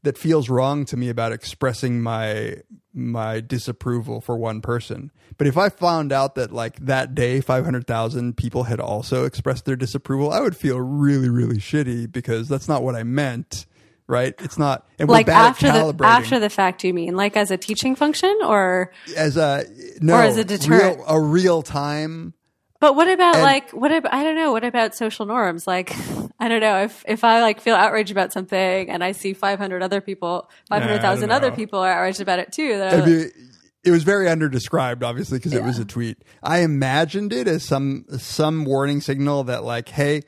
that 0.02 0.16
feels 0.16 0.48
wrong 0.48 0.84
to 0.86 0.96
me 0.96 1.08
about 1.08 1.32
expressing 1.32 2.00
my 2.00 2.56
my 2.92 3.40
disapproval 3.40 4.20
for 4.20 4.36
one 4.36 4.60
person. 4.60 5.12
But 5.36 5.46
if 5.46 5.56
I 5.56 5.68
found 5.68 6.12
out 6.12 6.34
that 6.34 6.52
like 6.52 6.76
that 6.86 7.14
day 7.14 7.40
500,000 7.40 8.36
people 8.36 8.64
had 8.64 8.80
also 8.80 9.24
expressed 9.24 9.64
their 9.64 9.76
disapproval, 9.76 10.32
I 10.32 10.40
would 10.40 10.56
feel 10.56 10.80
really 10.80 11.28
really 11.28 11.58
shitty 11.58 12.10
because 12.10 12.48
that's 12.48 12.68
not 12.68 12.82
what 12.82 12.96
I 12.96 13.02
meant, 13.02 13.66
right? 14.10 14.34
It's 14.40 14.58
not 14.58 14.86
and 14.98 15.08
we're 15.08 15.14
like 15.14 15.26
bad 15.26 15.50
after 15.50 15.66
at 15.68 15.96
the 15.98 16.04
after 16.04 16.38
the 16.38 16.50
fact 16.50 16.84
you 16.84 16.92
mean? 16.92 17.16
Like 17.16 17.36
as 17.36 17.50
a 17.50 17.56
teaching 17.56 17.94
function 17.96 18.36
or 18.44 18.92
as 19.16 19.36
a 19.36 19.64
no 20.00 20.14
Or 20.16 20.22
as 20.22 20.36
a 20.36 20.44
deterrent. 20.44 20.98
real, 20.98 21.04
a 21.08 21.20
real 21.20 21.62
time. 21.62 22.34
But 22.80 22.96
what 22.96 23.08
about 23.08 23.36
And- 23.36 23.42
like 23.42 23.70
what 23.70 23.92
about 23.92 24.12
I 24.12 24.22
don't 24.24 24.36
know 24.36 24.52
what 24.52 24.64
about 24.64 24.94
social 24.94 25.24
norms? 25.26 25.66
Like 25.66 25.94
I 26.38 26.48
don't 26.48 26.60
know 26.60 26.82
if 26.82 27.04
if 27.06 27.24
I 27.24 27.40
like 27.40 27.60
feel 27.60 27.74
outraged 27.74 28.10
about 28.10 28.32
something 28.32 28.90
and 28.90 29.04
I 29.04 29.12
see 29.12 29.32
500 29.32 29.82
other 29.82 30.00
people 30.00 30.50
500,000 30.68 31.28
don't 31.28 31.36
other 31.36 31.50
people 31.52 31.78
are 31.78 31.90
outraged 31.92 32.20
about 32.20 32.38
it 32.38 32.52
too 32.52 32.74
I 32.82 33.30
it 33.82 33.90
was 33.90 34.02
very 34.02 34.26
underdescribed, 34.26 35.02
obviously, 35.02 35.38
because 35.38 35.54
it 35.54 35.64
was 35.64 35.78
a 35.78 35.86
tweet. 35.86 36.18
I 36.42 36.58
imagined 36.58 37.32
it 37.32 37.48
as 37.48 37.64
some 37.64 38.04
some 38.18 38.66
warning 38.66 39.00
signal 39.00 39.44
that, 39.44 39.64
like, 39.64 39.88
hey, 39.88 40.20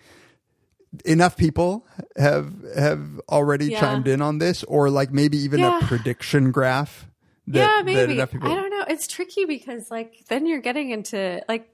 enough 1.05 1.36
people 1.36 1.86
have 2.16 2.52
have 2.77 3.20
already 3.28 3.66
Yeah. 3.66 3.81
chimed 3.81 4.09
in 4.09 4.20
on 4.23 4.39
this, 4.39 4.62
or 4.64 4.90
like 4.90 5.12
maybe 5.12 5.36
even 5.39 5.60
Yeah. 5.60 5.78
a 5.78 5.86
prediction 5.86 6.51
graph. 6.52 7.06
That, 7.48 7.59
yeah 7.59 7.82
maybe 7.85 8.24
people. 8.27 8.51
I 8.51 8.55
don't 8.55 8.70
know 8.70 8.85
it's 8.89 9.09
tricky 9.09 9.44
because 9.47 9.90
like 9.90 10.14
then 10.28 10.47
you're 10.47 10.60
getting 10.60 10.90
into 10.90 11.43
like 11.48 11.69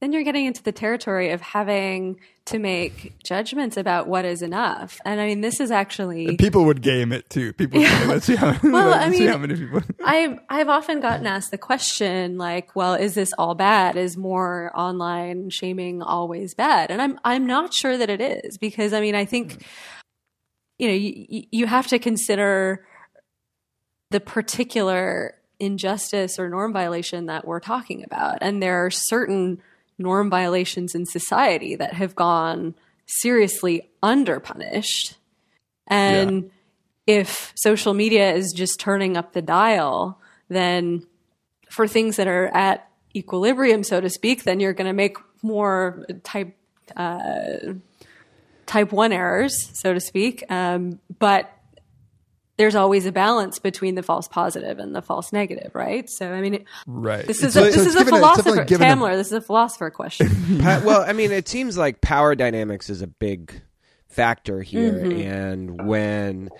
then 0.00 0.12
you're 0.12 0.24
getting 0.24 0.46
into 0.46 0.62
the 0.62 0.72
territory 0.72 1.30
of 1.30 1.40
having 1.42 2.18
to 2.46 2.58
make 2.58 3.22
judgments 3.22 3.76
about 3.76 4.08
what 4.08 4.24
is 4.24 4.42
enough 4.42 4.98
and 5.04 5.20
I 5.20 5.26
mean 5.26 5.40
this 5.40 5.60
is 5.60 5.70
actually 5.70 6.36
People 6.36 6.64
would 6.64 6.82
game 6.82 7.12
it 7.12 7.28
too. 7.30 7.52
People, 7.52 7.80
would 7.80 7.88
say, 7.88 8.06
let's 8.06 8.26
see 8.26 8.36
how, 8.36 8.56
Well, 8.62 8.88
let's 8.88 9.04
I 9.04 9.10
see 9.10 9.20
mean- 9.20 9.28
how 9.28 9.38
many 9.38 9.56
people. 9.56 9.82
I've 10.04 10.38
I've 10.48 10.68
often 10.68 11.00
gotten 11.00 11.26
asked 11.26 11.50
the 11.50 11.58
question 11.58 12.38
like, 12.38 12.74
well, 12.74 12.94
is 12.94 13.14
this 13.14 13.32
all 13.38 13.54
bad? 13.54 13.96
Is 13.96 14.16
more 14.16 14.72
online 14.74 15.50
shaming 15.50 16.02
always 16.02 16.54
bad? 16.54 16.90
And 16.90 17.00
I'm 17.00 17.20
I'm 17.24 17.46
not 17.46 17.72
sure 17.72 17.96
that 17.96 18.10
it 18.10 18.20
is 18.20 18.58
because 18.58 18.92
I 18.92 19.00
mean 19.00 19.14
I 19.14 19.24
think 19.24 19.58
mm. 19.58 19.62
you 20.78 20.88
know 20.88 20.94
you 20.94 21.44
you 21.50 21.66
have 21.66 21.86
to 21.88 21.98
consider 21.98 22.86
the 24.10 24.20
particular 24.20 25.34
injustice 25.60 26.38
or 26.38 26.48
norm 26.48 26.72
violation 26.72 27.26
that 27.26 27.46
we're 27.46 27.60
talking 27.60 28.02
about, 28.02 28.38
and 28.40 28.62
there 28.62 28.84
are 28.84 28.90
certain 28.90 29.62
norm 30.00 30.30
violations 30.30 30.94
in 30.94 31.06
society 31.06 31.76
that 31.76 31.94
have 31.94 32.16
gone 32.16 32.74
seriously 33.06 33.88
underpunished, 34.02 35.14
and 35.86 36.50
if 37.06 37.52
social 37.56 37.94
media 37.94 38.32
is 38.32 38.52
just 38.54 38.78
turning 38.80 39.16
up 39.16 39.32
the 39.32 39.42
dial, 39.42 40.20
then 40.48 41.06
for 41.68 41.86
things 41.86 42.16
that 42.16 42.28
are 42.28 42.46
at 42.48 42.88
equilibrium, 43.14 43.82
so 43.82 44.00
to 44.00 44.08
speak, 44.08 44.44
then 44.44 44.60
you're 44.60 44.72
going 44.72 44.86
to 44.86 44.92
make 44.92 45.16
more 45.42 46.04
type 46.22 46.56
uh, 46.96 47.74
type 48.66 48.92
one 48.92 49.12
errors, 49.12 49.70
so 49.74 49.92
to 49.92 50.00
speak. 50.00 50.44
Um, 50.50 51.00
but 51.18 51.50
there's 52.60 52.74
always 52.74 53.06
a 53.06 53.12
balance 53.12 53.58
between 53.58 53.94
the 53.94 54.02
false 54.02 54.28
positive 54.28 54.78
and 54.78 54.94
the 54.94 55.00
false 55.00 55.32
negative, 55.32 55.70
right? 55.74 56.08
So, 56.10 56.30
I 56.30 56.42
mean, 56.42 56.54
it, 56.54 56.64
Right. 56.86 57.26
this 57.26 57.42
is 57.42 57.54
So- 57.54 57.62
a, 57.62 57.64
this 57.64 57.76
it's 57.76 57.86
is 57.86 57.94
a 57.94 57.98
given 58.00 58.14
it's 58.14 58.20
definitely 58.20 58.20
philosopher, 58.20 58.64
given 58.66 59.02
a- 59.02 59.16
This 59.16 59.26
is 59.28 59.32
a 59.32 59.40
philosopher 59.40 59.88
question. 59.90 60.28
Pa- 60.60 60.82
well, 60.84 61.02
I 61.08 61.14
mean, 61.14 61.32
it 61.32 61.48
seems 61.48 61.78
like 61.78 62.02
power 62.02 62.34
dynamics 62.34 62.90
is 62.90 63.00
a 63.00 63.06
big 63.06 63.62
factor 64.08 64.60
here, 64.60 64.92
Mm-hmm. 64.92 65.20
and 65.32 65.86
when 65.86 66.50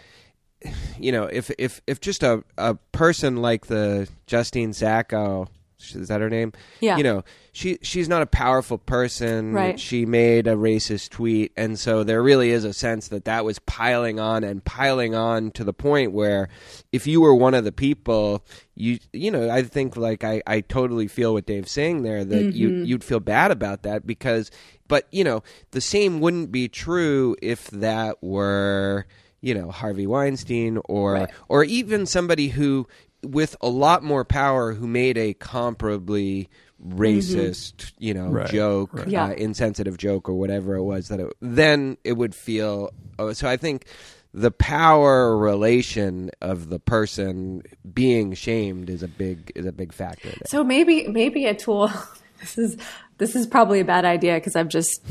you 0.99 1.13
know, 1.13 1.25
if 1.25 1.51
if 1.59 1.81
if 1.87 2.01
just 2.01 2.23
a 2.23 2.43
a 2.59 2.75
person 2.93 3.37
like 3.37 3.67
the 3.67 4.09
Justine 4.27 4.73
Sacco. 4.73 5.49
Is 5.95 6.09
that 6.09 6.21
her 6.21 6.31
name? 6.31 6.53
Yeah. 6.81 6.97
You 6.97 7.03
know, 7.03 7.25
she 7.53 7.79
she's 7.83 8.09
not 8.09 8.23
a 8.23 8.27
powerful 8.27 8.79
person. 8.79 9.53
Right. 9.53 9.79
She 9.79 10.07
made 10.07 10.47
a 10.47 10.55
racist 10.55 11.11
tweet, 11.11 11.53
and 11.57 11.79
so 11.79 12.05
there 12.05 12.23
really 12.23 12.51
is 12.51 12.65
a 12.65 12.73
sense 12.73 13.09
that 13.09 13.25
that 13.25 13.45
was 13.45 13.59
piling 13.61 14.21
on 14.21 14.45
and 14.45 14.65
piling 14.65 15.15
on 15.15 15.51
to 15.53 15.65
the 15.65 15.73
point 15.73 16.13
where, 16.13 16.49
if 16.93 17.07
you 17.07 17.21
were 17.21 17.35
one 17.35 17.55
of 17.55 17.65
the 17.65 17.73
people, 17.73 18.45
you 18.75 18.99
you 19.13 19.31
know, 19.31 19.51
I 19.51 19.63
think 19.63 19.97
like 19.97 20.25
I 20.25 20.43
I 20.47 20.61
totally 20.61 21.09
feel 21.09 21.33
what 21.33 21.47
Dave's 21.47 21.73
saying 21.73 22.03
there 22.03 22.25
that 22.25 22.55
you 22.55 22.69
mm-hmm. 22.69 22.85
you'd 22.85 23.05
feel 23.05 23.21
bad 23.21 23.51
about 23.51 23.83
that 23.83 24.07
because, 24.07 24.51
but 24.89 25.07
you 25.11 25.25
know, 25.25 25.43
the 25.73 25.81
same 25.81 26.21
wouldn't 26.21 26.53
be 26.53 26.69
true 26.69 27.37
if 27.43 27.69
that 27.71 28.23
were 28.23 29.07
you 29.41 29.55
know 29.55 29.71
Harvey 29.71 30.07
Weinstein 30.07 30.79
or 30.85 31.15
Right. 31.15 31.31
or 31.49 31.65
even 31.65 32.07
somebody 32.07 32.49
who 32.49 32.87
with 33.23 33.57
a 33.61 33.69
lot 33.69 34.03
more 34.03 34.25
power 34.25 34.73
who 34.73 34.87
made 34.87 35.19
a 35.19 35.35
comparably 35.35 36.49
racist, 36.83 37.93
you 37.99 38.15
know, 38.15 38.29
Right, 38.29 38.51
joke, 38.51 38.95
right. 38.95 39.09
Yeah. 39.09 39.25
uh, 39.27 39.31
insensitive 39.33 39.97
joke, 39.99 40.29
or 40.29 40.35
whatever 40.35 40.75
it 40.77 40.83
was 40.83 41.09
that 41.09 41.21
it, 41.21 41.33
then 41.41 41.97
it 42.05 42.15
would 42.15 42.35
feel. 42.35 42.91
Oh, 43.19 43.33
so 43.33 43.49
I 43.49 43.57
think 43.57 43.85
the 44.33 44.51
power 44.51 45.37
relation 45.37 46.31
of 46.41 46.69
the 46.69 46.79
person 46.79 47.63
being 47.93 48.33
shamed 48.35 48.89
is 48.89 49.03
a 49.03 49.09
big 49.09 49.53
is 49.55 49.67
a 49.67 49.73
big 49.73 49.93
factor. 49.93 50.29
There. 50.29 50.43
So 50.47 50.65
maybe 50.65 51.09
maybe 51.09 51.47
a 51.47 51.55
tool. 51.55 51.91
This 52.41 52.57
is 52.57 52.77
this 53.19 53.37
is 53.37 53.47
probably 53.47 53.81
a 53.81 53.85
bad 53.85 54.07
idea 54.07 54.33
because 54.37 54.57
I'm 54.57 54.71
just 54.71 55.03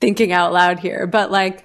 thinking 0.00 0.32
out 0.32 0.52
loud 0.52 0.80
here. 0.80 1.06
But 1.06 1.30
like 1.30 1.64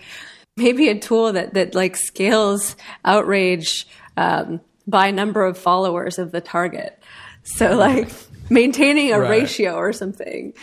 maybe 0.56 0.90
a 0.90 1.00
tool 1.00 1.34
that 1.34 1.56
that 1.56 1.74
like 1.74 1.96
scales 1.96 2.76
outrage 3.04 3.88
um, 4.16 4.62
by 4.92 5.10
number 5.10 5.44
of 5.44 5.58
followers 5.58 6.20
of 6.20 6.32
the 6.32 6.42
target. 6.42 7.02
So 7.44 7.76
like 7.76 8.10
maintaining 8.52 9.12
a 9.12 9.20
Right. 9.20 9.30
ratio 9.42 9.76
or 9.76 9.92
something. 9.94 10.54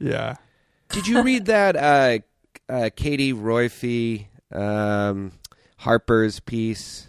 Yeah. 0.00 0.34
Did 0.88 1.06
you 1.06 1.22
read 1.22 1.46
that 1.46 1.76
uh, 1.76 2.18
uh, 2.72 2.90
Katie 2.96 3.32
Roiphe 3.32 4.26
um, 4.52 5.32
Harper's 5.76 6.40
piece 6.40 7.06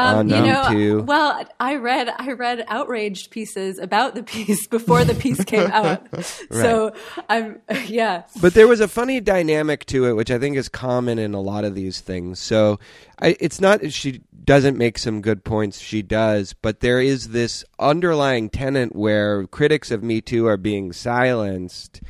Um, 0.00 0.18
on 0.18 0.28
you 0.28 0.40
know, 0.40 0.68
too? 0.70 1.02
well, 1.02 1.44
I 1.58 1.76
read 1.76 2.08
I 2.16 2.32
read 2.32 2.64
outraged 2.68 3.30
pieces 3.30 3.78
about 3.78 4.14
the 4.14 4.22
piece 4.22 4.66
before 4.66 5.04
the 5.04 5.14
piece 5.14 5.44
came 5.44 5.70
out. 5.72 6.06
So 6.50 6.94
I'm 7.28 7.60
yeah. 7.86 8.22
But 8.40 8.54
there 8.54 8.66
was 8.68 8.80
a 8.80 8.88
funny 8.88 9.20
dynamic 9.20 9.84
to 9.86 10.06
it, 10.06 10.14
which 10.14 10.30
I 10.30 10.38
think 10.38 10.56
is 10.56 10.68
common 10.68 11.18
in 11.18 11.34
a 11.34 11.40
lot 11.40 11.64
of 11.64 11.74
these 11.74 12.00
things. 12.00 12.38
So 12.38 12.78
I, 13.20 13.36
it's 13.40 13.60
not 13.60 13.80
that 13.80 13.92
she 13.92 14.22
doesn't 14.44 14.78
make 14.78 14.96
some 14.98 15.20
good 15.20 15.44
points; 15.44 15.78
she 15.78 16.02
does. 16.02 16.54
But 16.54 16.80
there 16.80 17.00
is 17.00 17.28
this 17.28 17.64
underlying 17.78 18.48
tenet 18.48 18.96
where 18.96 19.46
critics 19.46 19.90
of 19.90 20.02
Me 20.02 20.20
Too 20.20 20.46
are 20.46 20.56
being 20.56 20.92
silenced. 20.92 22.00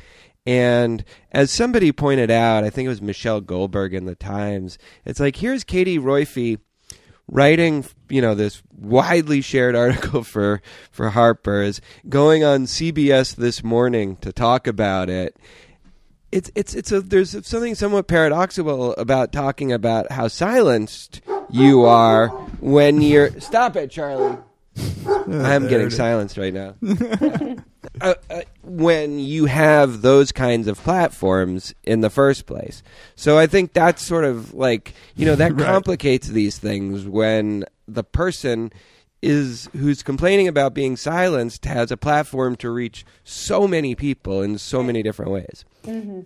And 0.45 1.03
as 1.31 1.51
somebody 1.51 1.91
pointed 1.91 2.31
out, 2.31 2.63
I 2.63 2.71
think 2.71 2.87
it 2.87 2.89
was 2.89 3.01
Michelle 3.01 3.41
Goldberg 3.41 3.93
in 3.93 4.05
the 4.05 4.15
Times. 4.15 4.79
It's 5.05 5.19
like 5.19 5.35
here's 5.35 5.63
Katie 5.63 5.99
Roiphe 5.99 6.57
writing 7.31 7.83
you 8.09 8.21
know 8.21 8.35
this 8.35 8.61
widely 8.77 9.41
shared 9.41 9.75
article 9.85 10.23
for 10.23 10.61
for 10.91 11.09
Harper's 11.09 11.81
going 12.07 12.43
on 12.43 12.65
CBS 12.65 13.35
this 13.35 13.63
morning 13.63 14.17
to 14.17 14.31
talk 14.31 14.67
about 14.67 15.09
it. 15.09 15.35
It's 16.31 16.51
it's 16.53 16.75
it's 16.75 16.91
a 16.91 17.01
there's 17.01 17.31
something 17.47 17.73
somewhat 17.73 18.07
paradoxical 18.07 18.93
about 18.93 19.31
talking 19.31 19.71
about 19.71 20.11
how 20.11 20.27
silenced 20.27 21.21
you 21.49 21.83
are 21.83 22.29
when 22.59 23.01
you're 23.01 23.39
stop 23.41 23.75
it 23.75 23.89
Charlie 23.89 24.37
I'm 25.05 25.67
getting 25.67 25.89
silenced 25.89 26.37
right 26.37 26.53
now 26.53 26.75
uh, 28.01 28.13
uh, 28.29 28.41
when 28.63 29.19
you 29.19 29.45
have 29.45 30.01
those 30.01 30.31
kinds 30.31 30.67
of 30.67 30.77
platforms 30.81 31.73
in 31.83 32.01
the 32.01 32.09
first 32.09 32.45
place. 32.45 32.81
So 33.15 33.37
I 33.37 33.47
think 33.47 33.73
that's 33.73 34.01
sort 34.01 34.23
of 34.23 34.53
like, 34.53 34.93
you 35.15 35.25
know, 35.25 35.35
that 35.35 35.53
Right. 35.55 35.65
complicates 35.65 36.27
these 36.29 36.57
things 36.57 37.05
when 37.05 37.65
the 37.87 38.03
person 38.03 38.71
is 39.21 39.69
who's 39.73 40.01
complaining 40.03 40.47
about 40.47 40.73
being 40.73 40.95
silenced 40.97 41.65
has 41.65 41.91
a 41.91 41.97
platform 41.97 42.55
to 42.57 42.69
reach 42.71 43.05
so 43.23 43.67
many 43.67 43.93
people 43.93 44.41
in 44.41 44.57
so 44.57 44.81
many 44.81 45.03
different 45.03 45.31
ways. 45.31 45.65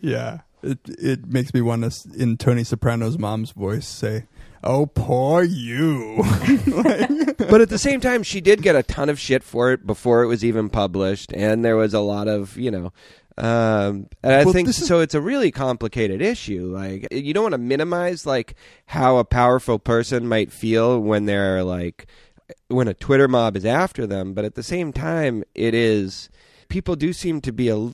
Yeah. 0.02 0.40
It 0.64 0.80
it 0.88 1.26
makes 1.28 1.54
me 1.54 1.62
want 1.62 1.92
to, 1.92 2.10
in 2.22 2.38
Tony 2.38 2.64
Soprano's 2.64 3.18
mom's 3.20 3.52
voice, 3.52 3.88
say, 3.88 4.26
"Oh, 4.66 4.86
poor 4.88 5.44
you." 5.44 6.18
but 7.38 7.62
at 7.62 7.70
the 7.70 7.78
same 7.80 8.00
time, 8.00 8.24
she 8.24 8.42
did 8.42 8.62
get 8.62 8.76
a 8.76 8.84
ton 8.84 9.10
of 9.10 9.20
shit 9.20 9.44
for 9.44 9.72
it 9.72 9.86
before 9.86 10.24
it 10.24 10.28
was 10.28 10.44
even 10.44 10.70
published, 10.70 11.32
and 11.34 11.64
there 11.64 11.76
was 11.78 11.94
a 11.94 12.00
lot 12.02 12.28
of 12.28 12.58
you 12.58 12.72
know. 12.72 12.92
Um, 13.38 14.08
and 14.24 14.34
I 14.34 14.44
Well, 14.46 14.54
think 14.54 14.70
is- 14.70 14.88
so. 14.88 15.02
It's 15.02 15.14
a 15.16 15.20
really 15.22 15.52
complicated 15.52 16.22
issue. 16.22 16.68
Like 16.74 17.08
you 17.12 17.34
don't 17.34 17.44
want 17.44 17.54
to 17.54 17.58
minimize 17.58 18.26
like 18.26 18.56
how 18.88 19.18
a 19.18 19.26
powerful 19.26 19.78
person 19.78 20.28
might 20.28 20.52
feel 20.54 21.00
when 21.00 21.26
they're 21.26 21.64
like 21.64 22.08
when 22.68 22.88
a 22.88 22.94
Twitter 22.94 23.28
mob 23.28 23.58
is 23.58 23.66
after 23.66 24.08
them, 24.08 24.34
but 24.34 24.46
at 24.46 24.56
the 24.56 24.64
same 24.64 24.94
time, 24.94 25.44
it 25.54 25.74
is 25.74 26.30
people 26.70 26.96
do 26.96 27.12
seem 27.12 27.42
to 27.42 27.52
be 27.52 27.70
a, 27.70 27.90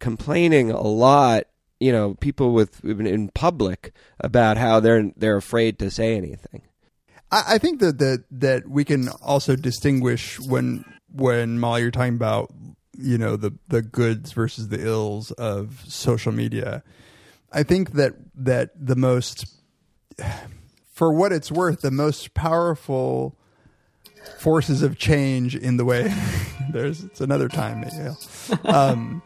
complaining 0.00 0.70
a 0.70 0.80
lot. 0.82 1.44
You 1.80 1.92
know, 1.92 2.14
people 2.14 2.52
with 2.52 2.84
in 2.84 3.28
public 3.30 3.92
about 4.20 4.56
how 4.56 4.80
they're 4.80 5.10
they're 5.16 5.36
afraid 5.36 5.78
to 5.80 5.90
say 5.90 6.16
anything. 6.16 6.62
I, 7.30 7.54
I 7.54 7.58
think 7.58 7.80
that, 7.80 7.98
that 7.98 8.24
that 8.30 8.68
we 8.68 8.84
can 8.84 9.08
also 9.08 9.56
distinguish 9.56 10.38
when 10.40 10.84
when 11.12 11.58
Molly 11.58 11.82
you're 11.82 11.90
talking 11.90 12.14
about 12.14 12.52
you 12.96 13.18
know 13.18 13.36
the 13.36 13.52
the 13.68 13.82
goods 13.82 14.32
versus 14.32 14.68
the 14.68 14.84
ills 14.84 15.30
of 15.32 15.84
social 15.88 16.32
media. 16.32 16.82
I 17.52 17.62
think 17.62 17.92
that 17.92 18.14
that 18.34 18.70
the 18.74 18.96
most 18.96 19.46
for 20.92 21.12
what 21.12 21.32
it's 21.32 21.50
worth, 21.50 21.80
the 21.80 21.90
most 21.90 22.34
powerful 22.34 23.36
forces 24.38 24.82
of 24.82 24.96
change 24.96 25.54
in 25.54 25.76
the 25.76 25.84
way 25.84 26.12
there's 26.72 27.04
it's 27.04 27.20
another 27.20 27.48
time 27.48 27.84
at 27.84 27.92
Yale. 27.92 28.18
Um, 28.64 29.22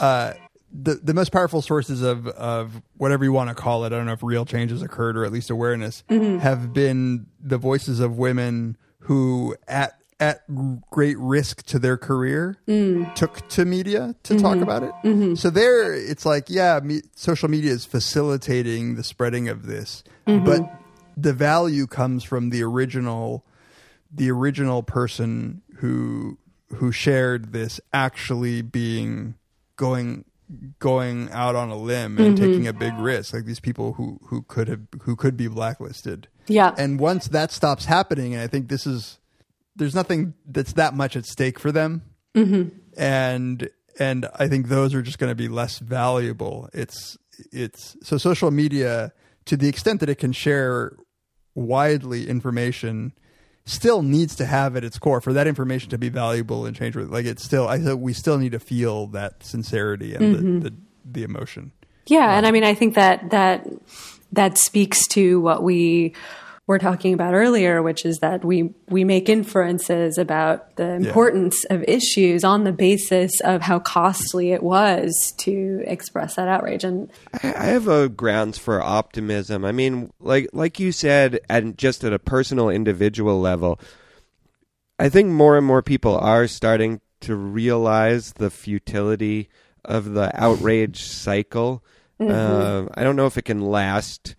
uh, 0.00 0.34
the 0.72 0.94
the 0.94 1.14
most 1.14 1.32
powerful 1.32 1.62
sources 1.62 2.02
of 2.02 2.26
of 2.28 2.82
whatever 2.96 3.24
you 3.24 3.32
want 3.32 3.48
to 3.48 3.54
call 3.54 3.84
it, 3.84 3.88
I 3.88 3.96
don't 3.96 4.06
know 4.06 4.12
if 4.12 4.22
real 4.22 4.44
change 4.44 4.70
has 4.70 4.82
occurred 4.82 5.16
or 5.16 5.24
at 5.24 5.32
least 5.32 5.50
awareness, 5.50 6.04
mm-hmm. 6.08 6.38
have 6.38 6.72
been 6.72 7.26
the 7.40 7.58
voices 7.58 8.00
of 8.00 8.16
women 8.16 8.76
who 9.00 9.56
at 9.66 9.94
at 10.20 10.42
great 10.90 11.18
risk 11.18 11.62
to 11.64 11.78
their 11.78 11.96
career 11.96 12.58
mm. 12.68 13.12
took 13.14 13.48
to 13.48 13.64
media 13.64 14.14
to 14.22 14.38
talk 14.38 14.54
mm-hmm. 14.54 14.62
about 14.62 14.82
it. 14.82 14.92
Mm-hmm. 15.02 15.34
So 15.36 15.48
there, 15.48 15.94
it's 15.94 16.26
like, 16.26 16.50
yeah, 16.50 16.78
me, 16.82 17.00
social 17.16 17.48
media 17.48 17.72
is 17.72 17.86
facilitating 17.86 18.96
the 18.96 19.02
spreading 19.02 19.48
of 19.48 19.64
this, 19.64 20.04
but 20.26 20.60
the 21.16 21.32
value 21.32 21.86
comes 21.86 22.22
from 22.22 22.50
the 22.50 22.62
original, 22.62 23.46
the 24.12 24.30
original 24.30 24.82
person 24.82 25.62
who 25.76 26.38
who 26.76 26.92
shared 26.92 27.52
this 27.52 27.80
actually 27.92 28.62
being 28.62 29.34
going 29.76 30.24
going 30.78 31.30
out 31.30 31.54
on 31.54 31.70
a 31.70 31.76
limb 31.76 32.18
and 32.18 32.36
mm-hmm. 32.36 32.44
taking 32.44 32.66
a 32.66 32.72
big 32.72 32.92
risk 32.98 33.32
like 33.32 33.44
these 33.44 33.60
people 33.60 33.94
who 33.94 34.18
who 34.24 34.42
could 34.42 34.68
have 34.68 34.80
who 35.02 35.16
could 35.16 35.36
be 35.36 35.48
blacklisted. 35.48 36.28
Yeah. 36.46 36.74
and 36.76 36.98
once 36.98 37.28
that 37.28 37.52
stops 37.52 37.84
happening 37.84 38.34
and 38.34 38.42
i 38.42 38.48
think 38.48 38.68
this 38.68 38.84
is 38.84 39.20
there's 39.76 39.94
nothing 39.94 40.34
that's 40.46 40.72
that 40.72 40.94
much 40.94 41.16
at 41.16 41.24
stake 41.24 41.58
for 41.58 41.70
them. 41.70 42.02
Mm-hmm. 42.34 42.76
And 42.96 43.70
and 43.98 44.28
i 44.38 44.48
think 44.48 44.68
those 44.68 44.94
are 44.94 45.02
just 45.02 45.18
going 45.18 45.30
to 45.30 45.36
be 45.36 45.48
less 45.48 45.78
valuable. 45.78 46.68
It's 46.72 47.16
it's 47.52 47.96
so 48.02 48.18
social 48.18 48.50
media 48.50 49.12
to 49.46 49.56
the 49.56 49.68
extent 49.68 50.00
that 50.00 50.08
it 50.08 50.16
can 50.16 50.32
share 50.32 50.96
widely 51.54 52.28
information 52.28 53.12
still 53.66 54.02
needs 54.02 54.34
to 54.36 54.46
have 54.46 54.76
at 54.76 54.84
its 54.84 54.98
core 54.98 55.20
for 55.20 55.32
that 55.32 55.46
information 55.46 55.90
to 55.90 55.98
be 55.98 56.08
valuable 56.08 56.66
and 56.66 56.74
change 56.74 56.96
like 56.96 57.26
it's 57.26 57.44
still 57.44 57.68
i 57.68 57.78
think 57.78 58.00
we 58.00 58.12
still 58.12 58.38
need 58.38 58.52
to 58.52 58.58
feel 58.58 59.06
that 59.06 59.44
sincerity 59.44 60.14
and 60.14 60.34
the, 60.34 60.38
mm-hmm. 60.38 60.60
the 60.60 60.72
the 61.12 61.22
emotion. 61.22 61.72
Yeah, 62.06 62.36
and 62.36 62.46
um, 62.46 62.48
I 62.48 62.52
mean, 62.52 62.64
I 62.64 62.74
think 62.74 62.94
that 62.94 63.30
that 63.30 63.66
that 64.32 64.58
speaks 64.58 65.06
to 65.08 65.40
what 65.40 65.62
we 65.62 66.14
were 66.70 66.78
talking 66.78 67.12
about 67.12 67.34
earlier, 67.34 67.82
which 67.82 68.06
is 68.06 68.20
that 68.20 68.44
we 68.44 68.72
we 68.88 69.02
make 69.02 69.28
inferences 69.28 70.18
about 70.18 70.76
the 70.76 70.92
importance 70.92 71.64
of 71.64 71.82
issues 71.88 72.44
on 72.44 72.62
the 72.62 72.70
basis 72.70 73.32
of 73.40 73.60
how 73.60 73.80
costly 73.80 74.52
it 74.52 74.62
was 74.62 75.34
to 75.38 75.82
express 75.84 76.36
that 76.36 76.46
outrage. 76.46 76.84
And 76.84 77.10
I 77.42 77.52
I 77.52 77.64
have 77.64 77.88
a 77.88 78.08
grounds 78.08 78.56
for 78.56 78.80
optimism. 78.80 79.64
I 79.64 79.72
mean, 79.72 80.12
like 80.20 80.48
like 80.52 80.78
you 80.78 80.92
said, 80.92 81.40
and 81.48 81.76
just 81.76 82.04
at 82.04 82.12
a 82.12 82.20
personal, 82.20 82.70
individual 82.70 83.40
level, 83.40 83.80
I 84.96 85.08
think 85.08 85.28
more 85.28 85.56
and 85.56 85.66
more 85.66 85.82
people 85.82 86.16
are 86.18 86.46
starting 86.46 87.00
to 87.22 87.34
realize 87.34 88.34
the 88.34 88.48
futility 88.48 89.48
of 89.84 90.12
the 90.12 90.30
outrage 90.40 91.02
cycle. 91.02 91.82
Uh, 92.20 92.84
I 92.94 93.02
don't 93.02 93.16
know 93.16 93.26
if 93.26 93.36
it 93.38 93.46
can 93.46 93.60
last. 93.60 94.36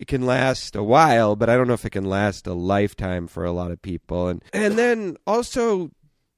It 0.00 0.06
can 0.06 0.24
last 0.24 0.76
a 0.76 0.82
while, 0.82 1.36
but 1.36 1.50
I 1.50 1.56
don't 1.56 1.68
know 1.68 1.74
if 1.74 1.84
it 1.84 1.90
can 1.90 2.06
last 2.06 2.46
a 2.46 2.54
lifetime 2.54 3.26
for 3.26 3.44
a 3.44 3.52
lot 3.52 3.70
of 3.70 3.82
people. 3.82 4.28
And 4.28 4.42
and 4.54 4.78
then 4.78 5.18
also, 5.26 5.90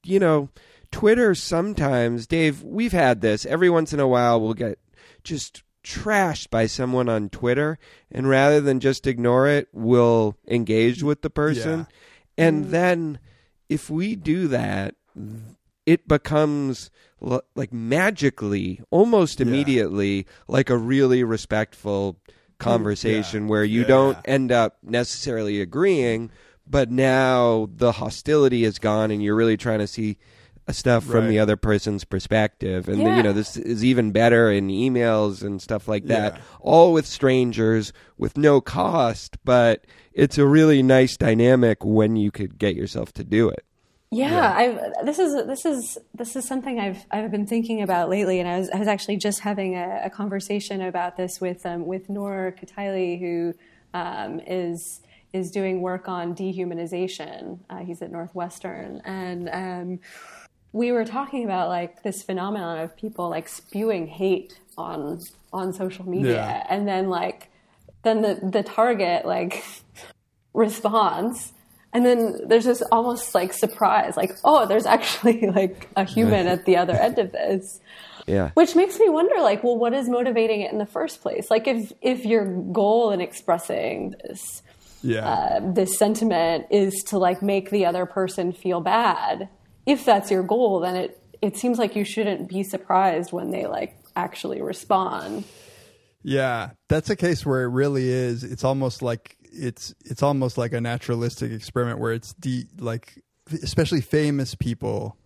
you 0.03 0.19
know, 0.19 0.49
Twitter 0.91 1.33
sometimes, 1.33 2.27
Dave, 2.27 2.61
we've 2.61 2.91
had 2.91 3.21
this. 3.21 3.45
Every 3.45 3.69
once 3.69 3.93
in 3.93 4.01
a 4.01 4.07
while 4.07 4.41
we'll 4.41 4.53
get 4.53 4.79
just 5.23 5.63
trashed 5.81 6.49
by 6.49 6.65
someone 6.65 7.07
on 7.07 7.29
Twitter 7.29 7.79
and 8.11 8.27
rather 8.27 8.59
than 8.59 8.81
just 8.81 9.07
ignore 9.07 9.47
it, 9.47 9.69
we'll 9.71 10.35
engage 10.45 11.01
with 11.01 11.21
the 11.21 11.29
person. 11.29 11.87
And 12.37 12.65
then 12.69 13.19
if 13.69 13.89
we 13.89 14.17
do 14.17 14.49
that, 14.49 14.95
it 15.85 16.05
becomes 16.05 16.91
like 17.55 17.71
magically, 17.71 18.81
almost 18.91 19.39
immediately, 19.39 20.27
like 20.49 20.69
a 20.69 20.75
really 20.77 21.23
respectful 21.23 22.19
conversation 22.59 23.47
where 23.47 23.63
you 23.63 23.81
Yeah, 23.81 23.87
don't 23.87 24.17
yeah. 24.25 24.31
end 24.33 24.51
up 24.51 24.77
necessarily 24.83 25.61
agreeing, 25.61 26.31
but 26.67 26.89
now 26.91 27.69
the 27.75 27.93
hostility 27.93 28.63
is 28.63 28.79
gone, 28.79 29.11
and 29.11 29.21
you're 29.23 29.35
really 29.35 29.57
trying 29.57 29.79
to 29.79 29.87
see 29.87 30.17
stuff 30.69 31.03
from 31.03 31.25
Right. 31.25 31.27
the 31.27 31.39
other 31.39 31.57
person's 31.57 32.05
perspective. 32.05 32.87
And 32.87 33.01
Yeah. 33.01 33.17
you 33.17 33.23
know, 33.23 33.33
this 33.33 33.57
is 33.57 33.83
even 33.83 34.11
better 34.11 34.49
in 34.49 34.69
emails 34.69 35.43
and 35.43 35.61
stuff 35.61 35.89
like 35.89 36.05
that. 36.05 36.35
Yeah. 36.35 36.41
All 36.61 36.93
with 36.93 37.05
strangers 37.05 37.91
with 38.17 38.37
no 38.37 38.61
cost, 38.61 39.37
but 39.43 39.83
it's 40.13 40.37
a 40.37 40.45
really 40.45 40.81
nice 40.81 41.17
dynamic 41.17 41.83
when 41.83 42.15
you 42.15 42.31
could 42.31 42.57
get 42.57 42.75
yourself 42.75 43.11
to 43.13 43.25
do 43.25 43.49
it. 43.49 43.65
Yeah, 44.13 44.53
I've, 44.55 45.05
this 45.05 45.19
is 45.19 45.33
this 45.47 45.65
is 45.65 45.97
this 46.13 46.35
is 46.35 46.47
something 46.47 46.79
I've 46.79 47.05
I've 47.11 47.31
been 47.31 47.47
thinking 47.47 47.81
about 47.81 48.09
lately, 48.09 48.39
and 48.39 48.47
I 48.47 48.59
was 48.59 48.69
I 48.69 48.77
was 48.77 48.87
actually 48.87 49.17
just 49.17 49.39
having 49.39 49.75
a, 49.75 50.01
a 50.05 50.09
conversation 50.09 50.81
about 50.81 51.17
this 51.17 51.41
with 51.41 51.65
um, 51.65 51.85
with 51.85 52.09
Nour 52.09 52.55
Kteily, 52.61 53.19
who 53.19 53.53
um, 53.93 54.39
is 54.45 55.01
is 55.33 55.49
doing 55.51 55.81
work 55.81 56.07
on 56.07 56.35
dehumanization. 56.35 57.59
Uh, 57.69 57.79
he's 57.79 58.01
at 58.01 58.11
Northwestern, 58.11 59.01
and 59.05 59.49
um, 59.51 59.99
we 60.71 60.91
were 60.91 61.05
talking 61.05 61.43
about 61.43 61.69
like 61.69 62.03
this 62.03 62.21
phenomenon 62.23 62.79
of 62.79 62.95
people 62.95 63.29
like 63.29 63.47
spewing 63.47 64.07
hate 64.07 64.59
on 64.77 65.19
on 65.51 65.73
social 65.73 66.07
media, 66.07 66.33
Yeah. 66.33 66.65
and 66.69 66.87
then 66.87 67.09
like 67.09 67.49
then 68.03 68.21
the 68.21 68.39
the 68.43 68.63
target 68.63 69.25
like 69.25 69.63
responds 70.53 71.53
and 71.93 72.05
then 72.05 72.39
there's 72.47 72.65
this 72.65 72.81
almost 72.91 73.33
like 73.35 73.53
surprise 73.53 74.17
like 74.17 74.35
oh 74.43 74.65
there's 74.65 74.85
actually 74.85 75.47
like 75.59 75.89
a 75.95 76.03
human 76.03 76.47
at 76.47 76.65
the 76.65 76.75
other 76.77 76.93
end 76.93 77.19
of 77.19 77.31
this 77.31 77.79
Yeah. 78.27 78.49
which 78.55 78.75
makes 78.75 78.97
me 78.99 79.09
wonder 79.09 79.39
like 79.41 79.63
well 79.63 79.77
what 79.77 79.93
is 79.93 80.09
motivating 80.09 80.61
it 80.61 80.71
in 80.71 80.77
the 80.79 80.85
first 80.85 81.21
place 81.21 81.49
like 81.51 81.67
if 81.67 81.91
if 82.01 82.25
your 82.25 82.45
goal 82.71 83.11
in 83.11 83.21
expressing 83.21 84.15
this 84.23 84.61
Yeah. 85.01 85.27
uh, 85.27 85.73
this 85.73 85.97
sentiment 85.97 86.65
is 86.71 86.93
to 87.09 87.17
like 87.17 87.41
make 87.41 87.69
the 87.69 87.85
other 87.85 88.05
person 88.05 88.53
feel 88.53 88.81
bad 88.81 89.49
if 89.85 90.03
that's 90.05 90.31
your 90.31 90.43
goal 90.43 90.79
then 90.79 90.95
it 90.95 91.19
it 91.41 91.57
seems 91.57 91.77
like 91.77 91.95
you 91.95 92.05
shouldn't 92.05 92.47
be 92.47 92.63
surprised 92.63 93.31
when 93.33 93.51
they 93.51 93.65
like 93.67 93.97
actually 94.15 94.61
respond 94.61 95.43
Yeah, 96.25 96.69
that's 96.87 97.09
a 97.09 97.17
case 97.17 97.45
where 97.45 97.63
it 97.63 97.67
really 97.67 98.07
is. 98.07 98.45
It's 98.45 98.63
almost 98.63 99.01
like 99.01 99.35
it's 99.53 99.93
it's 100.05 100.23
almost 100.23 100.57
like 100.57 100.73
a 100.73 100.81
naturalistic 100.81 101.51
experiment 101.51 101.99
where 101.99 102.11
it's 102.13 102.33
de 102.35 102.65
like 102.79 103.23
especially 103.61 104.01
famous 104.01 104.55
people 104.55 105.17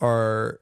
are 0.00 0.60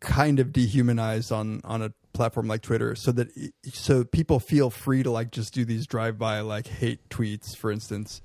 kind 0.00 0.38
of 0.38 0.52
dehumanized 0.52 1.32
on 1.32 1.60
on 1.64 1.82
a 1.82 1.92
platform 2.12 2.46
like 2.46 2.62
Twitter 2.62 2.94
so 2.94 3.10
that 3.12 3.28
so 3.72 4.04
people 4.04 4.38
feel 4.38 4.70
free 4.70 5.02
to 5.02 5.10
like 5.10 5.30
just 5.32 5.52
do 5.52 5.64
these 5.64 5.86
drive 5.86 6.18
by 6.18 6.40
like 6.40 6.66
hate 6.66 7.08
tweets 7.08 7.56
for 7.56 7.72
instance 7.72 8.22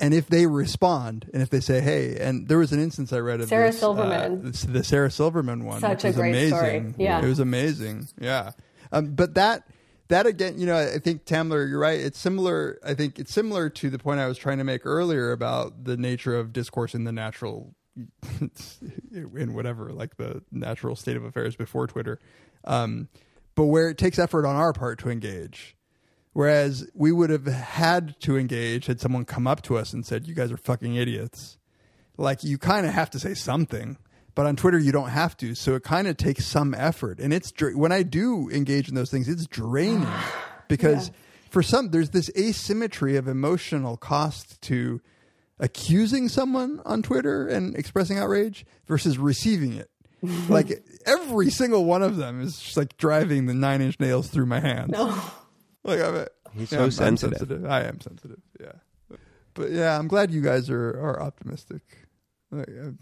and 0.00 0.12
if 0.12 0.26
they 0.26 0.46
respond 0.46 1.30
and 1.32 1.40
if 1.42 1.48
they 1.48 1.60
say 1.60 1.80
hey 1.80 2.16
and 2.18 2.48
there 2.48 2.58
was 2.58 2.72
an 2.72 2.80
instance 2.80 3.12
I 3.12 3.18
read 3.20 3.40
of 3.40 3.48
Sarah 3.48 3.68
this, 3.70 3.78
Silverman. 3.80 4.32
uh, 4.40 4.50
this- 4.50 4.62
the 4.64 4.84
Sarah 4.84 5.10
Silverman 5.10 5.64
one 5.64 5.80
Such 5.80 5.98
which 5.98 6.04
a 6.04 6.06
was 6.08 6.16
great 6.16 6.48
story. 6.48 6.76
amazing 6.78 6.94
Yeah. 6.98 7.22
it 7.24 7.28
was 7.28 7.38
amazing 7.38 8.08
yeah 8.20 8.50
um, 8.92 9.14
but 9.14 9.34
that 9.34 9.66
that 10.08 10.26
again 10.26 10.58
you 10.58 10.66
know 10.66 10.76
I 10.76 10.98
think 10.98 11.24
Tamler 11.24 11.68
you're 11.68 11.78
right 11.78 12.00
it's 12.00 12.18
similar 12.18 12.78
I 12.84 12.94
think 12.94 13.18
it's 13.18 13.32
similar 13.32 13.70
to 13.70 13.90
the 13.90 13.98
point 13.98 14.20
I 14.20 14.26
was 14.26 14.38
trying 14.38 14.58
to 14.58 14.64
make 14.64 14.84
earlier 14.84 15.32
about 15.32 15.84
the 15.84 15.96
nature 15.96 16.36
of 16.36 16.52
discourse 16.52 16.94
in 16.94 17.04
the 17.04 17.12
natural 17.12 17.74
in 19.12 19.54
whatever 19.54 19.92
like 19.92 20.16
the 20.16 20.42
natural 20.50 20.96
state 20.96 21.16
of 21.16 21.24
affairs 21.24 21.56
before 21.56 21.86
Twitter, 21.86 22.18
um, 22.64 23.08
but 23.54 23.66
where 23.66 23.88
it 23.88 23.98
takes 23.98 24.18
effort 24.18 24.46
on 24.46 24.56
our 24.56 24.72
part 24.72 24.98
to 25.00 25.10
engage. 25.10 25.76
Whereas 26.32 26.90
we 26.94 27.12
would 27.12 27.30
have 27.30 27.46
had 27.46 28.18
to 28.22 28.36
engage 28.36 28.86
had 28.86 29.00
someone 29.00 29.24
come 29.24 29.46
up 29.46 29.62
to 29.62 29.76
us 29.76 29.92
and 29.92 30.04
said, 30.04 30.26
"You 30.26 30.34
guys 30.34 30.50
are 30.50 30.56
fucking 30.56 30.96
idiots." 30.96 31.58
Like 32.16 32.42
you 32.44 32.58
kind 32.58 32.86
of 32.86 32.92
have 32.92 33.10
to 33.10 33.20
say 33.20 33.34
something, 33.34 33.98
but 34.34 34.46
on 34.46 34.56
Twitter 34.56 34.78
you 34.78 34.92
don't 34.92 35.10
have 35.10 35.36
to. 35.38 35.54
So 35.54 35.74
it 35.74 35.82
kind 35.82 36.06
of 36.08 36.16
takes 36.16 36.46
some 36.46 36.74
effort, 36.74 37.18
and 37.20 37.32
it's 37.32 37.50
dra- 37.52 37.72
when 37.76 37.92
I 37.92 38.02
do 38.02 38.48
engage 38.50 38.88
in 38.88 38.94
those 38.94 39.10
things, 39.10 39.28
it's 39.28 39.46
draining 39.46 40.06
because 40.68 41.10
for 41.50 41.62
some 41.62 41.90
there's 41.90 42.10
this 42.10 42.30
asymmetry 42.36 43.16
of 43.16 43.28
emotional 43.28 43.96
cost 43.96 44.60
to 44.62 45.00
accusing 45.60 46.28
someone 46.28 46.80
on 46.84 47.02
Twitter 47.02 47.46
and 47.46 47.76
expressing 47.76 48.18
outrage 48.18 48.66
versus 48.86 49.18
receiving 49.18 49.72
it. 49.74 49.88
like 50.48 50.82
every 51.06 51.50
single 51.50 51.84
one 51.84 52.02
of 52.02 52.16
them 52.16 52.40
is 52.40 52.58
just 52.58 52.76
like 52.76 52.96
driving 52.96 53.46
the 53.46 53.54
nine 53.54 53.80
inch 53.82 54.00
nails 54.00 54.28
through 54.28 54.46
my 54.46 54.58
hands. 54.58 54.90
no 54.90 55.14
Like 55.84 56.00
I'm, 56.00 56.26
He's 56.54 56.72
yeah, 56.72 56.76
so 56.76 56.76
I'm- 56.78 56.84
I'm 56.86 56.90
sensitive. 56.92 57.38
sensitive. 57.38 57.66
I 57.66 57.82
am 57.82 58.00
sensitive. 58.00 58.40
Yeah, 58.60 59.16
but 59.54 59.70
yeah, 59.70 59.98
I'm 59.98 60.08
glad 60.08 60.30
you 60.30 60.40
guys 60.40 60.70
are 60.70 60.88
are 60.90 61.20
optimistic. 61.22 61.82
Like, 62.58 62.68
I'm 62.68 62.98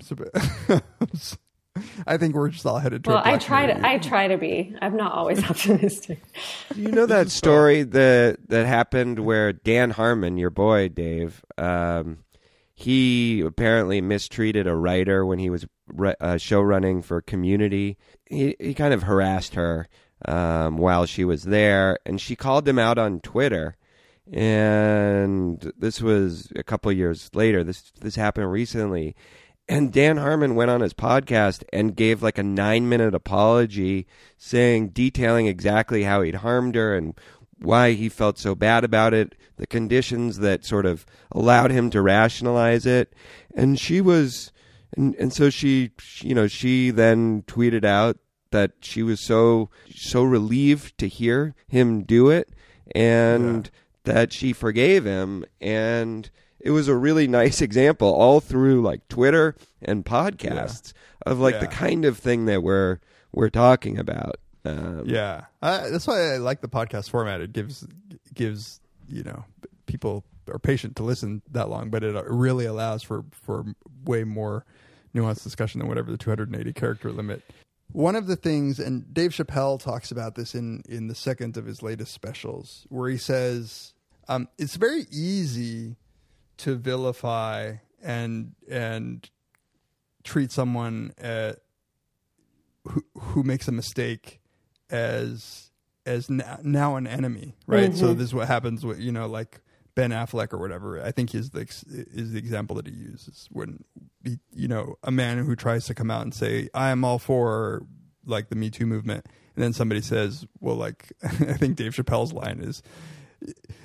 so- 1.15 1.27
I 2.07 2.19
think 2.19 2.35
we're 2.35 2.51
just 2.51 2.67
all 2.67 2.79
headed 2.79 3.03
toward. 3.03 3.15
well 3.15 3.25
i 3.25 3.31
Black 3.31 3.41
try 3.41 3.67
Mirror. 3.67 3.81
to 3.81 3.89
i 3.89 3.99
try 3.99 4.29
to 4.29 4.37
be 4.37 4.77
i'm 4.83 4.95
not 4.97 5.13
always 5.13 5.43
optimistic 5.51 6.23
You 6.77 6.91
know 6.93 7.07
that 7.07 7.31
story 7.41 7.83
that 7.83 8.47
that 8.49 8.67
happened 8.67 9.21
where 9.21 9.53
Dan 9.55 9.91
Harmon, 9.91 10.37
your 10.37 10.51
boy 10.51 10.89
Dave, 10.91 11.43
um, 11.57 12.19
he 12.75 13.41
apparently 13.41 14.01
mistreated 14.03 14.67
a 14.67 14.75
writer 14.77 15.25
when 15.25 15.39
he 15.39 15.49
was 15.51 15.67
ri- 15.87 16.15
uh, 16.21 16.37
show 16.37 16.61
running 16.61 17.01
for 17.03 17.23
Community. 17.23 17.97
He 18.27 18.55
he 18.61 18.75
kind 18.75 18.93
of 18.93 19.05
harassed 19.05 19.55
her 19.55 19.89
um, 20.27 20.77
while 20.79 21.07
she 21.07 21.25
was 21.25 21.45
there, 21.45 21.99
and 22.05 22.21
she 22.21 22.35
called 22.37 22.67
him 22.69 22.79
out 22.79 22.99
on 22.99 23.21
Twitter. 23.21 23.77
And 24.33 25.73
this 25.79 26.01
was 26.01 26.51
a 26.57 26.63
couple 26.63 26.91
years 26.93 27.31
later. 27.35 27.63
This 27.65 27.93
this 28.01 28.17
happened 28.17 28.51
recently. 28.51 29.15
And 29.69 29.93
Dan 29.93 30.17
Harmon 30.19 30.55
went 30.55 30.71
on 30.71 30.81
his 30.81 30.93
podcast 30.93 31.63
and 31.73 31.97
gave 31.97 32.23
like 32.23 32.37
a 32.39 32.43
nine 32.43 32.89
minute 32.89 33.15
apology 33.15 34.07
saying, 34.37 34.89
detailing 34.89 35.47
exactly 35.47 36.03
how 36.03 36.23
he'd 36.23 36.37
harmed 36.37 36.75
her 36.75 36.95
and 36.97 37.15
why 37.59 37.93
he 37.93 38.09
felt 38.09 38.39
so 38.39 38.55
bad 38.57 38.83
about 38.83 39.15
it, 39.15 39.35
the 39.57 39.67
conditions 39.69 40.39
that 40.39 40.65
sort 40.65 40.85
of 40.85 41.07
allowed 41.31 41.71
him 41.71 41.91
to 41.91 42.03
rationalize 42.03 42.87
it. 42.87 43.15
And 43.55 43.79
she 43.79 44.01
was, 44.01 44.51
and, 44.97 45.15
and 45.15 45.33
so 45.33 45.49
she, 45.49 45.93
she- 45.99 46.29
you 46.29 46.35
know, 46.35 46.49
she 46.49 46.91
then 46.91 47.43
tweeted 47.43 47.85
out 47.85 48.19
that 48.51 48.73
she 48.81 49.03
was 49.03 49.21
so, 49.25 49.71
so 49.95 50.25
relieved 50.25 50.99
to 50.99 51.07
hear 51.09 51.55
him 51.69 52.03
do 52.03 52.29
it 52.31 52.51
and 52.95 53.71
that 54.05 54.33
she 54.33 54.53
forgave 54.53 55.05
him. 55.05 55.45
And, 55.61 56.29
it 56.63 56.71
was 56.71 56.89
a 56.89 56.95
really 56.95 57.27
nice 57.27 57.61
example 57.63 58.09
all 58.09 58.41
through 58.41 58.83
like 58.83 59.07
Twitter 59.09 59.55
and 59.83 60.05
podcasts 60.05 60.93
of 61.27 61.39
like 61.39 61.61
the 61.61 61.67
kind 61.67 62.05
of 62.05 62.19
thing 62.19 62.47
that 62.47 62.63
we're 62.63 62.99
we're 63.33 63.51
talking 63.51 63.99
about. 63.99 64.37
Um, 64.65 65.03
Yeah, 65.07 65.47
uh, 65.61 65.91
that's 65.91 66.07
why 66.07 66.35
I 66.35 66.37
like 66.37 66.61
the 66.61 66.69
podcast 66.69 67.11
format. 67.11 67.41
It 67.41 67.53
gives 67.53 67.87
gives 68.35 68.81
you 69.09 69.25
know 69.25 69.45
people 69.87 70.25
are 70.49 70.59
patient 70.59 70.97
to 70.97 71.03
listen 71.03 71.43
that 71.51 71.69
long, 71.69 71.91
but 71.91 72.05
it 72.05 72.15
really 72.27 72.67
allows 72.67 73.03
for 73.03 73.25
for 73.33 73.65
way 74.05 74.25
more 74.25 74.65
nuanced 75.15 75.43
discussion 75.43 75.81
than 75.81 75.89
whatever 75.89 76.11
the 76.11 76.17
280 76.17 76.73
character 76.73 77.11
limit. 77.11 77.43
One 77.93 78.17
of 78.17 78.27
the 78.27 78.37
things, 78.37 78.79
and 78.79 79.13
Dave 79.13 79.33
Chappelle 79.33 79.79
talks 79.79 80.11
about 80.11 80.35
this 80.35 80.55
in 80.55 80.83
in 80.89 81.09
the 81.09 81.15
second 81.15 81.57
of 81.57 81.67
his 81.67 81.83
latest 81.83 82.13
specials, 82.13 82.87
where 82.89 83.11
he 83.11 83.19
says 83.19 83.95
um, 84.29 84.49
it's 84.59 84.77
very 84.77 85.07
easy 85.11 85.97
to 86.63 86.77
vilify 86.77 87.75
and 88.03 88.55
and 88.71 89.29
treat 90.25 90.53
someone 90.53 91.13
uh, 91.23 91.55
who 92.87 93.05
who 93.19 93.43
makes 93.43 93.69
a 93.69 93.73
mistake 93.73 94.41
as 94.91 95.71
as 96.07 96.31
now, 96.31 96.59
now 96.63 96.97
an 96.97 97.07
enemy, 97.07 97.57
right? 97.67 97.95
So 97.95 98.15
this 98.15 98.27
is 98.27 98.35
what 98.35 98.49
happens 98.49 98.85
with 98.85 99.01
you 99.01 99.11
know 99.13 99.27
like 99.27 99.61
Ben 99.95 100.11
Affleck 100.11 100.53
or 100.53 100.59
whatever. 100.59 101.03
I 101.03 101.11
think 101.11 101.35
is 101.35 101.51
the 101.51 101.63
is 101.63 102.33
the 102.33 102.39
example 102.39 102.77
that 102.77 102.87
he 102.87 102.93
uses 102.93 103.49
when 103.51 103.85
he, 104.25 104.39
you 104.55 104.69
know 104.69 104.97
a 105.03 105.11
man 105.11 105.39
who 105.39 105.57
tries 105.57 105.87
to 105.87 105.95
come 105.95 106.11
out 106.11 106.23
and 106.23 106.35
say 106.35 106.69
I 106.75 106.91
am 106.91 107.05
all 107.05 107.19
for 107.19 107.83
like 108.25 108.51
the 108.51 108.57
Me 108.57 108.71
Too 108.71 108.87
movement, 108.87 109.27
and 109.57 109.65
then 109.65 109.73
somebody 109.73 110.01
says, 110.01 110.47
well, 110.61 110.77
like 110.77 111.13
I 111.25 111.55
think 111.55 111.77
Dave 111.77 111.93
Chappelle's 111.93 112.33
line 112.33 112.61
is. 112.61 112.83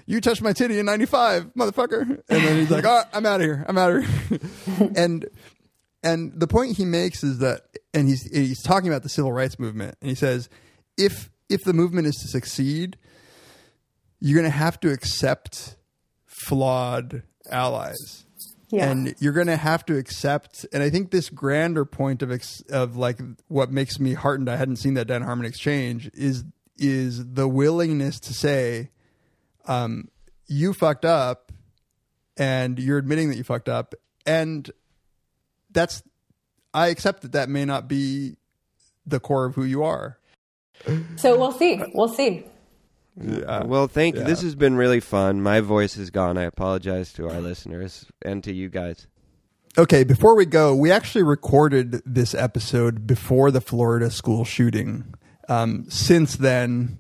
You 0.06 0.22
touched 0.22 0.42
my 0.42 0.54
titty 0.54 0.80
in 0.80 0.86
'95, 0.86 1.54
motherfucker, 1.58 2.02
and 2.02 2.44
then 2.44 2.58
he's 2.60 2.72
like, 2.72 2.86
"Oh, 2.88 3.02
I'm 3.14 3.26
out 3.26 3.42
of 3.42 3.46
here. 3.46 3.66
I'm 3.68 3.78
out 3.78 3.92
of 3.96 4.06
here." 4.06 4.40
and 4.96 5.28
and 6.04 6.32
the 6.40 6.48
point 6.48 6.78
he 6.78 6.86
makes 6.86 7.24
is 7.24 7.40
that 7.40 7.62
and 7.94 8.08
he's 8.08 8.24
he's 8.24 8.62
talking 8.64 8.88
about 8.90 9.04
the 9.04 9.10
civil 9.10 9.34
rights 9.34 9.58
movement 9.60 9.98
and 10.02 10.10
he 10.10 10.16
says 10.16 10.48
if 10.98 11.30
if 11.50 11.64
the 11.64 11.74
movement 11.74 12.08
is 12.08 12.16
to 12.22 12.28
succeed 12.28 12.98
you're 14.20 14.40
going 14.40 14.50
to 14.52 14.58
have 14.58 14.80
to 14.80 14.92
accept 14.92 15.76
flawed 16.26 17.24
allies 17.50 18.26
Yeah. 18.70 18.90
and 18.90 19.16
you're 19.20 19.34
going 19.34 19.48
to 19.48 19.58
have 19.58 19.86
to 19.88 19.98
accept 19.98 20.66
and 20.72 20.84
i 20.84 20.90
think 20.90 21.10
this 21.12 21.30
grander 21.30 21.84
point 21.86 22.22
of 22.22 22.32
ex, 22.32 22.62
of 22.70 22.96
like 22.96 23.20
what 23.48 23.72
makes 23.72 24.00
me 24.00 24.14
heartened 24.14 24.50
i 24.50 24.56
hadn't 24.56 24.78
seen 24.78 24.94
that 24.96 25.08
dan 25.08 25.24
harmon 25.24 25.46
exchange 25.46 26.10
is 26.14 26.44
is 26.78 27.34
the 27.34 27.48
willingness 27.48 28.20
to 28.20 28.34
say 28.34 28.92
um 29.68 30.10
you 30.48 30.74
fucked 30.74 31.06
up 31.06 31.52
and 32.38 32.80
you're 32.80 32.98
admitting 32.98 33.30
that 33.30 33.38
you 33.38 33.44
fucked 33.44 33.70
up, 33.70 33.96
and 34.26 34.70
that's 35.72 36.04
I 36.74 36.88
accept 36.88 37.22
that 37.22 37.32
that 37.34 37.50
may 37.50 37.66
not 37.66 37.88
be 37.88 38.38
the 39.06 39.20
core 39.20 39.46
of 39.46 39.56
who 39.56 39.64
you 39.64 39.84
are. 39.84 40.20
So 41.16 41.38
we'll 41.38 41.52
see. 41.52 41.82
We'll 41.94 42.10
see. 42.10 42.46
Yeah. 43.20 43.64
Well, 43.64 43.88
thank 43.88 44.16
you. 44.16 44.22
Yeah. 44.22 44.28
This 44.28 44.44
has 44.44 44.54
been 44.54 44.76
really 44.76 45.00
fun. 45.00 45.42
My 45.42 45.60
voice 45.60 45.98
is 45.98 46.12
gone. 46.12 46.38
I 46.38 46.44
apologize 46.44 47.12
to 47.14 47.28
our 47.28 47.42
listeners 47.42 48.06
and 48.22 48.44
to 48.44 48.54
you 48.54 48.70
guys. 48.70 49.08
Okay, 49.78 50.04
before 50.04 50.36
we 50.36 50.46
go, 50.46 50.76
we 50.76 50.92
actually 50.92 51.24
recorded 51.24 52.02
this 52.06 52.34
episode 52.34 53.08
before 53.08 53.52
the 53.52 53.62
Florida 53.62 54.10
school 54.10 54.44
shooting. 54.44 55.14
Um, 55.50 55.86
since 55.90 56.36
then, 56.36 57.00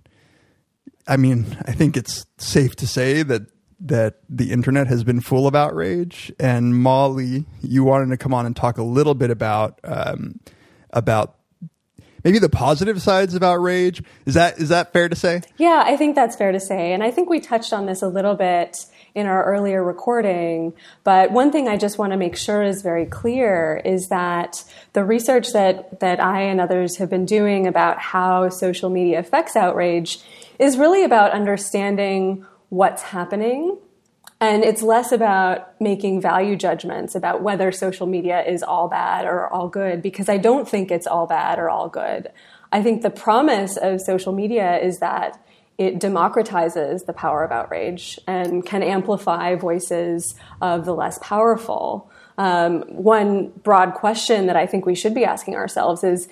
I 1.08 1.18
mean, 1.18 1.58
I 1.66 1.72
think 1.72 1.96
it's 1.96 2.26
safe 2.38 2.76
to 2.78 2.88
say 2.88 3.24
that 3.24 3.44
that 3.80 4.16
the 4.28 4.52
internet 4.52 4.88
has 4.88 5.04
been 5.04 5.22
full 5.22 5.46
of 5.46 5.54
outrage. 5.54 6.32
And 6.40 6.76
Molly, 6.76 7.46
you 7.62 7.84
wanted 7.84 8.10
to 8.10 8.18
come 8.18 8.34
on 8.34 8.46
and 8.46 8.56
talk 8.56 8.78
a 8.78 8.84
little 8.84 9.14
bit 9.14 9.30
about 9.30 9.80
um, 9.84 10.40
about 10.92 11.36
maybe 12.24 12.40
the 12.40 12.50
positive 12.50 13.02
sides 13.02 13.36
of 13.36 13.44
outrage. 13.44 14.02
Is 14.26 14.34
that 14.34 14.58
is 14.60 14.70
that 14.70 14.94
fair 14.94 15.08
to 15.10 15.16
say? 15.16 15.42
Yeah, 15.58 15.84
I 15.86 15.96
think 15.96 16.16
that's 16.16 16.36
fair 16.36 16.52
to 16.52 16.60
say. 16.60 16.92
And 16.94 17.04
I 17.04 17.12
think 17.12 17.30
we 17.30 17.40
touched 17.40 17.72
on 17.72 17.86
this 17.86 18.02
a 18.02 18.08
little 18.08 18.36
bit 18.36 18.86
in 19.16 19.26
our 19.26 19.44
earlier 19.46 19.84
recording. 19.84 20.74
But 21.04 21.32
one 21.32 21.52
thing 21.52 21.68
I 21.68 21.78
just 21.78 21.98
want 21.98 22.14
to 22.14 22.18
make 22.18 22.36
sure 22.36 22.62
is 22.62 22.82
very 22.82 23.06
clear 23.06 23.82
is 23.84 24.10
that 24.10 24.64
the 24.94 25.04
research 25.04 25.54
that, 25.54 26.00
that 26.02 26.20
I 26.20 26.42
and 26.42 26.62
others 26.62 26.98
have 26.98 27.10
been 27.10 27.26
doing 27.26 27.66
about 27.66 28.00
how 28.00 28.50
social 28.50 28.90
media 28.90 29.20
affects 29.20 29.56
outrage 29.56 30.20
is 30.60 30.78
really 30.78 31.04
about 31.04 31.32
understanding 31.32 32.46
what's 32.70 33.02
happening. 33.02 33.78
And 34.40 34.64
it's 34.64 34.84
less 34.84 35.12
about 35.12 35.80
making 35.82 36.22
value 36.22 36.56
judgments 36.56 37.16
about 37.16 37.42
whether 37.42 37.72
social 37.72 38.06
media 38.06 38.44
is 38.44 38.62
all 38.62 38.88
bad 38.88 39.26
or 39.26 39.48
all 39.52 39.68
good, 39.68 40.02
because 40.02 40.30
I 40.30 40.38
don't 40.38 40.70
think 40.70 40.92
it's 40.92 41.08
all 41.08 41.26
bad 41.26 41.58
or 41.58 41.70
all 41.70 41.90
good. 41.90 42.32
I 42.72 42.84
think 42.84 43.02
the 43.02 43.10
promise 43.10 43.78
of 43.78 44.00
social 44.02 44.34
media 44.34 44.78
is 44.78 45.00
that 45.00 45.44
it 45.78 46.00
democratizes 46.00 47.06
the 47.06 47.14
power 47.14 47.44
of 47.44 47.52
outrage 47.52 48.20
and 48.28 48.66
can 48.66 48.84
amplify 48.84 49.56
voices 49.56 50.36
of 50.62 50.86
the 50.86 50.94
less 50.94 51.20
powerful. 51.20 52.12
Um, 52.38 52.82
one 52.90 53.50
broad 53.64 53.94
question 53.94 54.48
that 54.48 54.56
I 54.56 54.66
think 54.66 54.86
we 54.86 54.96
should 54.96 55.14
be 55.14 55.24
asking 55.24 55.56
ourselves 55.56 56.04
is 56.04 56.28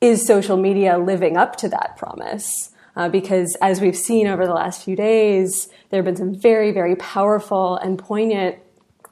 Is 0.00 0.26
social 0.26 0.56
media 0.56 0.98
living 0.98 1.36
up 1.36 1.56
to 1.56 1.68
that 1.68 1.96
promise? 1.96 2.69
Uh, 3.00 3.08
because 3.08 3.56
as 3.62 3.80
we've 3.80 3.96
seen 3.96 4.26
over 4.26 4.46
the 4.46 4.52
last 4.52 4.84
few 4.84 4.94
days, 4.94 5.70
there 5.88 5.96
have 5.96 6.04
been 6.04 6.16
some 6.16 6.34
very, 6.34 6.70
very 6.70 6.94
powerful 6.96 7.76
and 7.76 7.98
poignant 7.98 8.56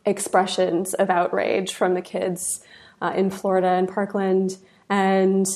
expressions 0.05 0.93
of 0.93 1.09
outrage 1.09 1.73
from 1.73 1.95
the 1.95 2.03
kids 2.03 2.61
uh, 3.01 3.15
in 3.17 3.31
Florida 3.31 3.69
and 3.69 3.89
Parkland. 3.89 4.59
And 4.91 5.47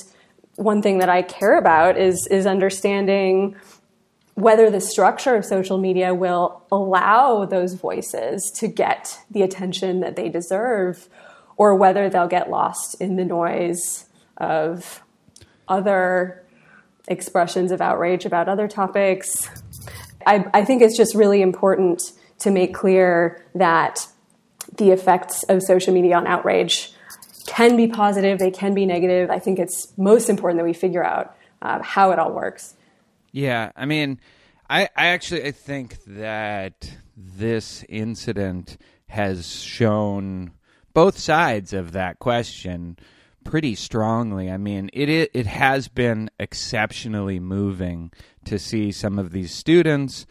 one 0.55 0.81
thing 0.81 0.97
that 1.01 1.11
I 1.11 1.21
care 1.21 1.59
about 1.59 1.99
is, 1.99 2.27
is 2.29 2.47
understanding 2.47 3.55
whether 4.33 4.71
the 4.71 4.81
structure 4.81 5.37
of 5.37 5.45
social 5.45 5.77
media 5.77 6.15
will 6.15 6.63
allow 6.73 7.45
those 7.45 7.75
voices 7.75 8.51
to 8.61 8.67
get 8.67 9.19
the 9.31 9.43
attention 9.43 10.01
that 10.01 10.17
they 10.17 10.31
deserve, 10.31 11.07
or 11.59 11.75
whether 11.75 12.09
they'll 12.09 12.29
get 12.29 12.49
lost 12.49 12.99
in 12.99 13.17
the 13.17 13.27
noise 13.27 14.07
of 14.39 15.03
other 15.69 16.42
expressions 17.09 17.73
of 17.73 17.81
outrage 17.81 18.25
about 18.25 18.49
other 18.49 18.69
topics. 18.69 19.49
I, 20.27 20.45
I 20.55 20.65
think 20.65 20.83
it's 20.83 20.97
just 20.97 21.15
really 21.15 21.43
important 21.43 22.03
to 22.41 22.51
make 22.51 22.75
clear 22.75 23.45
that 23.55 24.07
the 24.77 24.91
effects 24.91 25.43
of 25.45 25.63
social 25.63 25.93
media 25.93 26.17
on 26.17 26.27
outrage 26.27 26.93
can 27.47 27.77
be 27.77 27.89
positive, 27.89 28.39
they 28.39 28.51
can 28.51 28.75
be 28.75 28.87
negative. 28.87 29.31
I 29.31 29.39
think 29.39 29.59
it's 29.59 29.93
most 29.97 30.31
important 30.31 30.59
that 30.59 30.65
we 30.65 30.73
figure 30.73 31.05
out 31.05 31.37
uh, 31.61 31.83
how 31.83 32.13
it 32.13 32.19
all 32.19 32.33
works. 32.33 32.75
Yeah, 33.33 33.73
I 33.77 33.87
mean, 33.87 34.21
I, 34.69 34.89
I 34.97 35.07
actually 35.09 35.45
I 35.45 35.51
think 35.51 36.03
that 36.07 36.91
this 37.17 37.85
incident 37.89 38.79
has 39.09 39.47
shown 39.49 40.53
both 40.95 41.19
sides 41.19 41.73
of 41.73 41.93
that 41.93 42.19
question 42.19 42.97
pretty 43.45 43.75
strongly. 43.75 44.51
I 44.51 44.57
mean, 44.57 44.91
it 44.93 45.09
it, 45.09 45.47
has 45.47 45.89
been 45.89 46.31
exceptionally 46.39 47.41
moving 47.41 48.13
to 48.45 48.59
see 48.59 48.93
some 48.93 49.19
of 49.19 49.33
these 49.33 49.53
students 49.53 50.27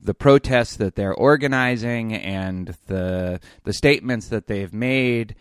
the 0.00 0.14
protests 0.14 0.76
that 0.76 0.96
they're 0.96 1.14
organizing 1.14 2.12
and 2.12 2.76
the 2.86 3.40
the 3.64 3.72
statements 3.72 4.28
that 4.28 4.46
they've 4.46 4.74
made 4.74 5.34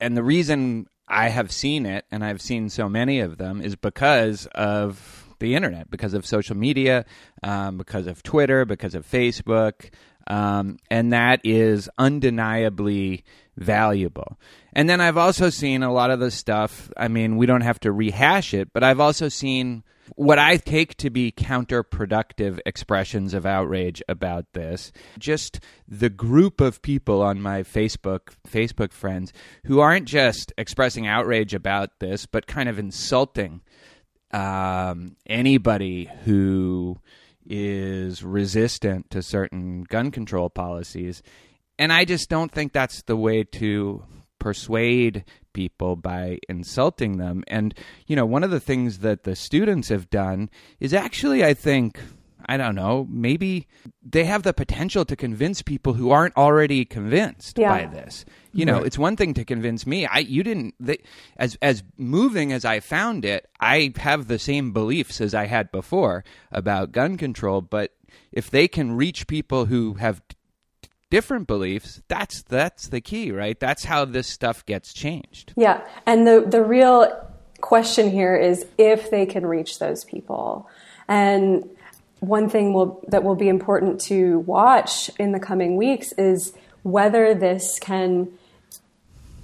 and 0.00 0.16
the 0.16 0.22
reason 0.22 0.86
I 1.08 1.28
have 1.28 1.50
seen 1.50 1.84
it 1.84 2.06
and 2.10 2.24
I've 2.24 2.40
seen 2.40 2.68
so 2.68 2.88
many 2.88 3.20
of 3.20 3.38
them 3.38 3.60
is 3.60 3.76
because 3.76 4.46
of 4.54 5.34
the 5.40 5.54
internet, 5.54 5.90
because 5.90 6.14
of 6.14 6.24
social 6.24 6.56
media, 6.56 7.04
um, 7.42 7.76
because 7.76 8.06
of 8.06 8.22
Twitter, 8.22 8.64
because 8.64 8.94
of 8.94 9.06
Facebook, 9.06 9.90
um, 10.26 10.78
and 10.90 11.12
that 11.12 11.40
is 11.44 11.88
undeniably 11.98 13.24
valuable. 13.56 14.38
And 14.72 14.88
then 14.88 15.00
I've 15.00 15.16
also 15.16 15.50
seen 15.50 15.82
a 15.82 15.92
lot 15.92 16.10
of 16.10 16.20
the 16.20 16.30
stuff. 16.30 16.90
I 16.96 17.08
mean, 17.08 17.36
we 17.36 17.46
don't 17.46 17.60
have 17.60 17.80
to 17.80 17.92
rehash 17.92 18.54
it, 18.54 18.72
but 18.72 18.82
I've 18.82 19.00
also 19.00 19.28
seen 19.28 19.84
what 20.16 20.38
I 20.38 20.56
take 20.56 20.96
to 20.98 21.10
be 21.10 21.32
counterproductive 21.32 22.60
expressions 22.66 23.34
of 23.34 23.46
outrage 23.46 24.02
about 24.08 24.52
this. 24.52 24.92
Just 25.18 25.60
the 25.88 26.10
group 26.10 26.60
of 26.60 26.82
people 26.82 27.22
on 27.22 27.40
my 27.40 27.62
Facebook 27.62 28.34
Facebook 28.48 28.92
friends 28.92 29.32
who 29.64 29.80
aren't 29.80 30.06
just 30.06 30.52
expressing 30.58 31.06
outrage 31.06 31.54
about 31.54 32.00
this, 32.00 32.26
but 32.26 32.46
kind 32.46 32.68
of 32.68 32.78
insulting 32.78 33.62
um, 34.32 35.16
anybody 35.26 36.10
who 36.24 36.98
is 37.46 38.22
resistant 38.22 39.10
to 39.10 39.22
certain 39.22 39.82
gun 39.84 40.10
control 40.10 40.50
policies. 40.50 41.22
And 41.78 41.92
I 41.92 42.04
just 42.04 42.28
don't 42.28 42.52
think 42.52 42.72
that's 42.72 43.02
the 43.02 43.16
way 43.16 43.44
to 43.44 44.04
persuade 44.38 45.24
people 45.52 45.96
by 45.96 46.38
insulting 46.48 47.16
them. 47.16 47.44
And, 47.48 47.74
you 48.06 48.14
know, 48.16 48.26
one 48.26 48.44
of 48.44 48.50
the 48.50 48.60
things 48.60 48.98
that 48.98 49.24
the 49.24 49.34
students 49.34 49.88
have 49.88 50.10
done 50.10 50.50
is 50.80 50.92
actually, 50.92 51.44
I 51.44 51.54
think, 51.54 52.00
I 52.48 52.56
don't 52.56 52.74
know, 52.74 53.06
maybe 53.10 53.66
they 54.02 54.24
have 54.24 54.42
the 54.42 54.52
potential 54.52 55.04
to 55.04 55.16
convince 55.16 55.62
people 55.62 55.94
who 55.94 56.10
aren't 56.10 56.36
already 56.36 56.84
convinced 56.84 57.58
Yeah. 57.58 57.70
by 57.70 57.86
this. 57.86 58.24
You 58.52 58.64
know, 58.64 58.78
it's 58.78 58.98
one 58.98 59.16
thing 59.16 59.34
to 59.34 59.44
convince 59.44 59.84
me. 59.84 60.06
I 60.06 60.18
you 60.18 60.42
didn't 60.44 60.74
they, 60.78 60.98
as 61.36 61.58
as 61.60 61.82
moving 61.98 62.52
as 62.52 62.64
I 62.64 62.78
found 62.80 63.24
it, 63.24 63.48
I 63.58 63.92
have 63.96 64.28
the 64.28 64.38
same 64.38 64.72
beliefs 64.72 65.20
as 65.20 65.34
I 65.34 65.46
had 65.46 65.72
before 65.72 66.22
about 66.52 66.92
gun 66.92 67.16
control, 67.16 67.60
but 67.62 67.92
if 68.30 68.50
they 68.50 68.68
can 68.68 68.92
reach 68.96 69.26
people 69.26 69.64
who 69.66 69.94
have 69.94 70.22
different 71.10 71.46
beliefs, 71.48 72.00
that's 72.06 72.42
that's 72.42 72.88
the 72.88 73.00
key, 73.00 73.32
right? 73.32 73.58
That's 73.58 73.84
how 73.84 74.04
this 74.04 74.28
stuff 74.28 74.64
gets 74.66 74.92
changed. 74.92 75.52
Yeah, 75.56 75.80
and 76.06 76.24
the 76.26 76.44
the 76.46 76.62
real 76.62 77.10
question 77.60 78.10
here 78.10 78.36
is 78.36 78.66
if 78.78 79.10
they 79.10 79.26
can 79.26 79.46
reach 79.46 79.78
those 79.78 80.04
people. 80.04 80.68
And 81.08 81.68
one 82.26 82.48
thing 82.48 82.72
will, 82.72 83.04
that 83.08 83.24
will 83.24 83.34
be 83.34 83.48
important 83.48 84.00
to 84.02 84.40
watch 84.40 85.10
in 85.18 85.32
the 85.32 85.40
coming 85.40 85.76
weeks 85.76 86.12
is 86.12 86.52
whether 86.82 87.34
this 87.34 87.78
can 87.78 88.28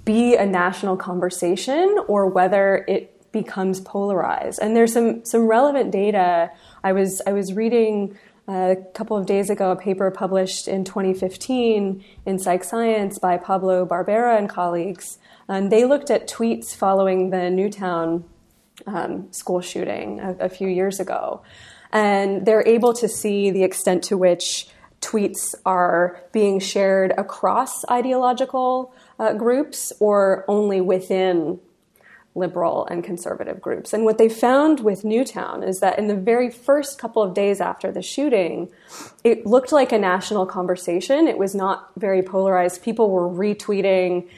be 0.05 0.35
a 0.35 0.45
national 0.45 0.97
conversation 0.97 1.97
or 2.07 2.27
whether 2.27 2.83
it 2.87 3.31
becomes 3.31 3.79
polarized. 3.79 4.59
And 4.61 4.75
there's 4.75 4.93
some 4.93 5.23
some 5.25 5.47
relevant 5.47 5.91
data. 5.91 6.51
I 6.83 6.93
was 6.93 7.21
I 7.25 7.33
was 7.33 7.53
reading 7.53 8.17
a 8.47 8.75
couple 8.93 9.15
of 9.15 9.25
days 9.25 9.49
ago 9.49 9.71
a 9.71 9.75
paper 9.75 10.11
published 10.11 10.67
in 10.67 10.83
2015 10.83 12.03
in 12.25 12.39
Psych 12.39 12.63
Science 12.63 13.19
by 13.19 13.37
Pablo 13.37 13.85
Barbera 13.85 14.37
and 14.37 14.49
colleagues. 14.49 15.19
And 15.47 15.71
they 15.71 15.85
looked 15.85 16.09
at 16.09 16.27
tweets 16.27 16.75
following 16.75 17.29
the 17.29 17.49
Newtown 17.49 18.25
um, 18.87 19.31
school 19.31 19.61
shooting 19.61 20.19
a, 20.19 20.45
a 20.45 20.49
few 20.49 20.67
years 20.67 20.99
ago. 20.99 21.41
And 21.91 22.45
they're 22.45 22.67
able 22.67 22.93
to 22.93 23.07
see 23.07 23.51
the 23.51 23.63
extent 23.63 24.03
to 24.05 24.17
which 24.17 24.67
tweets 25.01 25.55
are 25.65 26.21
being 26.31 26.59
shared 26.59 27.11
across 27.17 27.83
ideological 27.89 28.93
uh, 29.19 29.33
groups 29.33 29.91
or 29.99 30.45
only 30.47 30.79
within 30.79 31.59
liberal 32.33 32.85
and 32.85 33.03
conservative 33.03 33.59
groups. 33.59 33.91
And 33.93 34.05
what 34.05 34.17
they 34.17 34.29
found 34.29 34.79
with 34.79 35.03
Newtown 35.03 35.63
is 35.63 35.79
that 35.81 35.99
in 35.99 36.07
the 36.07 36.15
very 36.15 36.49
first 36.49 36.97
couple 36.97 37.21
of 37.21 37.33
days 37.33 37.59
after 37.59 37.91
the 37.91 38.01
shooting, 38.01 38.69
it 39.23 39.45
looked 39.45 39.71
like 39.71 39.91
a 39.91 39.97
national 39.97 40.45
conversation. 40.45 41.27
It 41.27 41.37
was 41.37 41.53
not 41.53 41.91
very 41.97 42.23
polarized. 42.23 42.83
People 42.83 43.09
were 43.09 43.27
retweeting 43.27 44.29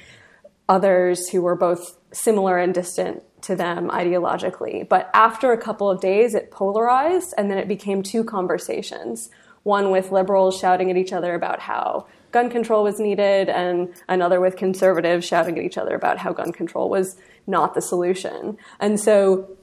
others 0.68 1.30
who 1.30 1.42
were 1.44 1.56
both 1.56 1.98
similar 2.12 2.58
and 2.58 2.74
distant 2.74 3.22
to 3.44 3.56
them 3.56 3.90
ideologically. 3.90 4.88
But 4.88 5.10
after 5.14 5.52
a 5.52 5.58
couple 5.58 5.90
of 5.90 6.02
days, 6.02 6.34
it 6.34 6.52
polarized, 6.52 7.34
and 7.38 7.50
then 7.50 7.58
it 7.58 7.68
became 7.68 8.04
two 8.04 8.24
conversations 8.24 9.30
one 9.64 9.92
with 9.92 10.12
liberals 10.12 10.60
shouting 10.60 10.92
at 10.92 10.98
each 10.98 11.14
other 11.14 11.34
about 11.34 11.62
how 11.62 12.06
gun 12.32 12.50
control 12.50 12.84
was 12.84 13.00
needed, 13.00 13.48
and 13.48 13.94
another 14.10 14.42
with 14.42 14.58
conservatives 14.58 15.26
shouting 15.26 15.58
at 15.58 15.64
each 15.64 15.78
other 15.78 15.96
about 15.96 16.18
how 16.18 16.34
gun 16.34 16.52
control 16.52 16.90
was 16.90 17.16
not 17.48 17.74
the 17.74 17.82
solution. 17.82 18.58
And 18.80 19.00
so 19.00 19.56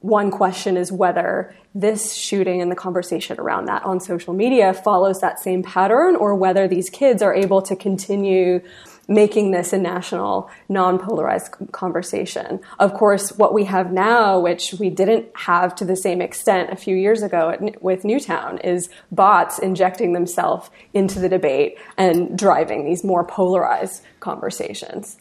one 0.00 0.30
question 0.30 0.76
is 0.76 0.92
whether 0.92 1.54
this 1.74 2.14
shooting 2.14 2.62
and 2.62 2.70
the 2.70 2.76
conversation 2.76 3.38
around 3.40 3.66
that 3.66 3.82
on 3.84 4.00
social 4.00 4.32
media 4.34 4.72
follows 4.72 5.20
that 5.20 5.40
same 5.40 5.62
pattern 5.62 6.14
or 6.14 6.34
whether 6.34 6.68
these 6.68 6.88
kids 6.90 7.22
are 7.22 7.34
able 7.34 7.62
to 7.62 7.74
continue 7.74 8.60
making 9.08 9.50
this 9.52 9.72
a 9.72 9.78
national 9.78 10.50
non-polarized 10.68 11.50
conversation. 11.72 12.60
Of 12.78 12.92
course, 12.94 13.32
what 13.32 13.54
we 13.54 13.64
have 13.64 13.90
now, 13.90 14.38
which 14.38 14.74
we 14.78 14.90
didn't 14.90 15.26
have 15.34 15.74
to 15.76 15.84
the 15.84 15.96
same 15.96 16.20
extent 16.20 16.70
a 16.70 16.76
few 16.76 16.94
years 16.94 17.22
ago 17.22 17.56
with 17.80 18.04
Newtown, 18.04 18.58
is 18.58 18.90
bots 19.10 19.58
injecting 19.58 20.12
themselves 20.12 20.68
into 20.92 21.18
the 21.18 21.28
debate 21.28 21.78
and 21.96 22.38
driving 22.38 22.84
these 22.84 23.02
more 23.02 23.24
polarized 23.24 24.02
conversations. 24.20 25.16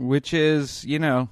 which 0.00 0.32
is 0.32 0.84
you 0.84 0.98
know 0.98 1.28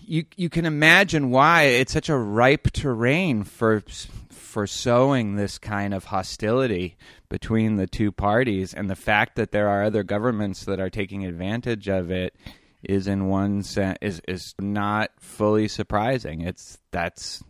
you 0.00 0.24
you 0.36 0.48
can 0.48 0.64
imagine 0.64 1.30
why 1.30 1.62
it's 1.64 1.92
such 1.92 2.08
a 2.08 2.16
ripe 2.16 2.70
terrain 2.72 3.42
for 3.42 3.82
for 4.30 4.66
sowing 4.66 5.36
this 5.36 5.58
kind 5.58 5.92
of 5.92 6.04
hostility 6.04 6.96
between 7.28 7.76
the 7.76 7.86
two 7.86 8.10
parties 8.12 8.72
and 8.74 8.88
the 8.88 8.96
fact 8.96 9.36
that 9.36 9.52
there 9.52 9.68
are 9.68 9.84
other 9.84 10.02
governments 10.02 10.64
that 10.64 10.80
are 10.80 10.90
taking 10.90 11.24
advantage 11.24 11.88
of 11.88 12.10
it 12.10 12.34
is 12.82 13.06
in 13.06 13.26
one 13.26 13.62
sense 13.62 13.98
is 14.00 14.20
is 14.28 14.54
not 14.60 15.10
fully 15.18 15.68
surprising. 15.68 16.42
It's 16.42 16.78
that's 16.90 17.42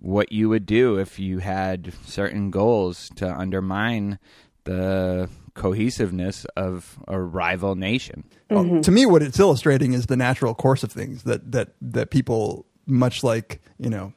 what 0.00 0.32
you 0.32 0.48
would 0.48 0.66
do 0.66 0.98
if 0.98 1.18
you 1.18 1.38
had 1.38 1.92
certain 2.04 2.50
goals 2.50 3.10
to 3.16 3.28
undermine 3.28 4.18
the 4.64 5.28
cohesiveness 5.54 6.44
of 6.56 6.98
a 7.08 7.20
rival 7.20 7.74
nation. 7.74 8.24
Well, 8.50 8.64
mm-hmm. 8.64 8.80
to 8.82 8.90
me, 8.90 9.06
what 9.06 9.22
it's 9.22 9.40
illustrating 9.40 9.92
is 9.92 10.06
the 10.06 10.16
natural 10.16 10.54
course 10.54 10.82
of 10.82 10.92
things 10.92 11.24
that 11.24 11.52
that 11.52 11.70
that 11.80 12.10
people, 12.10 12.66
much 12.86 13.22
like 13.22 13.60
you 13.78 13.90
know, 13.90 14.12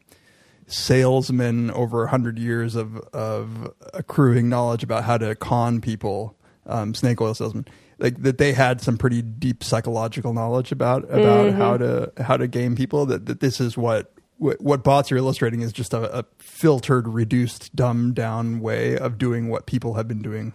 salesmen 0.72 1.72
over 1.72 2.04
a 2.04 2.10
hundred 2.10 2.40
years 2.40 2.76
of 2.76 2.98
of 3.14 3.74
accruing 3.94 4.50
knowledge 4.50 4.84
about 4.84 5.04
how 5.04 5.18
to 5.18 5.36
con 5.36 5.82
people, 5.82 6.36
um, 6.66 6.94
snake 6.94 7.22
oil 7.22 7.34
salesmen, 7.34 7.66
like 8.00 8.22
that 8.24 8.38
they 8.38 8.54
had 8.54 8.82
some 8.82 8.98
pretty 8.98 9.22
deep 9.22 9.64
psychological 9.64 10.34
knowledge 10.34 10.72
about 10.72 11.04
about 11.12 11.54
how 11.54 11.78
to 11.78 12.12
how 12.18 12.38
to 12.38 12.48
game 12.48 12.76
people. 12.76 13.06
That 13.06 13.26
that 13.28 13.40
this 13.40 13.60
is 13.60 13.78
what. 13.78 14.14
What 14.38 14.60
what 14.60 14.84
bots 14.84 15.12
are 15.12 15.18
illustrating 15.18 15.62
is 15.62 15.72
just 15.72 15.94
a, 15.94 16.18
a 16.18 16.26
filtered, 16.40 17.08
reduced, 17.08 17.76
dumbed 17.76 18.16
down 18.16 18.60
way 18.60 18.98
of 18.98 19.20
doing 19.20 19.50
what 19.50 19.68
people 19.68 19.94
have 19.94 20.08
been 20.08 20.24
doing 20.24 20.54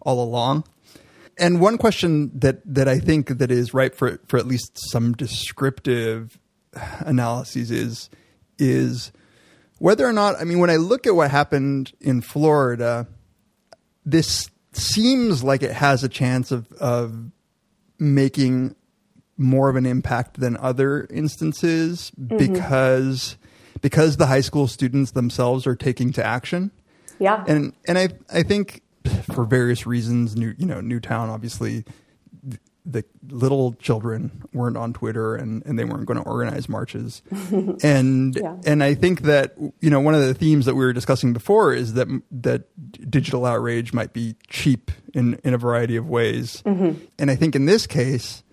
all 0.00 0.24
along. 0.24 0.64
And 1.36 1.60
one 1.60 1.76
question 1.76 2.30
that 2.38 2.62
that 2.64 2.88
I 2.88 2.98
think 2.98 3.28
that 3.28 3.50
is 3.50 3.74
ripe 3.74 3.94
for 3.94 4.20
for 4.26 4.38
at 4.38 4.46
least 4.46 4.78
some 4.90 5.12
descriptive 5.12 6.38
analyses 7.00 7.70
is 7.70 8.08
is 8.58 9.12
whether 9.78 10.06
or 10.06 10.12
not 10.12 10.36
I 10.40 10.44
mean 10.44 10.58
when 10.58 10.70
I 10.70 10.76
look 10.76 11.06
at 11.06 11.14
what 11.14 11.30
happened 11.30 11.92
in 12.00 12.20
Florida, 12.20 13.06
this 14.04 14.48
seems 14.72 15.42
like 15.42 15.62
it 15.62 15.72
has 15.72 16.04
a 16.04 16.08
chance 16.08 16.50
of 16.50 16.70
of 16.72 17.30
making 17.98 18.74
more 19.38 19.68
of 19.68 19.76
an 19.76 19.86
impact 19.86 20.40
than 20.40 20.56
other 20.56 21.06
instances 21.10 22.10
mm-hmm. 22.18 22.36
because 22.36 23.36
because 23.80 24.16
the 24.16 24.26
high 24.26 24.40
school 24.40 24.66
students 24.66 25.12
themselves 25.12 25.66
are 25.66 25.76
taking 25.76 26.12
to 26.12 26.24
action 26.24 26.70
Yeah. 27.18 27.44
and 27.46 27.74
and 27.86 27.98
I 27.98 28.08
I 28.32 28.42
think 28.42 28.82
for 29.32 29.44
various 29.44 29.86
reasons, 29.86 30.36
new 30.36 30.54
you 30.58 30.66
know 30.66 30.80
Newtown 30.80 31.28
obviously 31.30 31.84
the 32.88 33.04
little 33.28 33.72
children 33.74 34.44
weren't 34.52 34.76
on 34.76 34.92
Twitter 34.92 35.34
and, 35.34 35.64
and 35.66 35.76
they 35.76 35.84
weren't 35.84 36.06
going 36.06 36.22
to 36.22 36.24
organize 36.28 36.68
marches, 36.68 37.20
and 37.82 38.36
Yeah. 38.36 38.56
and 38.64 38.84
I 38.84 38.94
think 38.94 39.22
that 39.22 39.56
you 39.80 39.90
know 39.90 39.98
one 40.00 40.14
of 40.14 40.20
the 40.20 40.34
themes 40.34 40.66
that 40.66 40.74
we 40.76 40.84
were 40.84 40.92
discussing 40.92 41.32
before 41.32 41.74
is 41.74 41.94
that 41.94 42.06
that 42.42 42.62
digital 43.10 43.44
outrage 43.44 43.92
might 43.92 44.12
be 44.12 44.36
cheap 44.48 44.90
in 45.14 45.40
in 45.42 45.52
a 45.52 45.58
variety 45.58 45.96
of 45.96 46.08
ways, 46.08 46.62
mm-hmm. 46.64 47.02
and 47.18 47.30
I 47.30 47.34
think 47.34 47.56
in 47.56 47.66
this 47.66 47.86
case 47.86 48.44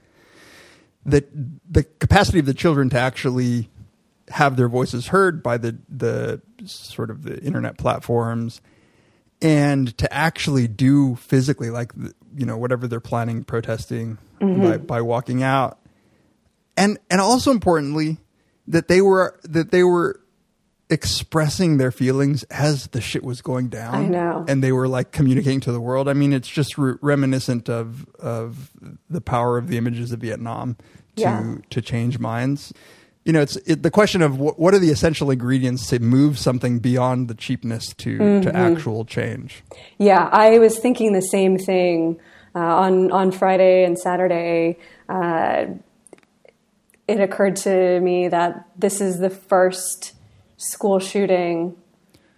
that 1.06 1.30
the 1.70 1.84
capacity 1.84 2.40
of 2.40 2.46
the 2.46 2.54
children 2.54 2.90
to 2.90 2.98
actually 2.98 3.70
have 4.30 4.56
their 4.56 4.70
voices 4.70 5.08
heard 5.08 5.44
by 5.44 5.58
the 5.58 5.78
the 5.90 6.42
sort 6.66 7.12
of 7.12 7.24
the 7.24 7.40
internet 7.44 7.78
platforms 7.78 8.62
and 9.42 9.96
to 9.98 10.12
actually 10.14 10.66
do 10.68 11.16
physically 11.16 11.70
like 11.70 11.94
the- 11.94 12.14
you 12.36 12.46
know 12.46 12.58
whatever 12.58 12.88
they're 12.88 13.00
planning 13.00 13.44
protesting 13.44 14.18
mm-hmm. 14.40 14.62
by, 14.62 14.78
by 14.78 15.02
walking 15.02 15.44
out. 15.44 15.80
And 16.76 16.98
and 17.10 17.22
also 17.22 17.52
importantly 17.52 18.18
that 18.68 18.88
they 18.88 19.02
were 19.02 19.40
that 19.44 19.72
they 19.72 19.84
were 19.84 20.20
expressing 20.90 21.78
their 21.78 21.92
feelings 21.92 22.44
as 22.44 22.88
the 22.88 23.02
shit 23.02 23.24
was 23.24 23.42
going 23.42 23.70
down. 23.70 23.96
I 23.96 24.08
know. 24.08 24.46
and 24.48 24.64
they 24.64 24.72
were 24.72 24.88
like 24.88 25.12
communicating 25.12 25.60
to 25.62 25.72
the 25.72 25.82
world. 25.82 26.08
I 26.08 26.14
mean 26.14 26.34
it's 26.34 26.48
just 26.48 26.78
re- 26.78 26.96
reminiscent 27.02 27.70
of 27.70 28.06
of 28.20 28.72
the 29.10 29.22
power 29.22 29.58
of 29.58 29.68
the 29.68 29.78
images 29.78 30.12
of 30.12 30.20
vietnam 30.20 30.76
to 31.16 31.22
Yeah. 31.22 31.56
to 31.70 31.82
change 31.82 32.20
minds 32.20 32.74
you 33.26 33.34
know 33.34 33.42
it's 33.42 33.56
it, 33.66 33.84
the 33.84 33.92
question 33.92 34.22
of 34.22 34.38
what, 34.38 34.60
what 34.60 34.74
are 34.74 34.80
the 34.80 34.90
essential 34.90 35.32
ingredients 35.32 35.88
to 35.88 36.00
move 36.00 36.38
something 36.38 36.80
beyond 36.80 37.28
the 37.28 37.34
cheapness 37.34 37.94
to 37.94 38.42
to 38.42 38.56
actual 38.56 39.06
change 39.06 39.64
Yeah, 39.98 40.30
I 40.32 40.60
was 40.60 40.80
thinking 40.80 41.14
the 41.14 41.22
same 41.22 41.58
thing 41.58 42.20
uh, 42.56 42.60
on 42.60 43.12
on 43.12 43.32
Friday 43.32 43.84
and 43.84 43.98
Saturday. 43.98 44.78
Uh, 45.10 45.66
it 47.08 47.20
occurred 47.20 47.58
to 47.58 48.00
me 48.00 48.30
that 48.30 48.68
this 48.78 49.02
is 49.02 49.20
the 49.20 49.30
first 49.30 50.14
school 50.58 51.00
shooting, 51.00 51.76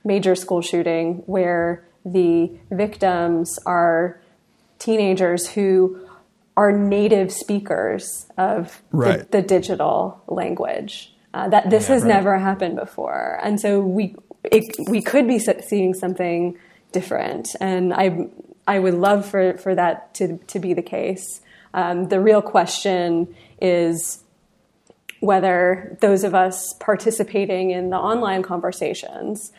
major 0.04 0.36
school 0.36 0.62
shooting, 0.62 1.24
where 1.28 1.86
the 2.04 2.52
victims 2.72 3.60
are 3.66 4.20
teenagers 4.80 5.48
who 5.50 6.05
are 6.58 6.72
native 6.72 7.32
speakers 7.32 8.26
of 8.38 8.82
Right. 8.92 9.30
the, 9.32 9.42
the 9.42 9.48
digital 9.48 10.24
language. 10.28 11.12
Uh, 11.34 11.50
that 11.50 11.70
this 11.70 11.88
has 11.88 12.06
never 12.06 12.38
happened 12.38 12.78
before, 12.78 13.38
and 13.44 13.60
so 13.60 13.82
we 13.82 14.16
it, 14.46 14.64
we 14.88 15.02
could 15.02 15.28
be 15.28 15.38
seeing 15.38 15.94
something 15.94 16.58
different. 16.94 17.50
And 17.60 17.94
I 17.94 18.30
I 18.66 18.80
would 18.80 18.94
love 18.94 19.26
for 19.26 19.58
for 19.58 19.76
that 19.76 20.14
to 20.16 20.38
to 20.48 20.60
be 20.60 20.74
the 20.74 20.82
case. 20.82 21.42
Um, 21.74 22.08
the 22.08 22.22
real 22.22 22.42
question 22.42 23.36
is 23.62 24.24
whether 25.20 25.98
those 26.00 26.24
of 26.24 26.34
us 26.34 26.74
participating 26.80 27.72
in 27.72 27.90
the 27.90 27.98
online 27.98 28.42
conversations 28.42 29.52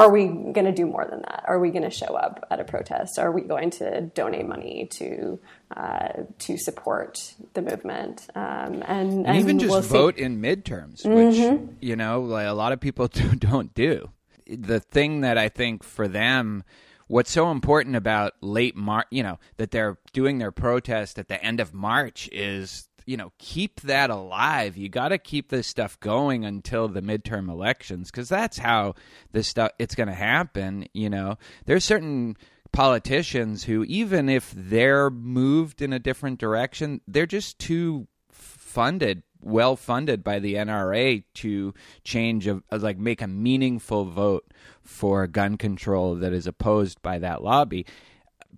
are 0.00 0.10
we 0.10 0.26
going 0.26 0.64
to 0.64 0.72
do 0.72 0.86
more 0.86 1.06
than 1.08 1.20
that? 1.22 1.44
Are 1.46 1.58
we 1.58 1.70
going 1.70 1.82
to 1.82 1.90
show 1.90 2.14
up 2.14 2.46
at 2.50 2.58
a 2.58 2.64
protest? 2.64 3.18
Are 3.18 3.30
we 3.30 3.42
going 3.42 3.70
to 3.72 4.00
donate 4.00 4.46
money 4.46 4.88
to 4.92 5.38
uh, 5.76 6.08
to 6.38 6.56
support 6.56 7.34
the 7.54 7.62
movement? 7.62 8.26
Um, 8.34 8.82
and, 8.86 9.26
and 9.26 9.38
even 9.38 9.58
just 9.58 9.70
we'll 9.70 9.82
see. 9.82 9.92
vote 9.92 10.16
in 10.16 10.40
midterms, 10.40 11.04
which 11.04 11.70
you 11.80 11.96
know, 11.96 12.22
like 12.22 12.46
a 12.46 12.52
lot 12.52 12.72
of 12.72 12.80
people 12.80 13.08
don't 13.38 13.74
do. 13.74 14.10
The 14.46 14.80
thing 14.80 15.20
that 15.20 15.38
I 15.38 15.48
think 15.48 15.84
for 15.84 16.08
them, 16.08 16.64
what's 17.06 17.30
so 17.30 17.50
important 17.50 17.94
about 17.94 18.34
late 18.40 18.76
March, 18.76 19.06
you 19.10 19.22
know, 19.22 19.38
that 19.58 19.70
they're 19.70 19.98
doing 20.12 20.38
their 20.38 20.52
protest 20.52 21.18
at 21.18 21.28
the 21.28 21.42
end 21.44 21.60
of 21.60 21.74
March 21.74 22.28
is, 22.32 22.88
you 23.10 23.16
know, 23.16 23.32
keep 23.38 23.80
that 23.80 24.08
alive. 24.08 24.76
You 24.76 24.88
got 24.88 25.08
to 25.08 25.18
keep 25.18 25.48
this 25.48 25.66
stuff 25.66 25.98
going 25.98 26.44
until 26.44 26.86
the 26.86 27.02
midterm 27.02 27.50
elections 27.50 28.08
because 28.08 28.28
that's 28.28 28.56
how 28.56 28.94
this 29.32 29.48
stuff 29.48 29.72
it's 29.80 29.96
going 29.96 30.06
to 30.06 30.14
happen. 30.14 30.86
You 30.94 31.10
know, 31.10 31.36
there's 31.66 31.84
certain 31.84 32.36
politicians 32.70 33.64
who, 33.64 33.82
even 33.82 34.28
if 34.28 34.54
they're 34.56 35.10
moved 35.10 35.82
in 35.82 35.92
a 35.92 35.98
different 35.98 36.38
direction, 36.38 37.00
they're 37.08 37.26
just 37.26 37.58
too 37.58 38.06
funded 38.30 39.24
well 39.42 39.74
funded 39.74 40.22
by 40.22 40.38
the 40.38 40.54
NRA 40.54 41.24
to 41.34 41.74
change 42.04 42.46
a, 42.46 42.62
like 42.70 42.98
make 42.98 43.22
a 43.22 43.26
meaningful 43.26 44.04
vote 44.04 44.52
for 44.84 45.26
gun 45.26 45.56
control 45.56 46.14
that 46.14 46.32
is 46.32 46.46
opposed 46.46 47.00
by 47.00 47.18
that 47.18 47.42
lobby 47.42 47.86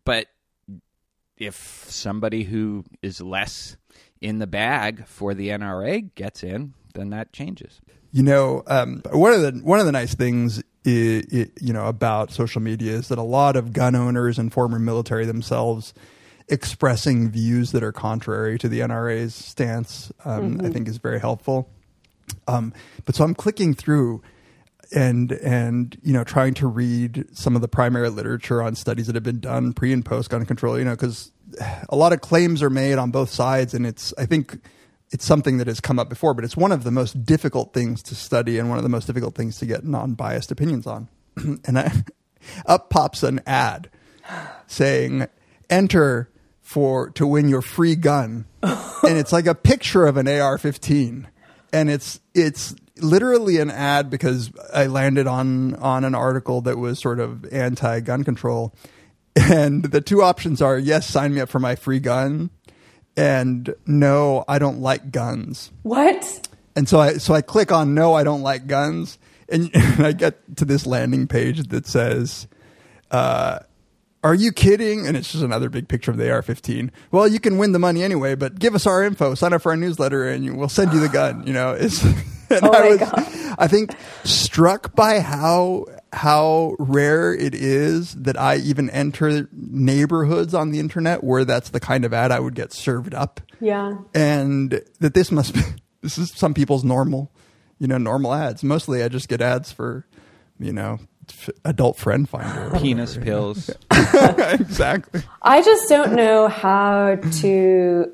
but 0.05 0.27
if 1.39 1.87
somebody 1.89 2.43
who 2.43 2.85
is 3.01 3.21
less 3.21 3.77
in 4.23 4.39
the 4.39 4.47
bag 4.47 5.07
for 5.07 5.35
the 5.35 5.49
NRA 5.49 6.09
gets 6.15 6.43
in 6.43 6.75
then 6.95 7.11
that 7.11 7.33
changes 7.33 7.81
You 8.13 8.23
know, 8.23 8.63
um, 8.67 9.03
one 9.11 9.33
of 9.33 9.41
the 9.41 9.53
one 9.65 9.81
of 9.81 9.87
the 9.87 9.93
nice 9.93 10.15
things, 10.15 10.63
i 10.87 11.23
i 11.33 11.49
you 11.61 11.73
know, 11.73 11.87
about 11.87 12.31
social 12.31 12.61
media 12.61 12.93
is 12.93 13.09
that 13.09 13.19
a 13.19 13.23
lot 13.23 13.57
of 13.57 13.73
gun 13.73 13.95
owners 13.95 14.39
and 14.39 14.53
former 14.53 14.79
military 14.79 15.25
themselves 15.25 15.95
expressing 16.49 17.31
views 17.31 17.73
that 17.73 17.83
are 17.83 17.93
contrary 17.93 18.59
to 18.59 18.69
the 18.69 18.81
NRA's 18.81 19.35
stance, 19.35 20.13
um, 20.25 20.61
I 20.63 20.69
think, 20.69 20.89
is 20.89 20.99
very 20.99 21.21
helpful. 21.21 21.71
Um, 22.47 22.75
but 23.05 23.15
so 23.15 23.25
I'm 23.25 23.35
clicking 23.35 23.75
through. 23.75 24.23
And 24.95 25.33
and 25.33 25.97
you 26.03 26.13
know 26.13 26.25
trying 26.25 26.55
to 26.55 26.67
read 26.67 27.25
some 27.33 27.57
of 27.57 27.63
the 27.63 27.69
primary 27.69 28.11
literature 28.11 28.63
on 28.63 28.75
studies 28.75 29.07
that 29.07 29.15
have 29.15 29.25
been 29.25 29.41
done 29.41 29.73
pre 29.73 29.93
and 29.93 30.05
post 30.05 30.31
gun 30.31 30.45
control. 30.45 30.79
You 30.79 30.85
know, 30.85 30.93
because 30.93 31.33
a 31.89 31.97
lot 31.97 32.13
of 32.13 32.21
claims 32.21 32.63
are 32.63 32.71
made 32.71 32.99
on 32.99 33.11
both 33.11 33.31
sides, 33.31 33.75
and 33.75 33.87
it's 33.87 34.13
I 34.19 34.27
think 34.27 34.59
it's 35.11 35.25
something 35.25 35.59
that 35.59 35.67
has 35.67 35.81
come 35.81 35.99
up 35.99 36.09
before, 36.09 36.35
but 36.35 36.45
it's 36.45 36.57
one 36.57 36.73
of 36.73 36.85
the 36.85 36.91
most 36.91 37.25
difficult 37.25 37.75
things 37.75 38.03
to 38.05 38.15
study 38.15 38.59
and 38.59 38.69
one 38.69 38.79
of 38.79 38.83
the 38.83 38.89
most 38.89 39.07
difficult 39.07 39.35
things 39.35 39.59
to 39.59 39.67
get 39.67 39.85
non-biased 39.85 40.51
opinions 40.51 40.87
on. 40.87 41.09
and 41.37 41.79
I, 41.79 41.93
up 42.67 42.91
pops 42.91 43.23
an 43.23 43.41
ad 43.47 43.91
saying, 44.67 45.27
"Enter 45.69 46.31
for 46.61 47.11
to 47.11 47.27
win 47.27 47.49
your 47.49 47.63
free 47.63 47.97
gun," 47.97 48.47
and 48.63 49.19
it's 49.19 49.33
like 49.33 49.47
a 49.47 49.55
picture 49.55 50.07
of 50.07 50.17
an 50.17 50.29
AR-15, 50.29 51.27
and 51.73 51.91
it's 51.91 52.21
it's 52.35 52.75
literally 52.99 53.59
an 53.59 53.71
ad 53.71 54.11
because 54.11 54.51
I 54.73 54.87
landed 54.87 55.27
on 55.27 55.75
on 55.77 56.05
an 56.05 56.15
article 56.15 56.61
that 56.63 56.79
was 56.79 56.99
sort 56.99 57.21
of 57.21 57.45
anti-gun 57.53 58.25
control, 58.25 58.75
and 59.37 59.85
the 59.85 60.01
two 60.01 60.23
options 60.23 60.61
are 60.61 60.79
yes, 60.79 61.07
sign 61.07 61.35
me 61.35 61.41
up 61.41 61.49
for 61.49 61.59
my 61.59 61.75
free 61.75 62.01
gun, 62.01 62.51
and 63.17 63.75
no, 63.87 64.45
I 64.49 64.59
don't 64.59 64.81
like 64.81 65.11
guns. 65.11 65.71
What? 65.83 66.49
And 66.77 66.89
so 66.89 67.01
I 67.01 67.15
so 67.15 67.35
I 67.35 67.43
click 67.43 67.73
on 67.73 67.95
no, 67.95 68.15
I 68.15 68.25
don't 68.25 68.43
like 68.43 68.67
guns, 68.67 69.19
and, 69.49 69.71
and 69.75 70.07
I 70.07 70.13
get 70.13 70.57
to 70.57 70.65
this 70.65 70.87
landing 70.87 71.27
page 71.27 71.69
that 71.69 71.87
says, 71.87 72.47
uh, 73.11 73.61
"Are 74.23 74.35
you 74.35 74.53
kidding?" 74.53 75.07
And 75.07 75.17
it's 75.17 75.31
just 75.33 75.45
another 75.45 75.69
big 75.69 75.89
picture 75.89 76.11
of 76.11 76.17
the 76.17 76.31
AR-15. 76.31 76.91
Well, 77.11 77.27
you 77.29 77.41
can 77.41 77.59
win 77.59 77.73
the 77.73 77.79
money 77.79 78.03
anyway, 78.03 78.35
but 78.35 78.59
give 78.59 78.75
us 78.75 78.87
our 78.87 79.03
info, 79.03 79.35
sign 79.35 79.53
up 79.53 79.63
for 79.63 79.73
our 79.73 79.77
newsletter, 79.77 80.29
and 80.29 80.57
we'll 80.57 80.69
send 80.69 80.93
you 80.93 81.01
the 81.01 81.09
gun. 81.09 81.47
You 81.47 81.53
know, 81.53 81.73
it's. 81.73 82.05
And 82.53 82.65
Oh 82.65 82.71
I 82.71 82.87
was, 82.87 82.99
God. 82.99 83.55
I 83.59 83.67
think, 83.67 83.97
struck 84.25 84.95
by 84.95 85.21
how 85.21 85.87
how 86.13 86.77
rare 86.79 87.33
it 87.35 87.55
is 87.55 88.13
that 88.13 88.39
I 88.39 88.57
even 88.57 88.91
enter 88.91 89.49
neighborhoods 89.53 90.53
on 90.53 90.71
the 90.71 90.79
internet 90.79 91.25
where 91.25 91.47
that's 91.47 91.71
the 91.71 91.81
kind 91.81 92.05
of 92.05 92.13
ad 92.13 92.31
I 92.31 92.41
would 92.41 92.55
get 92.55 92.75
served 92.75 93.15
up 93.15 93.41
Yeah. 93.59 93.95
and 94.15 94.83
that 95.01 95.15
this 95.15 95.33
must 95.33 95.55
be 95.55 95.61
this 96.03 96.19
is 96.19 96.31
some 96.33 96.53
people's 96.53 96.85
normal 96.85 97.33
you 97.79 97.87
know 97.87 97.97
normal 97.97 98.35
ads 98.35 98.63
mostly 98.63 99.03
i 99.03 99.09
just 99.09 99.29
get 99.31 99.41
ads 99.41 99.73
for 99.73 100.07
you 100.61 100.75
know 100.75 100.99
f- 101.29 101.51
adult 101.65 101.97
friend 101.97 102.29
finder 102.29 102.71
Penis 102.79 103.17
pills. 103.17 103.71
exactly 103.91 105.23
I 105.43 105.63
just 105.63 105.89
don't 105.89 106.15
know 106.15 106.49
how 106.49 107.17
to 107.41 108.13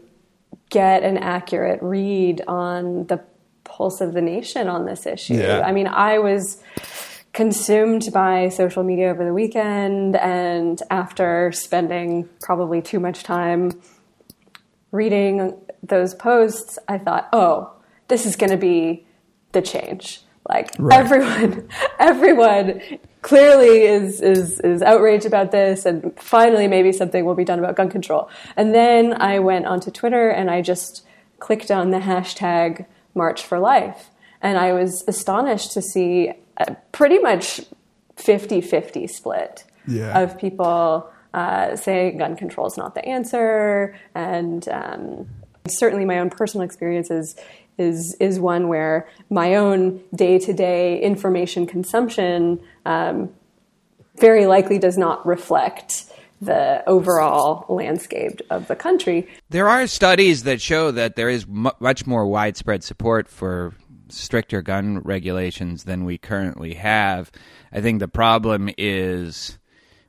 get 0.70 1.02
an 1.02 1.18
accurate 1.18 1.82
read 1.82 2.42
on 2.46 3.06
the 3.06 3.22
pulse 3.64 4.00
of 4.00 4.12
the 4.12 4.20
nation 4.20 4.68
on 4.68 4.84
this 4.86 5.06
issue. 5.06 5.34
Yeah. 5.34 5.62
I 5.64 5.72
mean, 5.72 5.86
I 5.86 6.18
was 6.18 6.62
consumed 7.32 8.08
by 8.12 8.48
social 8.48 8.82
media 8.82 9.10
over 9.10 9.24
the 9.24 9.32
weekend, 9.32 10.16
and 10.16 10.82
after 10.90 11.52
spending 11.52 12.28
probably 12.40 12.82
too 12.82 12.98
much 12.98 13.22
time 13.22 13.80
reading 14.90 15.54
those 15.82 16.14
posts, 16.14 16.78
I 16.88 16.98
thought, 16.98 17.28
oh, 17.32 17.72
this 18.08 18.26
is 18.26 18.36
going 18.36 18.50
to 18.50 18.56
be 18.56 19.06
the 19.52 19.62
change. 19.62 20.22
Like 20.48 20.70
Right. 20.78 20.98
everyone, 20.98 21.68
everyone 21.98 22.80
clearly 23.22 23.82
is, 23.82 24.20
is, 24.20 24.60
is 24.60 24.80
outraged 24.82 25.26
about 25.26 25.50
this 25.50 25.84
and 25.84 26.12
finally 26.18 26.68
maybe 26.68 26.92
something 26.92 27.24
will 27.24 27.34
be 27.34 27.44
done 27.44 27.58
about 27.58 27.76
gun 27.76 27.90
control. 27.90 28.30
And 28.56 28.74
then 28.74 29.20
I 29.20 29.38
went 29.40 29.66
onto 29.66 29.90
Twitter 29.90 30.30
and 30.30 30.50
I 30.50 30.62
just 30.62 31.04
clicked 31.38 31.70
on 31.70 31.90
the 31.90 31.98
hashtag 31.98 32.86
March 33.14 33.44
for 33.44 33.58
Life. 33.58 34.10
And 34.40 34.56
I 34.56 34.72
was 34.72 35.04
astonished 35.08 35.72
to 35.72 35.82
see 35.82 36.32
a 36.56 36.76
pretty 36.92 37.18
much 37.18 37.60
50-50 38.16 39.08
split 39.10 39.64
Yeah. 39.86 40.20
of 40.20 40.38
people 40.38 41.10
uh, 41.34 41.76
saying 41.76 42.18
gun 42.18 42.36
control 42.36 42.66
is 42.66 42.76
not 42.76 42.94
the 42.94 43.04
answer, 43.04 43.94
and 44.14 44.66
um, 44.70 45.28
certainly 45.68 46.04
my 46.04 46.18
own 46.18 46.30
personal 46.30 46.64
experiences 46.64 47.36
is 47.78 48.14
is 48.14 48.40
one 48.40 48.68
where 48.68 49.08
my 49.30 49.54
own 49.54 50.02
day 50.14 50.38
to 50.38 50.52
day 50.52 51.00
information 51.00 51.66
consumption 51.66 52.60
um, 52.84 53.30
very 54.16 54.46
likely 54.46 54.78
does 54.78 54.98
not 54.98 55.24
reflect 55.26 56.04
the 56.40 56.82
overall 56.88 57.64
landscape 57.74 58.40
of 58.50 58.68
the 58.68 58.76
country. 58.76 59.28
There 59.50 59.68
are 59.68 59.86
studies 59.86 60.44
that 60.44 60.60
show 60.60 60.90
that 60.92 61.16
there 61.16 61.28
is 61.28 61.46
mu 61.46 61.70
much 61.80 62.06
more 62.06 62.26
widespread 62.26 62.84
support 62.84 63.28
for 63.28 63.74
stricter 64.08 64.62
gun 64.62 65.00
regulations 65.00 65.84
than 65.84 66.04
we 66.04 66.18
currently 66.18 66.74
have. 66.74 67.30
I 67.72 67.80
think 67.80 68.00
the 68.00 68.08
problem 68.08 68.70
is 68.78 69.58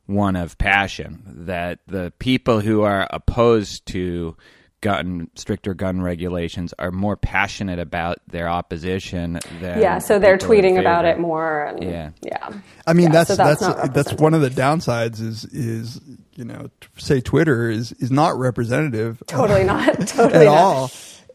one 0.05 0.35
of 0.35 0.57
passion 0.57 1.21
that 1.45 1.79
the 1.87 2.11
people 2.19 2.61
who 2.61 2.81
are 2.81 3.07
opposed 3.11 3.85
to 3.87 4.35
gun 4.81 5.29
stricter 5.35 5.73
gun 5.73 6.01
regulations 6.01 6.73
are 6.79 6.91
more 6.91 7.17
passionate 7.17 7.79
about 7.79 8.17
their 8.27 8.47
opposition 8.47 9.39
than 9.59 9.81
yeah, 9.81 9.97
so 9.97 10.19
they're 10.19 10.37
tweeting 10.37 10.79
about 10.79 11.05
it 11.05 11.19
more. 11.19 11.65
And, 11.65 11.83
Yeah. 11.83 12.11
yeah. 12.21 12.49
i 12.87 12.93
mean 12.93 13.07
Yeah, 13.07 13.11
that's 13.11 13.27
so 13.29 13.35
that's 13.35 13.59
that's 13.59 13.89
that's, 13.93 14.13
one 14.21 14.33
of 14.33 14.41
the 14.41 14.49
downsides 14.49 15.19
is 15.21 15.45
is 15.45 15.99
you 16.35 16.45
know 16.45 16.69
say 16.97 17.19
twitter 17.21 17.69
is 17.69 17.91
is 17.93 18.11
not 18.11 18.37
representative 18.37 19.21
Totally 19.27 19.63
not. 19.63 19.85
Totally 20.07 20.41
at 20.41 20.45
not. 20.45 20.57
all 20.57 20.91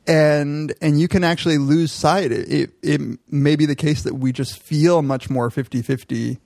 and 0.06 0.74
and 0.80 1.00
you 1.00 1.08
can 1.08 1.24
actually 1.24 1.58
lose 1.58 1.92
sight 1.92 2.32
it, 2.32 2.50
it 2.52 2.70
it 2.82 3.18
may 3.28 3.56
be 3.56 3.66
the 3.66 3.76
case 3.76 4.02
that 4.02 4.14
we 4.14 4.32
just 4.32 4.58
feel 4.58 5.02
much 5.02 5.28
more 5.30 5.50
50-50 5.50 6.38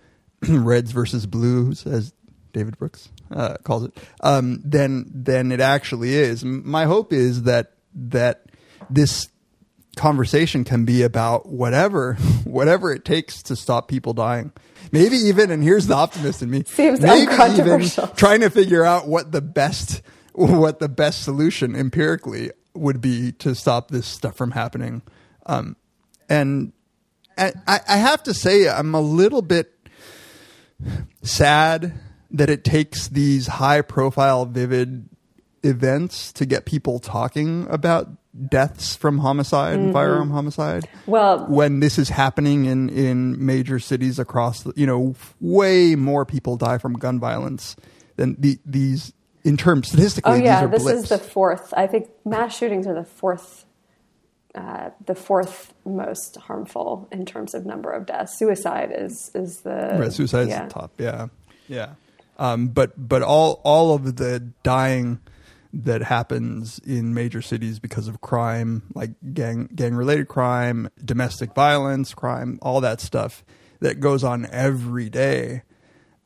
reds 0.49 0.93
versus 0.93 1.27
blues 1.27 1.87
as 1.87 2.13
david 2.53 2.79
brooks 2.79 3.09
uh, 3.31 3.57
calls 3.65 3.85
it 3.85 3.97
um, 4.21 4.61
than 4.65 5.11
than 5.13 5.53
it 5.53 5.61
actually 5.61 6.15
is. 6.15 6.45
My 6.45 6.85
hope 6.85 7.13
is 7.13 7.43
that 7.43 7.73
that 7.95 8.47
this 8.91 9.29
conversation 9.97 10.65
can 10.65 10.85
be 10.85 11.03
about 11.03 11.49
whatever 11.49 12.15
whatever 12.45 12.93
it 12.93 13.05
takes 13.05 13.43
to 13.45 13.57
stop 13.57 13.89
people 13.89 14.13
dying. 14.13 14.53
Maybe 14.93 15.17
even 15.17 15.51
and 15.51 15.63
here's 15.63 15.87
the 15.87 15.95
optimist 15.95 16.43
in 16.43 16.51
me 16.51 16.65
Seems 16.67 17.01
maybe 17.01 17.33
even 17.33 17.81
trying 18.17 18.41
to 18.41 18.51
figure 18.51 18.85
out 18.85 19.09
what 19.09 19.33
the 19.33 19.43
best 19.43 20.03
what 20.33 20.79
the 20.79 20.89
best 20.89 21.23
solution 21.23 21.75
empirically 21.75 22.53
would 22.75 23.01
be 23.01 23.33
to 23.33 23.55
stop 23.55 23.91
this 23.91 24.07
stuff 24.07 24.37
from 24.37 24.53
happening. 24.53 25.03
Um, 25.47 25.77
and 26.29 26.73
and 27.37 27.55
I, 27.67 27.81
I 27.89 27.97
have 27.97 28.23
to 28.25 28.35
say 28.35 28.69
i'm 28.69 28.95
a 28.95 29.01
little 29.01 29.43
bit 29.43 29.73
sad 31.23 31.99
that 32.31 32.51
it 32.51 32.65
takes 32.65 33.09
these 33.09 33.47
high 33.47 33.81
profile 33.83 34.45
vivid 34.45 35.09
events 35.63 36.33
to 36.33 36.47
get 36.47 36.65
people 36.65 36.99
talking 36.99 37.67
about 37.69 38.09
deaths 38.49 38.95
from 38.95 39.19
homicide 39.19 39.77
and 39.77 39.93
firearm 39.93 40.31
homicide 40.31 40.89
Well, 41.07 41.47
when 41.47 41.81
this 41.81 41.99
is 41.99 42.09
happening 42.11 42.67
in 42.67 42.89
in 42.91 43.45
major 43.45 43.81
cities 43.81 44.21
across 44.21 44.63
the, 44.63 44.73
you 44.77 44.87
know 44.87 45.17
way 45.41 45.97
more 45.97 46.25
people 46.25 46.57
die 46.57 46.79
from 46.79 46.93
gun 46.95 47.19
violence 47.19 47.75
than 48.17 48.37
the, 48.39 48.59
these 48.65 49.13
in 49.43 49.57
terms 49.57 49.89
statistically 49.89 50.33
Oh 50.33 50.37
yeah, 50.37 50.67
this 50.67 50.83
blips. 50.85 51.03
is 51.05 51.09
the 51.09 51.19
fourth. 51.19 51.75
I 51.77 51.87
think 51.89 52.09
mass 52.25 52.57
shootings 52.57 52.87
are 52.87 52.95
the 52.95 53.05
fourth, 53.05 53.65
uh, 54.55 54.91
the 55.05 55.15
fourth 55.15 55.73
most 55.85 56.37
harmful 56.37 57.09
in 57.11 57.25
terms 57.27 57.55
of 57.55 57.67
number 57.67 57.91
of 57.91 58.07
deaths. 58.07 58.39
Suicide 58.39 58.93
is 58.95 59.31
is 59.35 59.61
the 59.63 59.97
Right, 59.99 60.13
suicide 60.13 60.49
is 60.49 60.57
the 60.59 60.67
top. 60.69 60.93
Yeah, 60.99 61.27
yeah. 61.67 61.95
Um, 62.39 62.69
but 62.69 62.93
but 62.97 63.23
all 63.23 63.61
all 63.65 63.95
of 63.95 64.17
the 64.17 64.41
dying 64.63 65.21
that 65.73 66.03
happens 66.03 66.79
in 66.81 67.13
major 67.13 67.43
cities 67.43 67.79
because 67.79 68.09
of 68.09 68.21
crime, 68.21 68.83
like 68.95 69.11
gang 69.35 69.69
gang 69.75 69.95
related 69.95 70.29
crime, 70.29 70.89
domestic 71.05 71.55
violence, 71.55 72.15
crime, 72.15 72.59
all 72.63 72.81
that 72.81 73.01
stuff 73.01 73.45
that 73.81 74.01
goes 74.01 74.25
on 74.25 74.47
every 74.53 75.09
day. 75.11 75.63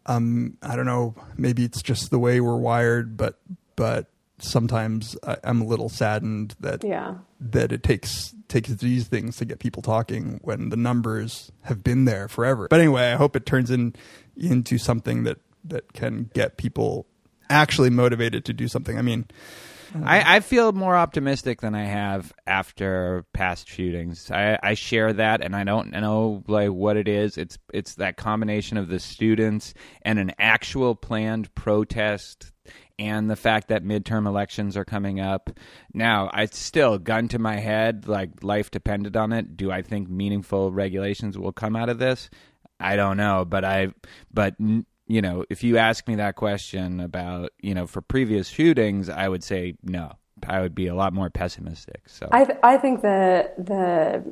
Um, 0.06 0.56
I 0.62 0.76
don't 0.76 0.86
know. 0.86 1.14
Maybe 1.36 1.64
it's 1.64 1.82
just 1.82 2.10
the 2.10 2.18
way 2.18 2.40
we're 2.40 2.56
wired, 2.56 3.16
but 3.16 3.38
but 3.76 4.06
sometimes 4.38 5.16
I, 5.26 5.36
I'm 5.44 5.60
a 5.62 5.64
little 5.64 5.88
saddened 5.88 6.54
that 6.60 6.82
Yeah. 6.84 7.14
that 7.40 7.72
it 7.72 7.82
takes 7.82 8.34
takes 8.48 8.68
these 8.70 9.08
things 9.08 9.36
to 9.38 9.44
get 9.44 9.60
people 9.60 9.80
talking 9.82 10.40
when 10.42 10.68
the 10.68 10.76
numbers 10.76 11.50
have 11.62 11.82
been 11.82 12.04
there 12.04 12.28
forever. 12.28 12.66
But 12.68 12.80
anyway, 12.80 13.12
I 13.12 13.16
hope 13.16 13.34
it 13.36 13.46
turns 13.46 13.70
in 13.70 13.94
into 14.36 14.76
something 14.78 15.22
that 15.24 15.38
that 15.64 15.92
can 15.92 16.30
get 16.34 16.56
people 16.56 17.06
actually 17.50 17.90
motivated 17.90 18.44
to 18.46 18.52
do 18.52 18.68
something. 18.68 18.98
I 18.98 19.02
mean, 19.02 19.26
I, 19.94 20.36
I 20.36 20.40
feel 20.40 20.72
more 20.72 20.96
optimistic 20.96 21.60
than 21.60 21.74
I 21.74 21.84
have 21.84 22.32
after 22.46 23.24
past 23.32 23.68
shootings. 23.68 24.30
I, 24.30 24.58
I 24.62 24.74
share 24.74 25.12
that, 25.12 25.42
and 25.42 25.54
I 25.54 25.64
don't 25.64 25.90
know 25.90 26.42
like 26.46 26.70
what 26.70 26.96
it 26.96 27.08
is. 27.08 27.36
It's 27.36 27.58
it's 27.72 27.96
that 27.96 28.16
combination 28.16 28.78
of 28.78 28.88
the 28.88 28.98
students 28.98 29.74
and 30.02 30.18
an 30.18 30.32
actual 30.38 30.94
planned 30.94 31.54
protest, 31.54 32.52
and 32.98 33.30
the 33.30 33.36
fact 33.36 33.68
that 33.68 33.84
midterm 33.84 34.26
elections 34.26 34.76
are 34.76 34.84
coming 34.84 35.20
up. 35.20 35.50
Now, 35.92 36.30
I 36.32 36.46
still 36.46 36.98
gun 36.98 37.28
to 37.28 37.38
my 37.38 37.56
head, 37.56 38.08
like 38.08 38.42
life 38.42 38.70
depended 38.70 39.16
on 39.16 39.32
it. 39.32 39.56
Do 39.56 39.70
I 39.70 39.82
think 39.82 40.08
meaningful 40.08 40.72
regulations 40.72 41.36
will 41.36 41.52
come 41.52 41.76
out 41.76 41.90
of 41.90 41.98
this? 41.98 42.30
I 42.80 42.96
don't 42.96 43.16
know, 43.16 43.44
but 43.44 43.64
I 43.64 43.88
but 44.32 44.54
you 45.12 45.20
know, 45.20 45.44
if 45.50 45.62
you 45.62 45.76
ask 45.76 46.08
me 46.08 46.14
that 46.14 46.36
question 46.36 46.98
about 46.98 47.50
you 47.60 47.74
know 47.74 47.86
for 47.86 48.00
previous 48.00 48.48
shootings, 48.48 49.10
I 49.10 49.28
would 49.28 49.44
say 49.44 49.74
no. 49.82 50.12
I 50.48 50.62
would 50.62 50.74
be 50.74 50.86
a 50.86 50.94
lot 50.94 51.12
more 51.12 51.28
pessimistic. 51.28 52.08
So 52.08 52.28
I, 52.32 52.44
th- 52.46 52.58
I 52.62 52.78
think 52.78 53.02
the 53.02 53.50
the 53.58 54.24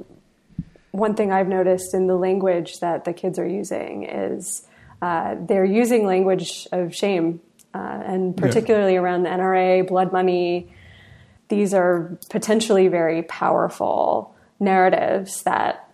one 0.93 1.15
thing 1.15 1.33
I've 1.33 1.49
noticed 1.49 1.93
in 1.93 2.07
the 2.07 2.17
language 2.17 2.81
that 2.81 3.05
the 3.05 3.13
kids 3.13 3.39
are 3.39 3.47
using 3.47 4.05
is 4.05 4.67
uh, 5.03 5.37
they're 5.39 5.67
using 5.67 6.07
language 6.07 6.67
of 6.73 6.95
shame, 6.95 7.41
uh, 7.75 8.03
and 8.07 8.35
particularly 8.35 8.97
around 8.97 9.25
the 9.25 9.29
NRA, 9.29 9.87
blood 9.87 10.13
money. 10.13 10.75
These 11.49 11.75
are 11.75 12.17
potentially 12.31 12.89
very 12.89 13.23
powerful 13.23 14.35
narratives 14.59 15.43
that 15.43 15.87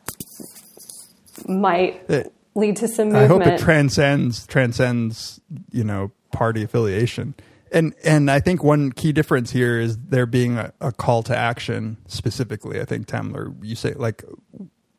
might 1.49 2.05
It- 2.09 2.33
lead 2.57 2.77
to 2.77 2.89
some 2.89 3.15
I 3.15 3.27
hope 3.27 3.47
it 3.47 3.61
transcends 3.61 4.47
transcends 4.47 5.41
you 5.71 5.85
know 5.85 6.11
party 6.33 6.63
affiliation. 6.63 7.35
And 7.73 7.95
and 8.05 8.31
I 8.31 8.41
think 8.41 8.63
one 8.63 8.93
key 8.93 9.13
difference 9.13 9.51
here 9.51 9.79
is 9.79 9.99
there 9.99 10.27
being 10.27 10.57
a, 10.57 10.73
a 10.81 10.93
call 10.93 11.23
to 11.25 11.37
action 11.37 11.99
specifically. 12.07 12.81
I 12.81 12.85
think 12.85 13.07
Tamler, 13.07 13.55
you 13.63 13.77
say 13.77 13.93
like 13.95 14.25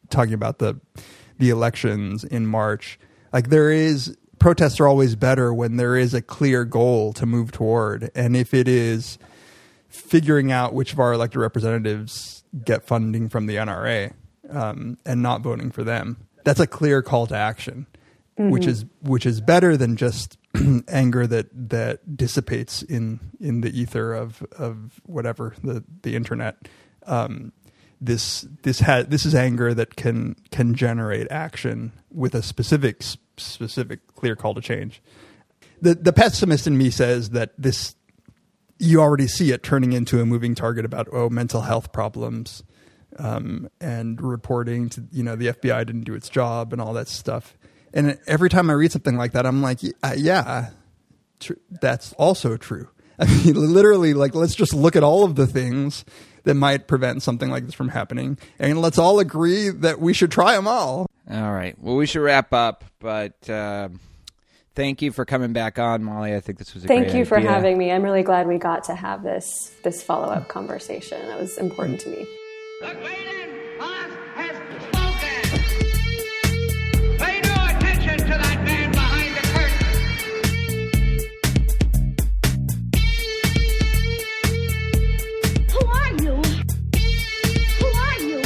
talking 0.10 0.34
about 0.34 0.60
the 0.60 0.80
the 1.38 1.50
elections 1.50 2.24
in 2.24 2.48
March. 2.48 3.00
Like 3.34 3.50
there 3.50 3.72
is 3.72 4.18
protests 4.40 4.80
are 4.80 4.88
always 4.88 5.16
better 5.16 5.54
when 5.54 5.78
there 5.78 5.96
is 5.96 6.14
a 6.14 6.22
clear 6.22 6.66
goal 6.66 7.14
to 7.14 7.26
move 7.26 7.52
toward, 7.52 8.12
and 8.16 8.36
if 8.36 8.54
it 8.54 8.68
is 8.68 9.18
figuring 9.90 10.52
out 10.52 10.74
which 10.74 10.94
of 10.94 11.00
our 11.00 11.14
elected 11.14 11.40
representatives 11.40 12.44
get 12.64 12.84
funding 12.84 13.30
from 13.30 13.46
the 13.46 13.56
NRA 13.56 14.14
um, 14.50 14.98
and 15.06 15.22
not 15.22 15.42
voting 15.42 15.72
for 15.72 15.84
them. 15.84 16.27
That's 16.48 16.61
a 16.61 16.68
clear 16.68 17.02
call 17.02 17.28
to 17.28 17.36
action, 17.36 17.88
which 18.38 18.65
is 18.68 18.86
which 19.02 19.26
is 19.26 19.41
better 19.41 19.76
than 19.76 19.98
just 19.98 20.38
anger 20.88 21.28
that 21.28 21.48
that 21.69 22.15
dissipates 22.15 22.84
in 22.84 23.19
in 23.38 23.60
the 23.60 23.78
ether 23.78 24.14
of 24.14 24.41
of 24.57 25.02
whatever 25.06 25.56
the 25.61 25.84
the 26.03 26.15
internet. 26.15 26.56
Um, 27.06 27.52
this 27.99 28.48
this 28.64 28.80
has 28.80 29.07
this 29.07 29.26
is 29.26 29.36
anger 29.36 29.74
that 29.74 29.98
can 29.98 30.38
can 30.49 30.74
generate 30.74 31.30
action 31.30 31.91
with 32.14 32.34
a 32.34 32.41
specific 32.41 33.03
specific 33.36 34.07
clear 34.15 34.38
call 34.38 34.53
to 34.53 34.61
change. 34.61 35.02
The 35.82 35.95
the 35.95 36.14
pessimist 36.14 36.65
in 36.65 36.78
me 36.78 36.91
says 36.91 37.32
that 37.32 37.52
this 37.57 37.98
you 38.80 39.02
already 39.02 39.28
see 39.28 39.52
it 39.52 39.64
turning 39.64 39.91
into 39.91 40.22
a 40.22 40.26
moving 40.26 40.56
target 40.56 40.86
about 40.86 41.10
oh 41.11 41.30
mental 41.30 41.64
health 41.64 41.91
problems 41.91 42.64
um, 43.19 43.69
and 43.80 44.22
reporting 44.22 44.89
to 44.89 45.03
you 45.11 45.23
know 45.23 45.35
the 45.35 45.48
FBI 45.48 45.85
didn't 45.85 46.02
do 46.06 46.14
its 46.14 46.30
job 46.30 46.73
and 46.73 46.81
all 46.81 46.94
that 46.94 47.07
stuff. 47.07 47.57
And 47.94 48.19
every 48.27 48.49
time 48.49 48.69
I 48.69 48.73
read 48.73 48.91
something 48.91 49.18
like 49.18 49.31
that, 49.31 49.45
I'm 49.45 49.61
like, 49.61 49.80
uh, 50.03 50.14
yeah, 50.18 50.72
tr- 51.39 51.53
that's 51.81 52.14
also 52.14 52.57
true. 52.57 52.89
I 53.19 53.26
mean, 53.26 53.56
literally, 53.56 54.14
like 54.14 54.35
let's 54.35 54.53
just 54.56 54.73
look 54.73 54.95
at 54.95 55.03
all 55.03 55.23
of 55.23 55.35
the 55.35 55.48
things 55.48 56.06
that 56.44 56.53
might 56.53 56.88
prevent 56.88 57.23
something 57.23 57.49
like 57.49 57.65
this 57.65 57.73
from 57.73 57.89
happening, 57.89 58.38
and 58.60 58.80
let's 58.81 58.98
all 58.98 59.19
agree 59.19 59.69
that 59.69 59.99
we 59.99 60.14
should 60.14 60.31
try 60.31 60.56
them 60.56 60.68
all. 60.68 61.07
All 61.30 61.52
right. 61.52 61.76
Well, 61.80 61.95
we 61.95 62.06
should 62.06 62.22
wrap 62.22 62.53
up, 62.53 62.85
but 62.99 63.49
uh, 63.49 63.89
thank 64.76 65.02
you 65.02 65.11
for 65.11 65.26
coming 65.26 65.52
back 65.52 65.77
on, 65.80 66.03
Molly. 66.03 66.35
I 66.35 66.39
think 66.39 66.57
this 66.57 66.73
was 66.73 66.84
a 66.84 66.88
great 66.88 66.95
Thank 66.95 67.07
great 67.10 67.19
you 67.19 67.26
for 67.26 67.38
idea. 67.38 67.49
having 67.49 67.77
me. 67.77 67.91
I'm 67.91 68.03
really 68.03 68.23
glad 68.23 68.48
we 68.48 68.60
got 68.60 68.85
to 68.85 68.95
have 68.95 69.23
this 69.23 69.72
this 69.84 70.03
follow 70.03 70.27
up 70.27 70.48
conversation. 70.48 71.19
That 71.27 71.39
was 71.39 71.57
important 71.57 71.99
to 72.02 72.10
me. 72.10 72.26
The 72.80 72.94
Cleveland 72.94 73.54
Boss 73.80 74.12
has 74.36 74.56
spoken. 74.86 75.44
Pay 77.18 77.41
no 77.41 77.54
attention 77.70 78.18
to 78.20 78.36
that 78.38 78.62
man 78.64 78.91
behind 78.91 79.36
the 79.36 79.41
curtain. 79.54 79.88
Who 85.72 85.82
are 85.88 86.14
you? 86.22 86.36
Who 87.80 87.88
are 87.98 88.20
you? 88.22 88.41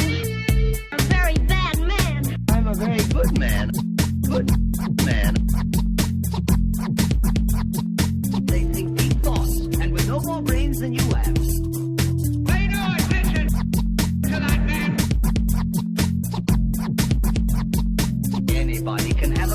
A 0.92 0.98
very 1.02 1.36
bad 1.46 1.76
man. 1.80 2.20
I'm 2.52 2.66
a 2.68 2.74
very 2.74 3.02
good 3.08 3.38
man. 3.38 3.70
Good 4.22 4.50
man. 5.04 5.34
They 8.46 8.64
think 8.64 8.96
deep 8.96 9.20
thoughts, 9.22 9.60
and 9.78 9.92
with 9.92 10.08
no 10.08 10.20
more 10.20 10.40
brains 10.40 10.80
than 10.80 10.94
you 10.94 11.02
have. 11.16 11.41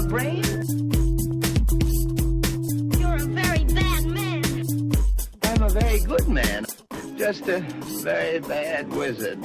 Brain. 0.08 0.44
You're 2.98 3.16
a 3.16 3.28
very 3.28 3.64
bad 3.66 4.06
man. 4.06 4.92
I'm 5.44 5.64
a 5.64 5.70
very 5.70 6.00
good 6.00 6.28
man. 6.30 6.66
Just 7.18 7.48
a 7.48 7.60
very 8.04 8.40
bad 8.40 8.90
wizard. 8.90 9.40